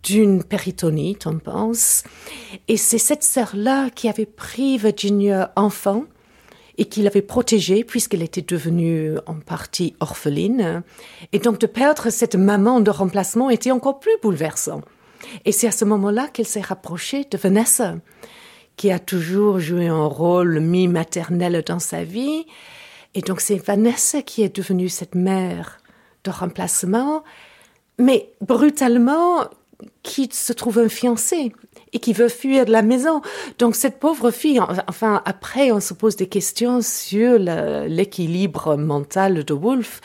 d'une 0.03 0.43
péritonite, 0.43 1.27
on 1.27 1.39
pense. 1.39 2.03
Et 2.67 2.77
c'est 2.77 2.97
cette 2.99 3.23
sœur-là 3.23 3.89
qui 3.89 4.07
avait 4.07 4.25
pris 4.25 4.77
Virginia 4.77 5.51
enfant 5.55 6.05
et 6.77 6.85
qui 6.85 7.01
l'avait 7.01 7.21
protégée 7.21 7.83
puisqu'elle 7.83 8.21
était 8.21 8.41
devenue 8.41 9.15
en 9.25 9.35
partie 9.35 9.95
orpheline. 9.99 10.83
Et 11.31 11.39
donc 11.39 11.59
de 11.59 11.67
perdre 11.67 12.09
cette 12.09 12.35
maman 12.35 12.81
de 12.81 12.91
remplacement 12.91 13.49
était 13.49 13.71
encore 13.71 13.99
plus 13.99 14.17
bouleversant. 14.21 14.81
Et 15.45 15.51
c'est 15.51 15.67
à 15.67 15.71
ce 15.71 15.85
moment-là 15.85 16.27
qu'elle 16.27 16.45
s'est 16.45 16.61
rapprochée 16.61 17.25
de 17.29 17.37
Vanessa, 17.37 17.95
qui 18.77 18.91
a 18.91 18.99
toujours 18.99 19.59
joué 19.59 19.87
un 19.87 20.05
rôle 20.05 20.59
mi-maternel 20.59 21.63
dans 21.65 21.79
sa 21.79 22.03
vie. 22.03 22.45
Et 23.13 23.21
donc 23.21 23.41
c'est 23.41 23.57
Vanessa 23.57 24.21
qui 24.21 24.43
est 24.43 24.55
devenue 24.55 24.89
cette 24.89 25.15
mère 25.15 25.79
de 26.23 26.31
remplacement, 26.31 27.23
mais 27.97 28.29
brutalement 28.41 29.45
qui 30.03 30.29
se 30.31 30.53
trouve 30.53 30.79
un 30.79 30.89
fiancé 30.89 31.53
et 31.95 31.99
qui 31.99 32.13
veut 32.13 32.29
fuir 32.29 32.65
de 32.65 32.71
la 32.71 32.81
maison. 32.83 33.21
Donc 33.57 33.75
cette 33.75 33.99
pauvre 33.99 34.29
fille, 34.29 34.59
enfin 34.87 35.23
après 35.25 35.71
on 35.71 35.79
se 35.79 35.93
pose 35.93 36.17
des 36.17 36.27
questions 36.27 36.81
sur 36.81 37.39
l'équilibre 37.39 38.75
mental 38.75 39.43
de 39.45 39.53
Wolf. 39.53 40.01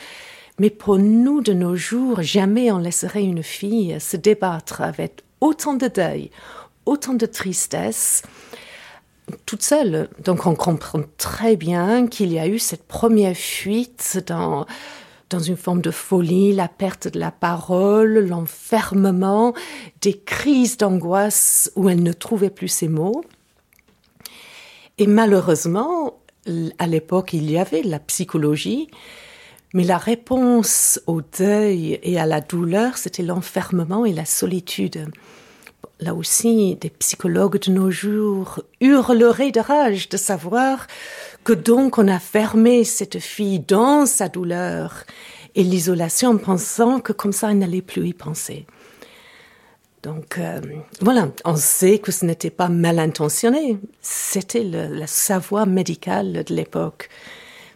Mais 0.57 0.69
pour 0.69 0.97
nous, 0.97 1.41
de 1.41 1.53
nos 1.53 1.75
jours, 1.75 2.21
jamais 2.21 2.71
on 2.71 2.77
laisserait 2.77 3.23
une 3.23 3.43
fille 3.43 3.99
se 3.99 4.15
débattre 4.15 4.81
avec 4.81 5.23
autant 5.41 5.73
de 5.73 5.87
deuil, 5.87 6.31
autant 6.85 7.13
de 7.13 7.25
tristesse, 7.25 8.21
toute 9.45 9.63
seule. 9.63 10.07
Donc 10.23 10.45
on 10.45 10.55
comprend 10.55 11.01
très 11.17 11.57
bien 11.57 12.07
qu'il 12.07 12.31
y 12.31 12.39
a 12.39 12.47
eu 12.47 12.59
cette 12.59 12.87
première 12.87 13.35
fuite 13.35 14.23
dans, 14.27 14.65
dans 15.31 15.39
une 15.39 15.57
forme 15.57 15.81
de 15.81 15.91
folie, 15.91 16.53
la 16.53 16.67
perte 16.67 17.07
de 17.07 17.19
la 17.19 17.31
parole, 17.31 18.19
l'enfermement, 18.19 19.53
des 20.01 20.13
crises 20.13 20.77
d'angoisse 20.77 21.71
où 21.75 21.89
elle 21.89 22.03
ne 22.03 22.13
trouvait 22.13 22.49
plus 22.49 22.67
ses 22.67 22.87
mots. 22.87 23.23
Et 24.97 25.07
malheureusement, 25.07 26.19
à 26.77 26.87
l'époque, 26.87 27.33
il 27.33 27.49
y 27.49 27.57
avait 27.57 27.81
la 27.81 27.99
psychologie 27.99 28.87
mais 29.73 29.83
la 29.83 29.97
réponse 29.97 30.99
au 31.07 31.21
deuil 31.21 31.99
et 32.03 32.19
à 32.19 32.25
la 32.25 32.41
douleur, 32.41 32.97
c'était 32.97 33.23
l'enfermement 33.23 34.05
et 34.05 34.13
la 34.13 34.25
solitude. 34.25 35.09
Là 35.99 36.15
aussi, 36.15 36.75
des 36.75 36.89
psychologues 36.89 37.59
de 37.59 37.71
nos 37.71 37.91
jours 37.91 38.59
hurleraient 38.79 39.51
de 39.51 39.59
rage 39.59 40.09
de 40.09 40.17
savoir 40.17 40.87
que 41.43 41.53
donc 41.53 41.97
on 41.97 42.07
a 42.07 42.19
fermé 42.19 42.83
cette 42.83 43.19
fille 43.19 43.59
dans 43.59 44.05
sa 44.07 44.27
douleur 44.27 45.03
et 45.53 45.63
l'isolation 45.63 46.31
en 46.31 46.37
pensant 46.37 46.99
que 46.99 47.13
comme 47.13 47.33
ça 47.33 47.51
elle 47.51 47.59
n'allait 47.59 47.83
plus 47.83 48.07
y 48.07 48.13
penser. 48.13 48.65
Donc 50.01 50.39
euh, 50.39 50.59
voilà, 51.01 51.29
on 51.45 51.55
sait 51.55 51.99
que 51.99 52.11
ce 52.11 52.25
n'était 52.25 52.49
pas 52.49 52.69
mal 52.69 52.97
intentionné, 52.97 53.77
c'était 54.01 54.63
le 54.63 55.05
savoir 55.05 55.67
médical 55.67 56.43
de 56.43 56.55
l'époque. 56.55 57.09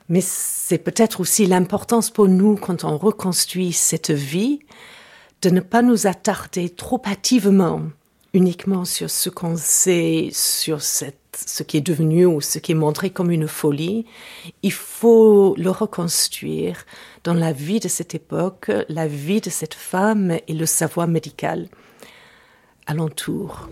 Mais 0.09 0.21
c'est 0.21 0.77
peut-être 0.77 1.19
aussi 1.19 1.45
l'importance 1.45 2.09
pour 2.09 2.27
nous, 2.27 2.55
quand 2.55 2.83
on 2.83 2.97
reconstruit 2.97 3.73
cette 3.73 4.11
vie, 4.11 4.59
de 5.45 5.51
ne 5.51 5.59
pas 5.59 5.83
nous 5.83 6.07
attarder 6.07 6.69
trop 6.69 6.99
hâtivement 7.05 7.83
uniquement 8.33 8.83
sur 8.83 9.11
ce 9.11 9.29
qu'on 9.29 9.55
sait, 9.55 10.29
sur 10.33 10.81
ce 10.81 11.61
qui 11.61 11.77
est 11.77 11.81
devenu 11.81 12.25
ou 12.25 12.41
ce 12.41 12.57
qui 12.57 12.71
est 12.71 12.75
montré 12.75 13.11
comme 13.11 13.29
une 13.29 13.47
folie, 13.47 14.07
il 14.63 14.71
faut 14.71 15.53
le 15.55 15.69
reconstruire 15.69 16.83
dans 17.23 17.35
la 17.35 17.53
vie 17.53 17.79
de 17.79 17.87
cette 17.87 18.15
époque, 18.15 18.71
la 18.89 19.07
vie 19.07 19.39
de 19.39 19.51
cette 19.51 19.75
femme 19.75 20.35
et 20.47 20.53
le 20.55 20.65
savoir 20.65 21.07
médical. 21.07 21.67
Alentour. 22.87 23.69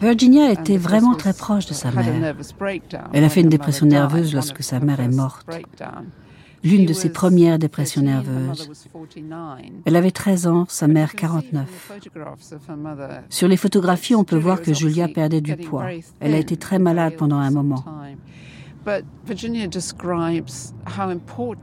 Virginia 0.00 0.52
était 0.52 0.76
vraiment 0.76 1.14
très 1.14 1.32
proche 1.32 1.66
de 1.66 1.74
sa 1.74 1.90
mère. 1.90 2.34
Elle 3.12 3.24
a 3.24 3.28
fait 3.28 3.40
une 3.40 3.48
dépression 3.48 3.86
nerveuse 3.86 4.34
lorsque 4.34 4.62
sa 4.62 4.80
mère 4.80 5.00
est 5.00 5.08
morte. 5.08 5.46
L'une 6.64 6.86
de 6.86 6.92
ses 6.92 7.10
premières 7.10 7.58
dépressions 7.58 8.02
nerveuses. 8.02 8.70
Elle 9.84 9.96
avait 9.96 10.12
13 10.12 10.46
ans, 10.46 10.64
sa 10.68 10.86
mère 10.86 11.14
49. 11.14 11.92
Sur 13.28 13.48
les 13.48 13.56
photographies, 13.56 14.14
on 14.14 14.24
peut 14.24 14.36
voir 14.36 14.62
que 14.62 14.72
Julia 14.72 15.08
perdait 15.08 15.40
du 15.40 15.56
poids. 15.56 15.86
Elle 16.20 16.34
a 16.34 16.38
été 16.38 16.56
très 16.56 16.78
malade 16.78 17.14
pendant 17.16 17.38
un 17.38 17.50
moment. 17.50 17.84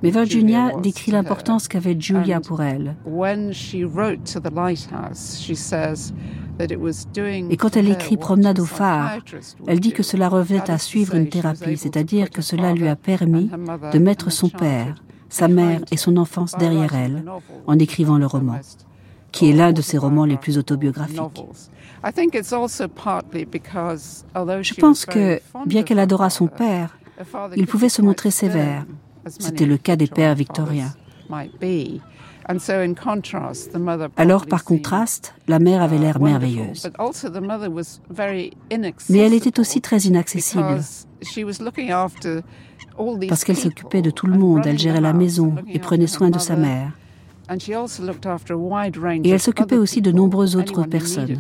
Mais 0.04 0.10
Virginia 0.12 0.72
décrit 0.82 1.12
l'importance 1.12 1.68
qu'avait 1.68 2.00
Julia 2.00 2.40
pour 2.40 2.62
elle. 2.62 2.96
Et 7.50 7.58
quand 7.58 7.78
elle 7.78 7.90
écrit 7.90 8.18
Promenade 8.18 8.60
au 8.60 8.66
phare, 8.66 9.20
elle 9.68 9.80
dit 9.80 9.92
que 9.92 10.04
cela 10.04 10.30
revenait 10.30 10.70
à 10.70 10.78
suivre 10.78 11.16
une 11.16 11.30
thérapie, 11.30 11.78
c'est-à-dire 11.78 12.30
que 12.30 12.42
cela 12.42 12.74
lui 12.74 12.88
a 12.88 12.96
permis 12.96 13.50
de 13.94 14.00
mettre 14.00 14.32
son 14.32 14.50
père, 14.50 14.96
sa 15.30 15.48
mère 15.48 15.82
et 15.92 15.98
son 15.98 16.18
enfance 16.18 16.56
derrière 16.58 16.96
elle 16.96 17.24
en 17.68 17.80
écrivant 17.80 18.18
le 18.18 18.26
roman, 18.26 18.60
qui 19.32 19.50
est 19.50 19.54
l'un 19.54 19.72
de 19.72 19.82
ses 19.82 19.98
romans 19.98 20.26
les 20.26 20.38
plus 20.38 20.58
autobiographiques. 20.58 21.46
Je 24.62 24.74
pense 24.76 25.06
que, 25.06 25.40
bien 25.66 25.84
qu'elle 25.84 26.00
adorât 26.00 26.30
son 26.30 26.48
père, 26.48 26.98
il 27.56 27.68
pouvait 27.68 27.90
se 27.90 28.02
montrer 28.02 28.32
sévère. 28.32 28.86
C'était 29.28 29.66
le 29.66 29.78
cas 29.78 29.96
des 29.96 30.08
pères 30.08 30.36
victoriens. 30.36 30.94
Alors, 34.18 34.46
par 34.48 34.64
contraste, 34.64 35.36
la 35.48 35.60
mère 35.60 35.82
avait 35.82 36.00
l'air 36.00 36.20
merveilleuse. 36.20 36.90
Mais 39.10 39.18
elle 39.20 39.34
était 39.34 39.60
aussi 39.60 39.82
très 39.82 40.00
inaccessible. 40.00 40.80
Parce 43.30 43.44
qu'elle 43.44 43.58
s'occupait 43.58 44.02
de 44.02 44.10
tout 44.10 44.26
le 44.28 44.38
monde, 44.38 44.66
elle 44.66 44.80
gérait 44.80 45.02
la 45.02 45.14
maison 45.14 45.56
et 45.68 45.80
prenait 45.80 46.08
soin 46.08 46.30
de 46.30 46.40
sa 46.40 46.56
mère. 46.56 46.92
Et 49.24 49.30
elle 49.30 49.40
s'occupait 49.40 49.78
aussi 49.78 50.02
de 50.02 50.12
nombreuses 50.12 50.56
autres 50.56 50.84
personnes, 50.84 51.38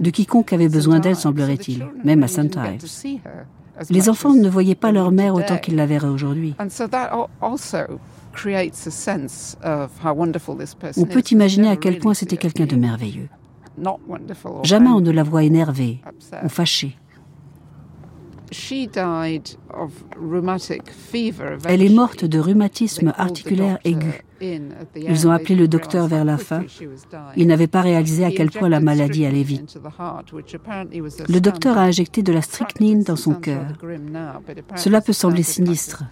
de 0.00 0.10
quiconque 0.10 0.52
avait 0.52 0.68
besoin 0.68 1.00
d'elle, 1.00 1.16
semblerait-il, 1.16 1.86
même 2.04 2.22
à 2.22 2.28
St. 2.28 2.56
Ives. 2.56 3.20
Les 3.90 4.08
enfants 4.08 4.34
ne 4.34 4.48
voyaient 4.48 4.74
pas 4.74 4.92
leur 4.92 5.10
mère 5.10 5.34
autant 5.34 5.58
qu'ils 5.58 5.76
la 5.76 5.86
verraient 5.86 6.08
aujourd'hui. 6.08 6.54
On 10.96 11.04
peut 11.04 11.22
imaginer 11.30 11.68
à 11.68 11.76
quel 11.76 11.98
point 11.98 12.14
c'était 12.14 12.36
quelqu'un 12.36 12.66
de 12.66 12.76
merveilleux. 12.76 13.28
Jamais 14.62 14.90
on 14.90 15.00
ne 15.00 15.10
la 15.10 15.22
voit 15.22 15.42
énervée 15.42 16.00
ou 16.42 16.48
fâchée. 16.48 16.96
Elle 21.66 21.82
est 21.82 21.94
morte 21.94 22.24
de 22.24 22.38
rhumatisme 22.38 23.12
articulaire 23.16 23.78
aigu. 23.84 24.22
Ils 24.96 25.26
ont 25.26 25.30
appelé 25.30 25.54
le 25.54 25.68
docteur 25.68 26.06
vers 26.06 26.24
la 26.24 26.38
fin. 26.38 26.62
Il 27.36 27.46
n'avait 27.46 27.66
pas 27.66 27.80
réalisé 27.80 28.24
à 28.24 28.30
quel 28.30 28.50
point 28.50 28.68
la 28.68 28.80
maladie 28.80 29.24
allait 29.26 29.42
vite. 29.42 29.78
Le 31.28 31.40
docteur 31.40 31.78
a 31.78 31.82
injecté 31.82 32.22
de 32.22 32.32
la 32.32 32.42
strychnine 32.42 33.02
dans 33.02 33.16
son 33.16 33.34
cœur. 33.34 33.66
Cela 34.76 35.00
peut 35.00 35.12
sembler 35.12 35.42
sinistre, 35.42 36.04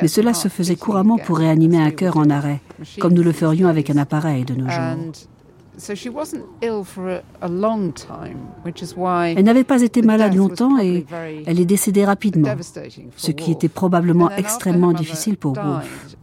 mais 0.00 0.08
cela 0.08 0.34
se 0.34 0.48
faisait 0.48 0.76
couramment 0.76 1.18
pour 1.18 1.38
réanimer 1.38 1.78
un 1.78 1.90
cœur 1.90 2.16
en 2.16 2.30
arrêt, 2.30 2.60
comme 3.00 3.14
nous 3.14 3.22
le 3.22 3.32
ferions 3.32 3.68
avec 3.68 3.90
un 3.90 3.96
appareil 3.96 4.44
de 4.44 4.54
nos 4.54 4.68
jours. 4.68 5.12
Elle 9.36 9.44
n'avait 9.44 9.64
pas 9.64 9.82
été 9.82 10.02
malade 10.02 10.34
longtemps 10.34 10.78
et 10.80 11.06
elle 11.46 11.60
est 11.60 11.64
décédée 11.64 12.04
rapidement, 12.04 12.48
ce 13.16 13.30
qui 13.30 13.52
était 13.52 13.68
probablement 13.68 14.30
extrêmement 14.30 14.92
difficile 14.92 15.36
pour 15.36 15.54
Wolfe. 15.54 16.16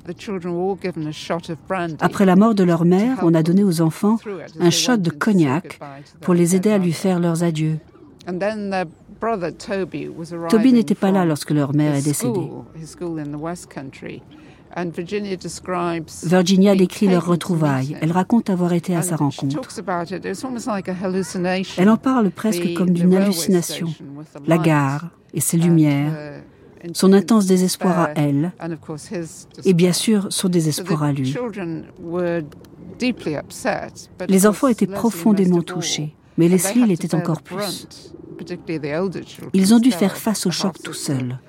Après 2.00 2.26
la 2.26 2.36
mort 2.36 2.56
de 2.56 2.64
leur 2.64 2.86
mère, 2.86 3.20
on 3.24 3.34
a 3.34 3.44
donné 3.44 3.64
aux 3.64 3.82
enfants 3.82 4.18
un 4.60 4.70
shot 4.70 4.98
de 4.98 5.10
cognac 5.10 5.80
pour 6.22 6.34
les 6.34 6.56
aider 6.56 6.72
à 6.72 6.78
lui 6.78 6.92
faire 6.92 7.20
leurs 7.20 7.44
adieux. 7.44 7.78
Toby 10.50 10.74
n'était 10.74 10.96
pas 10.96 11.12
là 11.12 11.26
lorsque 11.26 11.52
leur 11.52 11.74
mère 11.74 11.96
est 11.96 12.02
décédée. 12.02 12.50
Virginia 16.24 16.76
décrit 16.76 17.08
leur 17.08 17.26
retrouvaille. 17.26 17.98
Elle 18.02 18.12
raconte 18.12 18.50
avoir 18.50 18.74
été 18.74 18.96
à 18.96 19.02
sa 19.02 19.16
rencontre. 19.16 19.62
Elle 21.78 21.90
en 21.90 21.98
parle 21.98 22.32
presque 22.32 22.74
comme 22.74 22.90
d'une 22.90 23.16
hallucination. 23.16 23.88
La 24.46 24.58
gare 24.58 25.10
et 25.34 25.40
ses 25.40 25.58
lumières, 25.58 26.42
son 26.94 27.14
intense 27.14 27.46
désespoir 27.46 28.00
à 28.00 28.10
elle, 28.16 28.52
et 29.64 29.74
bien 29.74 29.94
sûr 29.94 30.28
son 30.30 30.50
désespoir 30.50 31.04
à 31.04 31.14
lui. 31.14 31.36
Les 34.28 34.48
enfants 34.48 34.68
étaient 34.68 34.88
profondément 34.88 35.62
touchés, 35.62 36.16
mais 36.38 36.48
Leslie 36.48 36.86
l'était 36.86 37.16
encore 37.16 37.42
plus. 37.42 37.88
Ils 39.54 39.74
ont 39.74 39.80
dû 39.80 39.92
faire 39.92 40.18
face 40.18 40.46
au 40.46 40.52
choc 40.52 40.76
tout 40.84 40.94
seuls 40.94 41.40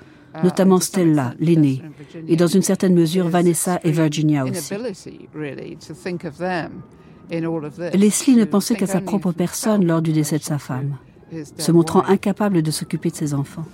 notamment 0.43 0.81
Stella, 0.81 1.35
l'aînée, 1.39 1.83
et 2.29 2.37
dans 2.37 2.47
une 2.47 2.63
certaine 2.63 2.95
mesure 2.95 3.29
Vanessa 3.29 3.81
et 3.85 3.91
Virginia 3.91 4.45
aussi. 4.45 4.75
Leslie 7.31 8.37
ne 8.37 8.45
pensait 8.45 8.77
qu'à 8.77 8.87
sa 8.87 9.01
propre 9.01 9.33
personne 9.33 9.85
lors 9.85 10.03
du 10.03 10.13
décès 10.13 10.39
de 10.39 10.45
sa 10.45 10.59
femme, 10.59 10.97
se 11.59 11.73
montrant 11.73 12.05
incapable 12.05 12.63
de 12.63 12.71
s'occuper 12.71 13.11
de 13.11 13.17
ses 13.17 13.35
enfants. 13.35 13.65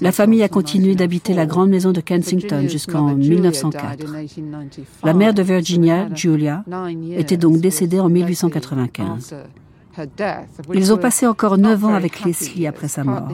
La 0.00 0.12
famille 0.12 0.42
a 0.42 0.48
continué 0.48 0.94
d'habiter 0.96 1.34
la 1.34 1.46
grande 1.46 1.70
maison 1.70 1.92
de 1.92 2.00
Kensington 2.00 2.66
jusqu'en 2.68 3.14
1904. 3.14 4.04
La 5.04 5.14
mère 5.14 5.34
de 5.34 5.42
Virginia, 5.42 6.08
Julia, 6.14 6.64
était 7.16 7.36
donc 7.36 7.58
décédée 7.58 8.00
en 8.00 8.08
1895. 8.08 9.34
Ils 10.74 10.92
ont 10.92 10.96
passé 10.96 11.26
encore 11.26 11.58
neuf 11.58 11.84
ans 11.84 11.94
avec 11.94 12.24
Leslie 12.24 12.66
après 12.66 12.88
sa 12.88 13.04
mort. 13.04 13.28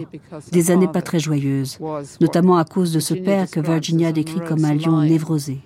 Des 0.52 0.70
années 0.70 0.88
pas 0.88 1.02
très 1.02 1.18
joyeuses, 1.18 1.78
notamment 2.20 2.56
à 2.56 2.64
cause 2.64 2.92
de 2.92 3.00
ce 3.00 3.14
père 3.14 3.50
que 3.50 3.60
Virginia 3.60 4.12
décrit 4.12 4.40
comme 4.40 4.64
un 4.64 4.74
lion 4.74 5.00
névrosé, 5.02 5.58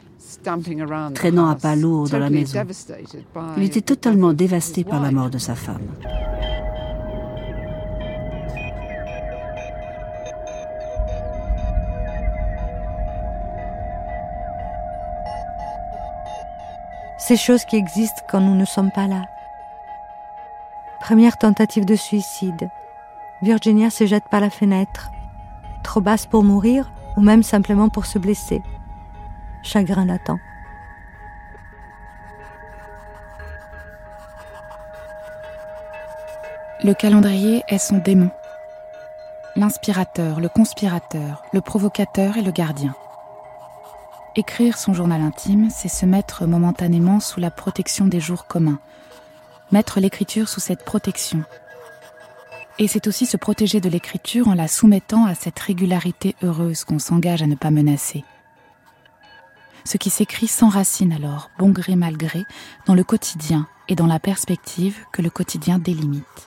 traînant 1.14 1.48
à 1.48 1.54
pas 1.54 1.76
lourd 1.76 2.08
dans 2.08 2.18
la 2.18 2.30
maison. 2.30 2.60
Il 3.56 3.62
était 3.62 3.80
totalement 3.80 4.32
dévasté 4.32 4.84
par 4.84 5.02
la 5.02 5.10
mort 5.10 5.30
de 5.30 5.38
sa 5.38 5.54
femme. 5.54 5.82
Ces 17.18 17.36
choses 17.36 17.64
qui 17.66 17.76
existent 17.76 18.22
quand 18.30 18.40
nous 18.40 18.54
ne 18.54 18.64
sommes 18.64 18.90
pas 18.90 19.06
là. 19.06 19.24
Première 21.00 21.38
tentative 21.38 21.84
de 21.84 21.94
suicide. 21.94 22.70
Virginia 23.40 23.88
se 23.88 24.04
jette 24.04 24.28
par 24.30 24.40
la 24.40 24.50
fenêtre. 24.50 25.10
Trop 25.84 26.00
basse 26.00 26.26
pour 26.26 26.42
mourir 26.42 26.90
ou 27.16 27.20
même 27.20 27.42
simplement 27.42 27.88
pour 27.88 28.06
se 28.06 28.18
blesser. 28.18 28.62
Chagrin 29.62 30.04
latent. 30.04 30.38
Le 36.84 36.94
calendrier 36.94 37.62
est 37.68 37.78
son 37.78 37.98
démon. 37.98 38.30
L'inspirateur, 39.56 40.40
le 40.40 40.48
conspirateur, 40.48 41.42
le 41.52 41.60
provocateur 41.60 42.36
et 42.36 42.42
le 42.42 42.52
gardien. 42.52 42.94
Écrire 44.36 44.78
son 44.78 44.94
journal 44.94 45.20
intime, 45.20 45.70
c'est 45.70 45.88
se 45.88 46.06
mettre 46.06 46.46
momentanément 46.46 47.18
sous 47.18 47.40
la 47.40 47.50
protection 47.50 48.06
des 48.06 48.20
jours 48.20 48.46
communs, 48.46 48.78
mettre 49.72 50.00
l'écriture 50.00 50.48
sous 50.48 50.60
cette 50.60 50.84
protection. 50.84 51.42
Et 52.78 52.86
c'est 52.86 53.06
aussi 53.06 53.26
se 53.26 53.36
protéger 53.36 53.80
de 53.80 53.88
l'écriture 53.88 54.48
en 54.48 54.54
la 54.54 54.68
soumettant 54.68 55.26
à 55.26 55.34
cette 55.34 55.58
régularité 55.58 56.36
heureuse 56.42 56.84
qu'on 56.84 56.98
s'engage 56.98 57.42
à 57.42 57.46
ne 57.46 57.56
pas 57.56 57.70
menacer. 57.70 58.24
Ce 59.84 59.96
qui 59.96 60.10
s'écrit 60.10 60.48
s'enracine 60.48 61.12
alors, 61.12 61.50
bon 61.58 61.70
gré 61.70 61.96
mal 61.96 62.16
gré, 62.16 62.44
dans 62.86 62.94
le 62.94 63.04
quotidien 63.04 63.66
et 63.88 63.94
dans 63.94 64.06
la 64.06 64.20
perspective 64.20 64.98
que 65.12 65.22
le 65.22 65.30
quotidien 65.30 65.78
délimite. 65.78 66.46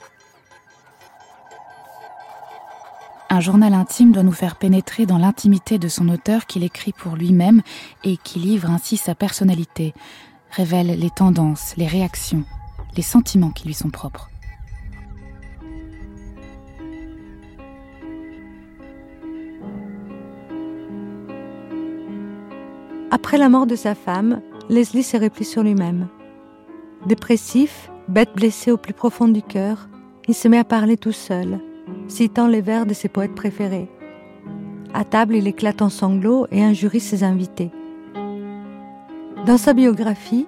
Un 3.28 3.40
journal 3.40 3.72
intime 3.72 4.12
doit 4.12 4.22
nous 4.22 4.30
faire 4.30 4.56
pénétrer 4.56 5.06
dans 5.06 5.18
l'intimité 5.18 5.78
de 5.78 5.88
son 5.88 6.08
auteur 6.08 6.46
qu'il 6.46 6.64
écrit 6.64 6.92
pour 6.92 7.16
lui-même 7.16 7.62
et 8.04 8.16
qui 8.18 8.38
livre 8.38 8.70
ainsi 8.70 8.96
sa 8.96 9.14
personnalité, 9.14 9.94
révèle 10.50 10.98
les 10.98 11.10
tendances, 11.10 11.74
les 11.76 11.86
réactions, 11.86 12.44
les 12.96 13.02
sentiments 13.02 13.50
qui 13.50 13.66
lui 13.66 13.74
sont 13.74 13.90
propres. 13.90 14.30
Après 23.10 23.36
la 23.36 23.48
mort 23.48 23.66
de 23.66 23.76
sa 23.76 23.94
femme, 23.94 24.40
Leslie 24.68 25.02
s'est 25.02 25.18
replie 25.18 25.44
sur 25.44 25.62
lui-même. 25.62 26.08
Dépressif, 27.06 27.90
bête 28.08 28.34
blessée 28.34 28.70
au 28.70 28.76
plus 28.76 28.94
profond 28.94 29.28
du 29.28 29.42
cœur, 29.42 29.88
il 30.28 30.34
se 30.34 30.48
met 30.48 30.58
à 30.58 30.64
parler 30.64 30.96
tout 30.96 31.12
seul, 31.12 31.60
citant 32.08 32.46
les 32.46 32.60
vers 32.60 32.86
de 32.86 32.94
ses 32.94 33.08
poètes 33.08 33.34
préférés. 33.34 33.90
À 34.94 35.04
table, 35.04 35.36
il 35.36 35.46
éclate 35.46 35.82
en 35.82 35.88
sanglots 35.88 36.46
et 36.50 36.62
injurie 36.62 37.00
ses 37.00 37.24
invités. 37.24 37.70
Dans 39.46 39.58
sa 39.58 39.74
biographie, 39.74 40.46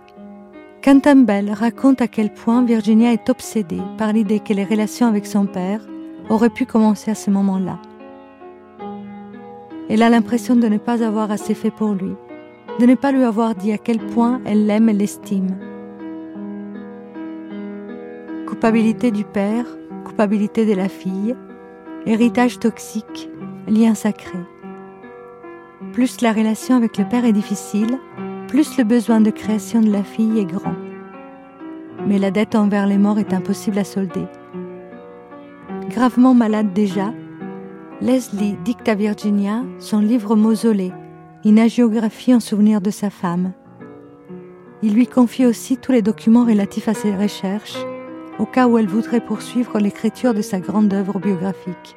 Bell 0.86 1.50
raconte 1.50 2.02
à 2.02 2.08
quel 2.08 2.32
point 2.32 2.62
Virginia 2.62 3.12
est 3.12 3.30
obsédée 3.30 3.80
par 3.96 4.12
l'idée 4.12 4.40
que 4.40 4.52
les 4.52 4.64
relations 4.64 5.06
avec 5.06 5.24
son 5.24 5.46
père 5.46 5.80
auraient 6.28 6.50
pu 6.50 6.66
commencer 6.66 7.10
à 7.10 7.14
ce 7.14 7.30
moment-là. 7.30 7.78
Elle 9.88 10.02
a 10.02 10.10
l'impression 10.10 10.56
de 10.56 10.66
ne 10.66 10.76
pas 10.76 11.02
avoir 11.02 11.30
assez 11.30 11.54
fait 11.54 11.70
pour 11.70 11.94
lui, 11.94 12.12
de 12.80 12.86
ne 12.86 12.94
pas 12.96 13.12
lui 13.12 13.24
avoir 13.24 13.54
dit 13.54 13.72
à 13.72 13.78
quel 13.78 13.98
point 13.98 14.42
elle 14.44 14.66
l'aime 14.66 14.90
et 14.90 14.92
l'estime. 14.92 15.56
Culpabilité 18.46 19.10
du 19.10 19.24
père, 19.24 19.64
culpabilité 20.04 20.66
de 20.66 20.74
la 20.74 20.90
fille, 20.90 21.34
héritage 22.04 22.58
toxique, 22.58 23.30
lien 23.68 23.94
sacré. 23.94 24.38
Plus 25.94 26.20
la 26.20 26.32
relation 26.32 26.76
avec 26.76 26.98
le 26.98 27.08
père 27.08 27.24
est 27.24 27.32
difficile, 27.32 27.98
plus 28.54 28.78
le 28.78 28.84
besoin 28.84 29.20
de 29.20 29.30
création 29.30 29.80
de 29.80 29.90
la 29.90 30.04
fille 30.04 30.38
est 30.38 30.44
grand. 30.44 30.76
Mais 32.06 32.20
la 32.20 32.30
dette 32.30 32.54
envers 32.54 32.86
les 32.86 32.98
morts 32.98 33.18
est 33.18 33.32
impossible 33.32 33.80
à 33.80 33.82
solder. 33.82 34.26
Gravement 35.90 36.34
malade 36.34 36.72
déjà, 36.72 37.12
Leslie 38.00 38.56
dicte 38.64 38.88
à 38.88 38.94
Virginia 38.94 39.64
son 39.80 39.98
livre 39.98 40.36
Mausolée, 40.36 40.92
une 41.44 41.58
agiographie 41.58 42.32
en 42.32 42.38
souvenir 42.38 42.80
de 42.80 42.90
sa 42.90 43.10
femme. 43.10 43.54
Il 44.84 44.94
lui 44.94 45.08
confie 45.08 45.46
aussi 45.46 45.76
tous 45.76 45.90
les 45.90 46.02
documents 46.02 46.44
relatifs 46.44 46.86
à 46.86 46.94
ses 46.94 47.12
recherches, 47.12 47.84
au 48.38 48.46
cas 48.46 48.68
où 48.68 48.78
elle 48.78 48.86
voudrait 48.86 49.26
poursuivre 49.26 49.80
l'écriture 49.80 50.32
de 50.32 50.42
sa 50.42 50.60
grande 50.60 50.94
œuvre 50.94 51.18
biographique. 51.18 51.96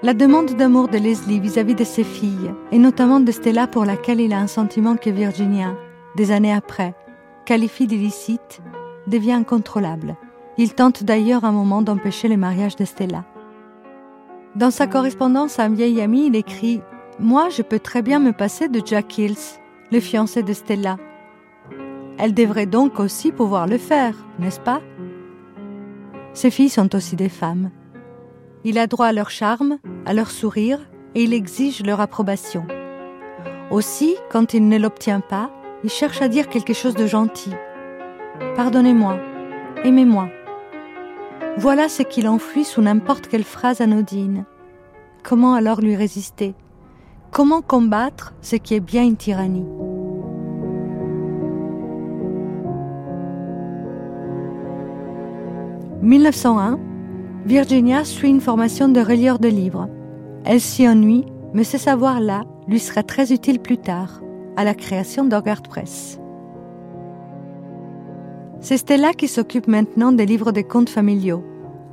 La 0.00 0.14
demande 0.14 0.54
d'amour 0.54 0.86
de 0.86 0.96
Leslie 0.96 1.40
vis-à-vis 1.40 1.74
de 1.74 1.82
ses 1.82 2.04
filles, 2.04 2.54
et 2.70 2.78
notamment 2.78 3.18
de 3.18 3.32
Stella 3.32 3.66
pour 3.66 3.84
laquelle 3.84 4.20
il 4.20 4.32
a 4.32 4.38
un 4.38 4.46
sentiment 4.46 4.96
que 4.96 5.10
Virginia, 5.10 5.74
des 6.14 6.30
années 6.30 6.52
après, 6.52 6.94
qualifie 7.44 7.88
d'illicite, 7.88 8.60
devient 9.08 9.32
incontrôlable. 9.32 10.16
Il 10.56 10.74
tente 10.74 11.02
d'ailleurs 11.02 11.44
un 11.44 11.50
moment 11.50 11.82
d'empêcher 11.82 12.28
le 12.28 12.36
mariage 12.36 12.76
de 12.76 12.84
Stella. 12.84 13.24
Dans 14.54 14.70
sa 14.70 14.86
correspondance 14.86 15.58
à 15.58 15.64
un 15.64 15.70
vieil 15.70 16.00
ami, 16.00 16.28
il 16.28 16.36
écrit 16.36 16.80
Moi, 17.18 17.48
je 17.48 17.62
peux 17.62 17.80
très 17.80 18.02
bien 18.02 18.20
me 18.20 18.32
passer 18.32 18.68
de 18.68 18.80
Jack 18.84 19.18
Hills, 19.18 19.58
le 19.90 19.98
fiancé 19.98 20.44
de 20.44 20.52
Stella. 20.52 20.96
Elle 22.18 22.34
devrait 22.34 22.66
donc 22.66 23.00
aussi 23.00 23.32
pouvoir 23.32 23.66
le 23.66 23.78
faire, 23.78 24.14
n'est-ce 24.38 24.60
pas? 24.60 24.80
Ses 26.34 26.52
filles 26.52 26.68
sont 26.68 26.94
aussi 26.94 27.16
des 27.16 27.28
femmes. 27.28 27.70
Il 28.68 28.78
a 28.78 28.86
droit 28.86 29.06
à 29.06 29.12
leur 29.14 29.30
charme, 29.30 29.78
à 30.04 30.12
leur 30.12 30.30
sourire, 30.30 30.78
et 31.14 31.22
il 31.22 31.32
exige 31.32 31.82
leur 31.82 32.02
approbation. 32.02 32.66
Aussi, 33.70 34.14
quand 34.30 34.52
il 34.52 34.68
ne 34.68 34.76
l'obtient 34.76 35.20
pas, 35.20 35.50
il 35.84 35.88
cherche 35.88 36.20
à 36.20 36.28
dire 36.28 36.50
quelque 36.50 36.74
chose 36.74 36.94
de 36.94 37.06
gentil. 37.06 37.54
Pardonnez-moi, 38.56 39.18
aimez-moi. 39.84 40.28
Voilà 41.56 41.88
ce 41.88 42.02
qu'il 42.02 42.28
enfuit 42.28 42.64
sous 42.64 42.82
n'importe 42.82 43.28
quelle 43.28 43.42
phrase 43.42 43.80
anodine. 43.80 44.44
Comment 45.22 45.54
alors 45.54 45.80
lui 45.80 45.96
résister? 45.96 46.54
Comment 47.30 47.62
combattre 47.62 48.34
ce 48.42 48.56
qui 48.56 48.74
est 48.74 48.80
bien 48.80 49.02
une 49.02 49.16
tyrannie? 49.16 49.64
1901, 56.02 56.78
Virginia 57.48 58.04
suit 58.04 58.28
une 58.28 58.42
formation 58.42 58.90
de 58.90 59.00
relieur 59.00 59.38
de 59.38 59.48
livres. 59.48 59.88
Elle 60.44 60.60
s'y 60.60 60.86
ennuie, 60.86 61.24
mais 61.54 61.64
ce 61.64 61.78
savoir-là 61.78 62.42
lui 62.66 62.78
sera 62.78 63.02
très 63.02 63.32
utile 63.32 63.58
plus 63.58 63.78
tard, 63.78 64.20
à 64.58 64.64
la 64.64 64.74
création 64.74 65.24
d'Orgard 65.24 65.62
Press. 65.62 66.20
C'est 68.60 68.76
Stella 68.76 69.14
qui 69.14 69.28
s'occupe 69.28 69.66
maintenant 69.66 70.12
des 70.12 70.26
livres 70.26 70.52
de 70.52 70.60
contes 70.60 70.90
familiaux, 70.90 71.42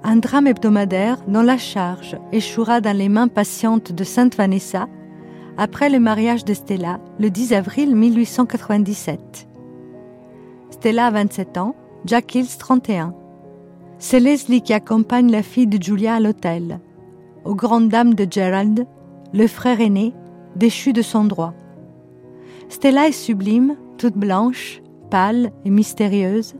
un 0.03 0.18
drame 0.18 0.48
hebdomadaire 0.48 1.19
dont 1.26 1.41
la 1.41 1.57
charge 1.57 2.18
échouera 2.34 2.82
dans 2.82 2.98
les 2.98 3.07
mains 3.07 3.30
patientes 3.30 3.94
de 3.94 4.03
Sainte 4.03 4.36
Vanessa 4.36 4.90
après 5.57 5.90
le 5.90 6.02
mariage 6.02 6.44
de 6.44 6.53
Stella 6.53 6.99
le 7.18 7.30
10 7.30 7.53
avril 7.53 7.95
1897. 7.95 9.48
Stella 10.72 11.06
a 11.06 11.11
27 11.11 11.57
ans, 11.57 11.77
Jack 12.03 12.36
Hills 12.36 12.57
31. 12.60 13.15
C'est 13.98 14.20
Leslie 14.20 14.62
qui 14.62 14.74
accompagne 14.74 15.32
la 15.32 15.42
fille 15.42 15.68
de 15.68 15.82
Julia 15.82 16.16
à 16.16 16.20
l'hôtel, 16.20 16.80
aux 17.46 17.56
grandes 17.56 17.90
dames 17.90 18.14
de 18.14 18.28
Gerald, 18.30 18.86
le 19.34 19.48
frère 19.48 19.80
aîné, 19.80 20.14
déchu 20.56 20.94
de 20.94 21.02
son 21.02 21.24
droit. 21.24 21.54
Stella 22.70 23.08
est 23.08 23.14
sublime, 23.14 23.76
toute 23.98 24.18
blanche, 24.18 24.82
pâle 25.10 25.52
et 25.64 25.70
mystérieuse, 25.70 26.56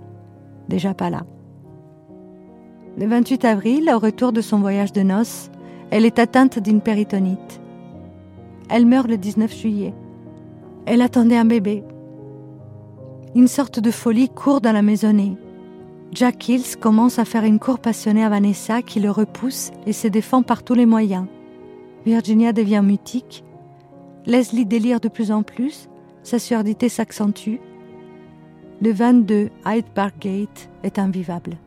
déjà 0.70 0.94
pas 0.94 1.10
là. 1.10 1.24
Le 2.98 3.07
28 3.07 3.44
avril, 3.44 3.91
au 3.94 3.99
retour 3.99 4.32
de 4.32 4.41
son 4.41 4.60
voyage 4.60 4.94
de 4.94 5.02
noces, 5.02 5.49
elle 5.91 6.06
est 6.06 6.20
atteinte 6.20 6.60
d'une 6.60 6.82
péritonite. 6.82 7.60
Elle 8.70 8.86
meurt 8.86 9.07
le 9.07 9.18
19 9.18 9.53
juillet. 9.53 9.94
Elle 10.86 11.02
attendait 11.02 11.38
un 11.38 11.45
bébé. 11.45 11.84
Une 13.36 13.48
sorte 13.48 13.80
de 13.80 13.91
folie 13.91 14.30
court 14.30 14.62
dans 14.62 14.72
la 14.72 14.82
maisonnée. 14.82 15.38
Jack 16.11 16.48
Hills 16.48 16.77
commence 16.80 17.19
à 17.19 17.26
faire 17.26 17.44
une 17.44 17.60
cour 17.60 17.80
passionnée 17.80 18.23
à 18.23 18.30
Vanessa 18.30 18.82
qui 18.82 18.99
le 18.99 19.11
repousse 19.11 19.72
et 19.86 19.94
se 19.94 20.07
défend 20.07 20.44
par 20.44 20.64
tous 20.64 20.73
les 20.73 20.86
moyens. 20.86 21.26
Virginia 22.06 22.53
devient 22.53 22.82
mutique. 22.84 23.44
Leslie 24.26 24.65
délire 24.65 24.99
de 24.99 25.10
plus 25.10 25.32
en 25.32 25.44
plus. 25.44 25.90
Sa 26.23 26.40
surdité 26.40 26.90
s'accentue. 26.90 27.57
Le 28.82 28.91
22 28.91 29.49
Hyde 29.65 29.86
Park 29.94 30.15
Gate 30.19 30.69
est 30.84 30.99
invivable. 30.99 31.57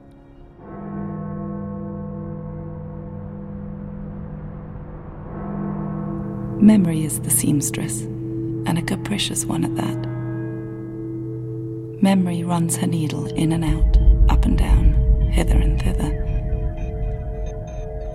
Memory 6.60 7.04
is 7.04 7.20
the 7.20 7.30
seamstress, 7.30 8.02
and 8.66 8.78
a 8.78 8.82
capricious 8.82 9.44
one 9.46 9.64
at 9.64 9.76
that. 9.76 10.08
Memory 12.02 12.42
runs 12.42 12.76
her 12.76 12.86
needle 12.88 13.26
in 13.36 13.52
and 13.52 13.64
out. 13.64 14.07
Up 14.28 14.44
and 14.44 14.56
down, 14.56 14.94
hither 15.30 15.56
and 15.56 15.78
thither. 15.78 16.12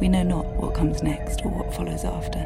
We 0.01 0.09
know 0.09 0.23
not 0.23 0.45
what 0.57 0.73
comes 0.73 1.01
next 1.03 1.45
or 1.45 1.51
what 1.51 1.73
follows 1.73 2.03
after. 2.05 2.45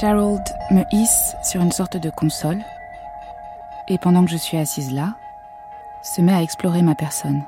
Gerald 0.00 0.42
me 0.70 0.84
hisse 0.92 1.34
sur 1.42 1.60
une 1.60 1.72
sorte 1.72 1.96
de 1.96 2.10
console 2.10 2.58
et 3.88 3.98
pendant 3.98 4.24
que 4.24 4.30
je 4.30 4.36
suis 4.36 4.56
assise 4.56 4.92
là, 4.92 5.16
se 6.02 6.20
met 6.20 6.32
à 6.32 6.42
explorer 6.42 6.82
ma 6.82 6.94
personne. 6.94 7.42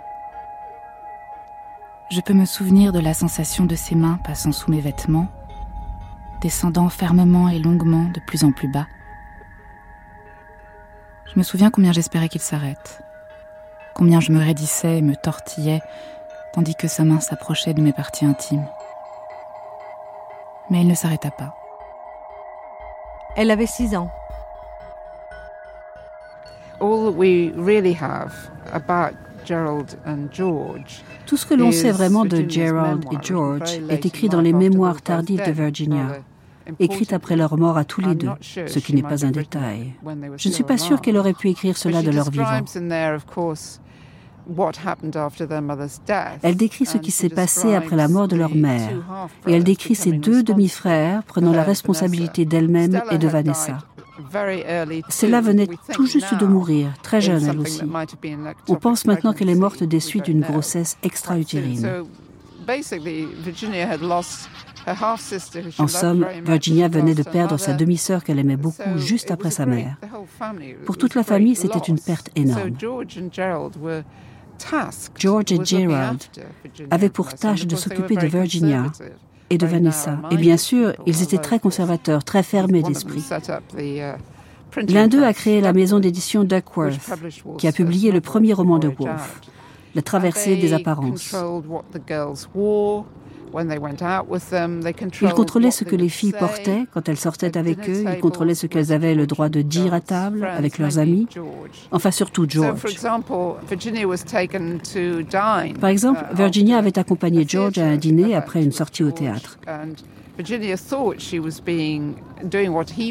Je 2.10 2.20
peux 2.20 2.34
me 2.34 2.44
souvenir 2.44 2.92
de 2.92 3.00
la 3.00 3.14
sensation 3.14 3.64
de 3.64 3.74
ses 3.74 3.94
mains 3.94 4.18
passant 4.22 4.52
sous 4.52 4.70
mes 4.70 4.80
vêtements, 4.80 5.26
descendant 6.42 6.88
fermement 6.88 7.48
et 7.48 7.58
longuement 7.58 8.04
de 8.04 8.20
plus 8.20 8.44
en 8.44 8.52
plus 8.52 8.68
bas. 8.68 8.86
Je 11.32 11.38
me 11.38 11.42
souviens 11.42 11.70
combien 11.70 11.92
j'espérais 11.92 12.28
qu'il 12.28 12.42
s'arrête, 12.42 13.02
combien 13.94 14.20
je 14.20 14.32
me 14.32 14.38
raidissais 14.38 14.98
et 14.98 15.02
me 15.02 15.14
tortillais, 15.16 15.80
tandis 16.52 16.74
que 16.74 16.88
sa 16.88 17.04
main 17.04 17.20
s'approchait 17.20 17.74
de 17.74 17.80
mes 17.80 17.92
parties 17.92 18.24
intimes. 18.24 18.66
Mais 20.70 20.82
il 20.82 20.88
ne 20.88 20.94
s'arrêta 20.94 21.30
pas. 21.30 21.54
Elle 23.36 23.50
avait 23.50 23.66
six 23.66 23.96
ans. 23.96 24.10
Tout 31.26 31.36
ce 31.36 31.46
que 31.46 31.54
l'on 31.54 31.72
sait 31.72 31.92
vraiment 31.92 32.24
de 32.24 32.48
Gerald 32.48 33.04
et 33.12 33.16
George 33.22 33.80
est 33.88 34.06
écrit 34.06 34.28
dans 34.28 34.40
les 34.40 34.52
mémoires 34.52 35.02
tardives 35.02 35.44
de 35.44 35.52
Virginia 35.52 36.18
écrite 36.78 37.12
après 37.12 37.36
leur 37.36 37.56
mort 37.56 37.76
à 37.76 37.84
tous 37.84 38.00
les 38.00 38.14
deux, 38.14 38.30
ce 38.40 38.78
qui 38.78 38.94
n'est 38.94 39.02
pas 39.02 39.24
un 39.24 39.30
détail. 39.30 39.94
Je 40.36 40.48
ne 40.48 40.54
suis 40.54 40.64
pas 40.64 40.78
sûre 40.78 41.00
qu'elle 41.00 41.16
aurait 41.16 41.34
pu 41.34 41.50
écrire 41.50 41.76
cela 41.76 42.02
de 42.02 42.10
leur 42.10 42.30
vivant. 42.30 42.60
Elle 46.42 46.56
décrit 46.56 46.86
ce 46.86 46.98
qui 46.98 47.10
s'est 47.10 47.28
passé 47.28 47.74
après 47.74 47.96
la 47.96 48.08
mort 48.08 48.28
de 48.28 48.36
leur 48.36 48.54
mère 48.54 48.90
et 49.46 49.52
elle 49.52 49.64
décrit 49.64 49.94
ses 49.94 50.12
deux 50.12 50.42
demi-frères 50.42 51.22
prenant 51.22 51.52
la 51.52 51.62
responsabilité 51.62 52.44
d'elle-même 52.44 53.02
et 53.10 53.18
de 53.18 53.28
Vanessa. 53.28 53.78
Celle-là 55.08 55.40
venait 55.40 55.68
tout 55.92 56.06
juste 56.06 56.34
de 56.34 56.46
mourir, 56.46 56.92
très 57.02 57.20
jeune 57.20 57.44
elle 57.44 57.58
aussi. 57.58 57.82
On 58.68 58.76
pense 58.76 59.06
maintenant 59.06 59.32
qu'elle 59.32 59.50
est 59.50 59.54
morte 59.54 59.82
des 59.82 60.00
suites 60.00 60.26
d'une 60.26 60.40
grossesse 60.40 60.96
extra-utérine. 61.02 62.04
En 65.78 65.88
somme, 65.88 66.26
Virginia 66.44 66.88
venait 66.88 67.14
de 67.14 67.22
perdre 67.22 67.56
sa 67.56 67.72
demi-sœur 67.72 68.22
qu'elle 68.22 68.38
aimait 68.38 68.56
beaucoup 68.56 68.98
juste 68.98 69.30
après 69.30 69.50
sa 69.50 69.66
mère. 69.66 69.96
Pour 70.84 70.98
toute 70.98 71.14
la 71.14 71.22
famille, 71.22 71.56
c'était 71.56 71.78
une 71.78 71.98
perte 71.98 72.30
énorme. 72.36 72.72
George 75.16 75.52
et 75.52 75.64
Gerald 75.64 76.22
avaient 76.90 77.08
pour 77.08 77.34
tâche 77.34 77.66
de 77.66 77.76
s'occuper 77.76 78.16
de 78.16 78.26
Virginia 78.26 78.84
et 79.50 79.58
de 79.58 79.66
Vanessa. 79.66 80.18
Et 80.30 80.36
bien 80.36 80.56
sûr, 80.56 80.94
ils 81.06 81.22
étaient 81.22 81.38
très 81.38 81.60
conservateurs, 81.60 82.24
très 82.24 82.42
fermés 82.42 82.82
d'esprit. 82.82 83.24
L'un 84.88 85.06
d'eux 85.08 85.24
a 85.24 85.32
créé 85.32 85.60
la 85.60 85.72
maison 85.72 86.00
d'édition 86.00 86.44
Duckworth, 86.44 86.98
qui 87.58 87.68
a 87.68 87.72
publié 87.72 88.10
le 88.10 88.20
premier 88.20 88.52
roman 88.52 88.78
de 88.78 88.88
Wolfe, 88.88 89.40
La 89.94 90.02
traversée 90.02 90.56
des 90.56 90.72
apparences. 90.72 91.34
Ils 95.22 95.32
contrôlaient 95.32 95.70
ce 95.70 95.84
que 95.84 95.96
les 95.96 96.08
filles 96.08 96.34
portaient 96.38 96.86
quand 96.92 97.08
elles 97.08 97.16
sortaient 97.16 97.56
avec 97.56 97.88
eux, 97.88 98.04
ils 98.12 98.20
contrôlaient 98.20 98.54
ce 98.54 98.66
qu'elles 98.66 98.92
avaient 98.92 99.14
le 99.14 99.26
droit 99.26 99.48
de 99.48 99.62
dire 99.62 99.94
à 99.94 100.00
table 100.00 100.44
avec 100.44 100.78
leurs 100.78 100.98
amis, 100.98 101.26
enfin 101.92 102.10
surtout 102.10 102.46
George. 102.48 102.80
Par 105.80 105.90
exemple, 105.90 106.24
uh, 106.32 106.36
Virginia 106.36 106.78
avait 106.78 106.98
accompagné 106.98 107.44
George 107.46 107.78
à 107.78 107.86
un 107.86 107.96
dîner 107.96 108.34
après 108.34 108.62
une 108.62 108.72
sortie 108.72 109.04
au 109.04 109.10
théâtre. 109.10 109.58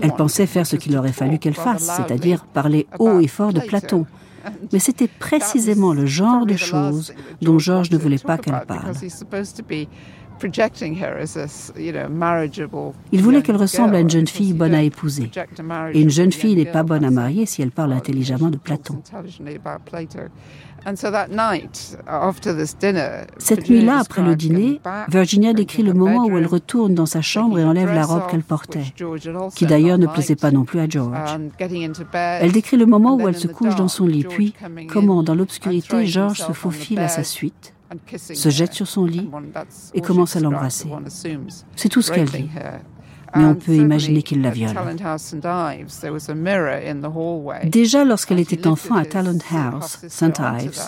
Elle 0.04 0.14
pensait 0.18 0.46
faire 0.46 0.68
ce 0.68 0.76
qu'il 0.76 0.98
aurait 0.98 1.14
fallu 1.14 1.40
qu'elle 1.40 1.54
fasse, 1.54 1.90
c'est-à-dire 1.98 2.46
parler 2.46 2.88
haut 3.00 3.20
et 3.20 3.28
fort 3.28 3.54
de 3.54 3.62
Platon. 3.62 4.06
Mais 4.72 4.80
c'était 4.80 5.08
précisément 5.08 5.94
le 5.94 6.06
genre 6.06 6.46
de 6.46 6.58
choses 6.58 7.14
dont 7.42 7.60
George 7.60 7.92
ne 7.92 7.98
voulait 7.98 8.18
pas 8.18 8.38
qu'elle 8.38 8.62
parle. 8.68 8.94
Il 13.12 13.22
voulait 13.22 13.42
qu'elle 13.42 13.56
ressemble 13.56 13.96
à 13.96 14.00
une 14.00 14.10
jeune 14.10 14.28
fille 14.28 14.54
bonne 14.54 14.74
à 14.74 14.82
épouser. 14.82 15.30
Et 15.94 16.02
une 16.02 16.10
jeune 16.10 16.32
fille 16.32 16.56
n'est 16.56 16.66
pas 16.66 16.84
bonne 16.84 17.06
à 17.06 17.12
marier 17.12 17.46
si 17.46 17.62
elle 17.62 17.72
parle 17.72 17.94
intelligemment 17.94 18.50
de 18.50 18.58
Platon. 18.58 19.02
Cette 23.38 23.70
nuit-là, 23.70 24.00
après 24.00 24.22
le 24.22 24.36
dîner, 24.36 24.82
Virginia 25.08 25.54
décrit 25.54 25.84
le 25.84 25.94
moment 25.94 26.26
où 26.26 26.38
elle 26.38 26.46
retourne 26.46 26.94
dans 26.94 27.06
sa 27.06 27.22
chambre 27.22 27.58
et 27.60 27.64
enlève 27.64 27.94
la 27.94 28.06
robe 28.06 28.28
qu'elle 28.30 28.44
portait, 28.44 28.84
qui 29.56 29.66
d'ailleurs 29.66 29.98
ne 29.98 30.08
plaisait 30.08 30.36
pas 30.36 30.52
non 30.52 30.66
plus 30.66 30.80
à 30.80 30.90
George. 30.90 31.18
Elle 31.60 32.52
décrit 32.52 32.78
le 32.78 32.86
moment 32.86 33.16
où 33.16 33.28
elle 33.28 33.38
se 33.38 33.48
couche 33.48 33.76
dans 33.76 33.88
son 33.88 34.06
lit, 34.06 34.26
puis 34.26 34.54
comment, 34.90 35.24
dans 35.24 35.36
l'obscurité, 35.36 36.06
George 36.06 36.40
se 36.40 36.52
faufile 36.52 37.00
à 37.00 37.08
sa 37.08 37.24
suite 37.24 37.74
se 38.18 38.50
jette 38.50 38.74
sur 38.74 38.88
son 38.88 39.06
lit 39.06 39.30
et 39.94 40.02
commence 40.02 40.36
à 40.36 40.40
l'embrasser. 40.40 40.90
C'est 41.76 41.90
tout 41.90 42.02
ce 42.02 42.12
qu'elle 42.12 42.30
dit. 42.30 42.50
Mais 43.36 43.46
on 43.46 43.56
peut 43.56 43.74
imaginer 43.74 44.22
qu'il 44.22 44.42
la 44.42 44.52
viole. 44.52 44.76
Déjà 47.66 48.06
lorsqu'elle 48.06 48.40
était 48.40 48.68
enfant 48.68 48.96
à 48.96 49.06
Talent 49.06 49.40
House, 49.52 50.06
St. 50.08 50.40
Ives, 50.40 50.80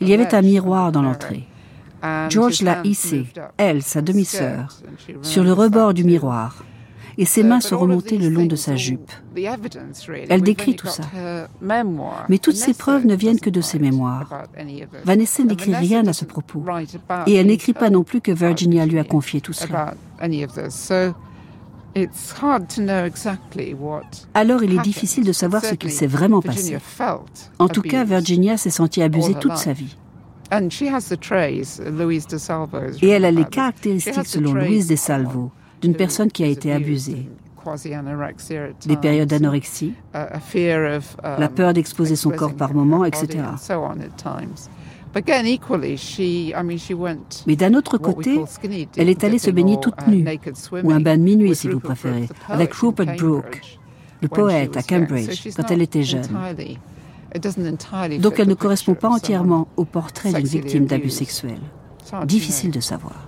il 0.00 0.08
y 0.08 0.14
avait 0.14 0.34
un 0.34 0.42
miroir 0.42 0.90
dans 0.90 1.02
l'entrée. 1.02 1.46
George 2.28 2.62
l'a 2.62 2.80
hissé, 2.84 3.26
elle, 3.56 3.82
sa 3.82 4.02
demi-sœur, 4.02 4.80
sur 5.22 5.44
le 5.44 5.52
rebord 5.52 5.94
du 5.94 6.04
miroir 6.04 6.64
et 7.18 7.24
ses 7.24 7.42
mains 7.42 7.60
se 7.60 7.74
remontaient 7.74 8.16
le 8.16 8.28
long 8.28 8.46
de 8.46 8.54
sa 8.54 8.76
jupe. 8.76 9.10
Elle 10.28 10.42
décrit 10.42 10.76
tout 10.76 10.86
ça. 10.86 11.02
Mais 12.28 12.38
toutes 12.38 12.56
ces 12.56 12.74
preuves 12.74 13.06
ne 13.06 13.16
viennent 13.16 13.40
que 13.40 13.50
de 13.50 13.60
ses 13.60 13.80
mémoires. 13.80 14.44
Vanessa 15.04 15.42
n'écrit 15.42 15.74
rien 15.74 16.06
à 16.06 16.12
ce 16.12 16.24
propos. 16.24 16.64
Et 17.26 17.34
elle 17.34 17.48
n'écrit 17.48 17.72
pas 17.72 17.90
non 17.90 18.04
plus 18.04 18.20
que 18.20 18.30
Virginia 18.30 18.86
lui 18.86 19.00
a 19.00 19.04
confié 19.04 19.40
tout 19.40 19.52
cela. 19.52 19.94
Alors 24.34 24.62
il 24.62 24.74
est 24.74 24.82
difficile 24.82 25.24
de 25.24 25.32
savoir 25.32 25.64
ce 25.64 25.74
qu'il 25.74 25.90
s'est 25.90 26.06
vraiment 26.06 26.40
passé. 26.40 26.78
En 27.58 27.68
tout 27.68 27.82
cas, 27.82 28.04
Virginia 28.04 28.56
s'est 28.56 28.70
sentie 28.70 29.02
abusée 29.02 29.34
toute 29.34 29.56
sa 29.56 29.72
vie. 29.72 29.96
Et 33.02 33.08
elle 33.08 33.24
a 33.24 33.30
les 33.30 33.44
caractéristiques 33.44 34.26
selon 34.26 34.54
Louise 34.54 34.86
de 34.86 34.96
Salvo 34.96 35.50
d'une 35.80 35.94
personne 35.94 36.30
qui 36.30 36.44
a 36.44 36.46
été 36.46 36.72
abusée. 36.72 37.28
Des 38.86 38.96
périodes 38.96 39.28
d'anorexie, 39.28 39.92
la 40.14 41.48
peur 41.48 41.74
d'exposer 41.74 42.16
son 42.16 42.30
corps 42.30 42.54
par 42.54 42.72
moments, 42.72 43.04
etc. 43.04 43.44
Mais 47.46 47.56
d'un 47.56 47.74
autre 47.74 47.98
côté, 47.98 48.40
elle 48.96 49.08
est 49.08 49.24
allée 49.24 49.38
se 49.38 49.50
baigner 49.50 49.78
toute 49.80 50.06
nue, 50.06 50.24
ou 50.82 50.92
un 50.92 51.00
bain 51.00 51.18
de 51.18 51.22
minuit 51.22 51.54
si 51.54 51.68
vous 51.68 51.80
préférez, 51.80 52.28
avec 52.48 52.72
Rupert 52.74 53.16
Brooke, 53.16 53.60
le 54.22 54.28
poète 54.28 54.76
à 54.76 54.82
Cambridge, 54.82 55.48
quand 55.56 55.70
elle 55.70 55.82
était 55.82 56.04
jeune. 56.04 56.28
Donc 58.20 58.38
elle 58.38 58.48
ne 58.48 58.54
correspond 58.54 58.94
pas 58.94 59.10
entièrement 59.10 59.68
au 59.76 59.84
portrait 59.84 60.32
d'une 60.32 60.46
victime 60.46 60.86
d'abus 60.86 61.10
sexuels. 61.10 61.60
Difficile 62.24 62.70
de 62.70 62.80
savoir 62.80 63.27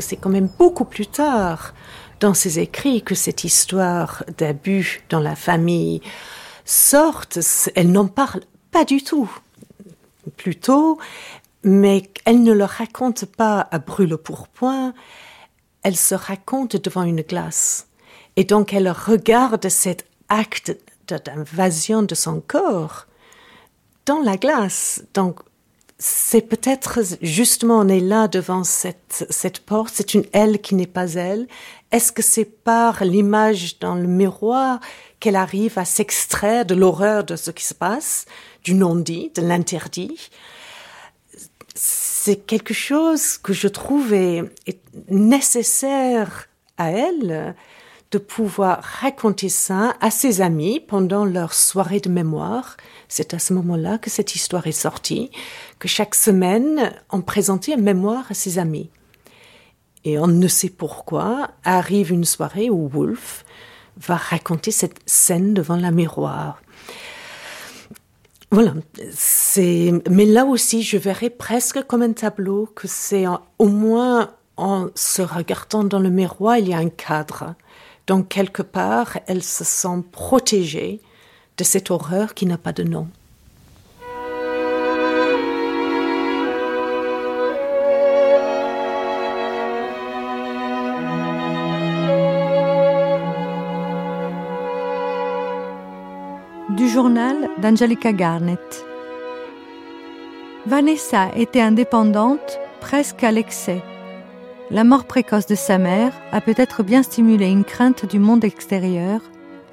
c'est 0.00 0.16
quand 0.16 0.30
même 0.30 0.48
beaucoup 0.58 0.84
plus 0.84 1.06
tard 1.06 1.74
dans 2.20 2.34
ses 2.34 2.58
écrits 2.58 3.02
que 3.02 3.14
cette 3.14 3.44
histoire 3.44 4.24
d'abus 4.38 5.02
dans 5.08 5.20
la 5.20 5.36
famille 5.36 6.00
sorte. 6.64 7.38
Elle 7.74 7.92
n'en 7.92 8.06
parle 8.06 8.42
pas 8.70 8.84
du 8.84 9.02
tout. 9.02 9.30
Plutôt, 10.36 10.98
mais 11.62 12.10
elle 12.24 12.42
ne 12.42 12.52
le 12.52 12.64
raconte 12.64 13.24
pas 13.24 13.66
à 13.70 13.78
brûle-pourpoint, 13.78 14.94
elle 15.82 15.96
se 15.96 16.14
raconte 16.14 16.76
devant 16.76 17.02
une 17.02 17.22
glace. 17.22 17.86
Et 18.36 18.44
donc 18.44 18.72
elle 18.72 18.90
regarde 18.90 19.68
cet 19.68 20.06
acte 20.28 20.76
d'invasion 21.08 22.02
de 22.02 22.14
son 22.14 22.40
corps 22.40 23.06
dans 24.06 24.20
la 24.20 24.36
glace. 24.36 25.02
Donc 25.14 25.40
c'est 25.98 26.42
peut-être 26.42 27.00
justement 27.22 27.78
on 27.78 27.88
est 27.88 28.00
là 28.00 28.28
devant 28.28 28.62
cette, 28.62 29.26
cette 29.30 29.60
porte, 29.60 29.92
c'est 29.96 30.14
une 30.14 30.24
elle 30.32 30.60
qui 30.60 30.76
n'est 30.76 30.86
pas 30.86 31.14
elle. 31.14 31.48
Est-ce 31.90 32.12
que 32.12 32.22
c'est 32.22 32.44
par 32.44 33.04
l'image 33.04 33.80
dans 33.80 33.96
le 33.96 34.06
miroir 34.06 34.78
qu'elle 35.18 35.36
arrive 35.36 35.78
à 35.78 35.84
s'extraire 35.84 36.64
de 36.64 36.76
l'horreur 36.76 37.24
de 37.24 37.34
ce 37.34 37.50
qui 37.50 37.64
se 37.64 37.74
passe, 37.74 38.26
du 38.62 38.74
non-dit, 38.74 39.32
de 39.34 39.42
l'interdit? 39.42 40.30
C'est 41.74 42.46
quelque 42.46 42.74
chose 42.74 43.36
que 43.36 43.52
je 43.52 43.66
trouve 43.66 44.14
nécessaire 45.08 46.48
à 46.76 46.90
elle 46.92 47.56
de 48.10 48.18
pouvoir 48.18 48.82
raconter 48.82 49.48
ça 49.48 49.94
à 50.00 50.10
ses 50.10 50.40
amis 50.40 50.80
pendant 50.80 51.24
leur 51.24 51.52
soirée 51.52 52.00
de 52.00 52.08
mémoire. 52.08 52.76
C'est 53.08 53.34
à 53.34 53.38
ce 53.38 53.52
moment-là 53.52 53.98
que 53.98 54.08
cette 54.10 54.34
histoire 54.34 54.66
est 54.66 54.72
sortie, 54.72 55.30
que 55.78 55.88
chaque 55.88 56.14
semaine, 56.14 56.92
on 57.10 57.20
présentait 57.20 57.74
une 57.74 57.82
mémoire 57.82 58.26
à 58.30 58.34
ses 58.34 58.58
amis. 58.58 58.90
Et 60.04 60.18
on 60.18 60.26
ne 60.26 60.48
sait 60.48 60.70
pourquoi, 60.70 61.50
arrive 61.64 62.12
une 62.12 62.24
soirée 62.24 62.70
où 62.70 62.88
Wolf 62.88 63.44
va 63.96 64.16
raconter 64.16 64.70
cette 64.70 65.00
scène 65.06 65.54
devant 65.54 65.76
la 65.76 65.90
miroir. 65.90 66.62
Voilà, 68.50 68.72
c'est, 69.12 69.92
mais 70.08 70.24
là 70.24 70.46
aussi, 70.46 70.82
je 70.82 70.96
verrais 70.96 71.30
presque 71.30 71.82
comme 71.82 72.02
un 72.02 72.12
tableau 72.12 72.66
que 72.74 72.88
c'est 72.88 73.26
au 73.58 73.68
moins 73.68 74.30
en 74.56 74.88
se 74.94 75.22
regardant 75.22 75.84
dans 75.84 76.00
le 76.00 76.10
miroir, 76.10 76.56
il 76.58 76.68
y 76.68 76.74
a 76.74 76.78
un 76.78 76.88
cadre. 76.88 77.54
Donc 78.06 78.28
quelque 78.28 78.62
part, 78.62 79.18
elle 79.26 79.42
se 79.42 79.64
sent 79.64 80.02
protégée 80.10 81.00
de 81.58 81.64
cette 81.64 81.90
horreur 81.90 82.34
qui 82.34 82.46
n'a 82.46 82.56
pas 82.56 82.72
de 82.72 82.84
nom. 82.84 83.08
Du 96.78 96.88
journal 96.88 97.48
d'Angelica 97.60 98.12
Garnett. 98.12 98.86
Vanessa 100.64 101.26
était 101.34 101.60
indépendante 101.60 102.60
presque 102.80 103.24
à 103.24 103.32
l'excès. 103.32 103.82
La 104.70 104.84
mort 104.84 105.04
précoce 105.04 105.46
de 105.46 105.56
sa 105.56 105.78
mère 105.78 106.12
a 106.30 106.40
peut-être 106.40 106.84
bien 106.84 107.02
stimulé 107.02 107.50
une 107.50 107.64
crainte 107.64 108.06
du 108.06 108.20
monde 108.20 108.44
extérieur 108.44 109.20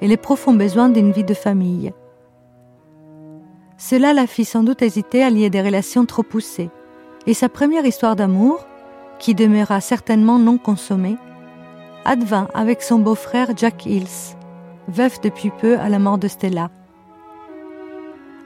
et 0.00 0.08
les 0.08 0.16
profonds 0.16 0.54
besoins 0.54 0.88
d'une 0.88 1.12
vie 1.12 1.22
de 1.22 1.32
famille. 1.32 1.92
Cela 3.78 4.12
la 4.12 4.26
fit 4.26 4.44
sans 4.44 4.64
doute 4.64 4.82
hésiter 4.82 5.22
à 5.22 5.30
lier 5.30 5.48
des 5.48 5.62
relations 5.62 6.06
trop 6.06 6.24
poussées, 6.24 6.70
et 7.28 7.34
sa 7.34 7.48
première 7.48 7.86
histoire 7.86 8.16
d'amour, 8.16 8.66
qui 9.20 9.36
demeura 9.36 9.80
certainement 9.80 10.40
non 10.40 10.58
consommée, 10.58 11.18
advint 12.04 12.48
avec 12.52 12.82
son 12.82 12.98
beau-frère 12.98 13.50
Jack 13.56 13.86
Hills, 13.86 14.34
veuf 14.88 15.20
depuis 15.20 15.52
peu 15.60 15.78
à 15.78 15.88
la 15.88 16.00
mort 16.00 16.18
de 16.18 16.26
Stella. 16.26 16.68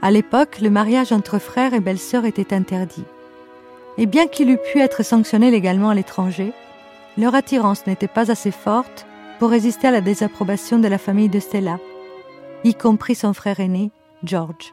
À 0.03 0.11
l'époque, 0.11 0.61
le 0.61 0.71
mariage 0.71 1.13
entre 1.13 1.39
frères 1.39 1.75
et 1.75 1.81
belle-sœurs 1.81 2.25
était 2.25 2.55
interdit. 2.55 3.05
Et 3.99 4.07
bien 4.07 4.27
qu'il 4.27 4.51
eût 4.51 4.59
pu 4.73 4.81
être 4.81 5.05
sanctionné 5.05 5.51
légalement 5.51 5.91
à 5.91 5.95
l'étranger, 5.95 6.53
leur 7.19 7.35
attirance 7.35 7.87
n'était 7.87 8.09
pas 8.09 8.31
assez 8.31 8.51
forte 8.51 9.07
pour 9.39 9.51
résister 9.51 9.89
à 9.89 9.91
la 9.91 10.01
désapprobation 10.01 10.79
de 10.79 10.89
la 10.89 10.99
famille 10.99 11.29
de 11.29 11.41
Stella, 11.41 11.79
y 12.65 12.75
compris 12.75 13.15
son 13.15 13.35
frère 13.35 13.61
aîné, 13.61 13.91
George. 14.25 14.73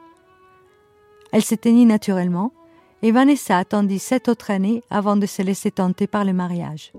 Elle 1.33 1.43
s'éteignit 1.43 1.87
naturellement, 1.87 2.53
et 3.01 3.11
Vanessa 3.11 3.57
attendit 3.57 3.99
sept 3.99 4.29
autres 4.29 4.51
années 4.51 4.81
avant 4.89 5.17
de 5.17 5.25
se 5.25 5.41
laisser 5.41 5.71
tenter 5.71 6.07
par 6.07 6.23
le 6.23 6.33
mariage. 6.33 6.93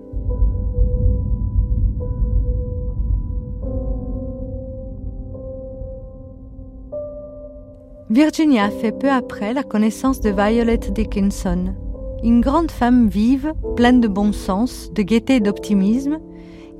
Virginia 8.09 8.71
fait 8.71 8.91
peu 8.91 9.11
après 9.11 9.53
la 9.53 9.61
connaissance 9.61 10.19
de 10.19 10.31
Violet 10.31 10.79
Dickinson, 10.79 11.75
une 12.23 12.41
grande 12.41 12.71
femme 12.71 13.07
vive, 13.07 13.53
pleine 13.75 14.01
de 14.01 14.07
bon 14.07 14.33
sens, 14.33 14.91
de 14.91 15.03
gaieté 15.03 15.35
et 15.35 15.39
d'optimisme, 15.39 16.17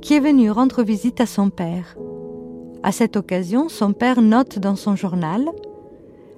qui 0.00 0.14
est 0.14 0.20
venue 0.20 0.50
rendre 0.50 0.82
visite 0.82 1.20
à 1.20 1.26
son 1.26 1.50
père. 1.50 1.96
À 2.82 2.90
cette 2.90 3.16
occasion, 3.16 3.68
son 3.68 3.92
père 3.92 4.22
note 4.22 4.58
dans 4.58 4.74
son 4.74 4.96
journal 4.96 5.48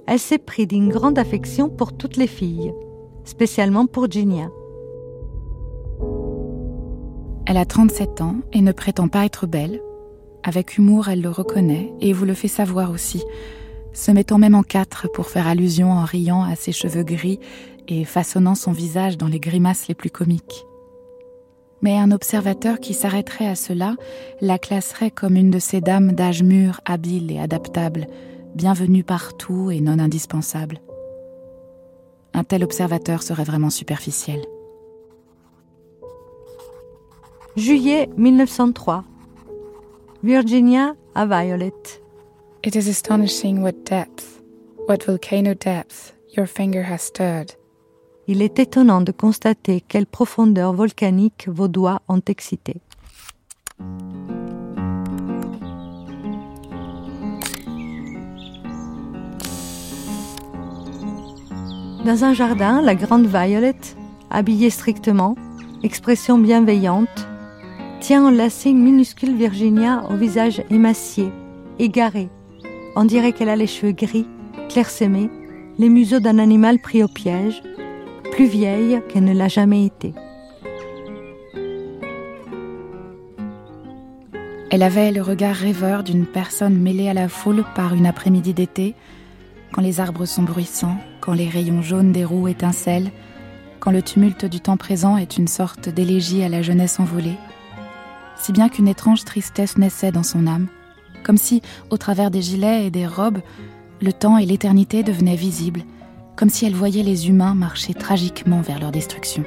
Elle 0.06 0.19
s'est 0.19 0.36
pris 0.36 0.66
d'une 0.66 0.90
grande 0.90 1.19
affection 1.19 1.70
pour 1.70 1.94
toutes 1.94 2.19
les 2.19 2.27
filles, 2.27 2.74
spécialement 3.24 3.86
pour 3.86 4.10
Ginia. 4.10 4.51
Elle 7.47 7.56
a 7.56 7.64
37 7.64 8.20
ans 8.20 8.36
et 8.52 8.60
ne 8.60 8.73
prétend 8.73 9.09
pas 9.09 9.24
être 9.24 9.47
belle. 9.47 9.81
Avec 10.43 10.77
humour, 10.77 11.09
elle 11.09 11.23
le 11.23 11.31
reconnaît 11.31 11.94
et 12.02 12.12
vous 12.12 12.27
le 12.27 12.35
fait 12.35 12.48
savoir 12.48 12.90
aussi, 12.90 13.24
se 13.93 14.10
mettant 14.10 14.39
même 14.39 14.55
en 14.55 14.62
quatre 14.62 15.09
pour 15.12 15.27
faire 15.27 15.47
allusion 15.47 15.93
en 15.93 16.05
riant 16.05 16.43
à 16.43 16.55
ses 16.55 16.73
cheveux 16.73 17.02
gris 17.02 17.39
et 17.89 18.05
façonnant 18.05 18.55
son 18.55 18.73
visage 18.73 19.19
dans 19.19 19.28
les 19.28 19.40
grimaces 19.40 19.89
les 19.89 19.94
plus 19.94 20.10
comiques. 20.10 20.64
Mais 21.82 21.98
un 21.98 22.12
observateur 22.12 22.78
qui 22.78 22.94
s'arrêterait 22.94 23.48
à 23.48 23.56
cela 23.56 23.97
la 24.40 24.59
classerait 24.59 25.10
comme 25.10 25.36
une 25.36 25.51
de 25.51 25.59
ces 25.59 25.81
dames 25.81 26.12
d'âge 26.12 26.43
mûr, 26.43 26.81
habile 26.85 27.32
et 27.32 27.40
adaptable, 27.40 28.06
bienvenue 28.55 29.02
partout 29.02 29.70
et 29.70 29.81
non 29.81 29.98
indispensable. 29.98 30.81
Un 32.35 32.44
tel 32.44 32.64
observateur 32.64 33.23
serait 33.23 33.44
vraiment 33.44 33.70
superficiel. 33.70 34.40
Juillet 37.56 38.09
1903. 38.16 39.05
Virginia 40.23 40.94
à 41.14 41.27
Violet. 41.27 42.02
It 42.64 42.76
is 42.76 42.86
astonishing 42.86 43.60
what 43.60 43.84
depth, 43.84 44.40
what 44.86 45.02
volcano 45.05 45.52
depth 45.52 46.12
your 46.36 46.47
finger 46.47 46.84
has 46.84 46.98
stirred. 47.02 47.56
Il 48.28 48.40
est 48.40 48.56
étonnant 48.60 49.01
de 49.01 49.10
constater 49.10 49.80
quelle 49.80 50.06
profondeur 50.06 50.72
volcanique 50.72 51.48
vos 51.48 51.66
doigts 51.66 52.02
ont 52.06 52.22
excité. 52.28 52.76
Dans 62.05 62.22
un 62.22 62.32
jardin, 62.32 62.80
la 62.80 62.94
grande 62.94 63.26
Violette, 63.26 63.97
habillée 64.30 64.70
strictement, 64.70 65.34
expression 65.82 66.39
bienveillante, 66.39 67.26
tient 67.98 68.24
enlacée 68.24 68.70
une 68.70 68.84
minuscule 68.84 69.34
Virginia 69.34 70.05
au 70.09 70.14
visage 70.14 70.62
émacié, 70.70 71.32
égaré, 71.80 72.28
on 72.97 73.05
dirait 73.05 73.32
qu'elle 73.32 73.48
a 73.48 73.56
les 73.56 73.66
cheveux 73.66 73.93
gris, 73.93 74.27
clairsemés, 74.69 75.31
les 75.78 75.89
museaux 75.89 76.20
d'un 76.20 76.39
animal 76.39 76.78
pris 76.78 77.02
au 77.02 77.09
piège, 77.09 77.62
plus 78.31 78.47
vieille 78.47 79.01
qu'elle 79.09 79.24
ne 79.24 79.35
l'a 79.35 79.48
jamais 79.48 79.86
été. 79.86 80.14
Elle 84.70 84.82
avait 84.82 85.12
le 85.12 85.20
regard 85.20 85.55
rêveur 85.55 86.02
d'une 86.02 86.27
personne 86.27 86.78
mêlée 86.78 87.09
à 87.09 87.14
la 87.14 87.28
foule 87.28 87.64
par 87.74 87.94
une 87.94 88.06
après-midi 88.06 88.55
d'été, 88.55 88.94
quand 89.73 89.82
les 89.82 90.01
arbres 90.01 90.24
sont 90.24 90.43
bruissants, 90.43 90.97
quand 91.20 91.35
les 91.35 91.48
rayons 91.48 91.82
jaunes 91.82 92.12
des 92.12 92.24
roues 92.24 92.48
étincellent, 92.48 93.10
quand 93.81 93.90
le 93.90 94.02
tumulte 94.02 94.44
du 94.44 94.60
temps 94.60 94.77
présent 94.77 95.16
est 95.16 95.36
une 95.36 95.48
sorte 95.48 95.89
d'élégie 95.89 96.43
à 96.43 96.48
la 96.48 96.62
jeunesse 96.62 97.01
envolée, 97.01 97.36
si 98.36 98.52
bien 98.52 98.69
qu'une 98.69 98.89
étrange 98.89 99.24
tristesse 99.24 99.77
naissait 99.77 100.12
dans 100.12 100.23
son 100.23 100.47
âme, 100.47 100.69
comme 101.23 101.39
si, 101.39 101.62
au 101.90 101.97
travers 101.97 102.31
des 102.31 102.43
gilets 102.43 102.86
et 102.86 102.90
des 102.90 103.07
robes, 103.07 103.40
le 104.01 104.12
temps 104.12 104.39
et 104.39 104.47
l'éternité 104.47 105.03
devenaient 105.03 105.36
visibles, 105.36 105.82
comme 106.36 106.51
si 106.51 106.66
elle 106.66 106.74
voyait 106.74 107.03
les 107.03 107.28
humains 107.28 107.55
marcher 107.55 107.94
tragiquement 107.94 108.61
vers 108.61 108.78
leur 108.81 108.90
destruction. 108.90 109.44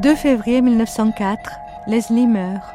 «2 0.02 0.14
février 0.14 0.62
1904, 0.62 1.38
Leslie 1.86 2.26
meurt. 2.26 2.74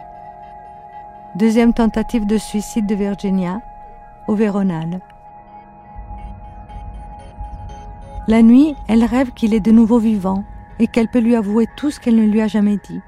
Deuxième 1.35 1.73
tentative 1.73 2.27
de 2.27 2.37
suicide 2.37 2.85
de 2.85 2.93
Virginia, 2.93 3.61
au 4.27 4.35
Véronal. 4.35 4.99
La 8.27 8.41
nuit, 8.41 8.75
elle 8.87 9.03
rêve 9.03 9.31
qu'il 9.33 9.53
est 9.53 9.59
de 9.59 9.71
nouveau 9.71 9.99
vivant 9.99 10.43
et 10.79 10.87
qu'elle 10.87 11.07
peut 11.07 11.19
lui 11.19 11.35
avouer 11.35 11.67
tout 11.77 11.91
ce 11.91 11.99
qu'elle 11.99 12.15
ne 12.15 12.25
lui 12.25 12.41
a 12.41 12.47
jamais 12.47 12.77
dit. 12.77 13.01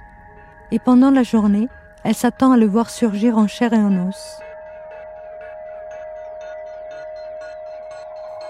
Et 0.72 0.78
pendant 0.78 1.10
la 1.10 1.24
journée, 1.24 1.70
elle 2.04 2.14
s'attend 2.14 2.52
à 2.52 2.58
le 2.58 2.68
voir 2.68 2.92
surgir 2.92 3.36
en 3.36 3.48
chair 3.48 3.74
et 3.74 3.78
en 3.78 4.08
os. 4.08 4.40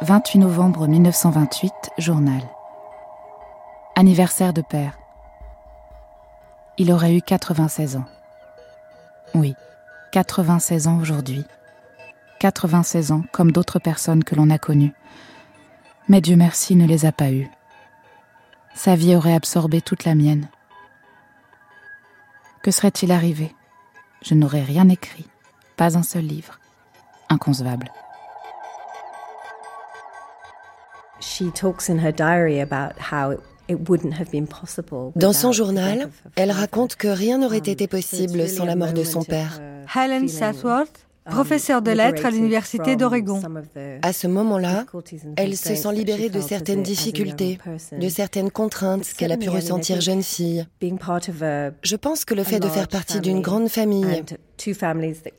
28 0.01 0.39
novembre 0.39 0.87
1928, 0.87 1.73
journal. 1.99 2.41
Anniversaire 3.95 4.51
de 4.51 4.61
père. 4.61 4.99
Il 6.77 6.91
aurait 6.91 7.15
eu 7.15 7.21
96 7.21 7.95
ans. 7.95 8.05
Oui, 9.33 9.55
96 10.11 10.87
ans 10.87 10.99
aujourd'hui. 10.99 11.45
96 12.39 13.13
ans 13.13 13.23
comme 13.31 13.53
d'autres 13.53 13.79
personnes 13.79 14.25
que 14.25 14.35
l'on 14.35 14.49
a 14.49 14.57
connues 14.57 14.93
mais 16.07 16.21
Dieu 16.21 16.35
merci 16.35 16.75
ne 16.75 16.87
les 16.87 17.05
a 17.05 17.11
pas 17.11 17.31
eus. 17.31 17.49
Sa 18.75 18.95
vie 18.95 19.15
aurait 19.15 19.33
absorbé 19.33 19.81
toute 19.81 20.05
la 20.05 20.15
mienne. 20.15 20.47
Que 22.63 22.71
serait-il 22.71 23.11
arrivé? 23.11 23.53
Je 24.21 24.33
n'aurais 24.35 24.63
rien 24.63 24.89
écrit, 24.89 25.25
pas 25.75 25.97
un 25.97 26.03
seul 26.03 26.25
livre. 26.25 26.59
Inconcevable. 27.29 27.91
Dans 35.15 35.33
son 35.33 35.51
journal, 35.51 36.09
elle 36.35 36.51
raconte 36.51 36.95
que 36.95 37.07
rien 37.07 37.37
n'aurait 37.37 37.57
été 37.57 37.87
possible 37.87 38.47
sans 38.47 38.65
la 38.65 38.75
mort 38.75 38.93
de 38.93 39.03
son 39.03 39.23
père. 39.23 39.59
Helen 39.95 40.27
Southworth 40.27 41.06
Um, 41.27 41.33
professeur 41.33 41.81
de 41.81 41.91
lettres 41.91 42.25
à 42.25 42.31
l'Université 42.31 42.95
d'Oregon. 42.95 43.41
À 44.01 44.13
ce 44.13 44.27
moment-là, 44.27 44.85
elle 45.35 45.57
se 45.57 45.75
sent 45.75 45.93
libérée 45.93 46.29
de 46.29 46.41
certaines 46.41 46.83
difficultés, 46.83 47.57
de 47.91 48.09
certaines 48.09 48.49
contraintes 48.49 49.13
qu'elle 49.17 49.31
a 49.31 49.37
pu 49.37 49.49
ressentir 49.49 50.01
jeune 50.01 50.23
fille. 50.23 50.65
Je 50.81 51.95
pense 51.95 52.25
que 52.25 52.33
le 52.33 52.43
fait 52.43 52.59
de 52.59 52.67
faire 52.67 52.87
partie 52.87 53.19
d'une 53.19 53.41
grande 53.41 53.67
famille, 53.67 54.23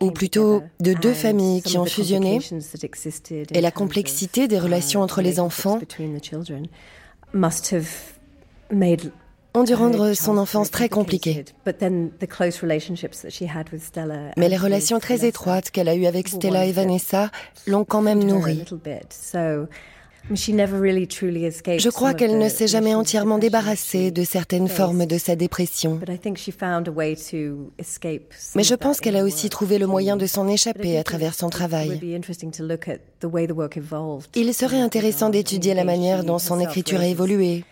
ou 0.01 0.11
plutôt 0.11 0.63
de 0.81 0.93
deux 0.93 1.15
familles 1.15 1.63
qui 1.63 1.79
ont 1.79 1.87
fusionné, 1.87 2.39
et 3.53 3.61
la 3.61 3.71
complexité 3.71 4.49
des 4.49 4.59
relations 4.59 5.03
entre 5.03 5.23
les 5.23 5.41
enfants, 5.41 5.81
ont 9.59 9.65
dû 9.65 9.75
rendre 9.75 10.13
son 10.15 10.39
enfance 10.39 10.71
très 10.71 10.89
compliquée. 10.89 11.45
Mais 14.37 14.49
les 14.49 14.57
relations 14.57 15.01
très 15.01 15.27
étroites 15.27 15.71
qu'elle 15.71 15.89
a 15.89 15.95
eues 15.95 16.07
avec 16.07 16.29
Stella 16.29 16.67
et 16.67 16.73
Vanessa 16.73 17.31
l'ont 17.67 17.85
quand 17.85 18.03
même 18.03 18.23
nourrie. 18.23 18.65
Je 20.31 21.89
crois 21.89 22.15
qu'elle 22.15 22.39
ne 22.39 22.49
s'est 22.49 22.67
jamais 22.67 22.95
entièrement 22.95 23.39
débarrassée 23.39 24.11
de 24.11 24.25
certaines 24.25 24.69
formes 24.69 25.07
de 25.07 25.17
sa 25.17 25.37
dépression. 25.37 26.01
Mais 28.55 28.63
je 28.63 28.75
pense 28.75 29.01
qu'elle 29.01 29.17
a 29.17 29.25
aussi 29.25 29.49
trouvé 29.49 29.79
le 29.79 29.87
moyen 29.87 30.17
de 30.17 30.27
s'en 30.27 30.47
échapper 30.49 30.99
à 30.99 31.05
travers 31.05 31.35
son 31.35 31.49
travail. 31.49 31.99
Il 34.35 34.55
serait 34.55 34.81
intéressant 34.81 35.31
d'étudier 35.31 35.75
la 35.75 35.85
manière 35.85 36.25
dont 36.25 36.39
son 36.39 36.61
écriture 36.61 37.01
a 37.01 37.07
évolué, 37.07 37.65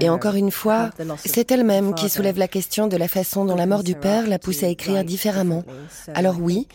Et 0.00 0.10
encore 0.10 0.34
une 0.34 0.50
fois, 0.50 0.90
c'est 1.24 1.52
elle-même 1.52 1.94
qui 1.94 2.08
soulève 2.08 2.38
la 2.38 2.48
question 2.48 2.88
de 2.88 2.96
la 2.96 3.08
façon 3.08 3.44
dont 3.44 3.54
la 3.54 3.66
mort 3.66 3.84
du 3.84 3.94
père 3.94 4.26
l'a 4.26 4.38
poussée 4.38 4.66
à 4.66 4.68
écrire 4.70 5.04
différemment. 5.04 5.62
Alors 6.14 6.36
oui, 6.40 6.66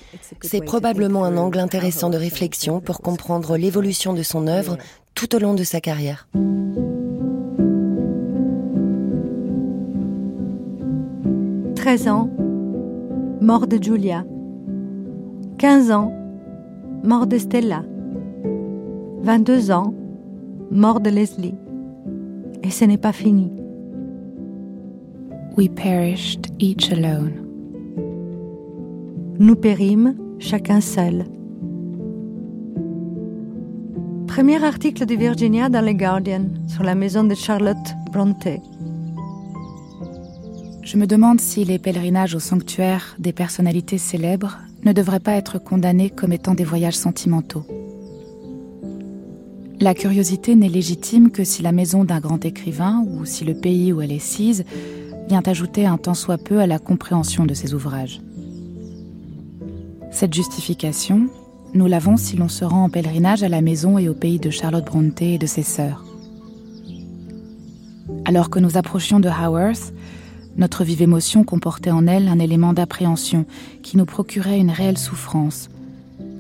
c'est 0.42 0.62
probablement 0.62 1.26
un 1.26 1.36
angle 1.38 1.60
intéressant 1.60 2.10
de 2.10 2.18
réflexion 2.18 2.80
pour 2.80 3.02
comprendre 3.02 3.58
l'évolution 3.58 4.14
de 4.14 4.24
son 4.24 4.48
œuvre 4.48 4.78
tout 5.16 5.36
au 5.36 5.40
long 5.40 5.54
de 5.54 5.64
sa 5.66 5.82
carrière. 5.82 6.30
«13 11.76 12.08
ans, 12.08 12.30
mort 13.42 13.68
de 13.68 13.82
Julia. 13.82 14.24
15 15.58 15.92
ans, 15.92 16.14
mort 17.04 17.26
de 17.26 17.38
Stella. 17.38 17.84
22 19.24 19.72
ans, 19.72 19.94
mort 20.72 21.00
de 21.00 21.10
Leslie. 21.10 21.56
Et 22.64 22.70
ce 22.70 22.86
n'est 22.86 22.98
pas 22.98 23.14
fini. 23.14 23.52
We 25.58 25.68
perished 25.70 26.48
each 26.60 26.92
alone. 26.92 27.32
Nous 29.40 29.56
pérîmes 29.56 30.16
chacun 30.40 30.82
seul. 30.82 31.26
Premier 34.28 34.64
article 34.64 35.06
de 35.06 35.16
Virginia 35.16 35.70
dans 35.70 35.84
le 35.84 35.94
Guardian 35.94 36.46
sur 36.68 36.84
la 36.84 36.96
maison 36.96 37.24
de 37.24 37.36
Charlotte 37.36 37.78
Bronte. 38.12 38.60
Je 40.84 40.98
me 40.98 41.08
demande 41.08 41.42
si 41.42 41.66
les 41.66 41.80
pèlerinages 41.80 42.36
au 42.36 42.40
sanctuaire 42.40 43.16
des 43.20 43.34
personnalités 43.34 43.98
célèbres 43.98 44.58
ne 44.86 44.94
devraient 44.94 45.20
pas 45.20 45.34
être 45.34 45.60
condamnés 45.60 46.10
comme 46.10 46.32
étant 46.32 46.54
des 46.54 46.64
voyages 46.64 46.98
sentimentaux. 46.98 47.66
La 49.82 49.94
curiosité 49.94 50.56
n'est 50.56 50.68
légitime 50.68 51.32
que 51.32 51.46
si 51.46 51.62
la 51.62 51.72
maison 51.72 52.04
d'un 52.04 52.20
grand 52.20 52.44
écrivain 52.44 53.06
ou 53.08 53.24
si 53.24 53.46
le 53.46 53.54
pays 53.54 53.94
où 53.94 54.02
elle 54.02 54.12
est 54.12 54.20
sise 54.20 54.66
vient 55.30 55.42
ajouter 55.46 55.86
un 55.86 55.98
tant 55.98 56.14
soit 56.14 56.38
peu 56.38 56.60
à 56.60 56.68
la 56.68 56.80
compréhension 56.80 57.46
de 57.46 57.54
ses 57.54 57.74
ouvrages. 57.74 58.20
Cette 60.12 60.34
justification, 60.34 61.30
nous 61.74 61.88
l'avons 61.88 62.18
si 62.18 62.36
l'on 62.36 62.50
se 62.50 62.66
rend 62.66 62.84
en 62.84 62.90
pèlerinage 62.90 63.42
à 63.44 63.48
la 63.48 63.62
maison 63.62 63.98
et 63.98 64.10
au 64.10 64.14
pays 64.14 64.40
de 64.40 64.50
Charlotte 64.50 64.86
Brontë 64.86 65.36
et 65.36 65.38
de 65.38 65.48
ses 65.48 65.64
sœurs. 65.64 66.04
Alors 68.26 68.50
que 68.50 68.60
nous 68.60 68.76
approchions 68.76 69.22
de 69.22 69.30
Haworth, 69.30 69.94
notre 70.58 70.84
vive 70.84 71.04
émotion 71.04 71.46
comportait 71.46 71.92
en 71.92 72.06
elle 72.06 72.28
un 72.28 72.40
élément 72.40 72.74
d'appréhension 72.74 73.46
qui 73.82 73.96
nous 73.96 74.06
procurait 74.06 74.60
une 74.60 74.72
réelle 74.72 74.98
souffrance, 74.98 75.70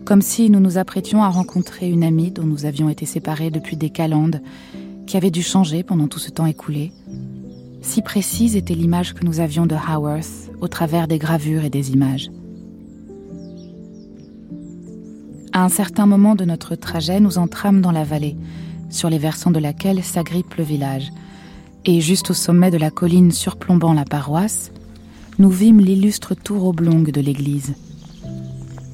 comme 0.09 0.23
si 0.23 0.49
nous 0.49 0.59
nous 0.59 0.79
apprêtions 0.79 1.21
à 1.21 1.29
rencontrer 1.29 1.87
une 1.87 2.03
amie 2.03 2.31
dont 2.31 2.41
nous 2.41 2.65
avions 2.65 2.89
été 2.89 3.05
séparés 3.05 3.51
depuis 3.51 3.77
des 3.77 3.91
calendes, 3.91 4.41
qui 5.05 5.17
avait 5.17 5.29
dû 5.29 5.43
changer 5.43 5.83
pendant 5.83 6.07
tout 6.07 6.17
ce 6.17 6.31
temps 6.31 6.47
écoulé. 6.47 6.91
Si 7.83 8.01
précise 8.01 8.55
était 8.55 8.73
l'image 8.73 9.13
que 9.13 9.23
nous 9.23 9.39
avions 9.39 9.67
de 9.67 9.75
Haworth 9.75 10.49
au 10.61 10.67
travers 10.67 11.07
des 11.07 11.19
gravures 11.19 11.63
et 11.63 11.69
des 11.69 11.91
images. 11.91 12.31
À 15.53 15.63
un 15.63 15.69
certain 15.69 16.07
moment 16.07 16.33
de 16.33 16.43
notre 16.43 16.73
trajet, 16.73 17.19
nous 17.19 17.37
entrâmes 17.37 17.79
dans 17.79 17.91
la 17.91 18.03
vallée, 18.03 18.35
sur 18.89 19.11
les 19.11 19.19
versants 19.19 19.51
de 19.51 19.59
laquelle 19.59 20.03
s'agrippe 20.03 20.55
le 20.55 20.63
village, 20.63 21.11
et 21.85 22.01
juste 22.01 22.31
au 22.31 22.33
sommet 22.33 22.71
de 22.71 22.79
la 22.79 22.89
colline 22.89 23.31
surplombant 23.31 23.93
la 23.93 24.05
paroisse, 24.05 24.71
nous 25.37 25.51
vîmes 25.51 25.81
l'illustre 25.81 26.33
tour 26.33 26.65
oblongue 26.65 27.11
de 27.11 27.21
l'église. 27.21 27.75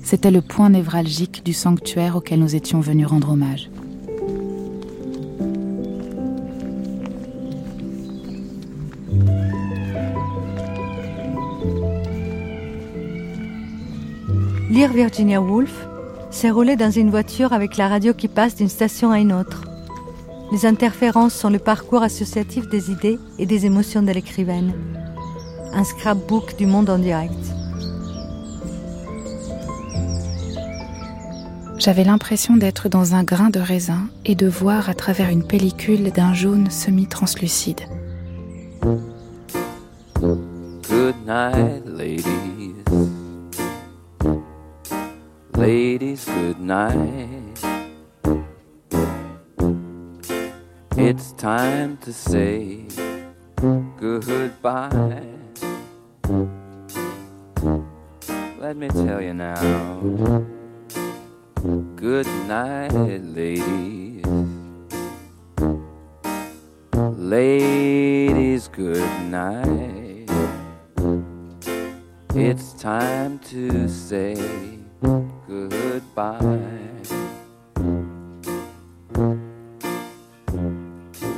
C'était 0.05 0.29
le 0.29 0.41
point 0.41 0.69
névralgique 0.69 1.43
du 1.43 1.51
sanctuaire 1.51 2.15
auquel 2.15 2.39
nous 2.39 2.55
étions 2.55 2.79
venus 2.79 3.07
rendre 3.07 3.31
hommage. 3.31 3.71
Lire 14.69 14.93
Virginia 14.93 15.41
Woolf, 15.41 15.87
c'est 16.29 16.51
rouler 16.51 16.75
dans 16.75 16.91
une 16.91 17.09
voiture 17.09 17.51
avec 17.51 17.75
la 17.75 17.87
radio 17.87 18.13
qui 18.13 18.27
passe 18.27 18.55
d'une 18.55 18.69
station 18.69 19.09
à 19.09 19.17
une 19.17 19.33
autre. 19.33 19.63
Les 20.51 20.67
interférences 20.67 21.33
sont 21.33 21.49
le 21.49 21.57
parcours 21.57 22.03
associatif 22.03 22.69
des 22.69 22.91
idées 22.91 23.17
et 23.39 23.47
des 23.47 23.65
émotions 23.65 24.03
de 24.03 24.11
l'écrivaine. 24.11 24.71
Un 25.73 25.83
scrapbook 25.83 26.57
du 26.57 26.67
monde 26.67 26.91
en 26.91 26.99
direct. 26.99 27.54
J'avais 31.77 32.03
l'impression 32.03 32.55
d'être 32.55 32.89
dans 32.89 33.15
un 33.15 33.23
grain 33.23 33.49
de 33.49 33.59
raisin 33.59 34.07
et 34.23 34.35
de 34.35 34.47
voir 34.47 34.89
à 34.89 34.93
travers 34.93 35.29
une 35.29 35.45
pellicule 35.45 36.11
d'un 36.11 36.33
jaune 36.33 36.69
semi-translucide. 36.69 37.81
Ladies, 45.57 46.25
good 46.25 46.59
night. 46.59 47.45
It's 50.97 51.33
time 51.33 51.97
to 52.01 52.11
say 52.11 52.85
goodbye. 53.99 55.21
Let 58.59 58.77
me 58.77 58.87
tell 58.89 59.21
you 59.21 59.33
now. 59.33 60.45
Good 61.65 62.27
night, 62.47 62.91
ladies. 63.33 64.23
Ladies, 67.17 68.67
good 68.67 69.01
night. 69.31 70.29
It's 72.35 72.73
time 72.73 73.39
to 73.49 73.89
say 73.89 74.35
goodbye. 75.01 76.59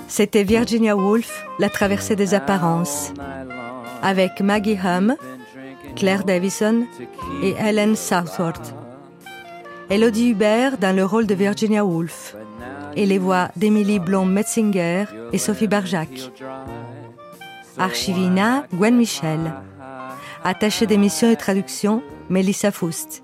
C'était 0.10 0.44
Virginia 0.44 0.98
Woolf, 0.98 1.46
La 1.58 1.70
traversée 1.70 2.18
des 2.18 2.34
apparences, 2.34 3.14
avec 4.02 4.42
Maggie 4.42 4.78
Hum, 4.84 5.16
Claire 5.96 6.26
Davison 6.26 6.86
et 7.42 7.56
Helen 7.58 7.96
Southworth. 7.96 8.74
Elodie 9.90 10.32
Hubert 10.32 10.78
dans 10.78 10.94
le 10.94 11.06
rôle 11.06 11.28
de 11.28 11.36
Virginia 11.36 11.86
Woolf 11.86 12.36
et 12.98 13.06
les 13.06 13.18
voix 13.18 13.50
d'Emily 13.56 14.00
Blom-Metzinger 14.00 15.06
et 15.32 15.38
Sophie 15.38 15.68
Barjac. 15.68 16.10
Archivina, 17.78 18.66
Gwen 18.74 18.98
Michel. 18.98 19.54
Attachée 20.44 20.88
d'émission 20.88 21.32
et 21.32 21.38
traduction, 21.38 22.04
Melissa 22.30 22.72
Foust. 22.72 23.24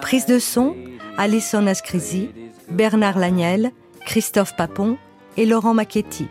Prise 0.00 0.26
de 0.26 0.38
son, 0.38 0.76
Alison 1.18 1.66
Ascrisi, 1.66 2.30
Bernard 2.70 3.18
Lagnel, 3.18 3.72
Christophe 4.04 4.54
Papon 4.54 4.98
et 5.36 5.46
Laurent 5.46 5.74
Macchetti. 5.74 6.28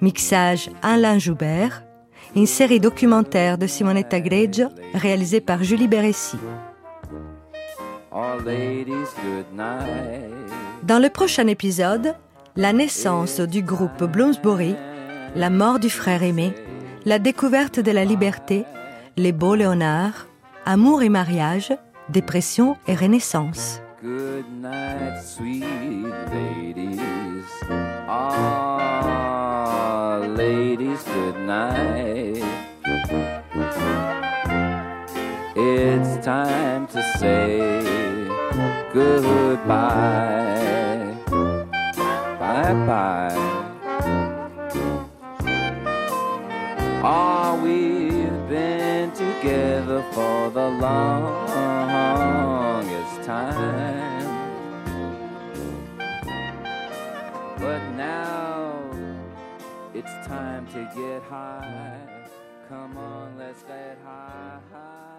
Mixage 0.00 0.70
Alain 0.82 1.18
Joubert. 1.18 1.84
Une 2.34 2.46
série 2.46 2.80
documentaire 2.80 3.58
de 3.58 3.66
Simonetta 3.68 4.20
Greggio 4.20 4.68
réalisée 4.94 5.40
par 5.40 5.62
Julie 5.62 5.88
Beressi. 5.88 6.36
Dans 10.82 10.98
le 10.98 11.08
prochain 11.08 11.46
épisode, 11.46 12.14
la 12.56 12.72
naissance 12.72 13.38
du 13.40 13.62
groupe 13.62 14.02
Bloomsbury, 14.04 14.74
la 15.36 15.50
mort 15.50 15.78
du 15.78 15.90
frère 15.90 16.24
aimé, 16.24 16.52
la 17.04 17.20
découverte 17.20 17.78
de 17.78 17.92
la 17.92 18.04
liberté, 18.04 18.64
les 19.16 19.30
beaux 19.32 19.54
Léonards, 19.54 20.26
amour 20.66 21.02
et 21.02 21.08
mariage, 21.08 21.72
dépression 22.08 22.76
et 22.88 22.96
renaissance. 22.96 23.80
Good 24.02 24.46
night, 24.60 25.22
sweet 25.22 25.64
ladies. 26.32 26.98
Ah, 28.08 29.10
ladies, 30.36 31.04
good 31.04 31.36
night. 31.46 32.42
It's 35.54 36.24
time 36.24 36.86
to 36.88 37.02
say 37.18 37.89
goodbye. 38.92 40.50
Bye 42.38 42.74
bye. 42.86 43.36
Oh, 47.02 47.60
we've 47.62 48.48
been 48.48 49.10
together 49.12 50.02
for 50.12 50.50
the 50.50 50.68
longest 50.68 52.02
time. 53.26 54.28
But 57.58 57.82
now 57.96 58.72
it's 59.94 60.12
time 60.26 60.66
to 60.68 60.84
get 60.94 61.22
high. 61.22 61.98
Come 62.68 62.96
on, 62.98 63.38
let's 63.38 63.62
get 63.62 63.98
high. 64.04 65.09